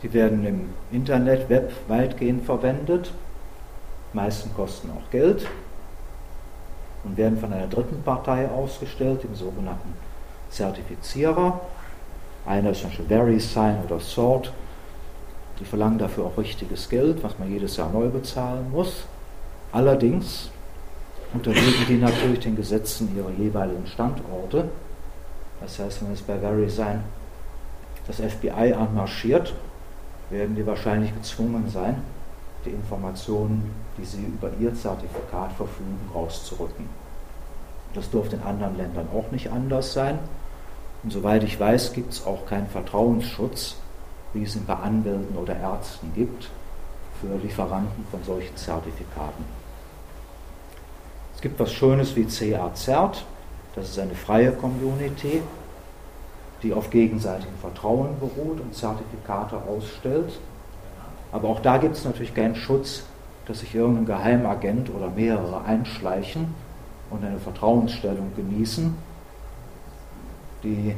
Die 0.03 0.13
werden 0.13 0.47
im 0.47 0.69
Internet, 0.93 1.49
Web 1.49 1.73
weitgehend 1.89 2.45
verwendet. 2.45 3.13
Die 4.13 4.17
meisten 4.17 4.55
kosten 4.55 4.91
auch 4.91 5.11
Geld 5.11 5.49
und 7.03 7.17
werden 7.17 7.39
von 7.39 7.53
einer 7.53 7.67
dritten 7.67 8.03
Partei 8.05 8.49
ausgestellt, 8.49 9.25
dem 9.25 9.35
sogenannten 9.35 9.95
Zertifizierer. 10.51 11.61
Einer 12.47 12.71
ist 12.71 12.83
zum 12.83 12.91
Beispiel 12.91 13.07
VeriSign 13.07 13.79
oder 13.85 13.99
Sort. 13.99 14.53
Die 15.59 15.65
verlangen 15.65 15.99
dafür 15.99 16.27
auch 16.27 16.39
richtiges 16.39 16.89
Geld, 16.89 17.25
was 17.25 17.37
man 17.39 17.51
jedes 17.51 17.77
Jahr 17.77 17.91
neu 17.91 18.09
bezahlen 18.09 18.71
muss. 18.71 19.07
Allerdings 19.73 20.51
unterliegen 21.35 21.85
die 21.89 21.97
natürlich 21.97 22.41
den 22.41 22.55
Gesetzen 22.55 23.17
ihrer 23.17 23.31
jeweiligen 23.31 23.87
Standorte. 23.89 24.69
Das 25.61 25.79
heißt, 25.79 26.03
wenn 26.03 26.13
es 26.13 26.23
bei 26.23 26.39
VeriSign 26.39 27.03
das 28.07 28.17
FBI 28.17 28.75
anmarschiert, 28.75 29.55
werden 30.31 30.55
die 30.55 30.67
wahrscheinlich 30.67 31.15
gezwungen 31.15 31.69
sein, 31.69 32.03
die 32.65 32.71
Informationen, 32.71 33.75
die 33.97 34.05
sie 34.05 34.25
über 34.25 34.51
ihr 34.61 34.75
Zertifikat 34.75 35.53
verfügen, 35.53 36.11
rauszurücken. 36.15 36.89
Das 37.95 38.11
dürfte 38.11 38.37
in 38.37 38.43
anderen 38.43 38.77
Ländern 38.77 39.09
auch 39.15 39.31
nicht 39.31 39.51
anders 39.51 39.93
sein. 39.93 40.19
Und 41.03 41.13
soweit 41.13 41.43
ich 41.45 41.59
weiß, 41.59 41.93
gibt 41.93 42.13
es 42.13 42.27
auch 42.27 42.47
keinen 42.47 42.67
Vertrauensschutz 42.67 43.77
wie 44.37 44.45
es 44.45 44.55
ihn 44.55 44.67
bei 44.67 44.75
Anwälten 44.75 45.37
oder 45.37 45.57
Ärzten 45.57 46.13
gibt, 46.15 46.49
für 47.21 47.35
Lieferanten 47.43 48.07
von 48.11 48.23
solchen 48.25 48.55
Zertifikaten. 48.57 49.45
Es 51.35 51.41
gibt 51.41 51.59
was 51.59 51.73
Schönes 51.73 52.15
wie 52.15 52.27
CA-CERT, 52.27 53.25
das 53.77 53.91
ist 53.91 53.99
eine 53.99 54.15
freie 54.15 54.53
Community, 54.53 55.43
die 56.63 56.73
auf 56.73 56.91
gegenseitigem 56.91 57.57
Vertrauen 57.61 58.19
beruht 58.19 58.61
und 58.61 58.75
Zertifikate 58.75 59.57
ausstellt. 59.57 60.41
Aber 61.31 61.49
auch 61.49 61.61
da 61.61 61.77
gibt 61.77 61.97
es 61.97 62.05
natürlich 62.05 62.35
keinen 62.35 62.57
Schutz, 62.57 63.05
dass 63.47 63.61
sich 63.61 63.75
irgendein 63.75 64.07
Geheimagent 64.07 64.91
oder 64.91 65.11
mehrere 65.11 65.65
einschleichen 65.65 66.55
und 67.11 67.25
eine 67.25 67.39
Vertrauensstellung 67.39 68.33
genießen, 68.35 68.97
die 70.65 70.97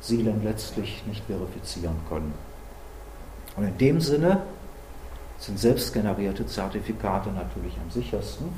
sie 0.00 0.24
dann 0.24 0.42
letztlich 0.42 1.04
nicht 1.06 1.24
verifizieren 1.24 1.96
können. 2.08 2.34
Und 3.56 3.64
in 3.64 3.78
dem 3.78 4.00
Sinne 4.00 4.42
sind 5.38 5.58
selbstgenerierte 5.58 6.46
Zertifikate 6.46 7.30
natürlich 7.30 7.74
am 7.82 7.90
sichersten. 7.90 8.48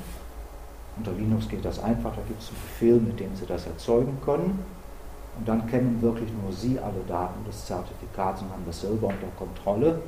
Unter 0.97 1.11
Linux 1.13 1.47
geht 1.47 1.63
das 1.63 1.81
einfach, 1.81 2.15
da 2.15 2.21
gibt 2.27 2.41
es 2.41 2.49
einen 2.49 2.57
Befehl, 2.61 2.99
mit 2.99 3.19
dem 3.19 3.35
Sie 3.35 3.45
das 3.45 3.65
erzeugen 3.65 4.17
können. 4.23 4.59
Und 5.37 5.47
dann 5.47 5.65
kennen 5.67 6.01
wirklich 6.01 6.29
nur 6.43 6.51
Sie 6.51 6.77
alle 6.77 7.01
Daten 7.07 7.45
des 7.45 7.65
Zertifikats 7.65 8.41
und 8.41 8.51
haben 8.51 8.63
das 8.65 8.81
selber 8.81 9.07
unter 9.07 9.27
Kontrolle. 9.37 10.01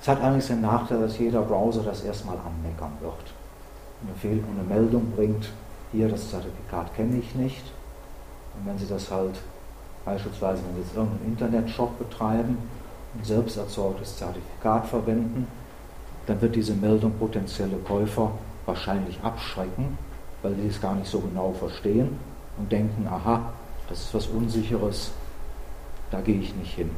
Es 0.00 0.08
hat 0.08 0.20
allerdings 0.22 0.46
den 0.46 0.62
Nachteil, 0.62 1.00
dass 1.00 1.18
jeder 1.18 1.42
Browser 1.42 1.82
das 1.82 2.02
erstmal 2.04 2.36
anmeckern 2.36 2.92
wird. 3.00 3.14
Eine, 4.02 4.14
Fehl 4.16 4.42
eine 4.52 4.80
Meldung 4.80 5.12
bringt, 5.14 5.50
hier 5.92 6.08
das 6.08 6.30
Zertifikat 6.30 6.94
kenne 6.94 7.18
ich 7.18 7.34
nicht. 7.34 7.64
Und 8.56 8.66
wenn 8.66 8.78
Sie 8.78 8.86
das 8.86 9.10
halt 9.10 9.40
beispielsweise, 10.04 10.62
wenn 10.66 10.74
Sie 10.76 10.80
jetzt 10.82 10.96
irgendeinen 10.96 11.32
Internetshop 11.32 11.98
betreiben, 11.98 12.58
ein 13.16 13.24
selbst 13.24 13.56
erzeugtes 13.56 14.16
Zertifikat 14.16 14.86
verwenden, 14.86 15.46
dann 16.26 16.40
wird 16.40 16.56
diese 16.56 16.74
Meldung 16.74 17.12
potenzielle 17.18 17.76
Käufer 17.78 18.32
wahrscheinlich 18.66 19.20
abschrecken, 19.22 19.98
weil 20.42 20.54
sie 20.54 20.68
es 20.68 20.80
gar 20.80 20.94
nicht 20.94 21.10
so 21.10 21.20
genau 21.20 21.52
verstehen 21.52 22.18
und 22.58 22.70
denken, 22.70 23.06
aha, 23.08 23.52
das 23.88 24.00
ist 24.00 24.14
was 24.14 24.26
Unsicheres, 24.26 25.10
da 26.10 26.20
gehe 26.20 26.40
ich 26.40 26.54
nicht 26.54 26.74
hin. 26.74 26.90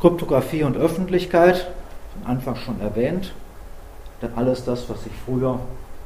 Kryptographie 0.00 0.62
und 0.62 0.76
Öffentlichkeit, 0.76 1.68
von 2.14 2.30
Anfang 2.30 2.56
schon 2.56 2.80
erwähnt, 2.80 3.32
denn 4.22 4.30
alles 4.36 4.64
das, 4.64 4.88
was 4.88 5.02
sich 5.04 5.12
früher 5.24 5.58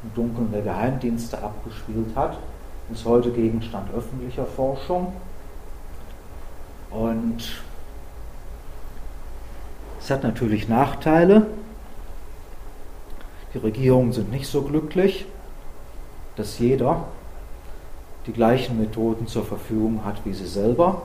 im 0.03 0.13
Dunkeln 0.15 0.51
der 0.51 0.61
Geheimdienste 0.61 1.41
abgespielt 1.41 2.15
hat, 2.15 2.37
ist 2.91 3.05
heute 3.05 3.31
Gegenstand 3.31 3.93
öffentlicher 3.93 4.45
Forschung. 4.45 5.13
Und 6.89 7.62
es 10.03 10.09
hat 10.09 10.23
natürlich 10.23 10.67
Nachteile. 10.67 11.45
Die 13.53 13.57
Regierungen 13.57 14.11
sind 14.11 14.31
nicht 14.31 14.47
so 14.47 14.61
glücklich, 14.63 15.25
dass 16.35 16.59
jeder 16.59 17.05
die 18.25 18.33
gleichen 18.33 18.79
Methoden 18.79 19.27
zur 19.27 19.45
Verfügung 19.45 20.03
hat 20.03 20.25
wie 20.25 20.33
sie 20.33 20.47
selber. 20.47 21.03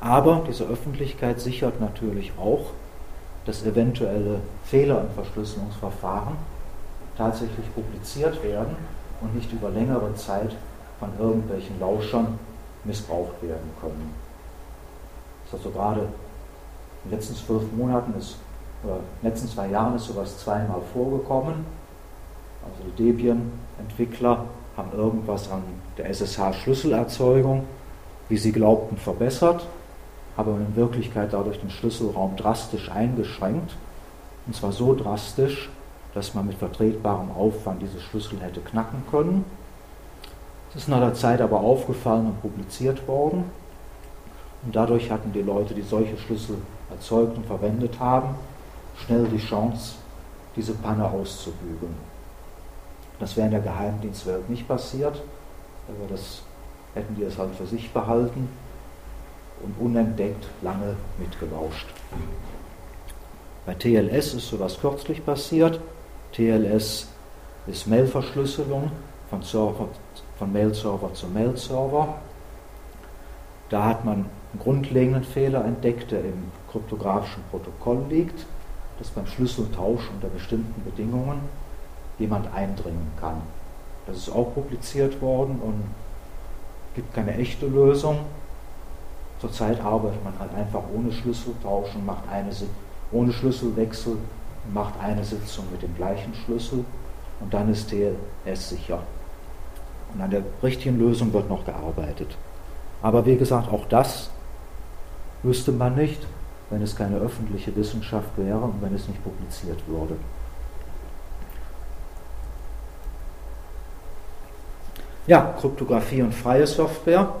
Aber 0.00 0.42
diese 0.48 0.64
Öffentlichkeit 0.64 1.40
sichert 1.40 1.80
natürlich 1.80 2.32
auch, 2.36 2.70
dass 3.44 3.64
eventuelle 3.64 4.40
Fehler 4.64 5.02
im 5.02 5.10
Verschlüsselungsverfahren 5.14 6.34
tatsächlich 7.16 7.72
publiziert 7.74 8.42
werden 8.42 8.74
und 9.20 9.36
nicht 9.36 9.52
über 9.52 9.70
längere 9.70 10.12
Zeit 10.16 10.56
von 10.98 11.10
irgendwelchen 11.16 11.78
Lauschern 11.78 12.40
missbraucht 12.82 13.40
werden 13.40 13.70
können. 13.80 14.12
Das 15.44 15.60
ist 15.60 15.66
also 15.66 15.78
gerade 15.78 16.08
in 17.04 17.10
den 17.10 17.18
letzten 17.18 17.34
zwölf 17.34 17.62
Monaten 17.76 18.14
ist, 18.18 18.36
oder 18.84 18.96
in 18.96 19.00
den 19.22 19.30
letzten 19.30 19.48
zwei 19.48 19.68
Jahren 19.68 19.96
ist 19.96 20.06
sowas 20.06 20.38
zweimal 20.38 20.80
vorgekommen. 20.92 21.66
Also 22.64 22.90
die 22.90 23.04
Debian-Entwickler 23.04 24.44
haben 24.76 24.92
irgendwas 24.96 25.50
an 25.50 25.62
der 25.98 26.08
SSH-Schlüsselerzeugung, 26.10 27.64
wie 28.28 28.38
sie 28.38 28.52
glaubten, 28.52 28.96
verbessert, 28.96 29.66
aber 30.36 30.52
in 30.52 30.76
Wirklichkeit 30.76 31.32
dadurch 31.32 31.60
den 31.60 31.70
Schlüsselraum 31.70 32.36
drastisch 32.36 32.90
eingeschränkt. 32.90 33.74
Und 34.46 34.56
zwar 34.56 34.72
so 34.72 34.94
drastisch, 34.94 35.70
dass 36.14 36.34
man 36.34 36.46
mit 36.46 36.56
vertretbarem 36.56 37.30
Aufwand 37.32 37.82
diese 37.82 38.00
Schlüssel 38.00 38.40
hätte 38.40 38.60
knacken 38.60 39.02
können. 39.10 39.44
Es 40.70 40.82
ist 40.82 40.88
nach 40.88 41.00
der 41.00 41.14
Zeit 41.14 41.40
aber 41.40 41.60
aufgefallen 41.60 42.26
und 42.26 42.40
publiziert 42.40 43.06
worden. 43.06 43.44
Und 44.64 44.76
dadurch 44.76 45.10
hatten 45.10 45.32
die 45.32 45.42
Leute, 45.42 45.74
die 45.74 45.82
solche 45.82 46.16
Schlüssel 46.16 46.56
erzeugt 46.90 47.36
und 47.36 47.46
verwendet 47.46 47.98
haben, 47.98 48.34
schnell 49.04 49.26
die 49.26 49.38
Chance, 49.38 49.94
diese 50.54 50.74
Panne 50.74 51.04
auszubügeln. 51.04 51.94
Das 53.18 53.36
wäre 53.36 53.46
in 53.46 53.52
der 53.52 53.60
Geheimdienstwelt 53.60 54.48
nicht 54.50 54.66
passiert, 54.68 55.22
aber 55.88 56.08
das 56.08 56.42
hätten 56.94 57.14
die 57.16 57.22
es 57.22 57.38
halt 57.38 57.54
für 57.54 57.66
sich 57.66 57.90
behalten 57.92 58.48
und 59.62 59.74
unentdeckt 59.84 60.46
lange 60.60 60.96
mitgelauscht. 61.18 61.86
Bei 63.64 63.74
TLS 63.74 64.34
ist 64.34 64.48
sowas 64.48 64.78
kürzlich 64.80 65.24
passiert. 65.24 65.80
TLS 66.32 67.06
ist 67.66 67.86
Mailverschlüsselung 67.86 68.90
von, 69.30 69.42
von 69.42 70.52
Mail-Server 70.52 71.14
zu 71.14 71.28
Mail-Server. 71.28 72.14
Da 73.68 73.84
hat 73.84 74.04
man 74.04 74.26
grundlegenden 74.58 75.24
Fehler 75.24 75.64
entdeckt, 75.64 76.10
der 76.10 76.20
im 76.20 76.50
kryptografischen 76.70 77.42
Protokoll 77.50 78.04
liegt, 78.08 78.46
dass 78.98 79.08
beim 79.10 79.26
Schlüsseltausch 79.26 80.02
unter 80.14 80.28
bestimmten 80.28 80.82
Bedingungen 80.84 81.40
jemand 82.18 82.52
eindringen 82.54 83.10
kann. 83.20 83.40
Das 84.06 84.16
ist 84.16 84.30
auch 84.30 84.54
publiziert 84.54 85.20
worden 85.20 85.60
und 85.62 85.82
gibt 86.94 87.14
keine 87.14 87.34
echte 87.36 87.66
Lösung. 87.66 88.18
Zurzeit 89.40 89.80
arbeitet 89.80 90.22
man 90.22 90.38
halt 90.38 90.54
einfach 90.54 90.82
ohne 90.94 91.12
Schlüsseltausch 91.12 91.94
und 91.94 92.06
macht 92.06 92.28
eine 92.30 92.50
ohne 93.10 93.32
Schlüsselwechsel 93.32 94.16
macht 94.72 94.94
eine 95.00 95.24
Sitzung 95.24 95.64
mit 95.70 95.82
dem 95.82 95.94
gleichen 95.96 96.34
Schlüssel 96.34 96.84
und 97.40 97.52
dann 97.52 97.70
ist 97.70 97.90
TLS 97.90 98.68
sicher. 98.68 99.02
Und 100.14 100.20
an 100.20 100.30
der 100.30 100.42
richtigen 100.62 100.98
Lösung 100.98 101.32
wird 101.32 101.48
noch 101.48 101.64
gearbeitet. 101.64 102.36
Aber 103.00 103.26
wie 103.26 103.36
gesagt, 103.36 103.72
auch 103.72 103.86
das 103.86 104.30
wüsste 105.42 105.72
man 105.72 105.96
nicht, 105.96 106.26
wenn 106.70 106.82
es 106.82 106.96
keine 106.96 107.16
öffentliche 107.16 107.74
Wissenschaft 107.76 108.30
wäre 108.36 108.58
und 108.58 108.80
wenn 108.80 108.94
es 108.94 109.08
nicht 109.08 109.22
publiziert 109.22 109.78
würde. 109.86 110.16
Ja, 115.26 115.54
Kryptographie 115.60 116.22
und 116.22 116.34
freie 116.34 116.66
Software. 116.66 117.32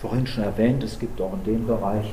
Vorhin 0.00 0.26
schon 0.26 0.44
erwähnt, 0.44 0.84
es 0.84 0.98
gibt 0.98 1.20
auch 1.20 1.32
in 1.32 1.44
dem 1.44 1.66
Bereich 1.66 2.12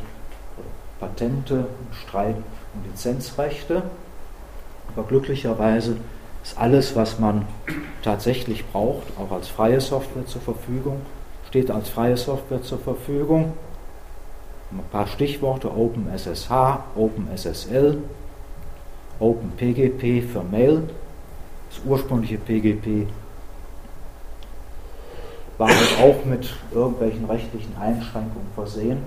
Patente, 1.00 1.68
Streit 1.92 2.38
und 2.74 2.86
Lizenzrechte. 2.90 3.84
Aber 4.96 5.06
glücklicherweise 5.06 5.98
ist 6.44 6.58
alles, 6.58 6.96
was 6.96 7.20
man 7.20 7.46
tatsächlich 8.02 8.66
braucht, 8.68 9.08
auch 9.20 9.32
als 9.32 9.48
freie 9.50 9.82
Software 9.82 10.26
zur 10.26 10.42
Verfügung, 10.42 11.02
steht 11.48 11.70
als 11.70 11.90
freie 11.90 12.18
Software 12.18 12.64
zur 12.64 12.80
Verfügung. 12.80 13.54
Ein 14.78 14.84
paar 14.92 15.08
Stichworte: 15.08 15.72
OpenSSH, 15.72 16.50
OpenSSL, 16.96 18.00
OpenPGP 19.20 20.22
für 20.22 20.44
Mail. 20.44 20.90
Das 21.70 21.82
ursprüngliche 21.86 22.38
PGP 22.38 23.08
war 25.58 25.68
halt 25.68 25.98
auch 26.02 26.26
mit 26.26 26.50
irgendwelchen 26.72 27.26
rechtlichen 27.26 27.76
Einschränkungen 27.78 28.48
versehen. 28.56 28.98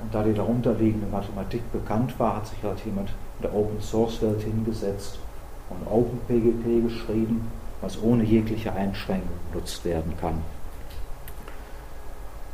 Und 0.00 0.14
da 0.14 0.22
die 0.22 0.34
darunterliegende 0.34 1.06
Mathematik 1.06 1.72
bekannt 1.72 2.18
war, 2.18 2.36
hat 2.36 2.46
sich 2.46 2.62
halt 2.62 2.78
jemand 2.84 3.08
in 3.38 3.42
der 3.42 3.54
Open 3.54 3.80
Source 3.80 4.20
Welt 4.22 4.42
hingesetzt 4.42 5.18
und 5.70 5.86
OpenPGP 5.90 6.88
geschrieben, 6.88 7.50
was 7.80 8.00
ohne 8.02 8.22
jegliche 8.24 8.72
Einschränkung 8.72 9.28
genutzt 9.52 9.84
werden 9.84 10.12
kann. 10.20 10.42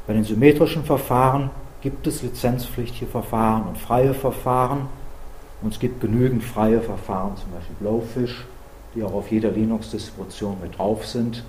Bei 0.07 0.13
den 0.13 0.25
symmetrischen 0.25 0.85
Verfahren 0.85 1.51
gibt 1.85 2.07
es 2.07 2.23
lizenzpflichtige 2.23 3.07
Verfahren 3.07 3.69
und 3.69 3.77
freie 3.77 4.15
Verfahren. 4.15 4.89
Und 5.61 5.75
es 5.75 5.79
gibt 5.79 6.01
genügend 6.01 6.43
freie 6.43 6.81
Verfahren, 6.81 7.37
zum 7.37 7.53
Beispiel 7.53 7.77
Blowfish, 7.79 8.47
die 8.95 9.03
auch 9.03 9.13
auf 9.13 9.31
jeder 9.31 9.51
Linux-Distribution 9.51 10.57
mit 10.63 10.79
drauf 10.79 11.07
sind, 11.07 11.45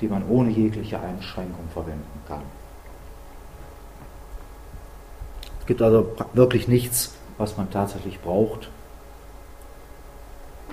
die 0.00 0.08
man 0.08 0.28
ohne 0.28 0.50
jegliche 0.50 0.98
Einschränkung 0.98 1.68
verwenden 1.72 2.20
kann. 2.26 2.42
Es 5.60 5.66
gibt 5.66 5.80
also 5.80 6.16
wirklich 6.32 6.66
nichts, 6.66 7.14
was 7.38 7.56
man 7.56 7.70
tatsächlich 7.70 8.20
braucht, 8.20 8.68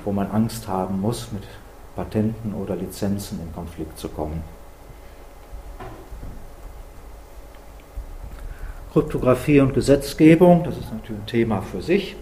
wo 0.03 0.11
man 0.11 0.31
Angst 0.31 0.68
haben 0.68 0.99
muss, 0.99 1.31
mit 1.31 1.44
Patenten 1.95 2.56
oder 2.56 2.76
Lizenzen 2.76 3.40
in 3.40 3.53
Konflikt 3.53 3.99
zu 3.99 4.10
kommen. 4.10 4.44
Kryptographie 8.94 9.60
und 9.60 9.74
Gesetzgebung, 9.74 10.64
das 10.64 10.78
ist 10.78 10.94
natürlich 10.94 11.24
ein 11.24 11.26
Thema 11.26 11.61
für 11.61 11.82
sich. 11.82 12.15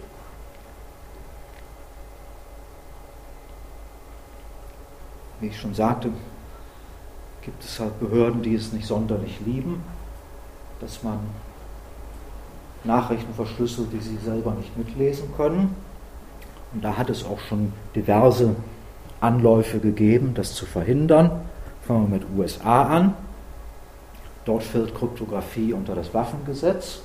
Wie 5.38 5.48
ich 5.48 5.60
schon 5.60 5.74
sagte, 5.74 6.08
gibt 7.42 7.62
es 7.62 7.78
halt 7.78 8.00
Behörden, 8.00 8.40
die 8.40 8.54
es 8.54 8.72
nicht 8.72 8.86
sonderlich 8.86 9.38
lieben, 9.44 9.82
dass 10.80 11.02
man 11.02 11.18
Nachrichten 12.84 13.34
verschlüsselt, 13.34 13.92
die 13.92 14.00
sie 14.00 14.16
selber 14.16 14.52
nicht 14.52 14.74
mitlesen 14.78 15.28
können. 15.36 15.76
Und 16.72 16.82
da 16.82 16.96
hat 16.96 17.10
es 17.10 17.22
auch 17.22 17.40
schon 17.40 17.74
diverse 17.94 18.56
Anläufe 19.20 19.78
gegeben, 19.78 20.32
das 20.34 20.54
zu 20.54 20.64
verhindern. 20.64 21.42
Fangen 21.82 22.10
wir 22.10 22.18
mit 22.18 22.26
USA 22.34 22.84
an. 22.84 23.14
Dort 24.44 24.62
fällt 24.62 24.94
Kryptographie 24.94 25.72
unter 25.72 25.94
das 25.94 26.12
Waffengesetz. 26.12 27.00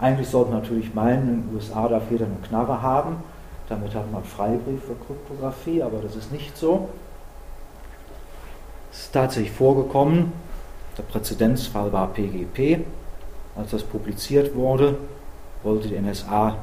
Eigentlich 0.00 0.28
sollte 0.28 0.50
man 0.50 0.60
natürlich 0.60 0.94
meinen, 0.94 1.28
in 1.28 1.42
den 1.42 1.54
USA 1.54 1.88
darf 1.88 2.10
jeder 2.10 2.26
eine 2.26 2.36
Knarre 2.46 2.82
haben. 2.82 3.16
Damit 3.68 3.94
hat 3.94 4.10
man 4.12 4.24
Freibrief 4.24 4.82
für 4.84 4.94
Kryptographie, 4.94 5.82
aber 5.82 5.98
das 5.98 6.16
ist 6.16 6.32
nicht 6.32 6.56
so. 6.56 6.88
Es 8.92 9.00
ist 9.00 9.12
tatsächlich 9.12 9.52
vorgekommen, 9.52 10.32
der 10.96 11.02
Präzedenzfall 11.02 11.92
war 11.92 12.08
PGP. 12.08 12.84
Als 13.56 13.72
das 13.72 13.82
publiziert 13.82 14.54
wurde, 14.54 14.96
wollte 15.62 15.88
die 15.88 15.98
NSA 15.98 16.56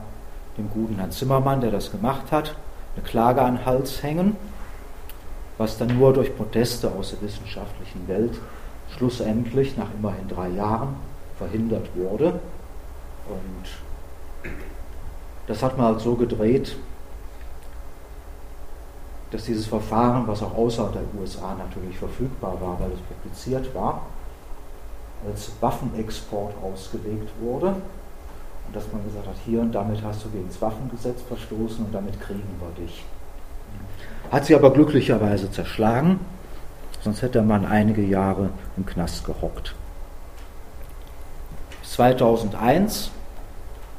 dem 0.57 0.69
guten 0.69 0.95
Herrn 0.95 1.11
Zimmermann, 1.11 1.61
der 1.61 1.71
das 1.71 1.91
gemacht 1.91 2.31
hat, 2.31 2.55
eine 2.95 3.05
Klage 3.05 3.41
an 3.41 3.57
den 3.57 3.65
Hals 3.65 4.01
hängen, 4.01 4.37
was 5.57 5.77
dann 5.77 5.97
nur 5.97 6.13
durch 6.13 6.35
Proteste 6.35 6.91
aus 6.91 7.11
der 7.11 7.21
wissenschaftlichen 7.21 8.07
Welt 8.07 8.33
schlussendlich 8.95 9.77
nach 9.77 9.87
immerhin 9.97 10.27
drei 10.27 10.49
Jahren 10.49 10.95
verhindert 11.37 11.87
wurde. 11.95 12.39
Und 13.27 14.51
das 15.47 15.61
hat 15.61 15.77
man 15.77 15.87
halt 15.87 15.99
so 15.99 16.15
gedreht, 16.15 16.75
dass 19.31 19.45
dieses 19.45 19.65
Verfahren, 19.65 20.27
was 20.27 20.41
auch 20.41 20.55
außerhalb 20.55 20.93
der 20.93 21.03
USA 21.19 21.55
natürlich 21.55 21.97
verfügbar 21.97 22.59
war, 22.61 22.79
weil 22.79 22.91
es 22.91 22.99
publiziert 23.01 23.73
war, 23.75 24.03
als 25.27 25.51
Waffenexport 25.59 26.53
ausgelegt 26.63 27.29
wurde. 27.41 27.75
Und 28.67 28.75
dass 28.75 28.91
man 28.91 29.03
gesagt 29.03 29.27
hat, 29.27 29.35
hier 29.45 29.61
und 29.61 29.73
damit 29.73 30.01
hast 30.03 30.23
du 30.23 30.29
gegen 30.29 30.47
das 30.47 30.61
Waffengesetz 30.61 31.21
verstoßen 31.23 31.85
und 31.85 31.93
damit 31.93 32.19
kriegen 32.19 32.43
wir 32.59 32.83
dich. 32.83 33.03
Hat 34.31 34.45
sie 34.45 34.55
aber 34.55 34.71
glücklicherweise 34.71 35.51
zerschlagen, 35.51 36.19
sonst 37.05 37.21
hätte 37.21 37.43
man 37.43 37.65
einige 37.65 38.01
Jahre 38.01 38.49
im 38.77 38.85
Knast 38.87 39.25
gehockt. 39.25 39.75
2001 41.83 43.11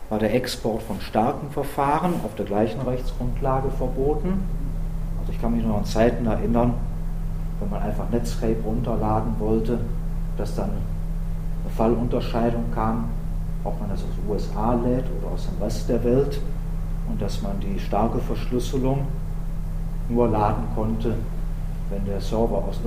war 0.08 0.18
der 0.18 0.34
Export 0.34 0.82
von 0.82 1.00
starken 1.00 1.48
Verfahren 1.52 2.14
auf 2.24 2.34
der 2.34 2.46
gleichen 2.46 2.80
Rechtsgrundlage 2.80 3.70
verboten. 3.70 4.42
Also 5.20 5.32
ich 5.32 5.40
kann 5.40 5.56
mich 5.56 5.64
noch 5.64 5.76
an 5.76 5.84
Zeiten 5.84 6.26
erinnern, 6.26 6.74
wenn 7.60 7.70
man 7.70 7.80
einfach 7.80 8.10
Netscape 8.10 8.56
runterladen 8.64 9.36
wollte, 9.38 9.78
dass 10.36 10.56
dann 10.56 10.70
eine 10.70 11.74
Fallunterscheidung 11.76 12.64
kam, 12.74 13.08
ob 13.62 13.80
man 13.80 13.88
das 13.88 14.00
aus 14.00 14.16
den 14.20 14.28
USA 14.28 14.74
lädt 14.74 15.04
oder 15.20 15.32
aus 15.32 15.46
dem 15.46 15.62
Rest 15.62 15.88
der 15.88 16.02
Welt 16.02 16.40
und 17.08 17.22
dass 17.22 17.40
man 17.40 17.60
die 17.60 17.78
starke 17.78 18.18
Verschlüsselung 18.18 19.06
nur 20.08 20.28
laden 20.28 20.64
konnte, 20.74 21.14
wenn 21.90 22.04
der 22.04 22.20
Server 22.20 22.56
aus, 22.56 22.80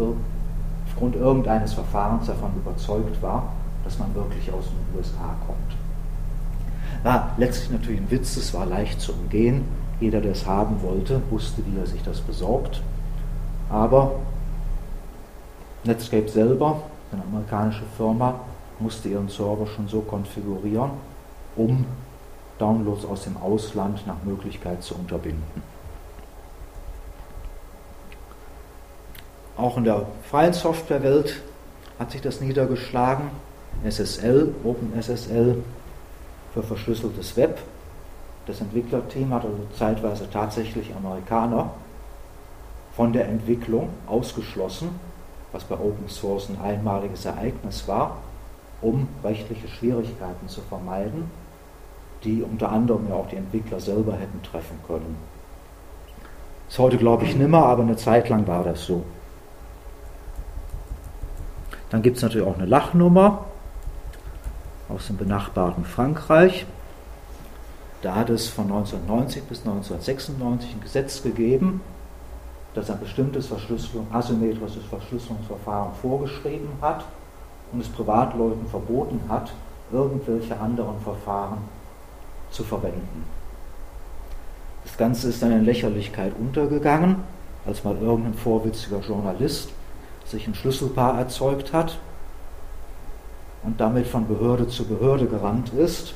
aufgrund 0.87 1.15
irgendeines 1.15 1.73
Verfahrens 1.73 2.27
davon 2.27 2.51
überzeugt 2.55 3.21
war, 3.21 3.51
dass 3.83 3.97
man 3.99 4.13
wirklich 4.13 4.51
aus 4.51 4.65
den 4.65 4.97
USA 4.97 5.35
kommt. 5.45 5.77
War 7.03 7.31
letztlich 7.37 7.71
natürlich 7.71 8.01
ein 8.01 8.11
Witz, 8.11 8.35
es 8.35 8.53
war 8.53 8.65
leicht 8.65 8.99
zu 8.99 9.13
umgehen. 9.13 9.63
Jeder, 9.99 10.21
der 10.21 10.31
es 10.33 10.45
haben 10.45 10.81
wollte, 10.81 11.21
wusste, 11.29 11.61
wie 11.65 11.77
er 11.77 11.85
sich 11.85 12.01
das 12.03 12.19
besorgt. 12.21 12.81
Aber 13.69 14.15
Netscape 15.83 16.27
selber, 16.27 16.81
eine 17.11 17.23
amerikanische 17.23 17.83
Firma, 17.97 18.35
musste 18.79 19.09
ihren 19.09 19.29
Server 19.29 19.67
schon 19.67 19.87
so 19.87 20.01
konfigurieren, 20.01 20.91
um 21.55 21.85
Downloads 22.57 23.05
aus 23.05 23.23
dem 23.23 23.37
Ausland 23.37 24.05
nach 24.05 24.21
Möglichkeit 24.23 24.83
zu 24.83 24.95
unterbinden. 24.95 25.68
Auch 29.59 29.77
in 29.77 29.83
der 29.83 30.05
freien 30.29 30.53
Softwarewelt 30.53 31.41
hat 31.99 32.11
sich 32.11 32.21
das 32.21 32.39
niedergeschlagen. 32.41 33.29
SSL, 33.87 34.53
OpenSSL 34.63 35.63
für 36.53 36.63
verschlüsseltes 36.63 37.35
Web. 37.37 37.59
Das 38.45 38.61
Entwicklerteam 38.61 39.33
hat 39.33 39.43
also 39.43 39.57
zeitweise 39.77 40.29
tatsächlich 40.29 40.93
Amerikaner 40.95 41.71
von 42.95 43.13
der 43.13 43.27
Entwicklung 43.27 43.89
ausgeschlossen, 44.07 44.99
was 45.51 45.63
bei 45.63 45.75
Open 45.75 46.07
Source 46.07 46.49
ein 46.49 46.59
einmaliges 46.61 47.25
Ereignis 47.25 47.87
war 47.87 48.17
um 48.81 49.07
rechtliche 49.23 49.67
Schwierigkeiten 49.67 50.47
zu 50.47 50.61
vermeiden, 50.61 51.29
die 52.23 52.41
unter 52.41 52.71
anderem 52.71 53.07
ja 53.09 53.15
auch 53.15 53.27
die 53.27 53.35
Entwickler 53.35 53.79
selber 53.79 54.13
hätten 54.13 54.41
treffen 54.43 54.79
können. 54.87 55.17
Das 56.65 56.75
ist 56.75 56.79
heute, 56.79 56.97
glaube 56.97 57.25
ich, 57.25 57.35
nimmer, 57.35 57.65
aber 57.65 57.83
eine 57.83 57.95
Zeit 57.95 58.29
lang 58.29 58.47
war 58.47 58.63
das 58.63 58.85
so. 58.85 59.03
Dann 61.89 62.01
gibt 62.01 62.17
es 62.17 62.23
natürlich 62.23 62.47
auch 62.47 62.57
eine 62.57 62.65
Lachnummer 62.65 63.45
aus 64.89 65.07
dem 65.07 65.17
benachbarten 65.17 65.85
Frankreich. 65.85 66.65
Da 68.01 68.15
hat 68.15 68.29
es 68.29 68.47
von 68.47 68.65
1990 68.65 69.43
bis 69.43 69.59
1996 69.59 70.75
ein 70.75 70.81
Gesetz 70.81 71.21
gegeben, 71.21 71.81
das 72.73 72.89
ein 72.89 72.99
bestimmtes 72.99 73.47
Verschlüsselung, 73.47 74.07
asymmetrisches 74.11 74.83
Verschlüsselungsverfahren 74.89 75.93
vorgeschrieben 76.01 76.69
hat 76.81 77.03
und 77.71 77.81
es 77.81 77.89
Privatleuten 77.89 78.67
verboten 78.67 79.19
hat, 79.27 79.51
irgendwelche 79.91 80.57
anderen 80.59 80.99
Verfahren 81.01 81.57
zu 82.51 82.63
verwenden. 82.63 83.25
Das 84.83 84.97
Ganze 84.97 85.29
ist 85.29 85.41
dann 85.41 85.51
in 85.51 85.65
Lächerlichkeit 85.65 86.33
untergegangen, 86.39 87.17
als 87.65 87.83
mal 87.83 87.97
irgendein 87.97 88.33
vorwitziger 88.33 88.99
Journalist 88.99 89.69
sich 90.29 90.47
ein 90.47 90.55
Schlüsselpaar 90.55 91.17
erzeugt 91.17 91.73
hat 91.73 91.97
und 93.63 93.79
damit 93.79 94.07
von 94.07 94.27
Behörde 94.27 94.67
zu 94.67 94.85
Behörde 94.85 95.25
gerannt 95.25 95.73
ist 95.73 96.13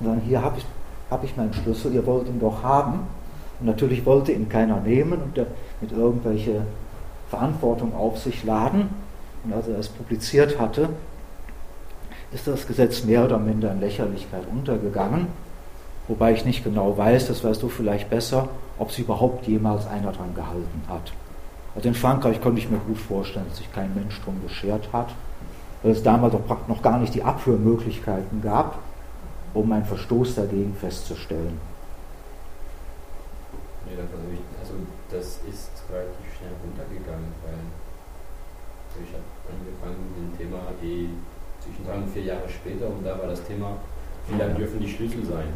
und 0.00 0.06
dann 0.08 0.20
hier 0.20 0.42
habe 0.42 0.58
ich, 0.58 0.64
hab 1.10 1.24
ich 1.24 1.36
meinen 1.36 1.54
Schlüssel, 1.54 1.94
ihr 1.94 2.04
wollt 2.06 2.28
ihn 2.28 2.40
doch 2.40 2.62
haben. 2.62 3.00
Und 3.58 3.66
natürlich 3.66 4.04
wollte 4.04 4.32
ihn 4.32 4.48
keiner 4.48 4.80
nehmen 4.80 5.20
und 5.22 5.46
mit 5.80 5.92
irgendwelche 5.92 6.62
Verantwortung 7.30 7.94
auf 7.94 8.18
sich 8.18 8.44
laden. 8.44 8.90
Und 9.44 9.52
als 9.54 9.68
er 9.68 9.78
es 9.78 9.88
publiziert 9.88 10.58
hatte, 10.58 10.90
ist 12.32 12.46
das 12.46 12.66
Gesetz 12.66 13.04
mehr 13.04 13.24
oder 13.24 13.38
minder 13.38 13.72
in 13.72 13.80
Lächerlichkeit 13.80 14.42
untergegangen. 14.50 15.28
Wobei 16.08 16.32
ich 16.32 16.44
nicht 16.44 16.62
genau 16.62 16.96
weiß, 16.96 17.28
das 17.28 17.42
weißt 17.42 17.62
du 17.62 17.68
vielleicht 17.68 18.10
besser, 18.10 18.48
ob 18.78 18.92
sich 18.92 19.04
überhaupt 19.04 19.46
jemals 19.46 19.86
einer 19.86 20.12
dran 20.12 20.34
gehalten 20.34 20.82
hat. 20.88 21.12
Also 21.76 21.88
in 21.88 21.94
Frankreich 21.94 22.40
konnte 22.40 22.58
ich 22.58 22.70
mir 22.70 22.78
gut 22.78 22.96
vorstellen, 22.96 23.44
dass 23.50 23.58
sich 23.58 23.70
kein 23.70 23.94
Mensch 23.94 24.18
drum 24.22 24.40
geschert 24.42 24.88
hat, 24.94 25.10
weil 25.82 25.92
es 25.92 26.02
damals 26.02 26.34
noch 26.68 26.82
gar 26.82 26.98
nicht 26.98 27.14
die 27.14 27.22
Abhörmöglichkeiten 27.22 28.40
gab, 28.40 28.78
um 29.52 29.70
einen 29.70 29.84
Verstoß 29.84 30.36
dagegen 30.36 30.74
festzustellen. 30.80 31.60
Also 34.60 34.72
das 35.10 35.40
ist 35.48 35.70
relativ 35.92 36.26
schnell 36.38 36.50
runtergegangen, 36.64 37.28
weil 37.44 37.60
ich 39.04 39.12
habe 39.12 39.22
angefangen 39.52 40.00
mit 40.16 40.40
dem 40.40 40.48
Thema 40.48 40.58
eh 40.82 41.08
zwischen 41.62 41.86
drei 41.86 41.96
und 41.96 42.08
vier 42.08 42.22
Jahre 42.22 42.48
später 42.48 42.86
und 42.86 43.04
da 43.04 43.18
war 43.18 43.28
das 43.28 43.44
Thema, 43.44 43.72
wie 44.28 44.38
lange 44.38 44.54
dürfen 44.54 44.80
die 44.80 44.88
Schlüssel 44.88 45.24
sein? 45.26 45.48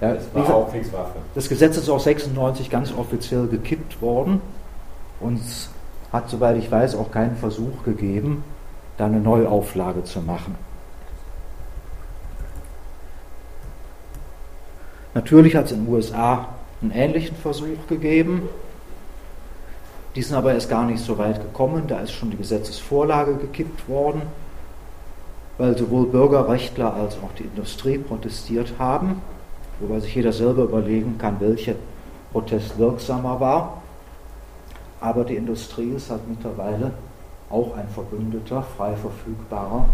Ja, 0.00 0.14
das 0.14 0.32
war 0.32 0.54
auch 0.54 0.70
Kriegswaffe. 0.70 1.18
Das 1.34 1.48
Gesetz 1.48 1.76
ist 1.76 1.88
auch 1.88 1.98
96 1.98 2.70
ganz 2.70 2.92
offiziell 2.92 3.48
gekippt 3.48 4.00
worden 4.00 4.40
und 5.22 5.40
es 5.40 5.70
hat, 6.12 6.28
soweit 6.28 6.56
ich 6.58 6.70
weiß, 6.70 6.94
auch 6.96 7.10
keinen 7.10 7.36
Versuch 7.36 7.84
gegeben, 7.84 8.44
da 8.98 9.06
eine 9.06 9.20
Neuauflage 9.20 10.04
zu 10.04 10.20
machen. 10.20 10.54
Natürlich 15.14 15.56
hat 15.56 15.66
es 15.66 15.72
in 15.72 15.84
den 15.84 15.94
USA 15.94 16.48
einen 16.80 16.90
ähnlichen 16.90 17.36
Versuch 17.36 17.86
gegeben. 17.88 18.48
Die 20.14 20.22
sind 20.22 20.36
aber 20.36 20.52
erst 20.52 20.68
gar 20.68 20.84
nicht 20.84 21.02
so 21.02 21.16
weit 21.16 21.40
gekommen, 21.40 21.84
da 21.86 22.00
ist 22.00 22.12
schon 22.12 22.30
die 22.30 22.36
Gesetzesvorlage 22.36 23.34
gekippt 23.36 23.88
worden, 23.88 24.22
weil 25.56 25.76
sowohl 25.76 26.06
Bürgerrechtler 26.06 26.94
als 26.94 27.16
auch 27.16 27.32
die 27.38 27.44
Industrie 27.44 27.98
protestiert 27.98 28.74
haben, 28.78 29.22
wobei 29.80 30.00
sich 30.00 30.14
jeder 30.14 30.32
selber 30.32 30.64
überlegen 30.64 31.16
kann, 31.16 31.40
welcher 31.40 31.74
Protest 32.32 32.78
wirksamer 32.78 33.40
war. 33.40 33.81
Aber 35.02 35.24
die 35.24 35.34
Industrie 35.34 35.90
ist 35.90 36.10
halt 36.10 36.28
mittlerweile 36.28 36.92
auch 37.50 37.76
ein 37.76 37.88
Verbündeter 37.88 38.62
frei 38.62 38.94
verfügbarer, 38.94 39.84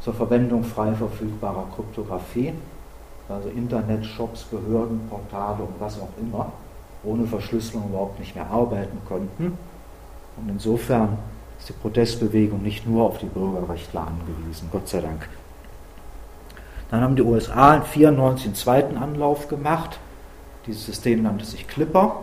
zur 0.00 0.14
Verwendung 0.14 0.62
frei 0.64 0.92
verfügbarer 0.92 1.66
Kryptographie, 1.74 2.52
also 3.28 3.48
Internetshops, 3.48 4.44
Behörden, 4.44 5.00
Portale 5.08 5.62
und 5.62 5.80
was 5.80 5.98
auch 5.98 6.10
immer 6.20 6.52
ohne 7.04 7.26
Verschlüsselung 7.26 7.88
überhaupt 7.88 8.20
nicht 8.20 8.34
mehr 8.34 8.48
arbeiten 8.48 8.98
konnten. 9.08 9.58
Und 10.36 10.48
insofern 10.48 11.18
ist 11.58 11.70
die 11.70 11.72
Protestbewegung 11.72 12.62
nicht 12.62 12.86
nur 12.86 13.04
auf 13.04 13.18
die 13.18 13.26
Bürgerrechtler 13.26 14.06
angewiesen, 14.06 14.68
Gott 14.70 14.88
sei 14.88 15.00
Dank. 15.00 15.28
Dann 16.90 17.00
haben 17.00 17.16
die 17.16 17.22
USA 17.22 17.74
in 17.74 17.82
1994 17.82 18.46
einen 18.46 18.54
zweiten 18.54 18.96
Anlauf 18.98 19.48
gemacht. 19.48 19.98
Dieses 20.66 20.84
System 20.84 21.22
nannte 21.22 21.46
sich 21.46 21.66
Clipper. 21.66 22.16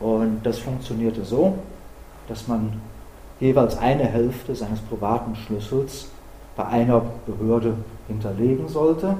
Und 0.00 0.40
das 0.42 0.58
funktionierte 0.58 1.24
so, 1.24 1.58
dass 2.28 2.48
man 2.48 2.80
jeweils 3.40 3.76
eine 3.78 4.04
Hälfte 4.04 4.54
seines 4.54 4.80
privaten 4.80 5.36
Schlüssels 5.36 6.08
bei 6.56 6.64
einer 6.66 7.02
Behörde 7.26 7.74
hinterlegen 8.08 8.68
sollte, 8.68 9.16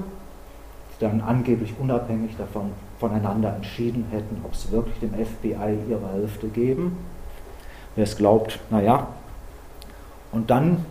die 0.95 1.05
dann 1.05 1.21
angeblich 1.21 1.73
unabhängig 1.79 2.35
davon 2.37 2.71
voneinander 2.99 3.55
entschieden 3.55 4.05
hätten, 4.11 4.41
ob 4.43 4.55
sie 4.55 4.71
wirklich 4.71 4.99
dem 4.99 5.13
FBI 5.13 5.77
ihre 5.89 6.11
Hälfte 6.13 6.47
geben. 6.47 6.97
Wer 7.95 8.03
es 8.03 8.17
glaubt, 8.17 8.59
naja. 8.69 9.07
Und 10.31 10.49
dann 10.49 10.85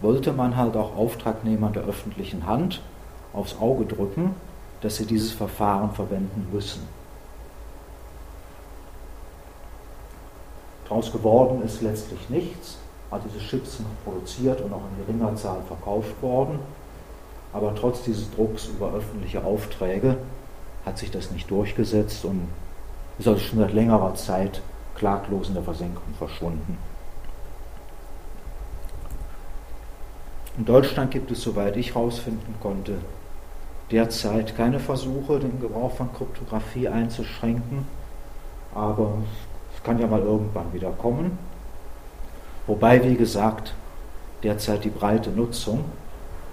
wollte 0.00 0.32
man 0.32 0.56
halt 0.56 0.76
auch 0.76 0.96
Auftragnehmern 0.96 1.72
der 1.72 1.82
öffentlichen 1.82 2.46
Hand 2.46 2.80
aufs 3.32 3.56
Auge 3.60 3.84
drücken, 3.84 4.34
dass 4.80 4.96
sie 4.96 5.06
dieses 5.06 5.32
Verfahren 5.32 5.92
verwenden 5.92 6.48
müssen. 6.52 6.82
Daraus 10.90 11.12
geworden 11.12 11.62
ist 11.62 11.82
letztlich 11.82 12.28
nichts. 12.28 12.76
Also 13.12 13.28
diese 13.28 13.46
Chips 13.46 13.76
sind 13.76 13.86
produziert 14.04 14.60
und 14.60 14.72
auch 14.72 14.82
in 14.90 15.06
geringer 15.06 15.36
Zahl 15.36 15.62
verkauft 15.68 16.20
worden. 16.20 16.58
Aber 17.52 17.74
trotz 17.76 18.02
dieses 18.02 18.28
Drucks 18.32 18.66
über 18.66 18.92
öffentliche 18.92 19.44
Aufträge 19.44 20.16
hat 20.84 20.98
sich 20.98 21.12
das 21.12 21.30
nicht 21.30 21.48
durchgesetzt 21.48 22.24
und 22.24 22.48
ist 23.18 23.28
also 23.28 23.40
schon 23.40 23.60
seit 23.60 23.72
längerer 23.72 24.14
Zeit 24.16 24.62
klaglos 24.96 25.48
in 25.48 25.54
der 25.54 25.62
Versenkung 25.62 26.12
verschwunden. 26.18 26.76
In 30.58 30.64
Deutschland 30.64 31.12
gibt 31.12 31.30
es, 31.30 31.40
soweit 31.40 31.76
ich 31.76 31.94
herausfinden 31.94 32.54
konnte, 32.60 32.98
derzeit 33.92 34.56
keine 34.56 34.80
Versuche, 34.80 35.38
den 35.38 35.60
Gebrauch 35.60 35.92
von 35.92 36.12
Kryptographie 36.12 36.88
einzuschränken, 36.88 37.86
aber 38.74 39.14
kann 39.84 39.98
ja 39.98 40.06
mal 40.06 40.20
irgendwann 40.20 40.72
wieder 40.72 40.90
kommen. 40.90 41.38
Wobei, 42.66 43.02
wie 43.04 43.16
gesagt, 43.16 43.74
derzeit 44.42 44.84
die 44.84 44.90
breite 44.90 45.30
Nutzung 45.30 45.84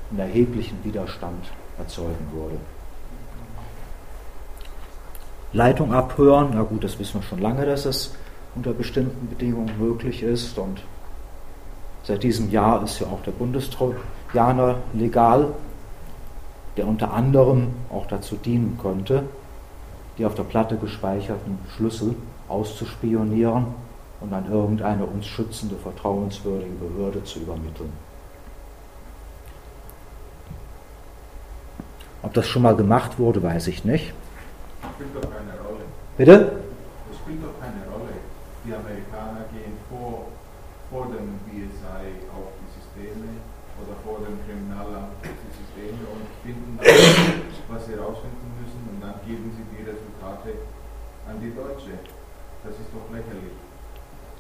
einen 0.10 0.20
erheblichen 0.20 0.84
Widerstand 0.84 1.46
erzeugen 1.78 2.28
würde. 2.34 2.58
Leitung 5.54 5.94
abhören, 5.94 6.52
na 6.54 6.64
gut, 6.64 6.84
das 6.84 7.00
wissen 7.00 7.22
wir 7.22 7.24
schon 7.24 7.40
lange, 7.40 7.66
dass 7.66 7.86
es 7.86 8.14
unter 8.56 8.74
bestimmten 8.74 9.30
Bedingungen 9.30 9.72
möglich 9.80 10.24
ist 10.24 10.58
und 10.58 10.82
seit 12.04 12.24
diesem 12.24 12.52
Jahr 12.52 12.84
ist 12.84 13.00
ja 13.00 13.08
auch 13.08 13.22
der 13.24 13.32
Bundestrojaner 13.32 14.78
legal, 14.94 15.54
der 16.76 16.88
unter 16.88 17.14
anderem 17.14 17.70
auch 17.90 18.08
dazu 18.08 18.36
dienen 18.36 18.78
könnte, 18.82 19.24
die 20.18 20.26
auf 20.26 20.36
der 20.36 20.44
Platte 20.44 20.78
gespeicherten 20.78 21.60
Schlüssel 21.76 22.16
auszuspionieren 22.48 23.68
und 24.20 24.34
an 24.34 24.52
irgendeine 24.52 25.06
uns 25.06 25.28
schützende, 25.28 25.76
vertrauenswürdige 25.76 26.74
Behörde 26.74 27.24
zu 27.24 27.40
übermitteln. 27.40 27.92
Ob 32.24 32.34
das 32.34 32.48
schon 32.48 32.64
mal 32.64 32.76
gemacht 32.76 33.20
wurde, 33.20 33.44
weiß 33.44 33.68
ich 33.68 33.86
nicht. 33.86 34.14
Das 34.82 34.92
spielt 34.92 35.16
doch 35.16 35.30
keine 35.30 35.54
Rolle. 35.64 35.86
Bitte? 36.18 36.60
Das 37.08 37.18
spielt 37.24 37.44
doch 37.44 37.56
keine 37.62 37.86
Rolle. 37.88 38.14
Die 38.66 38.74
Amerikaner 38.74 39.46
gehen 39.54 39.78
vor, 39.88 40.28
vor 40.90 41.06
dem 41.08 41.38
BSI 41.46 42.28
auf 42.34 42.52
die 42.58 42.70
Systeme 42.74 43.32
oder 43.80 43.94
vor 44.04 44.18
dem 44.26 44.36
Kriminalamt 44.44 45.14
auf 45.22 45.38
die 45.40 45.54
Systeme 45.56 46.04
und 46.10 46.26
finden 46.42 46.76
dann, 46.76 46.90
was 47.70 47.86
sie 47.86 47.94
herausfinden 47.94 48.50
müssen 48.60 48.82
und 48.92 49.00
dann 49.00 49.22
geben 49.24 49.54
sie 49.54 49.64
die 49.72 49.86
Resultate 49.86 50.58
an 51.30 51.38
die 51.40 51.54
Deutsche. 51.54 52.02
Das 52.66 52.74
ist 52.74 52.90
doch 52.92 53.08
lächerlich. 53.14 53.56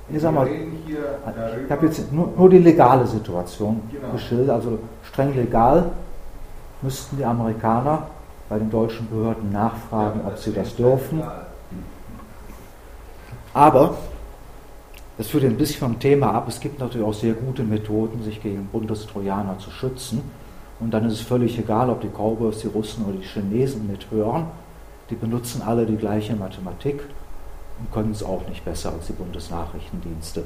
Ich 0.09 0.21
sag 0.21 0.33
mal. 0.33 0.47
Ich 0.47 1.71
habe 1.71 1.85
jetzt 1.85 2.11
nur, 2.13 2.29
nur 2.37 2.49
die 2.49 2.59
legale 2.59 3.05
Situation 3.05 3.81
Genau. 3.91 4.13
geschildert, 4.13 4.49
also 4.51 4.79
streng 5.03 5.35
legal 5.35 5.91
müssten 6.81 7.17
die 7.17 7.25
Amerikaner 7.25 8.07
bei 8.47 8.57
den 8.57 8.69
deutschen 8.69 9.09
Behörden 9.09 9.51
nachfragen, 9.51 10.21
ob 10.25 10.37
sie 10.37 10.53
das 10.53 10.75
dürfen. 10.75 11.21
Aber 13.53 13.97
das 15.17 15.27
führt 15.27 15.43
ein 15.43 15.57
bisschen 15.57 15.79
vom 15.79 15.99
Thema 15.99 16.33
ab. 16.33 16.45
Es 16.47 16.59
gibt 16.59 16.79
natürlich 16.79 17.05
auch 17.05 17.13
sehr 17.13 17.33
gute 17.33 17.63
Methoden, 17.63 18.23
sich 18.23 18.41
gegen 18.41 18.67
Bundestrojaner 18.67 19.57
zu 19.57 19.71
schützen. 19.71 20.21
Und 20.79 20.91
dann 20.91 21.05
ist 21.05 21.13
es 21.13 21.21
völlig 21.21 21.57
egal, 21.57 21.89
ob 21.89 22.01
die 22.01 22.07
Cowboys, 22.09 22.59
die 22.59 22.67
Russen 22.67 23.03
oder 23.05 23.17
die 23.17 23.25
Chinesen 23.25 23.87
mithören. 23.87 24.45
Die 25.09 25.15
benutzen 25.15 25.63
alle 25.65 25.85
die 25.85 25.97
gleiche 25.97 26.35
Mathematik 26.35 27.01
können 27.93 28.11
es 28.11 28.23
auch 28.23 28.47
nicht 28.47 28.65
besser 28.65 28.91
als 28.91 29.07
die 29.07 29.13
Bundesnachrichtendienste. 29.13 30.43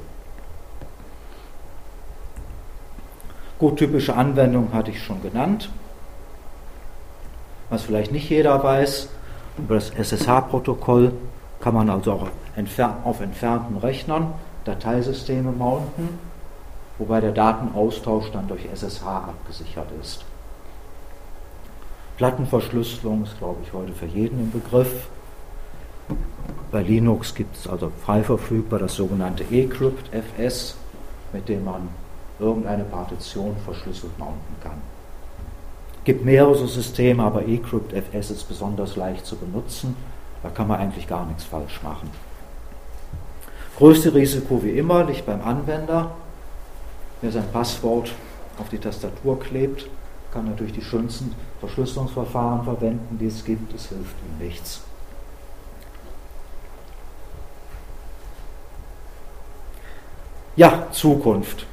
Gut, 3.60 3.78
typische 3.78 4.16
Anwendung 4.16 4.74
hatte 4.74 4.92
ich 4.92 5.02
schon 5.04 5.22
genannt. 5.22 5.70
Was 7.70 7.84
vielleicht 7.84 8.12
nicht 8.12 8.30
jeder 8.30 8.64
weiß, 8.64 9.10
über 9.58 9.76
das 9.76 9.92
SSH-Protokoll 9.92 11.14
kann 11.60 11.74
man 11.74 11.90
also 11.90 12.14
auch 12.14 12.28
auf 13.04 13.22
entfernten 13.22 13.78
Rechnern 13.78 14.34
Dateisysteme 14.66 15.52
mounten, 15.52 16.20
wobei 16.98 17.22
der 17.22 17.32
Datenaustausch 17.32 18.32
dann 18.32 18.48
durch 18.48 18.66
SSH 18.66 19.04
abgesichert 19.04 19.88
ist. 20.02 20.26
Plattenverschlüsselung 22.18 23.24
ist, 23.24 23.38
glaube 23.40 23.62
ich, 23.64 23.74
heute 23.74 23.94
für 23.94 24.06
jeden 24.06 24.40
im 24.40 24.52
Begriff. 24.52 25.08
Bei 26.72 26.82
Linux 26.82 27.36
gibt 27.36 27.56
es 27.58 27.68
also 27.68 27.92
frei 28.04 28.24
verfügbar 28.24 28.80
das 28.80 28.96
sogenannte 28.96 29.44
eCrypt 29.52 30.10
FS, 30.14 30.76
mit 31.34 31.50
dem 31.50 31.66
man 31.66 31.90
irgendeine 32.40 32.86
Partition 32.86 33.56
verschlüsselt 33.66 34.18
mounten 34.18 34.56
kann. 34.64 34.82
Es 36.00 36.06
gibt 36.06 36.26
mehrere 36.26 36.68
Systeme, 36.68 37.24
aber 37.24 37.48
eCrypt 37.48 37.94
FS 37.94 38.32
ist 38.32 38.44
besonders 38.46 38.96
leicht 38.96 39.26
zu 39.26 39.36
benutzen. 39.36 39.96
Da 40.42 40.50
kann 40.50 40.68
man 40.68 40.80
eigentlich 40.80 41.08
gar 41.08 41.26
nichts 41.26 41.44
falsch 41.44 41.82
machen. 41.84 42.10
Größte 43.78 44.14
Risiko 44.14 44.64
wie 44.64 44.78
immer 44.78 45.04
liegt 45.04 45.26
beim 45.26 45.42
Anwender. 45.42 46.12
Wer 47.22 47.32
sein 47.32 47.52
Passwort 47.52 48.12
auf 48.58 48.70
die 48.70 48.80
Tastatur 48.80 49.40
klebt, 49.40 49.88
kann 50.34 50.46
natürlich 50.46 50.74
die 50.74 50.82
schönsten 50.82 51.36
Verschlüsselungsverfahren 51.60 52.64
verwenden, 52.64 53.18
die 53.20 53.28
es 53.28 53.44
gibt. 53.44 53.74
Es 53.76 53.88
hilft 53.90 54.16
ihm 54.26 54.46
nichts. 54.46 54.82
Ja, 60.58 60.88
Zukunft. 60.92 61.66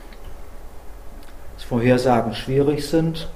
Dass 1.57 1.65
Vorhersagen 1.65 2.33
schwierig 2.33 2.87
sind, 2.87 3.29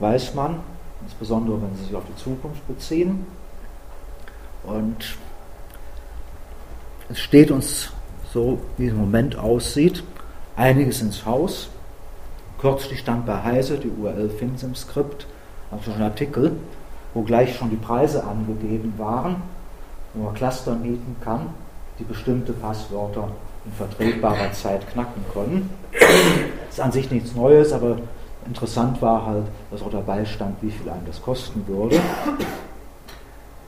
weiß 0.00 0.34
man, 0.34 0.58
insbesondere 1.04 1.62
wenn 1.62 1.76
sie 1.76 1.84
sich 1.84 1.94
auf 1.94 2.02
die 2.08 2.16
Zukunft 2.16 2.66
beziehen. 2.66 3.24
Und 4.64 5.16
es 7.08 7.20
steht 7.20 7.52
uns 7.52 7.92
so, 8.32 8.58
wie 8.76 8.86
es 8.86 8.92
im 8.92 8.98
Moment 8.98 9.38
aussieht, 9.38 10.02
einiges 10.56 11.00
ins 11.00 11.24
Haus. 11.24 11.68
Kürzlich 12.60 12.98
stand 12.98 13.24
bei 13.24 13.40
Heise, 13.40 13.78
die 13.78 13.90
URL 13.90 14.28
finden 14.30 14.58
Sie 14.58 14.66
im 14.66 14.74
Skript, 14.74 15.28
also 15.70 15.84
schon 15.84 15.94
ein 15.94 16.02
Artikel, 16.02 16.56
wo 17.14 17.22
gleich 17.22 17.56
schon 17.56 17.70
die 17.70 17.76
Preise 17.76 18.24
angegeben 18.24 18.94
waren, 18.96 19.42
wo 20.12 20.24
man 20.24 20.34
Cluster 20.34 20.74
mieten 20.74 21.14
kann, 21.20 21.50
die 22.00 22.04
bestimmte 22.04 22.52
Passwörter 22.52 23.30
in 23.68 23.72
vertretbarer 23.76 24.52
Zeit 24.52 24.90
knacken 24.90 25.24
können. 25.32 25.70
Das 25.92 26.74
ist 26.74 26.80
an 26.80 26.92
sich 26.92 27.10
nichts 27.10 27.34
Neues, 27.34 27.72
aber 27.72 27.98
interessant 28.46 29.00
war 29.02 29.26
halt, 29.26 29.44
dass 29.70 29.82
auch 29.82 29.90
dabei 29.90 30.24
stand, 30.24 30.56
wie 30.62 30.70
viel 30.70 30.88
einem 30.88 31.06
das 31.06 31.20
kosten 31.22 31.66
würde. 31.66 32.00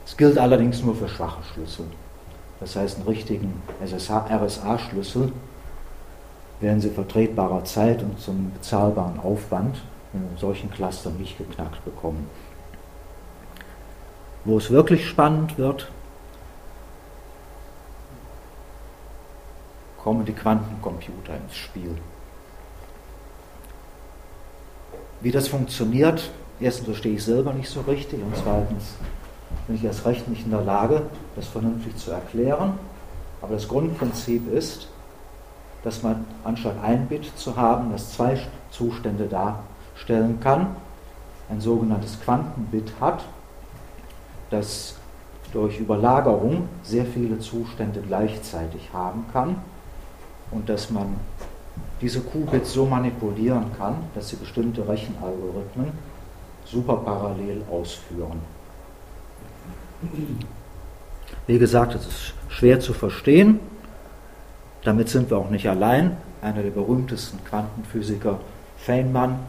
Es 0.07 0.17
gilt 0.17 0.39
allerdings 0.39 0.83
nur 0.83 0.95
für 0.95 1.09
schwache 1.09 1.43
Schlüssel. 1.53 1.87
Das 2.61 2.77
heißt, 2.77 2.99
einen 2.99 3.07
richtigen 3.07 3.63
RSA-Schlüssel 3.83 5.33
werden 6.61 6.81
Sie 6.81 6.91
vertretbarer 6.91 7.65
Zeit 7.65 8.03
und 8.03 8.21
zum 8.21 8.53
bezahlbaren 8.53 9.19
Aufwand 9.21 9.77
in 10.13 10.21
einem 10.21 10.37
solchen 10.37 10.71
Cluster 10.71 11.11
nicht 11.11 11.39
geknackt 11.39 11.83
bekommen. 11.85 12.29
Wo 14.45 14.59
es 14.59 14.71
wirklich 14.71 15.07
spannend 15.09 15.59
wird, 15.59 15.89
kommen 20.03 20.25
die 20.25 20.33
Quantencomputer 20.33 21.37
ins 21.37 21.57
Spiel. 21.57 21.97
Wie 25.21 25.31
das 25.31 25.49
funktioniert, 25.49 26.31
erstens 26.61 26.87
verstehe 26.87 27.15
ich 27.15 27.25
selber 27.25 27.53
nicht 27.53 27.69
so 27.69 27.83
richtig 27.83 28.23
und 28.23 28.35
zweitens 28.35 28.95
bin 29.67 29.77
ich 29.77 29.85
erst 29.85 30.07
recht 30.07 30.29
nicht 30.29 30.45
in 30.45 30.51
der 30.51 30.63
Lage, 30.63 31.03
das 31.37 31.47
vernünftig 31.49 31.97
zu 31.97 32.11
erklären. 32.11 32.79
Aber 33.43 33.55
das 33.55 33.69
Grundprinzip 33.69 34.51
ist, 34.53 34.89
dass 35.85 36.03
man 36.03 36.25
anstatt 36.45 36.77
ein 36.83 37.07
Bit 37.07 37.31
zu 37.37 37.57
haben, 37.57 37.93
das 37.93 38.13
zwei 38.13 38.39
Zustände 38.71 39.27
darstellen 39.27 40.41
kann, 40.41 40.77
ein 41.51 41.61
sogenanntes 41.61 42.21
Quantenbit 42.21 42.93
hat, 43.01 43.25
das 44.51 44.95
durch 45.53 45.81
Überlagerung 45.81 46.69
sehr 46.83 47.05
viele 47.05 47.39
Zustände 47.41 48.01
gleichzeitig 48.01 48.91
haben 48.93 49.27
kann 49.33 49.57
und 50.51 50.69
dass 50.69 50.91
man 50.91 51.17
diese 52.01 52.21
Qubits 52.21 52.73
so 52.73 52.87
manipulieren 52.87 53.67
kann, 53.77 53.97
dass 54.15 54.29
sie 54.29 54.37
bestimmte 54.37 54.87
Rechenalgorithmen 54.87 55.93
super 56.65 56.97
parallel 56.97 57.63
ausführen. 57.71 58.41
Wie 61.47 61.59
gesagt, 61.59 61.95
es 61.95 62.07
ist 62.07 62.35
schwer 62.49 62.81
zu 62.81 62.93
verstehen. 62.93 63.61
Damit 64.83 65.09
sind 65.09 65.31
wir 65.31 65.39
auch 65.39 65.51
nicht 65.51 65.69
allein. 65.69 66.17
Einer 66.41 66.63
der 66.63 66.71
berühmtesten 66.71 67.45
Quantenphysiker, 67.45 68.41
Feynman, 68.79 69.41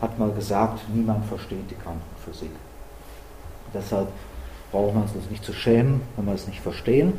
hat 0.00 0.18
mal 0.18 0.30
gesagt, 0.30 0.80
niemand 0.94 1.24
versteht 1.26 1.70
die 1.70 1.74
Quantenphysik. 1.74 2.50
Deshalb 3.74 4.08
braucht 4.70 4.94
man 4.94 5.08
sich 5.08 5.28
nicht 5.30 5.44
zu 5.44 5.52
schämen, 5.52 6.02
wenn 6.16 6.26
wir 6.26 6.34
es 6.34 6.46
nicht 6.46 6.60
verstehen. 6.60 7.14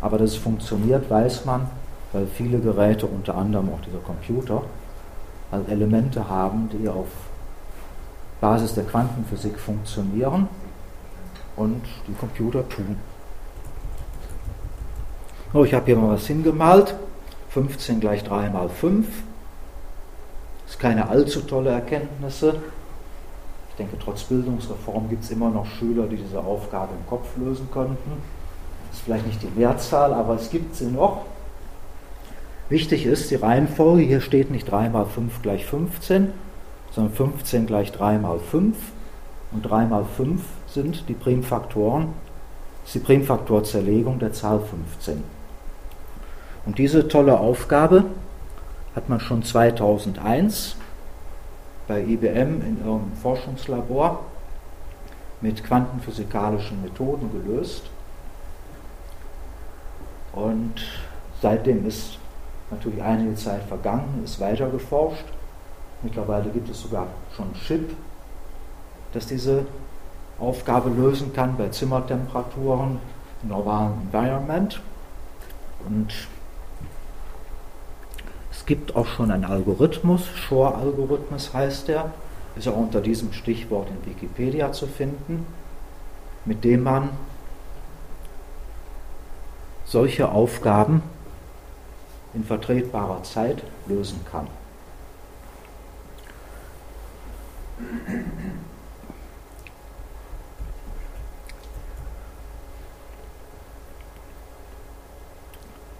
Aber 0.00 0.18
dass 0.18 0.30
es 0.30 0.36
funktioniert, 0.36 1.10
weiß 1.10 1.44
man, 1.44 1.68
weil 2.14 2.26
viele 2.26 2.60
Geräte, 2.60 3.06
unter 3.06 3.36
anderem 3.36 3.68
auch 3.74 3.80
dieser 3.80 3.98
Computer, 3.98 4.62
halt 5.50 5.68
Elemente 5.68 6.28
haben, 6.28 6.70
die 6.70 6.88
auf 6.88 7.08
Basis 8.40 8.74
der 8.74 8.84
Quantenphysik 8.84 9.58
funktionieren 9.58 10.48
und 11.56 11.82
die 12.06 12.14
Computer 12.14 12.66
tun. 12.68 12.96
Oh, 15.52 15.64
ich 15.64 15.74
habe 15.74 15.86
hier 15.86 15.96
mal 15.96 16.14
was 16.14 16.26
hingemalt. 16.26 16.94
15 17.50 18.00
gleich 18.00 18.24
3 18.24 18.50
mal 18.50 18.68
5. 18.68 19.06
Das 20.64 20.74
ist 20.74 20.80
keine 20.80 21.08
allzu 21.08 21.40
tolle 21.42 21.70
Erkenntnisse. 21.70 22.56
Ich 23.70 23.76
denke, 23.76 23.96
trotz 23.98 24.22
Bildungsreform 24.24 25.08
gibt 25.08 25.24
es 25.24 25.30
immer 25.30 25.50
noch 25.50 25.66
Schüler, 25.66 26.06
die 26.06 26.16
diese 26.16 26.38
Aufgabe 26.38 26.92
im 26.98 27.06
Kopf 27.08 27.36
lösen 27.36 27.68
könnten. 27.72 28.22
Das 28.88 28.98
ist 28.98 29.04
vielleicht 29.04 29.26
nicht 29.26 29.42
die 29.42 29.50
Mehrzahl, 29.58 30.14
aber 30.14 30.34
es 30.34 30.50
gibt 30.50 30.76
sie 30.76 30.86
noch. 30.86 31.24
Wichtig 32.68 33.04
ist 33.04 33.30
die 33.30 33.36
Reihenfolge. 33.36 34.02
Hier 34.02 34.20
steht 34.20 34.50
nicht 34.50 34.70
3 34.70 34.88
mal 34.88 35.06
5 35.06 35.42
gleich 35.42 35.66
15, 35.66 36.32
sondern 36.92 37.12
15 37.12 37.66
gleich 37.66 37.92
3 37.92 38.18
mal 38.18 38.38
5. 38.38 38.76
Und 39.52 39.62
3 39.62 39.84
mal 39.86 40.04
5 40.04 40.42
sind 40.66 41.08
die 41.08 41.14
Primfaktoren, 41.14 42.08
ist 42.84 42.94
die 42.94 43.00
Primfaktorzerlegung 43.00 44.18
der 44.18 44.32
Zahl 44.32 44.60
15. 44.60 45.22
Und 46.66 46.78
diese 46.78 47.06
tolle 47.06 47.38
Aufgabe 47.38 48.04
hat 48.96 49.08
man 49.08 49.20
schon 49.20 49.42
2001 49.42 50.76
bei 51.86 52.00
IBM 52.00 52.62
in 52.62 52.78
ihrem 52.84 53.12
Forschungslabor 53.22 54.24
mit 55.40 55.62
quantenphysikalischen 55.62 56.82
Methoden 56.82 57.30
gelöst. 57.30 57.82
Und 60.32 60.82
seitdem 61.42 61.86
ist 61.86 62.18
natürlich 62.74 63.02
einige 63.02 63.34
Zeit 63.34 63.62
vergangen, 63.64 64.22
ist 64.24 64.40
weiter 64.40 64.68
geforscht. 64.68 65.24
Mittlerweile 66.02 66.50
gibt 66.50 66.68
es 66.68 66.82
sogar 66.82 67.06
schon 67.34 67.52
Chip, 67.54 67.94
das 69.12 69.26
diese 69.26 69.64
Aufgabe 70.38 70.90
lösen 70.90 71.32
kann 71.32 71.56
bei 71.56 71.68
Zimmertemperaturen 71.68 72.98
im 73.42 73.48
normalen 73.48 73.94
Environment. 74.02 74.80
Und 75.86 76.12
es 78.50 78.66
gibt 78.66 78.96
auch 78.96 79.06
schon 79.06 79.30
einen 79.30 79.44
Algorithmus, 79.44 80.26
Shor-Algorithmus 80.26 81.54
heißt 81.54 81.88
der, 81.88 82.12
ist 82.56 82.68
auch 82.68 82.76
unter 82.76 83.00
diesem 83.00 83.32
Stichwort 83.32 83.88
in 83.90 84.10
Wikipedia 84.10 84.72
zu 84.72 84.86
finden, 84.86 85.46
mit 86.44 86.64
dem 86.64 86.82
man 86.82 87.10
solche 89.84 90.28
Aufgaben 90.28 91.02
in 92.34 92.44
vertretbarer 92.44 93.22
Zeit 93.22 93.62
lösen 93.86 94.20
kann. 94.30 94.46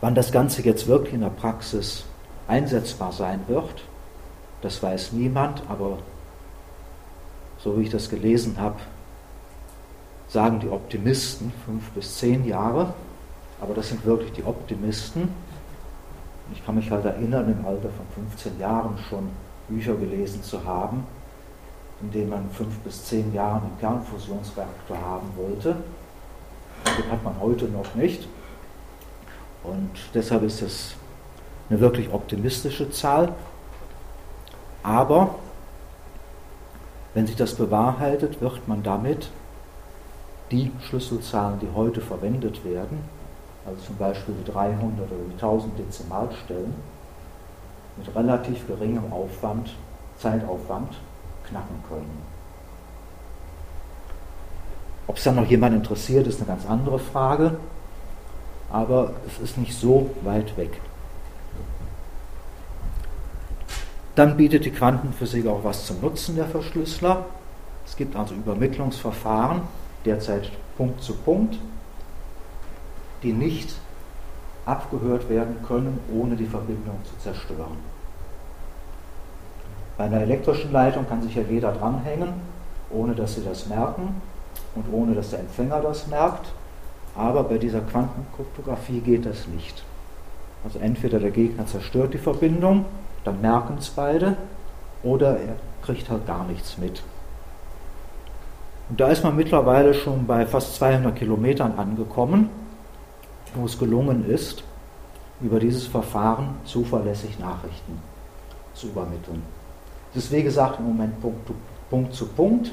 Wann 0.01 0.15
das 0.15 0.33
Ganze 0.33 0.63
jetzt 0.63 0.87
wirklich 0.87 1.15
in 1.15 1.23
der 1.23 1.31
Praxis 1.31 2.05
einsetzbar 2.47 3.13
sein 3.13 3.41
wird, 3.47 3.85
das 4.61 4.83
weiß 4.83 5.13
niemand, 5.13 5.63
aber 5.69 5.99
so 7.59 7.79
wie 7.79 7.85
ich 7.85 7.91
das 7.91 8.11
gelesen 8.11 8.59
habe, 8.59 8.81
sagen 10.29 10.61
die 10.61 10.69
Optimisten 10.69 11.53
fünf 11.65 11.91
bis 11.93 12.19
zehn 12.19 12.45
Jahre, 12.45 12.93
aber 13.61 13.73
das 13.73 13.89
sind 13.89 14.05
wirklich 14.05 14.33
die 14.33 14.45
Optimisten. 14.45 15.29
Ich 16.53 16.65
kann 16.65 16.75
mich 16.75 16.91
halt 16.91 17.05
erinnern, 17.05 17.51
im 17.59 17.67
Alter 17.67 17.89
von 17.89 18.25
15 18.27 18.59
Jahren 18.59 18.99
schon 19.09 19.31
Bücher 19.69 19.95
gelesen 19.95 20.43
zu 20.43 20.65
haben, 20.65 21.07
in 22.03 22.11
denen 22.11 22.31
man 22.31 22.51
fünf 22.51 22.77
bis 22.81 23.05
zehn 23.05 23.33
Jahre 23.33 23.63
einen 23.63 23.79
Kernfusionsreaktor 23.81 24.99
haben 24.99 25.31
wollte. 25.37 25.77
Den 26.99 27.11
hat 27.11 27.25
man 27.25 27.41
heute 27.41 27.65
noch 27.67 27.95
nicht. 27.95 28.29
Und 29.63 29.91
deshalb 30.13 30.43
ist 30.43 30.61
es 30.61 30.95
eine 31.71 31.81
wirklich 31.81 32.13
optimistische 32.13 32.91
Zahl. 32.91 33.35
Aber 34.83 35.37
wenn 37.15 37.27
sich 37.27 37.37
das 37.37 37.55
bewahrheitet, 37.55 38.41
wird 38.43 38.69
man 38.69 38.83
damit 38.83 39.31
die 40.51 40.71
Schlüsselzahlen, 40.83 41.59
die 41.61 41.69
heute 41.75 42.03
verwendet 42.03 42.65
werden, 42.65 42.99
also 43.67 43.81
zum 43.83 43.97
Beispiel 43.97 44.35
die 44.35 44.51
300 44.51 45.11
oder 45.11 45.21
die 45.29 45.35
1000 45.35 45.79
Dezimalstellen, 45.79 46.75
mit 47.97 48.15
relativ 48.15 48.67
geringem 48.67 49.13
Aufwand, 49.13 49.75
Zeitaufwand 50.19 50.95
knacken 51.49 51.83
können. 51.89 52.23
Ob 55.07 55.17
es 55.17 55.25
dann 55.25 55.37
noch 55.37 55.47
jemand 55.47 55.77
interessiert, 55.77 56.27
ist 56.27 56.39
eine 56.39 56.47
ganz 56.47 56.67
andere 56.67 56.99
Frage, 56.99 57.57
aber 58.71 59.13
es 59.27 59.39
ist 59.39 59.59
nicht 59.59 59.75
so 59.75 60.11
weit 60.23 60.57
weg. 60.57 60.81
Dann 64.15 64.37
bietet 64.37 64.65
die 64.65 64.71
Quantenphysik 64.71 65.47
auch 65.47 65.65
was 65.65 65.87
zum 65.87 66.01
Nutzen 66.01 66.37
der 66.37 66.47
Verschlüsseler. 66.47 67.27
Es 67.85 67.97
gibt 67.97 68.17
also 68.17 68.35
Übermittlungsverfahren, 68.35 69.63
derzeit 70.05 70.51
Punkt 70.77 71.03
zu 71.03 71.15
Punkt, 71.15 71.59
die 73.25 73.33
nicht 73.33 73.75
abgehört 74.67 75.29
werden 75.29 75.57
können, 75.67 75.99
ohne 76.13 76.37
die 76.37 76.47
Verbindung 76.47 76.99
zu 77.05 77.19
zerstören. 77.19 77.77
Bei 79.97 80.05
einer 80.05 80.21
elektrischen 80.21 80.73
Leitung 80.73 81.09
kann 81.09 81.23
sich 81.23 81.35
ja 81.35 81.43
jeder 81.43 81.73
dranhängen, 81.73 82.29
ohne 82.91 83.15
dass 83.15 83.35
sie 83.35 83.45
das 83.45 83.67
merken 83.67 84.21
und 84.75 84.93
ohne 84.93 85.15
dass 85.15 85.31
der 85.31 85.41
Empfänger 85.41 85.81
das 85.81 86.07
merkt. 86.07 86.47
Aber 87.17 87.45
bei 87.45 87.59
dieser 87.59 87.81
Quantenkryptographie 87.81 89.01
geht 89.01 89.25
das 89.27 89.47
nicht. 89.47 89.85
Also 90.65 90.79
entweder 90.79 91.21
der 91.21 91.31
Gegner 91.31 91.67
zerstört 91.67 92.15
die 92.15 92.19
Verbindung, 92.19 92.87
dann 93.23 93.41
merken 93.41 93.77
es 93.79 93.91
beide, 93.91 94.37
oder 95.03 95.39
er 95.39 95.57
kriegt 95.83 96.11
halt 96.11 96.27
gar 96.27 96.45
nichts 96.47 96.79
mit. 96.79 97.03
Und 98.89 99.01
da 99.01 99.09
ist 99.09 99.23
man 99.23 99.37
mittlerweile 99.37 99.95
schon 99.95 100.27
bei 100.27 100.47
fast 100.47 100.75
200 100.77 101.15
Kilometern 101.15 101.79
angekommen, 101.79 102.49
wo 103.55 103.65
es 103.67 103.79
gelungen 103.79 104.29
ist, 104.29 104.63
über 105.41 105.59
dieses 105.59 105.87
Verfahren 105.87 106.57
zuverlässig 106.65 107.39
Nachrichten 107.39 108.01
zu 108.75 108.89
übermitteln. 108.89 109.43
Das 110.15 110.25
ist 110.25 110.33
wie 110.33 110.43
gesagt 110.43 110.79
im 110.79 110.87
Moment 110.87 111.21
Punkt, 111.21 111.51
Punkt 111.91 112.15
zu 112.15 112.27
Punkt. 112.27 112.73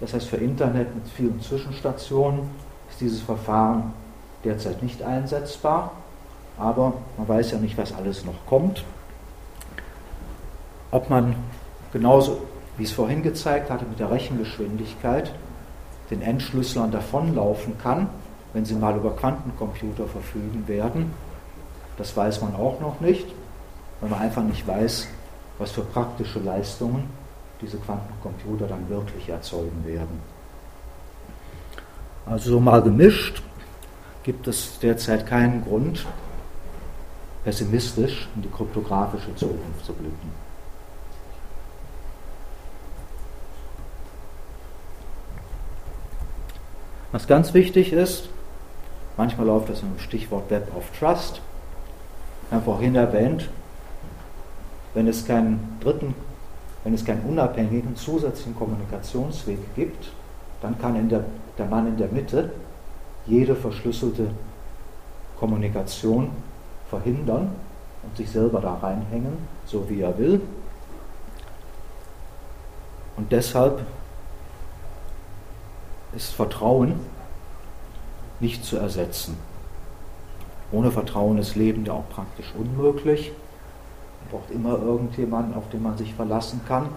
Das 0.00 0.14
heißt, 0.14 0.28
für 0.28 0.36
Internet 0.36 0.94
mit 0.94 1.08
vielen 1.08 1.40
Zwischenstationen 1.40 2.40
ist 2.90 3.00
dieses 3.00 3.20
Verfahren 3.20 3.92
derzeit 4.44 4.82
nicht 4.82 5.02
einsetzbar, 5.02 5.92
aber 6.56 6.94
man 7.16 7.28
weiß 7.28 7.52
ja 7.52 7.58
nicht, 7.58 7.76
was 7.76 7.92
alles 7.94 8.24
noch 8.24 8.46
kommt. 8.46 8.84
Ob 10.90 11.10
man 11.10 11.36
genauso, 11.92 12.38
wie 12.76 12.84
es 12.84 12.92
vorhin 12.92 13.22
gezeigt 13.22 13.70
hatte, 13.70 13.84
mit 13.84 13.98
der 13.98 14.10
Rechengeschwindigkeit 14.10 15.32
den 16.10 16.22
Endschlüsselern 16.22 16.90
davonlaufen 16.90 17.76
kann, 17.78 18.08
wenn 18.58 18.64
sie 18.64 18.74
mal 18.74 18.96
über 18.96 19.14
Quantencomputer 19.14 20.08
verfügen 20.08 20.66
werden, 20.66 21.12
das 21.96 22.16
weiß 22.16 22.40
man 22.40 22.56
auch 22.56 22.80
noch 22.80 22.98
nicht, 22.98 23.24
weil 24.00 24.10
man 24.10 24.18
einfach 24.18 24.42
nicht 24.42 24.66
weiß, 24.66 25.06
was 25.58 25.70
für 25.70 25.82
praktische 25.82 26.40
Leistungen 26.40 27.08
diese 27.60 27.76
Quantencomputer 27.76 28.66
dann 28.66 28.88
wirklich 28.88 29.28
erzeugen 29.28 29.84
werden. 29.86 30.20
Also 32.26 32.58
mal 32.58 32.82
gemischt 32.82 33.44
gibt 34.24 34.48
es 34.48 34.80
derzeit 34.80 35.24
keinen 35.24 35.62
Grund, 35.64 36.04
pessimistisch 37.44 38.28
in 38.34 38.42
die 38.42 38.50
kryptografische 38.50 39.36
Zukunft 39.36 39.84
zu 39.84 39.92
blicken. 39.92 40.32
Was 47.12 47.28
ganz 47.28 47.54
wichtig 47.54 47.92
ist, 47.92 48.30
manchmal 49.18 49.46
läuft 49.48 49.68
das 49.68 49.82
im 49.82 49.98
Stichwort 49.98 50.50
Web 50.50 50.74
of 50.74 50.84
Trust. 50.98 51.42
Ich 52.46 52.52
habe 52.52 52.64
vorhin 52.64 52.94
erwähnt, 52.94 53.50
wenn 54.94 55.06
es 55.06 55.26
keinen 55.26 55.76
dritten, 55.80 56.14
wenn 56.84 56.94
es 56.94 57.04
keinen 57.04 57.22
unabhängigen 57.28 57.94
zusätzlichen 57.96 58.56
Kommunikationsweg 58.56 59.58
gibt, 59.74 60.12
dann 60.62 60.78
kann 60.78 61.08
der, 61.10 61.24
der 61.58 61.66
Mann 61.66 61.86
in 61.86 61.98
der 61.98 62.08
Mitte 62.08 62.52
jede 63.26 63.54
verschlüsselte 63.54 64.30
Kommunikation 65.38 66.30
verhindern 66.88 67.50
und 68.02 68.16
sich 68.16 68.30
selber 68.30 68.60
da 68.60 68.74
reinhängen, 68.74 69.36
so 69.66 69.88
wie 69.90 70.00
er 70.00 70.16
will. 70.16 70.40
Und 73.16 73.30
deshalb 73.30 73.84
ist 76.14 76.32
Vertrauen 76.32 76.94
nicht 78.40 78.64
zu 78.64 78.76
ersetzen. 78.76 79.36
Ohne 80.70 80.90
Vertrauen 80.90 81.38
ist 81.38 81.56
Leben 81.56 81.84
ja 81.84 81.92
auch 81.94 82.08
praktisch 82.10 82.52
unmöglich. 82.56 83.32
Man 84.20 84.30
braucht 84.40 84.50
immer 84.50 84.78
irgendjemanden, 84.78 85.54
auf 85.54 85.68
den 85.70 85.82
man 85.82 85.96
sich 85.96 86.14
verlassen 86.14 86.60
kann, 86.68 86.88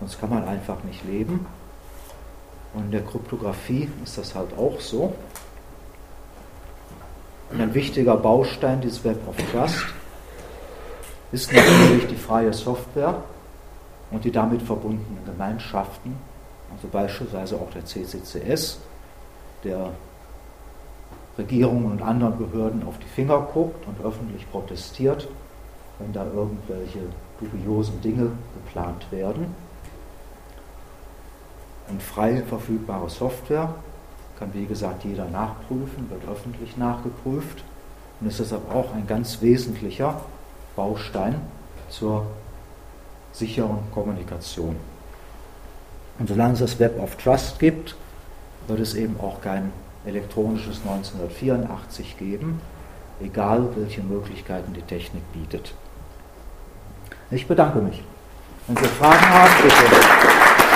sonst 0.00 0.18
kann 0.20 0.30
man 0.30 0.46
einfach 0.46 0.82
nicht 0.84 1.04
leben. 1.04 1.46
Und 2.74 2.86
in 2.86 2.90
der 2.90 3.02
Kryptographie 3.02 3.88
ist 4.04 4.18
das 4.18 4.34
halt 4.34 4.56
auch 4.56 4.80
so. 4.80 5.14
Und 7.50 7.60
ein 7.60 7.74
wichtiger 7.74 8.16
Baustein 8.16 8.80
dieses 8.80 9.04
Web 9.04 9.26
of 9.26 9.36
Trust 9.52 9.86
ist 11.32 11.52
natürlich 11.52 12.06
die 12.06 12.16
freie 12.16 12.52
Software 12.52 13.22
und 14.10 14.24
die 14.24 14.30
damit 14.30 14.62
verbundenen 14.62 15.24
Gemeinschaften, 15.24 16.16
also 16.74 16.88
beispielsweise 16.88 17.56
auch 17.56 17.70
der 17.70 17.84
CCCS, 17.84 18.78
der 19.64 19.90
Regierungen 21.38 21.92
und 21.92 22.02
anderen 22.02 22.36
Behörden 22.36 22.86
auf 22.86 22.98
die 22.98 23.06
Finger 23.06 23.40
guckt 23.54 23.86
und 23.86 24.04
öffentlich 24.04 24.50
protestiert, 24.50 25.28
wenn 26.00 26.12
da 26.12 26.24
irgendwelche 26.24 26.98
dubiosen 27.40 28.00
Dinge 28.02 28.32
geplant 28.54 29.10
werden. 29.12 29.54
Und 31.88 32.02
frei 32.02 32.42
verfügbare 32.42 33.08
Software 33.08 33.74
kann, 34.38 34.52
wie 34.52 34.66
gesagt, 34.66 35.04
jeder 35.04 35.26
nachprüfen, 35.26 36.10
wird 36.10 36.28
öffentlich 36.30 36.76
nachgeprüft 36.76 37.62
und 38.20 38.26
ist 38.26 38.40
deshalb 38.40 38.72
auch 38.74 38.92
ein 38.94 39.06
ganz 39.06 39.40
wesentlicher 39.40 40.20
Baustein 40.76 41.36
zur 41.88 42.26
sicheren 43.32 43.78
Kommunikation. 43.92 44.76
Und 46.18 46.28
solange 46.28 46.54
es 46.54 46.58
das 46.60 46.78
Web 46.78 47.00
of 47.00 47.16
Trust 47.16 47.58
gibt, 47.58 47.94
wird 48.66 48.80
es 48.80 48.94
eben 48.94 49.18
auch 49.20 49.40
kein 49.40 49.72
elektronisches 50.08 50.80
1984 50.86 52.18
geben, 52.18 52.60
egal 53.20 53.68
welche 53.76 54.02
Möglichkeiten 54.02 54.72
die 54.72 54.82
Technik 54.82 55.22
bietet. 55.32 55.74
Ich 57.30 57.46
bedanke 57.46 57.78
mich. 57.80 58.02
Wenn 58.66 58.76
Sie 58.76 58.84
Fragen 58.84 59.28
haben, 59.28 59.52
bitte. 59.62 60.67